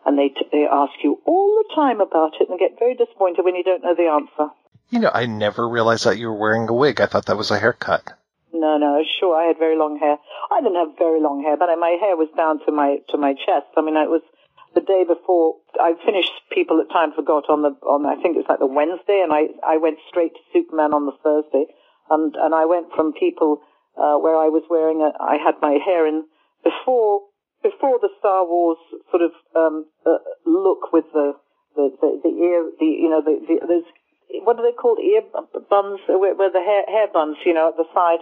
[0.06, 3.43] and they, t- they ask you all the time about it and get very disappointed
[3.43, 4.51] when you don't know the answer.
[4.90, 7.01] You know, I never realized that you were wearing a wig.
[7.01, 8.14] I thought that was a haircut.
[8.53, 9.35] No, no, sure.
[9.35, 10.17] I had very long hair.
[10.50, 13.34] I didn't have very long hair, but my hair was down to my to my
[13.34, 13.67] chest.
[13.76, 14.24] I mean, it was
[14.74, 18.45] the day before I finished People That Time Forgot on the on I think it
[18.45, 21.66] was like the Wednesday, and I I went straight to Superman on the Thursday,
[22.09, 23.61] and and I went from People
[23.98, 26.26] uh, where I was wearing a I had my hair in
[26.64, 27.26] before
[27.63, 28.77] before the Star Wars
[29.11, 31.33] sort of um, uh, look with the
[31.75, 33.89] the, the, the ear, the you know, the, the there's
[34.43, 35.21] what are they called ear
[35.69, 38.19] buns where, where the hair hair buns, you know, at the side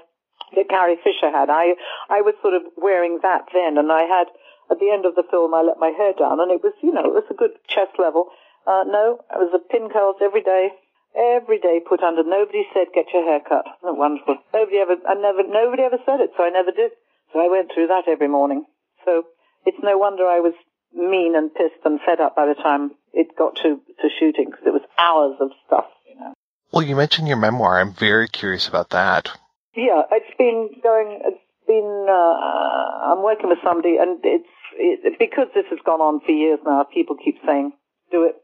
[0.55, 1.49] that Carrie Fisher had.
[1.49, 1.75] I
[2.09, 4.27] I was sort of wearing that then, and I had
[4.69, 6.91] at the end of the film I let my hair down, and it was you
[6.91, 8.29] know it was a good chest level.
[8.67, 10.69] Uh, no, it was a pin curls every day.
[11.15, 12.23] Every day put under.
[12.23, 13.63] Nobody said get your hair cut.
[13.81, 14.35] Isn't wonderful?
[14.53, 16.91] Nobody ever, I never, nobody ever said it, so I never did.
[17.31, 18.65] So I went through that every morning.
[19.05, 19.23] So
[19.65, 20.53] it's no wonder I was
[20.93, 24.65] mean and pissed and fed up by the time it got to, to shooting because
[24.65, 26.33] it was hours of stuff, you know.
[26.71, 27.79] Well, you mentioned your memoir.
[27.79, 29.29] I'm very curious about that.
[29.75, 35.47] Yeah, it's been going, it's been, uh, I'm working with somebody and it's, it, because
[35.53, 37.73] this has gone on for years now, people keep saying,
[38.11, 38.35] do it.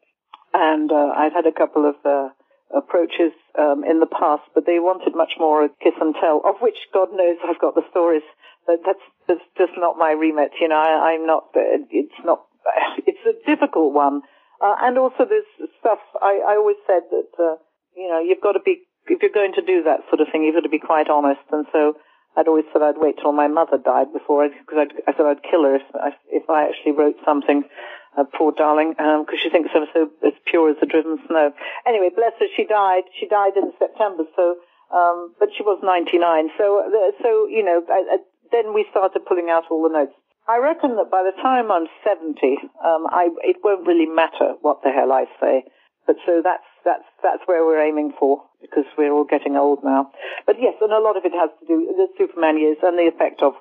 [0.53, 2.30] And, uh, I've had a couple of, uh,
[2.75, 6.56] approaches, um, in the past, but they wanted much more a kiss and tell, of
[6.59, 8.23] which God knows I've got the stories
[8.67, 10.51] that's that's just not my remit.
[10.59, 11.45] You know, I, I'm not.
[11.56, 12.45] It's not.
[13.07, 14.22] It's a difficult one,
[14.61, 15.49] uh, and also there's
[15.80, 15.99] stuff.
[16.22, 17.56] I, I always said that uh,
[17.98, 20.43] you know you've got to be if you're going to do that sort of thing,
[20.43, 21.41] you've got to be quite honest.
[21.51, 21.98] And so
[22.38, 25.64] I'd always said I'd wait till my mother died before because I said I'd kill
[25.64, 27.64] her if I, if I actually wrote something.
[28.11, 31.53] Uh, poor darling, because um, she thinks I'm so as pure as the driven snow.
[31.88, 33.03] Anyway, bless her, she died.
[33.17, 34.57] She died in September, so
[34.91, 36.51] um, but she was 99.
[36.57, 38.17] So, uh, so you know, I, I,
[38.51, 40.13] then we started pulling out all the notes.
[40.47, 44.81] I reckon that by the time I'm 70, um, I, it won't really matter what
[44.83, 45.63] the hell I say.
[46.07, 50.11] But so that's, that's, that's where we're aiming for because we're all getting old now.
[50.45, 52.97] But yes, and a lot of it has to do with the Superman years and
[52.97, 53.53] the effect of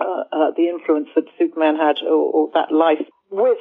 [0.00, 3.58] uh, uh, the influence that Superman had or, or that life with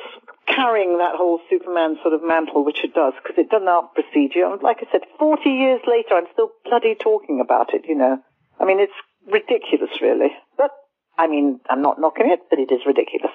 [0.47, 4.33] carrying that whole Superman sort of mantle, which it does, because it does not precede
[4.35, 4.57] you.
[4.61, 8.19] Like I said, 40 years later, I'm still bloody talking about it, you know.
[8.59, 8.93] I mean, it's
[9.31, 10.29] ridiculous, really.
[10.57, 10.71] But,
[11.17, 13.31] I mean, I'm not knocking it, but it is ridiculous.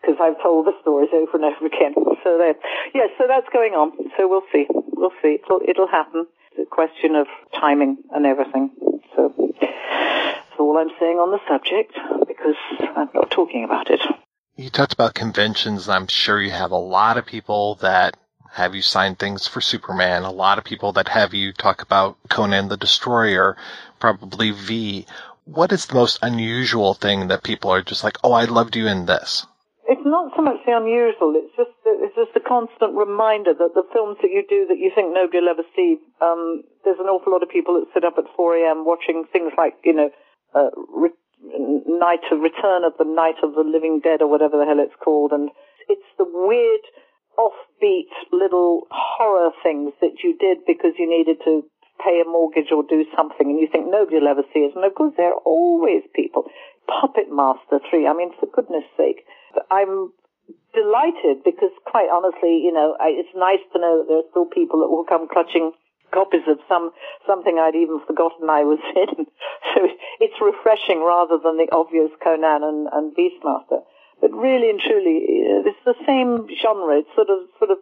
[0.00, 1.94] Because I've told the stories over and over again.
[2.22, 2.54] So there.
[2.94, 3.92] Yes, so that's going on.
[4.16, 4.66] So we'll see.
[4.68, 5.38] We'll see.
[5.42, 6.26] It'll, it'll happen.
[6.52, 7.26] It's a question of
[7.58, 8.70] timing and everything.
[9.16, 11.92] So that's all I'm saying on the subject
[12.26, 12.56] because
[12.96, 14.00] I'm not talking about it.
[14.56, 15.88] You talked about conventions.
[15.88, 18.16] I'm sure you have a lot of people that
[18.52, 22.16] have you sign things for Superman, a lot of people that have you talk about
[22.28, 23.56] Conan the Destroyer,
[24.04, 25.06] probably V.
[25.46, 28.86] What is the most unusual thing that people are just like, oh, I loved you
[28.86, 29.46] in this?
[29.88, 31.32] It's not so much the unusual.
[31.40, 34.92] It's just it's just a constant reminder that the films that you do that you
[34.94, 35.96] think nobody will ever see.
[36.20, 38.84] Um, there's an awful lot of people that sit up at 4 a.m.
[38.84, 40.10] watching things like you know,
[40.52, 41.16] uh, re-
[41.88, 45.00] Night of Return of the Night of the Living Dead or whatever the hell it's
[45.00, 45.48] called, and
[45.88, 46.84] it's the weird
[47.40, 51.64] offbeat little horror things that you did because you needed to
[52.04, 54.76] pay a mortgage or do something and you think nobody will ever see it.
[54.76, 56.44] And of course there are always people.
[56.84, 59.24] Puppet Master 3, I mean, for goodness sake.
[59.70, 60.12] I'm
[60.74, 64.44] delighted because quite honestly, you know, I, it's nice to know that there are still
[64.44, 65.72] people that will come clutching
[66.12, 66.90] copies of some
[67.26, 69.26] something I'd even forgotten I was in.
[69.74, 69.78] so
[70.20, 73.82] it's refreshing rather than the obvious Conan and, and Beastmaster.
[74.20, 77.02] but really and truly, uh, it's the same genre.
[77.02, 77.78] It's sort of, sort of.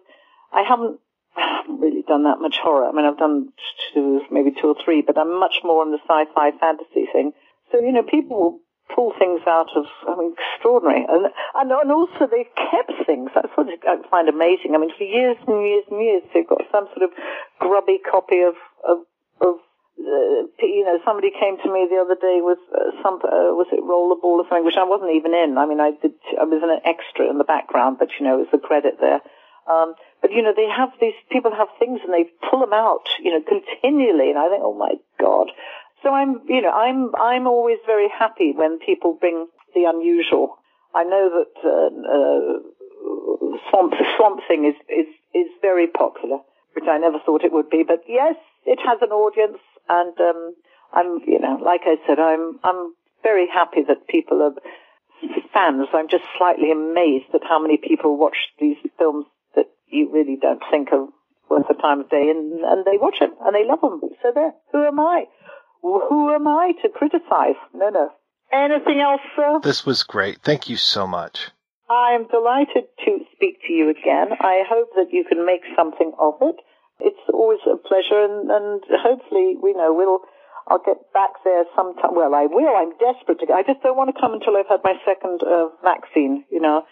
[0.53, 1.01] I haven't,
[1.37, 2.89] I haven't really done that much horror.
[2.89, 3.53] I mean, I've done
[3.95, 7.33] two, maybe two or three, but I'm much more on the sci-fi fantasy thing.
[7.71, 8.59] So you know, people will
[8.95, 11.05] pull things out of, I mean, extraordinary.
[11.09, 13.31] And, and, and also they kept things.
[13.35, 14.75] That's what I find amazing.
[14.75, 17.11] I mean, for years and years and years, they've got some sort of
[17.59, 18.55] grubby copy of,
[18.85, 18.99] of,
[19.41, 19.57] of
[19.97, 23.69] uh, you know, somebody came to me the other day with uh, some, uh, was
[23.73, 25.57] it Rollerball or something, which I wasn't even in.
[25.59, 28.49] I mean, I did, I was an extra in the background, but you know, it
[28.49, 29.21] was the credit there.
[29.71, 33.07] Um, but you know, they have these people have things and they pull them out,
[33.23, 35.49] you know, continually, and I think, oh my god.
[36.03, 40.59] So I'm, you know, I'm I'm always very happy when people bring the unusual.
[40.95, 46.39] I know that uh, uh, Swamp Swamp Thing is is is very popular,
[46.75, 47.85] which I never thought it would be.
[47.87, 48.35] But yes,
[48.67, 49.59] it has an audience,
[49.89, 50.55] and um,
[50.93, 54.55] I'm, you know, like I said, I'm I'm very happy that people are
[55.53, 55.89] fans.
[55.93, 59.27] I'm just slightly amazed at how many people watch these films
[59.93, 61.09] you really don't think of
[61.49, 64.01] worth the time of day, and and they watch them and they love them.
[64.23, 65.25] So there, who am I?
[65.83, 67.59] who am I to criticize?
[67.75, 68.11] No, no.
[68.53, 69.61] Anything else, sir?
[69.63, 70.39] This was great.
[70.43, 71.51] Thank you so much.
[71.91, 74.29] I am delighted to speak to you again.
[74.41, 76.57] I hope that you can make something of it.
[77.01, 80.21] It's always a pleasure, and, and hopefully, we know we'll.
[80.69, 82.15] I'll get back there sometime.
[82.15, 82.71] Well, I will.
[82.71, 83.47] I'm desperate to.
[83.47, 83.55] go.
[83.55, 86.45] I just don't want to come until I've had my second uh, vaccine.
[86.53, 86.85] You know,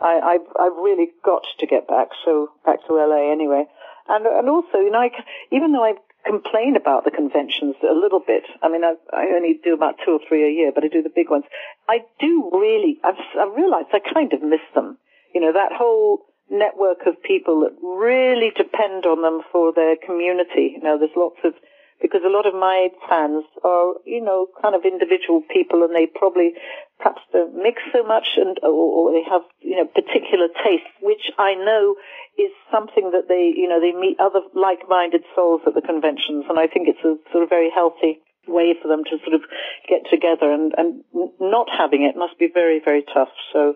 [0.00, 2.08] I, I've I've really got to get back.
[2.24, 3.64] So back to LA anyway.
[4.08, 5.10] And and also, you know, I,
[5.50, 8.44] even though I've complain about the conventions a little bit.
[8.62, 11.02] I mean, I, I only do about two or three a year, but I do
[11.02, 11.44] the big ones.
[11.88, 14.98] I do really, I've, I've realized I kind of miss them.
[15.34, 16.20] You know, that whole
[16.50, 20.76] network of people that really depend on them for their community.
[20.76, 21.54] You know, there's lots of,
[22.00, 26.06] because a lot of my fans are, you know, kind of individual people and they
[26.06, 26.54] probably
[26.98, 31.30] perhaps don't mix so much and, or, or they have, you know, particular tastes, which
[31.38, 31.96] I know
[32.38, 36.58] is something that they, you know, they meet other like-minded souls at the conventions, and
[36.58, 39.42] I think it's a sort of very healthy way for them to sort of
[39.88, 40.50] get together.
[40.50, 41.04] And and
[41.40, 43.30] not having it must be very very tough.
[43.52, 43.74] So.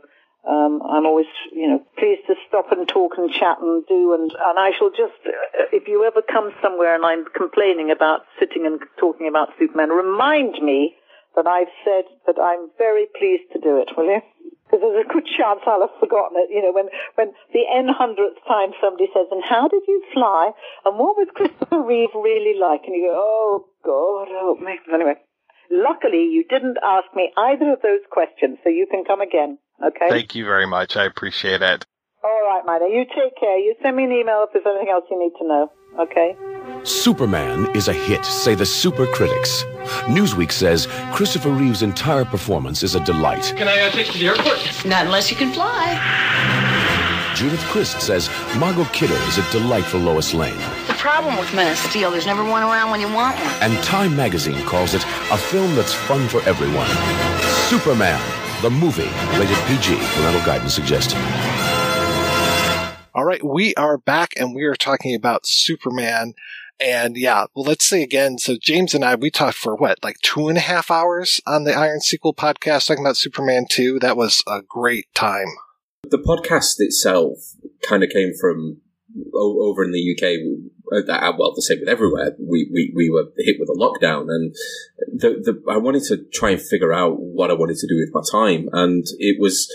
[0.49, 4.31] Um, I'm always, you know, pleased to stop and talk and chat and do, and,
[4.33, 8.67] and I shall just, uh, if you ever come somewhere and I'm complaining about sitting
[8.67, 10.97] and talking about Superman, remind me
[11.37, 14.21] that I've said that I'm very pleased to do it, will you?
[14.73, 16.49] because there's a good chance I'll have forgotten it.
[16.49, 16.89] You know, when
[17.21, 20.51] when the n hundredth time somebody says, "And how did you fly?
[20.85, 25.21] And what was Christopher Reeve really like?" and you go, "Oh God, help me." Anyway,
[25.71, 29.59] luckily you didn't ask me either of those questions, so you can come again.
[29.83, 30.09] Okay.
[30.09, 30.97] Thank you very much.
[30.97, 31.87] I appreciate it.
[32.23, 32.89] All right, Mina.
[32.93, 33.59] You take care.
[33.59, 35.73] You send me an email if there's anything else you need to know.
[35.99, 36.37] Okay.
[36.85, 39.65] Superman is a hit, say the super critics.
[40.07, 43.53] Newsweek says Christopher Reeve's entire performance is a delight.
[43.57, 44.87] Can I uh, take you to the airport?
[44.87, 45.99] Not unless you can fly.
[47.35, 50.57] Judith Crist says Margot Kidder is a delightful Lois Lane.
[50.87, 53.53] The problem with Men of Steel, there's never one around when you want one.
[53.61, 56.89] And Time magazine calls it a film that's fun for everyone.
[57.69, 58.21] Superman,
[58.63, 61.19] the movie, rated PG, parental guidance suggested.
[63.13, 66.35] All right, we are back and we are talking about Superman.
[66.79, 68.39] And yeah, well, let's say again.
[68.39, 71.65] So James and I, we talked for what, like two and a half hours on
[71.65, 73.99] the Iron Sequel podcast talking about Superman 2.
[73.99, 75.49] That was a great time.
[76.05, 77.39] The podcast itself
[77.87, 78.81] kind of came from
[79.35, 80.39] over in the UK.
[80.93, 82.37] Well, the same with everywhere.
[82.39, 84.55] We, we, we were hit with a lockdown and
[85.13, 88.15] the, the, I wanted to try and figure out what I wanted to do with
[88.15, 88.69] my time.
[88.73, 89.71] And it was,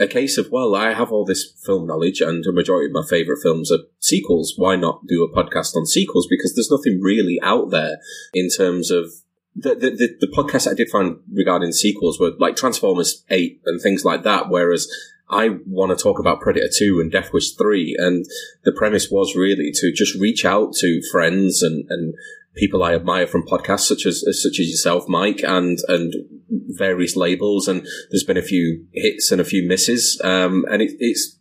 [0.00, 3.06] a case of, well, I have all this film knowledge and a majority of my
[3.08, 4.54] favorite films are sequels.
[4.56, 6.26] Why not do a podcast on sequels?
[6.28, 7.98] Because there's nothing really out there
[8.32, 9.12] in terms of
[9.54, 13.80] the, the, the, the podcasts I did find regarding sequels were like Transformers 8 and
[13.80, 14.48] things like that.
[14.48, 14.88] Whereas
[15.30, 17.96] I want to talk about Predator 2 and Death Wish 3.
[17.98, 18.26] And
[18.64, 22.14] the premise was really to just reach out to friends and, and
[22.56, 26.14] people I admire from podcasts such as such as yourself, Mike, and and
[26.48, 27.68] various labels.
[27.68, 31.38] And there's been a few hits and a few misses, um, and it, it's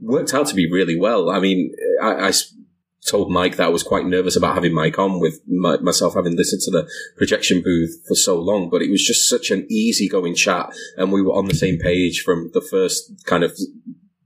[0.00, 1.30] worked out to be really well.
[1.30, 1.72] I mean,
[2.02, 2.32] I, I,
[3.06, 6.36] told Mike that I was quite nervous about having Mike on with my, myself having
[6.36, 10.34] listened to the projection booth for so long, but it was just such an easygoing
[10.34, 13.52] chat, and we were on the same page from the first kind of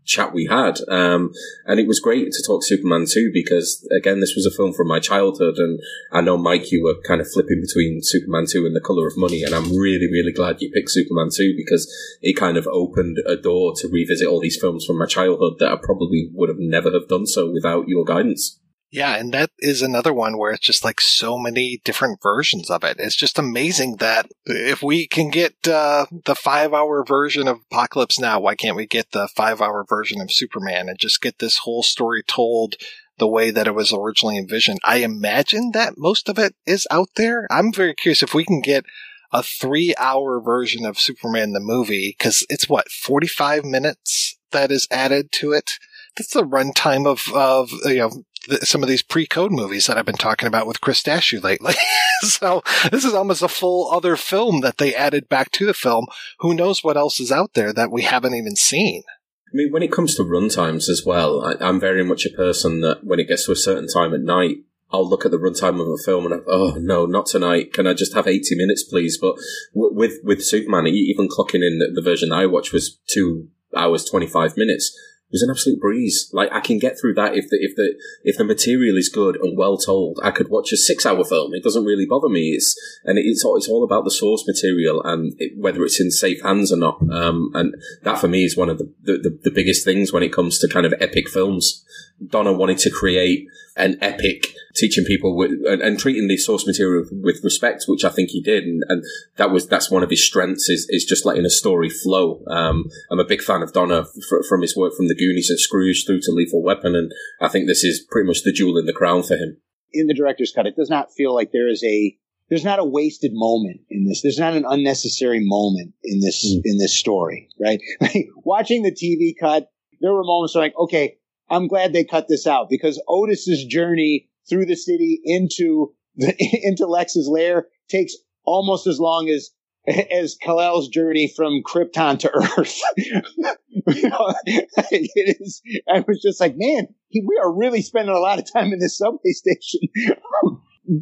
[0.06, 0.78] chat we had.
[0.88, 1.32] Um,
[1.66, 4.88] and it was great to talk Superman 2 because, again, this was a film from
[4.88, 5.56] my childhood.
[5.58, 5.80] And
[6.12, 9.16] I know, Mike, you were kind of flipping between Superman 2 and The Color of
[9.16, 9.42] Money.
[9.42, 13.36] And I'm really, really glad you picked Superman 2 because it kind of opened a
[13.36, 16.92] door to revisit all these films from my childhood that I probably would have never
[16.92, 18.60] have done so without your guidance.
[18.90, 22.84] Yeah, and that is another one where it's just like so many different versions of
[22.84, 22.96] it.
[23.00, 28.20] It's just amazing that if we can get uh, the five hour version of Apocalypse
[28.20, 31.58] Now, why can't we get the five hour version of Superman and just get this
[31.58, 32.76] whole story told
[33.18, 34.78] the way that it was originally envisioned?
[34.84, 37.48] I imagine that most of it is out there.
[37.50, 38.84] I'm very curious if we can get
[39.32, 44.86] a three hour version of Superman the movie, because it's what, 45 minutes that is
[44.92, 45.72] added to it?
[46.16, 48.24] That's the runtime of, of, you know,
[48.62, 51.74] some of these pre-code movies that I've been talking about with Chris Dashu lately.
[52.20, 56.06] so this is almost a full other film that they added back to the film.
[56.40, 59.02] Who knows what else is out there that we haven't even seen?
[59.48, 62.80] I mean, when it comes to runtimes as well, I, I'm very much a person
[62.80, 64.58] that when it gets to a certain time at night,
[64.92, 67.72] I'll look at the runtime of a film and I, oh no, not tonight.
[67.72, 69.18] Can I just have eighty minutes, please?
[69.20, 69.34] But
[69.74, 74.04] w- with with Superman, even clocking in the, the version I watched was two hours
[74.04, 74.96] twenty five minutes
[75.36, 76.30] was an absolute breeze.
[76.32, 79.36] Like I can get through that if the if the if the material is good
[79.36, 80.18] and well told.
[80.22, 81.54] I could watch a six hour film.
[81.54, 82.50] It doesn't really bother me.
[82.50, 82.74] It's
[83.04, 86.42] and it's all it's all about the source material and it, whether it's in safe
[86.42, 86.98] hands or not.
[87.10, 90.32] Um, and that for me is one of the, the the biggest things when it
[90.32, 91.84] comes to kind of epic films.
[92.26, 97.04] Donner wanted to create an epic teaching people with, and, and, treating the source material
[97.10, 99.02] with respect, which I think he did, and, and,
[99.36, 102.42] that was that's one of his strengths is is just letting a story flow.
[102.48, 105.58] Um, I'm a big fan of Donner f- from his work from The Goonies and
[105.58, 108.86] Scrooge through to Lethal Weapon, and I think this is pretty much the jewel in
[108.86, 109.58] the crown for him.
[109.92, 112.16] In the director's cut, it does not feel like there is a
[112.48, 114.22] there's not a wasted moment in this.
[114.22, 116.60] There's not an unnecessary moment in this mm.
[116.64, 117.80] in this story, right?
[118.00, 122.46] Like watching the TV cut, there were moments like, okay, I'm glad they cut this
[122.46, 128.98] out because Otis's journey through the city into the, into Lex's lair takes almost as
[128.98, 129.50] long as
[129.88, 132.80] as Kal-El's journey from Krypton to Earth.
[133.86, 135.62] it is.
[135.88, 138.98] I was just like, man, we are really spending a lot of time in this
[138.98, 139.80] subway station.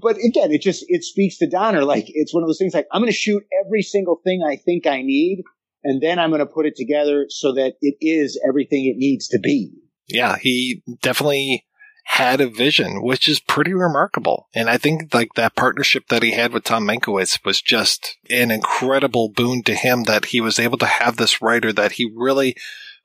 [0.02, 1.84] but again, it just it speaks to Donner.
[1.84, 2.74] Like it's one of those things.
[2.74, 5.44] Like I'm going to shoot every single thing I think I need,
[5.82, 9.28] and then I'm going to put it together so that it is everything it needs
[9.28, 9.72] to be.
[10.08, 11.64] Yeah, he definitely
[12.04, 14.48] had a vision, which is pretty remarkable.
[14.54, 18.50] And I think like that partnership that he had with Tom Mankiewicz was just an
[18.50, 22.56] incredible boon to him that he was able to have this writer that he really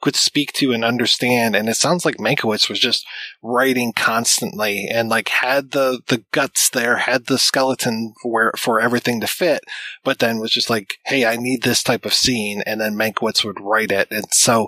[0.01, 1.55] could speak to and understand.
[1.55, 3.05] And it sounds like Mankiewicz was just
[3.41, 9.19] writing constantly and like had the, the guts there, had the skeleton for, for everything
[9.21, 9.61] to fit,
[10.03, 12.61] but then was just like, Hey, I need this type of scene.
[12.65, 14.09] And then Mankiewicz would write it.
[14.11, 14.67] And so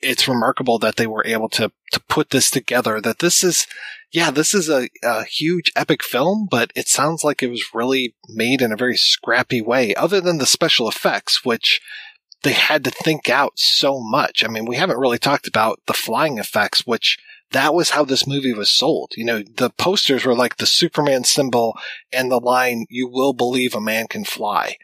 [0.00, 3.00] it's remarkable that they were able to to put this together.
[3.00, 3.66] That this is,
[4.12, 8.14] yeah, this is a, a huge epic film, but it sounds like it was really
[8.28, 9.94] made in a very scrappy way.
[9.94, 11.80] Other than the special effects, which
[12.42, 14.44] they had to think out so much.
[14.44, 17.18] I mean, we haven't really talked about the flying effects, which
[17.50, 19.12] that was how this movie was sold.
[19.16, 21.76] You know, the posters were like the Superman symbol
[22.12, 24.76] and the line, you will believe a man can fly.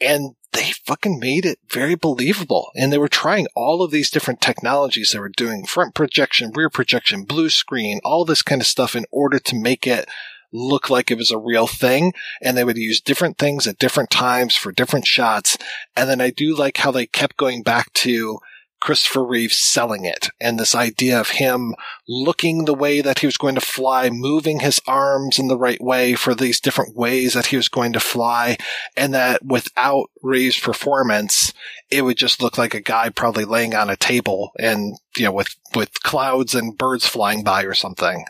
[0.00, 2.70] And they fucking made it very believable.
[2.76, 5.12] And they were trying all of these different technologies.
[5.12, 9.06] They were doing front projection, rear projection, blue screen, all this kind of stuff in
[9.10, 10.08] order to make it
[10.52, 12.12] look like it was a real thing.
[12.42, 15.56] And they would use different things at different times for different shots.
[15.96, 18.38] And then I do like how they kept going back to
[18.82, 21.72] Christopher Reeve selling it and this idea of him
[22.08, 25.80] looking the way that he was going to fly, moving his arms in the right
[25.80, 28.56] way for these different ways that he was going to fly.
[28.96, 31.52] And that without Reeve's performance,
[31.92, 35.32] it would just look like a guy probably laying on a table and, you know,
[35.32, 38.24] with, with clouds and birds flying by or something.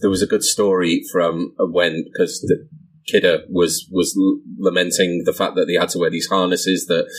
[0.00, 2.66] There was a good story from when, because the,
[3.10, 4.14] Kidder was was
[4.58, 7.10] lamenting the fact that they had to wear these harnesses that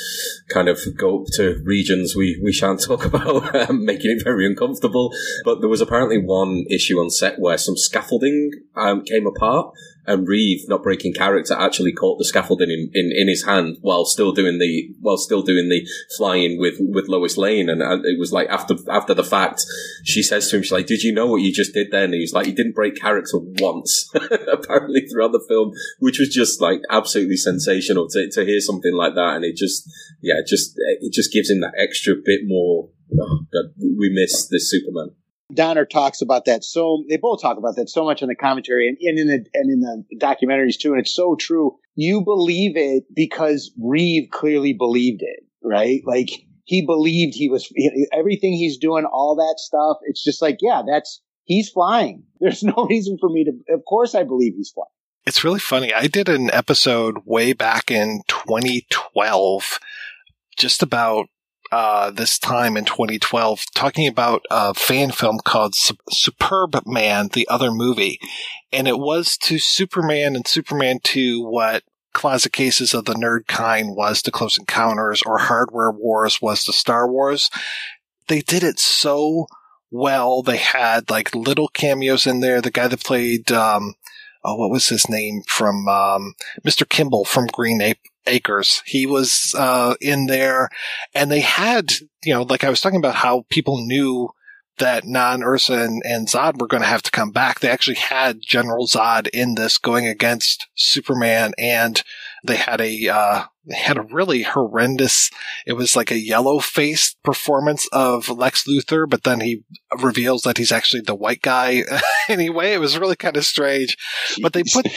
[0.49, 4.45] kind of go up to regions we, we shan't talk about, um, making it very
[4.45, 5.11] uncomfortable.
[5.43, 9.73] But there was apparently one issue on set where some scaffolding um, came apart,
[10.09, 14.05] and Reeve, not breaking character, actually caught the scaffolding in, in, in his hand while
[14.05, 18.33] still doing the while still doing the flying with with Lois Lane, and it was
[18.33, 19.63] like after after the fact,
[20.03, 22.15] she says to him, she's like, "Did you know what you just did then?" And
[22.15, 24.09] he's like, "He didn't break character once."
[24.51, 29.15] apparently throughout the film, which was just like absolutely sensational to to hear something like
[29.15, 29.89] that, and it just
[30.21, 32.89] yeah, it just it just gives him that extra bit more.
[33.13, 35.15] Oh God, we miss this Superman.
[35.53, 38.87] Donner talks about that so they both talk about that so much in the commentary
[38.87, 41.77] and, and in the and in the documentaries too, and it's so true.
[41.95, 46.01] You believe it because Reeve clearly believed it, right?
[46.05, 46.29] Like
[46.65, 47.67] he believed he was
[48.13, 49.97] everything he's doing, all that stuff.
[50.03, 52.23] It's just like, yeah, that's he's flying.
[52.39, 53.73] There's no reason for me to.
[53.73, 54.87] Of course, I believe he's flying.
[55.25, 55.93] It's really funny.
[55.93, 59.79] I did an episode way back in 2012
[60.57, 61.27] just about
[61.71, 67.47] uh, this time in 2012 talking about a fan film called Su- Superb Man, the
[67.47, 68.19] other movie.
[68.71, 71.83] And it was to Superman and Superman 2 what
[72.13, 76.73] Closet Cases of the Nerd Kind was to Close Encounters or Hardware Wars was to
[76.73, 77.49] Star Wars.
[78.27, 79.45] They did it so
[79.91, 80.41] well.
[80.41, 82.61] They had like little cameos in there.
[82.61, 83.93] The guy that played, um,
[84.43, 86.33] oh, what was his name from, um,
[86.65, 86.87] Mr.
[86.87, 87.99] Kimball from Green Ape
[88.29, 88.81] Acres.
[88.85, 90.69] He was, uh, in there
[91.13, 91.93] and they had,
[92.23, 94.29] you know, like I was talking about how people knew
[94.79, 97.59] that Non, Ursa, and, and Zod were going to have to come back.
[97.59, 102.01] They actually had General Zod in this going against Superman, and
[102.45, 105.29] they had a uh, had a really horrendous.
[105.65, 109.63] It was like a yellow faced performance of Lex Luthor, but then he
[110.01, 111.83] reveals that he's actually the white guy.
[112.29, 113.97] anyway, it was really kind of strange.
[114.41, 114.87] But they put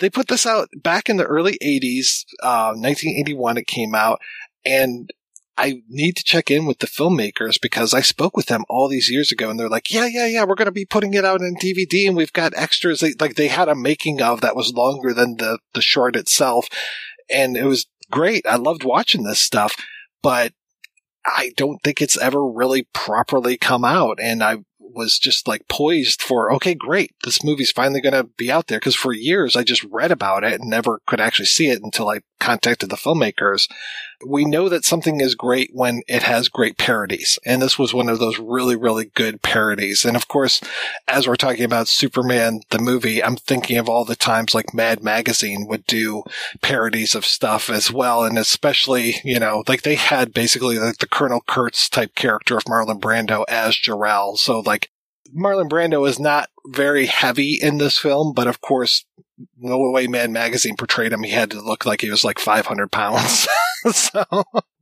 [0.00, 3.58] they put this out back in the early '80s, uh, 1981.
[3.58, 4.20] It came out,
[4.64, 5.10] and
[5.56, 9.10] I need to check in with the filmmakers because I spoke with them all these
[9.10, 11.40] years ago and they're like, yeah, yeah, yeah, we're going to be putting it out
[11.40, 13.00] in DVD and we've got extras.
[13.00, 16.68] They, like they had a making of that was longer than the, the short itself.
[17.30, 18.46] And it was great.
[18.46, 19.74] I loved watching this stuff,
[20.22, 20.52] but
[21.26, 24.18] I don't think it's ever really properly come out.
[24.20, 27.12] And I was just like poised for, okay, great.
[27.24, 28.78] This movie's finally going to be out there.
[28.80, 32.08] Cause for years I just read about it and never could actually see it until
[32.08, 33.68] I contacted the filmmakers.
[34.26, 37.38] We know that something is great when it has great parodies.
[37.44, 40.04] And this was one of those really, really good parodies.
[40.04, 40.60] And of course,
[41.08, 45.02] as we're talking about Superman, the movie, I'm thinking of all the times like Mad
[45.02, 46.22] Magazine would do
[46.62, 48.24] parodies of stuff as well.
[48.24, 52.64] And especially, you know, like they had basically like the Colonel Kurtz type character of
[52.64, 54.36] Marlon Brando as Jor-El.
[54.36, 54.90] So like
[55.32, 59.04] Marlon Brando is not very heavy in this film, but of course,
[59.56, 61.22] no way Mad Magazine portrayed him.
[61.22, 63.48] He had to look like he was like 500 pounds.
[63.92, 64.24] so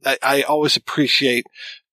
[0.05, 1.47] I, I, always appreciate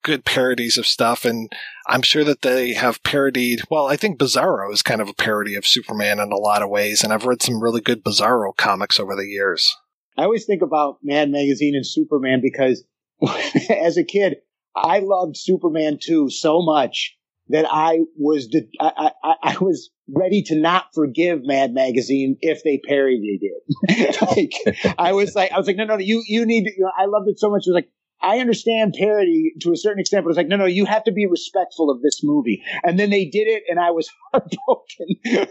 [0.04, 1.26] good parodies of stuff.
[1.26, 1.52] And
[1.88, 5.56] I'm sure that they have parodied, well, I think Bizarro is kind of a parody
[5.56, 7.04] of Superman in a lot of ways.
[7.04, 9.76] And I've read some really good Bizarro comics over the years.
[10.18, 12.84] I always think about Mad Magazine and Superman because
[13.70, 14.38] as a kid,
[14.76, 17.18] I loved Superman 2 so much
[17.50, 18.48] that I was
[18.80, 24.22] I, I, I, was ready to not forgive Mad Magazine if they parodied it.
[24.38, 26.92] like I was like I was like no no you you need to, you know,
[26.98, 27.64] I loved it so much.
[27.66, 27.90] It was like
[28.22, 31.12] I understand parody to a certain extent, but it's like no no you have to
[31.12, 32.64] be respectful of this movie.
[32.84, 35.48] And then they did it, and I was heartbroken,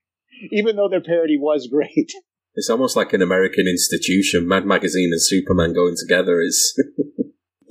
[0.52, 2.12] even though their parody was great.
[2.54, 4.46] It's almost like an American institution.
[4.46, 6.78] Mad Magazine and Superman going together is.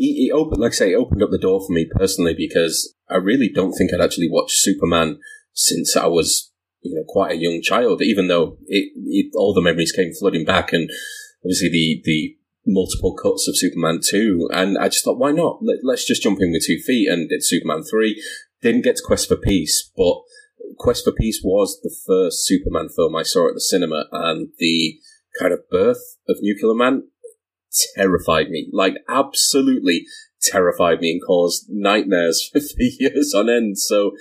[0.01, 2.95] He, he opened, like I say, he opened up the door for me personally because
[3.07, 5.19] I really don't think I'd actually watched Superman
[5.53, 8.01] since I was, you know, quite a young child.
[8.01, 10.89] Even though it, it, all the memories came flooding back, and
[11.45, 15.59] obviously the the multiple cuts of Superman two, and I just thought, why not?
[15.61, 18.23] Let, us just jump in with two feet and did Superman three.
[18.63, 20.15] Didn't get to Quest for Peace, but
[20.80, 24.99] Quest for Peace was the first Superman film I saw at the cinema, and the
[25.39, 27.03] kind of birth of Nuclear Man
[27.95, 28.69] terrified me.
[28.72, 30.06] Like, absolutely
[30.41, 33.77] terrified me and caused nightmares for years on end.
[33.77, 34.11] So,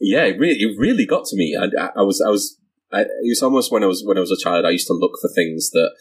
[0.00, 1.56] yeah, it really, it really got to me.
[1.58, 2.58] And I, I was, I was,
[2.92, 4.64] I, it was almost when I was when I was a child.
[4.64, 5.94] I used to look for things that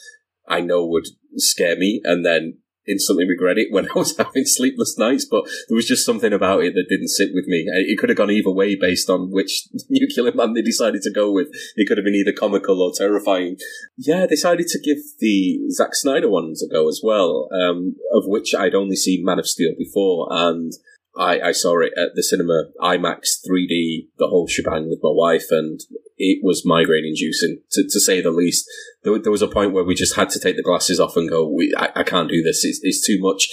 [0.48, 2.60] I know would scare me, and then
[2.90, 6.64] instantly regret it when I was having sleepless nights, but there was just something about
[6.64, 7.66] it that didn't sit with me.
[7.68, 11.32] It could have gone either way based on which nuclear man they decided to go
[11.32, 11.50] with.
[11.76, 13.58] It could have been either comical or terrifying.
[13.98, 18.54] Yeah, decided to give the Zack Snyder ones a go as well, um, of which
[18.56, 20.74] I'd only seen Man of Steel before, and
[21.18, 25.48] I, I saw it at the cinema, IMAX 3D, the whole shebang with my wife,
[25.50, 25.80] and
[26.20, 28.66] it was migraine inducing, to, to say the least.
[29.04, 31.30] There, there, was a point where we just had to take the glasses off and
[31.30, 33.48] go, we, I, I can't do this, it's, it's too much.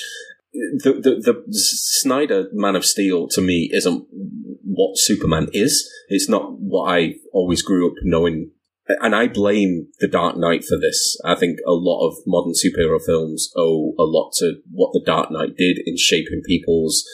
[0.53, 4.07] The, the, the Snyder Man of Steel to me isn't
[4.63, 5.91] what Superman is.
[6.09, 8.51] It's not what I always grew up knowing
[8.89, 11.19] and I blame The Dark Knight for this.
[11.25, 15.31] I think a lot of modern superhero films owe a lot to what The Dark
[15.31, 17.05] Knight did in shaping people's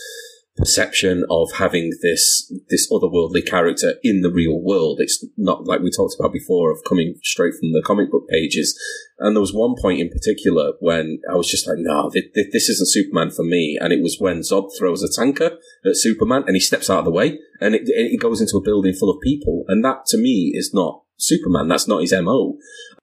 [0.63, 4.99] perception of having this this otherworldly character in the real world.
[5.01, 8.79] It's not like we talked about before of coming straight from the comic book pages.
[9.19, 12.91] And there was one point in particular when I was just like, "No, this isn't
[12.91, 16.61] Superman for me." And it was when Zod throws a tanker at Superman, and he
[16.61, 19.65] steps out of the way, and it, it goes into a building full of people,
[19.67, 21.69] and that to me is not Superman.
[21.69, 22.59] That's not his mo.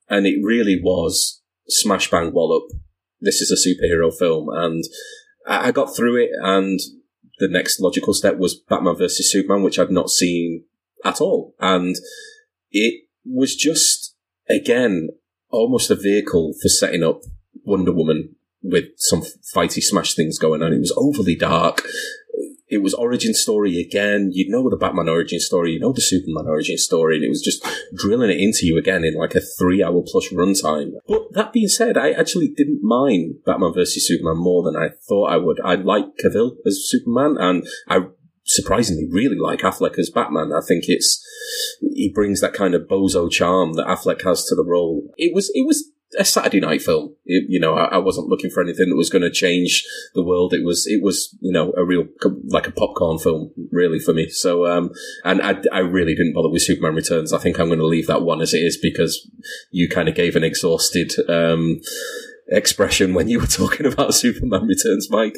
[0.10, 2.64] And it really was smash bang wallop.
[3.22, 4.84] This is a superhero film, and
[5.46, 6.80] I got through it, and
[7.40, 10.66] the next logical step was Batman versus Superman, which I've not seen
[11.04, 11.56] at all.
[11.60, 11.96] And
[12.72, 14.16] it was just,
[14.50, 15.10] again,
[15.50, 17.22] almost a vehicle for setting up
[17.64, 19.24] Wonder Woman with some
[19.56, 20.74] fighty smash things going on.
[20.74, 21.88] It was overly dark.
[22.70, 24.30] It was origin story again.
[24.32, 27.42] You know the Batman origin story, you know the Superman origin story, and it was
[27.42, 30.92] just drilling it into you again in like a three hour plus runtime.
[31.08, 35.32] But that being said, I actually didn't mind Batman versus Superman more than I thought
[35.32, 35.60] I would.
[35.64, 38.02] I like Cavill as Superman, and I
[38.46, 40.52] surprisingly really like Affleck as Batman.
[40.52, 41.26] I think it's
[41.82, 45.12] he brings that kind of bozo charm that Affleck has to the role.
[45.18, 47.16] It was it was a Saturday night film.
[47.26, 50.24] It, you know, I, I, wasn't looking for anything that was going to change the
[50.24, 50.54] world.
[50.54, 52.06] It was, it was, you know, a real,
[52.48, 54.30] like a popcorn film, really, for me.
[54.30, 54.92] So, um,
[55.24, 57.32] and I, I really didn't bother with Superman Returns.
[57.32, 59.30] I think I'm going to leave that one as it is because
[59.72, 61.80] you kind of gave an exhausted, um,
[62.52, 65.38] expression when you were talking about Superman Returns, Mike.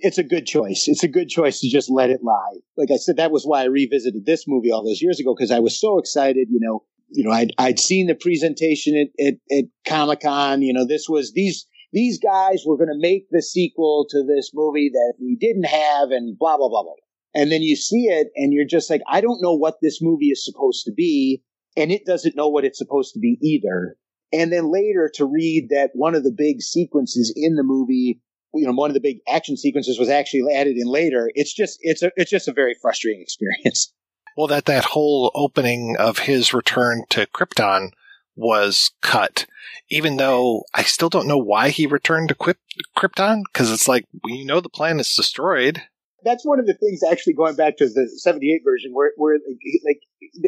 [0.00, 0.86] It's a good choice.
[0.86, 2.58] It's a good choice to just let it lie.
[2.76, 5.50] Like I said, that was why I revisited this movie all those years ago because
[5.50, 9.34] I was so excited, you know, you know, I'd, I'd seen the presentation at, at,
[9.50, 10.62] at Comic Con.
[10.62, 14.50] You know, this was these these guys were going to make the sequel to this
[14.54, 16.92] movie that we didn't have, and blah blah blah blah.
[17.34, 20.28] And then you see it, and you're just like, I don't know what this movie
[20.28, 21.42] is supposed to be,
[21.76, 23.96] and it doesn't know what it's supposed to be either.
[24.32, 28.20] And then later to read that one of the big sequences in the movie,
[28.52, 31.30] you know, one of the big action sequences was actually added in later.
[31.34, 33.92] It's just, it's a, it's just a very frustrating experience.
[34.38, 37.90] Well, that that whole opening of his return to Krypton
[38.36, 39.46] was cut,
[39.90, 42.54] even though I still don't know why he returned to
[42.96, 45.82] Krypton because it's like you know the planet's destroyed.
[46.22, 49.40] That's one of the things actually going back to the 78 version where, where
[49.84, 50.02] like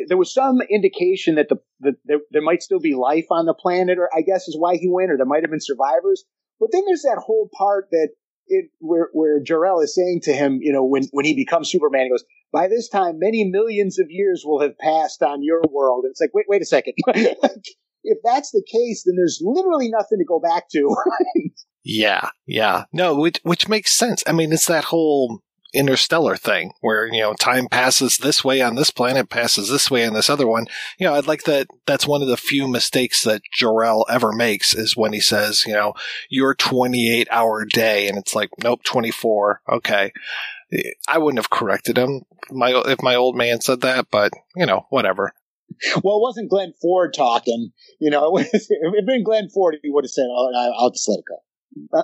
[0.06, 3.54] there was some indication that the, the there, there might still be life on the
[3.54, 6.22] planet or I guess is why he went or there might have been survivors.
[6.60, 8.10] But then there's that whole part that
[8.50, 12.04] it, where where Jor-El is saying to him, you know, when when he becomes Superman,
[12.04, 16.04] he goes, "By this time, many millions of years will have passed on your world."
[16.04, 16.94] And it's like, wait, wait a second.
[17.06, 20.96] if that's the case, then there's literally nothing to go back to.
[21.84, 24.22] yeah, yeah, no, which which makes sense.
[24.26, 25.40] I mean, it's that whole
[25.72, 30.06] interstellar thing where you know time passes this way on this planet passes this way
[30.06, 30.66] on this other one
[30.98, 34.74] you know i'd like that that's one of the few mistakes that Jor-El ever makes
[34.74, 35.94] is when he says you know
[36.28, 40.12] your 28 hour day and it's like nope 24 okay
[41.08, 44.86] i wouldn't have corrected him my if my old man said that but you know
[44.90, 45.32] whatever
[46.02, 47.70] well, it wasn't Glenn Ford talking.
[48.00, 51.08] You know, if it had been Glenn Ford, he would have said, oh, I'll just
[51.08, 51.36] let it go.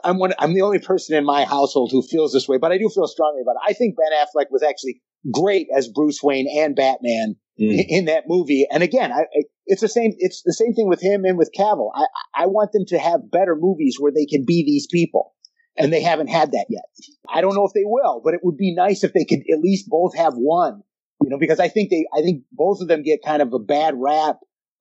[0.04, 0.32] I'm one.
[0.38, 3.06] I'm the only person in my household who feels this way, but I do feel
[3.06, 3.70] strongly about it.
[3.70, 5.00] I think Ben Affleck was actually
[5.32, 7.84] great as Bruce Wayne and Batman mm.
[7.88, 8.66] in that movie.
[8.70, 9.24] And again, I,
[9.66, 10.12] it's the same.
[10.18, 11.90] It's the same thing with him and with Cavill.
[11.94, 15.34] I, I want them to have better movies where they can be these people,
[15.76, 16.84] and they haven't had that yet.
[17.28, 19.60] I don't know if they will, but it would be nice if they could at
[19.60, 20.82] least both have one.
[21.22, 23.58] You know, because I think they, I think both of them get kind of a
[23.58, 24.36] bad rap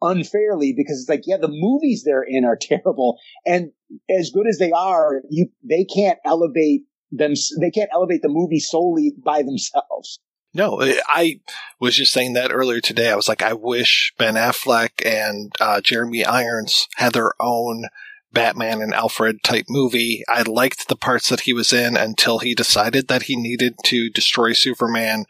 [0.06, 3.17] unfairly because it's like, yeah, the movies they're in are terrible.
[3.45, 3.72] And
[4.09, 8.59] as good as they are, you, they can't elevate them, they can't elevate the movie
[8.59, 10.19] solely by themselves.
[10.53, 11.42] No, I
[11.82, 13.11] was just saying that earlier today.
[13.11, 17.88] I was like, I wish Ben Affleck and uh, Jeremy Irons had their own
[18.32, 20.24] Batman and Alfred type movie.
[20.30, 24.09] I liked the parts that he was in until he decided that he needed to
[24.09, 25.25] destroy Superman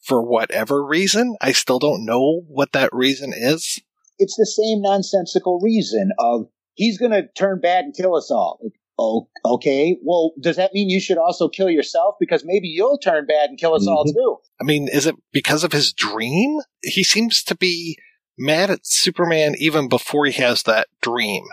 [0.00, 1.36] for whatever reason.
[1.40, 3.80] I still don't know what that reason is
[4.18, 8.58] it's the same nonsensical reason of he's going to turn bad and kill us all.
[8.62, 9.96] Like, oh, okay.
[10.02, 12.16] Well, does that mean you should also kill yourself?
[12.18, 13.92] Because maybe you'll turn bad and kill us mm-hmm.
[13.92, 14.36] all too.
[14.60, 16.58] I mean, is it because of his dream?
[16.82, 17.98] He seems to be
[18.38, 21.44] mad at Superman even before he has that dream.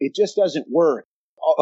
[0.00, 1.06] It just doesn't work.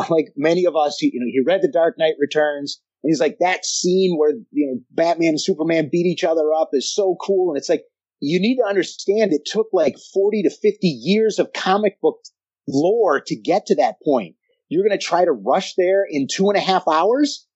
[0.08, 2.80] Like many of us, he, you know, he read The Dark Knight Returns.
[3.02, 6.70] And he's like, that scene where, you know, Batman and Superman beat each other up
[6.72, 7.50] is so cool.
[7.50, 7.82] And it's like,
[8.22, 12.20] you need to understand it took like 40 to 50 years of comic book
[12.68, 14.36] lore to get to that point.
[14.68, 17.46] You're going to try to rush there in two and a half hours?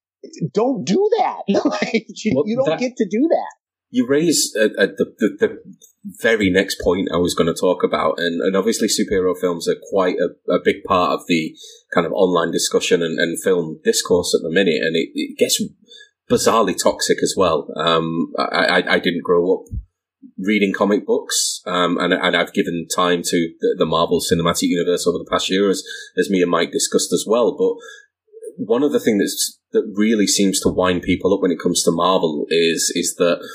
[0.52, 1.42] Don't do that.
[1.46, 3.54] you, well, you, don't that, get to do that.
[3.90, 5.58] You raise uh, uh, the, the, the,
[6.20, 9.76] very next point I was going to talk about, and, and obviously superhero films are
[9.90, 11.56] quite a, a, big part of the
[11.92, 15.60] kind of online discussion and, and film discourse at the minute, and it, it gets
[16.30, 17.68] bizarrely toxic as well.
[17.76, 19.64] Um, I, I, I didn't grow up
[20.38, 25.06] reading comic books, um, and, and I've given time to the, the, Marvel Cinematic Universe
[25.06, 25.82] over the past year, as,
[26.16, 27.56] as me and Mike discussed as well.
[27.56, 27.74] But
[28.56, 31.90] one of the things that really seems to wind people up when it comes to
[31.90, 33.46] Marvel is is that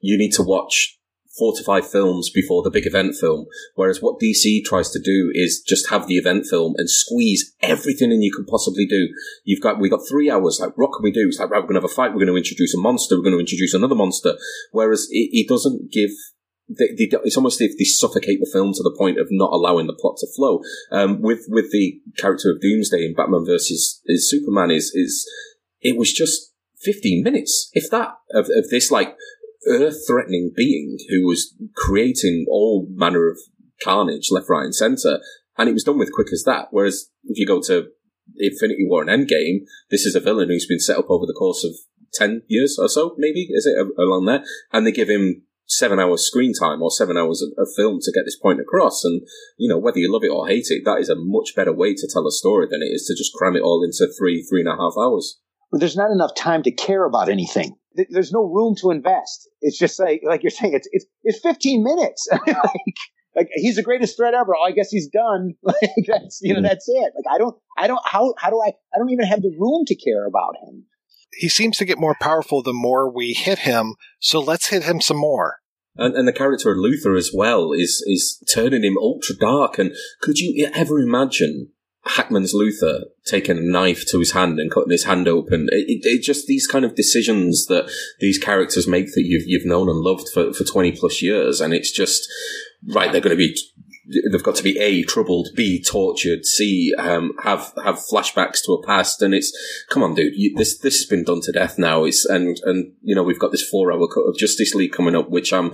[0.00, 0.98] you need to watch
[1.38, 3.46] four to five films before the big event film.
[3.74, 8.12] Whereas what DC tries to do is just have the event film and squeeze everything
[8.12, 9.08] in you can possibly do.
[9.44, 10.58] You've got, we got three hours.
[10.60, 11.28] Like, what can we do?
[11.28, 12.10] It's like, right, we're going to have a fight.
[12.12, 13.16] We're going to introduce a monster.
[13.16, 14.36] We're going to introduce another monster.
[14.72, 16.10] Whereas it, it doesn't give
[16.68, 19.86] they, they, it's almost if they suffocate the film to the point of not allowing
[19.86, 20.62] the plot to flow.
[20.90, 25.28] Um, with with the character of Doomsday in Batman versus is Superman is is
[25.80, 29.16] it was just fifteen minutes, if that, of, of this like
[29.68, 33.38] earth threatening being who was creating all manner of
[33.82, 35.20] carnage left, right, and center,
[35.58, 36.68] and it was done with quick as that.
[36.70, 37.88] Whereas if you go to
[38.36, 41.64] Infinity War and Endgame, this is a villain who's been set up over the course
[41.64, 41.72] of
[42.14, 44.42] 10 years or so, maybe, is it along there?
[44.72, 48.12] And they give him seven hours screen time or seven hours of, of, film to
[48.12, 49.04] get this point across.
[49.04, 49.22] And,
[49.58, 51.94] you know, whether you love it or hate it, that is a much better way
[51.94, 54.60] to tell a story than it is to just cram it all into three, three
[54.60, 55.40] and a half hours.
[55.70, 57.76] Well, there's not enough time to care about anything.
[58.10, 59.48] There's no room to invest.
[59.60, 62.28] It's just like, like you're saying, it's, it's, it's 15 minutes.
[62.46, 62.56] like,
[63.34, 64.54] like he's the greatest threat ever.
[64.56, 65.54] Oh, I guess he's done.
[65.62, 66.68] like that's, you know, mm.
[66.68, 67.12] that's it.
[67.14, 69.84] Like I don't, I don't, how, how do I, I don't even have the room
[69.86, 70.84] to care about him
[71.36, 73.94] he seems to get more powerful the more we hit him.
[74.18, 75.58] So let's hit him some more.
[75.96, 79.78] And, and the character of Luthor as well is is turning him ultra dark.
[79.78, 81.70] And could you ever imagine
[82.06, 85.68] Hackman's Luthor taking a knife to his hand and cutting his hand open.
[85.72, 89.66] It, it, it, just these kind of decisions that these characters make that you've you've
[89.66, 92.28] known and loved for, for twenty plus years, and it's just
[92.94, 93.10] right.
[93.10, 93.56] They're going to be
[94.30, 98.86] they've got to be a troubled, b tortured, c um, have have flashbacks to a
[98.86, 99.52] past, and it's
[99.90, 102.04] come on, dude, you, this this has been done to death now.
[102.04, 105.16] It's and and you know we've got this four hour cut of Justice League coming
[105.16, 105.72] up, which I'm.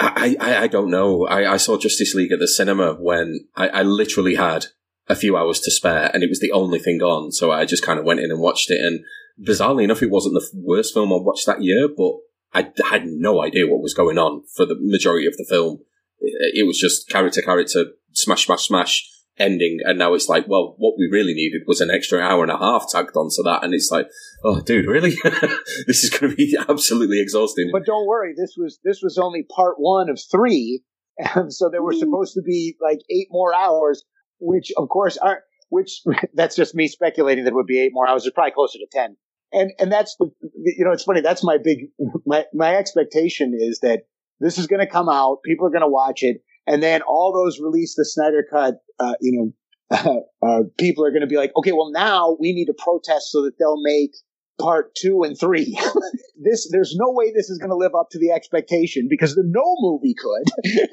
[0.00, 1.26] I, I, I don't know.
[1.26, 4.66] I, I saw Justice League at the cinema when I, I literally had
[5.08, 7.32] a few hours to spare and it was the only thing on.
[7.32, 8.80] So I just kind of went in and watched it.
[8.84, 9.00] And
[9.42, 12.12] bizarrely enough, it wasn't the worst film I watched that year, but
[12.52, 15.80] I had no idea what was going on for the majority of the film
[16.20, 19.78] it was just character, character, smash, smash, smash ending.
[19.84, 22.58] And now it's like, well, what we really needed was an extra hour and a
[22.58, 23.62] half tagged onto that.
[23.62, 24.08] And it's like,
[24.44, 25.16] oh, dude, really?
[25.86, 27.70] this is going to be absolutely exhausting.
[27.72, 30.82] But don't worry, this was this was only part one of three,
[31.34, 34.04] and so there were supposed to be like eight more hours,
[34.40, 35.42] which of course aren't.
[35.70, 36.00] Which
[36.34, 38.24] that's just me speculating that it would be eight more hours.
[38.26, 39.16] It's probably closer to ten.
[39.52, 41.20] And and that's the you know it's funny.
[41.20, 41.88] That's my big
[42.26, 44.02] my my expectation is that
[44.40, 45.38] this is going to come out.
[45.44, 46.42] People are going to watch it.
[46.66, 49.52] And then all those release the Snyder cut, uh, you
[49.90, 53.30] know, uh, people are going to be like, okay, well now we need to protest
[53.30, 54.12] so that they'll make
[54.58, 55.78] part two and three.
[56.42, 59.76] this, there's no way this is going to live up to the expectation because no
[59.78, 60.88] movie could.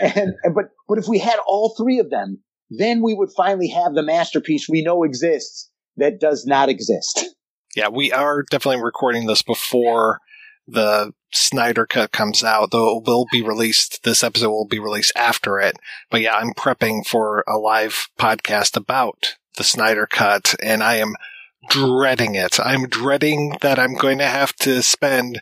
[0.00, 2.40] and, and, but, but if we had all three of them,
[2.70, 7.24] then we would finally have the masterpiece we know exists that does not exist.
[7.76, 10.20] Yeah, we are definitely recording this before
[10.66, 15.12] the Snyder cut comes out, though it will be released, this episode will be released
[15.16, 15.76] after it.
[16.10, 21.14] But yeah, I'm prepping for a live podcast about the Snyder cut and I am
[21.68, 22.60] dreading it.
[22.60, 25.40] I'm dreading that I'm going to have to spend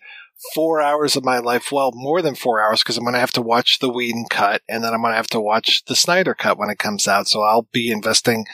[0.55, 3.33] four hours of my life, well, more than four hours, because I'm going to have
[3.33, 6.35] to watch the Whedon cut and then I'm going to have to watch the Snyder
[6.35, 7.29] cut when it comes out.
[7.29, 8.47] So I'll be investing,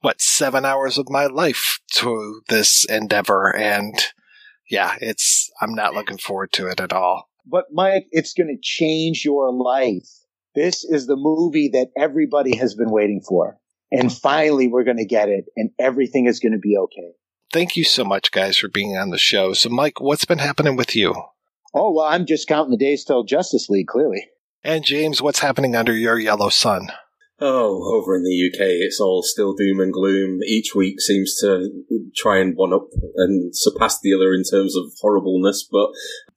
[0.00, 3.54] what, seven hours of my life to this endeavor.
[3.54, 3.94] And
[4.68, 7.28] yeah, it's, I'm not looking forward to it at all.
[7.46, 10.08] But Mike, it's going to change your life.
[10.54, 13.58] This is the movie that everybody has been waiting for.
[13.90, 17.12] And finally, we're going to get it and everything is going to be okay.
[17.52, 19.54] Thank you so much, guys, for being on the show.
[19.54, 21.14] So, Mike, what's been happening with you?
[21.74, 24.28] Oh, well, I'm just counting the days till Justice League, clearly.
[24.62, 26.92] And James, what's happening under your yellow sun?
[27.40, 30.40] Oh, over in the UK, it's all still doom and gloom.
[30.46, 31.70] Each week seems to
[32.14, 35.66] try and one up and surpass the other in terms of horribleness.
[35.70, 35.88] But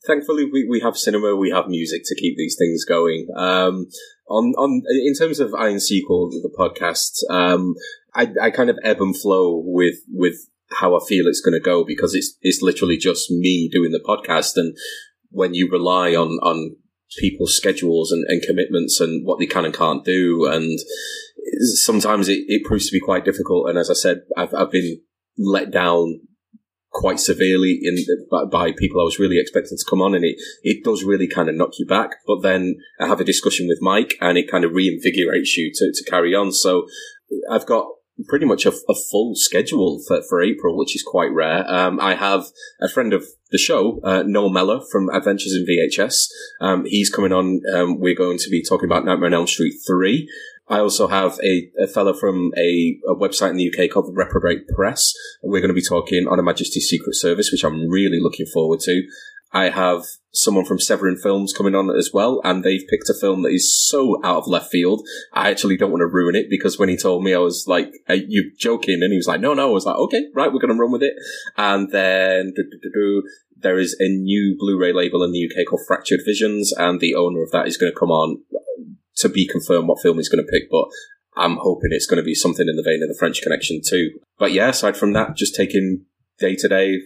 [0.08, 3.28] thankfully, we, we have cinema, we have music to keep these things going.
[3.36, 3.88] Um,
[4.30, 7.76] on, on, in terms of Iron Sequel, the podcast, um,
[8.16, 10.48] I, I kind of ebb and flow with, with
[10.80, 14.04] how I feel it's going to go because it's, it's literally just me doing the
[14.06, 14.54] podcast.
[14.56, 14.76] And
[15.30, 16.76] when you rely on, on
[17.20, 20.48] people's schedules and, and commitments and what they can and can't do.
[20.52, 20.80] And
[21.76, 23.70] sometimes it, it proves to be quite difficult.
[23.70, 25.02] And as I said, I've, I've been
[25.38, 26.22] let down
[26.92, 27.98] quite severely in
[28.30, 31.28] by, by, people I was really expecting to come on, and it it does really
[31.28, 32.12] kind of knock you back.
[32.26, 35.92] But then I have a discussion with Mike, and it kind of reinvigorates you to
[35.92, 36.52] to carry on.
[36.52, 36.86] So
[37.50, 37.88] I've got
[38.28, 41.70] pretty much a, a, full schedule for, for April, which is quite rare.
[41.70, 42.46] Um, I have
[42.80, 46.28] a friend of the show, uh, Noel Meller from Adventures in VHS.
[46.62, 47.62] Um, he's coming on.
[47.74, 50.30] Um, we're going to be talking about Nightmare on Elm Street 3.
[50.70, 54.68] I also have a, a fellow from a, a, website in the UK called Reprobate
[54.70, 55.14] Press.
[55.42, 58.80] We're going to be talking on Her Majesty's Secret Service, which I'm really looking forward
[58.82, 59.04] to.
[59.54, 63.44] I have someone from Severin Films coming on as well, and they've picked a film
[63.44, 65.08] that is so out of left field.
[65.32, 67.92] I actually don't want to ruin it because when he told me, I was like,
[68.10, 70.60] "Are you joking?" And he was like, "No, no." I was like, "Okay, right, we're
[70.60, 71.14] going to run with it."
[71.56, 72.54] And then
[73.56, 77.44] there is a new Blu-ray label in the UK called Fractured Visions, and the owner
[77.44, 78.42] of that is going to come on
[79.18, 80.70] to be confirmed what film he's going to pick.
[80.72, 80.86] But
[81.38, 84.20] I'm hoping it's going to be something in the vein of the French Connection too.
[84.40, 86.06] But yeah, aside from that, just taking
[86.40, 87.02] day to day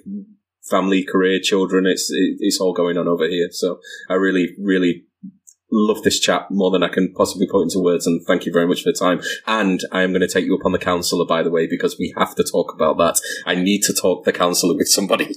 [0.69, 3.49] family, career, children, it's it's all going on over here.
[3.51, 3.79] So
[4.09, 5.05] I really, really
[5.71, 8.07] love this chat more than I can possibly put into words.
[8.07, 9.21] And thank you very much for the time.
[9.45, 11.97] And I am going to take you up on the counselor, by the way, because
[11.99, 13.19] we have to talk about that.
[13.45, 15.33] I need to talk the counselor with somebody.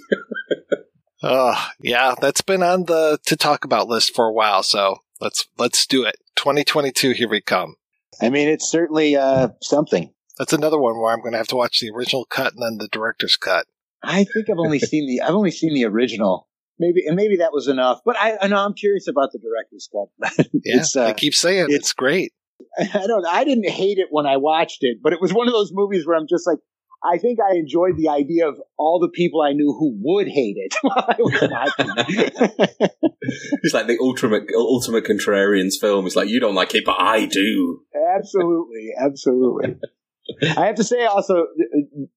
[1.22, 4.62] Oh, yeah, that's been on the to talk about list for a while.
[4.62, 6.16] So let's let's do it.
[6.36, 7.76] 2022, here we come.
[8.22, 10.12] I mean, it's certainly uh, something.
[10.38, 12.78] That's another one where I'm going to have to watch the original cut and then
[12.78, 13.66] the director's cut.
[14.02, 16.48] I think I've only seen the I've only seen the original.
[16.78, 18.00] Maybe and maybe that was enough.
[18.04, 20.46] But I, I know I'm curious about the director's cut.
[20.64, 22.32] yeah, uh, I keep saying it's, it's great.
[22.78, 23.26] I don't.
[23.26, 26.06] I didn't hate it when I watched it, but it was one of those movies
[26.06, 26.58] where I'm just like,
[27.02, 30.56] I think I enjoyed the idea of all the people I knew who would hate
[30.56, 32.90] it while I was watching
[33.62, 36.06] it's like the ultimate ultimate contrarians film.
[36.06, 37.82] It's like you don't like it, but I do.
[38.16, 39.76] Absolutely, absolutely.
[40.56, 41.46] I have to say also,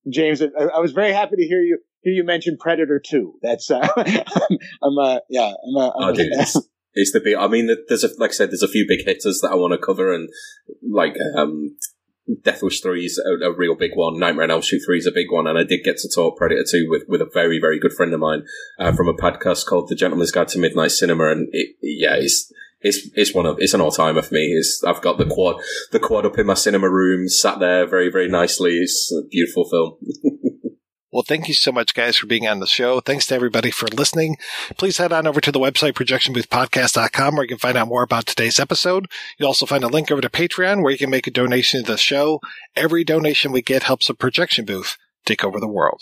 [0.10, 3.36] James, I was very happy to hear you hear you mention Predator Two.
[3.42, 6.58] That's uh, I'm, uh, yeah, I'm, uh, I'm oh, dude, it's,
[6.94, 7.36] it's, the big.
[7.36, 9.74] I mean, there's a, like I said, there's a few big hitters that I want
[9.74, 10.30] to cover, and
[10.82, 11.76] like um,
[12.42, 14.18] Death Wish 3 is a, a, real big one.
[14.18, 15.46] Nightmare on Elm Street 3 is a big one.
[15.46, 18.14] And I did get to talk Predator 2 with, with a very, very good friend
[18.14, 18.44] of mine
[18.80, 21.32] uh, from a podcast called The Gentleman's Guide to Midnight Cinema.
[21.32, 22.52] And it, yeah, it's,
[22.84, 24.54] it's, it's one of, it's an all timer for me.
[24.58, 28.12] It's, I've got the quad, the quad up in my cinema room, sat there very,
[28.12, 28.78] very nicely.
[28.78, 29.98] It's a beautiful film.
[31.14, 33.00] Well, thank you so much, guys, for being on the show.
[33.00, 34.36] Thanks to everybody for listening.
[34.80, 38.26] Please head on over to the website, projectionboothpodcast.com, where you can find out more about
[38.26, 39.06] today's episode.
[39.38, 41.92] You'll also find a link over to Patreon, where you can make a donation to
[41.92, 42.40] the show.
[42.76, 46.02] Every donation we get helps the projection booth take over the world.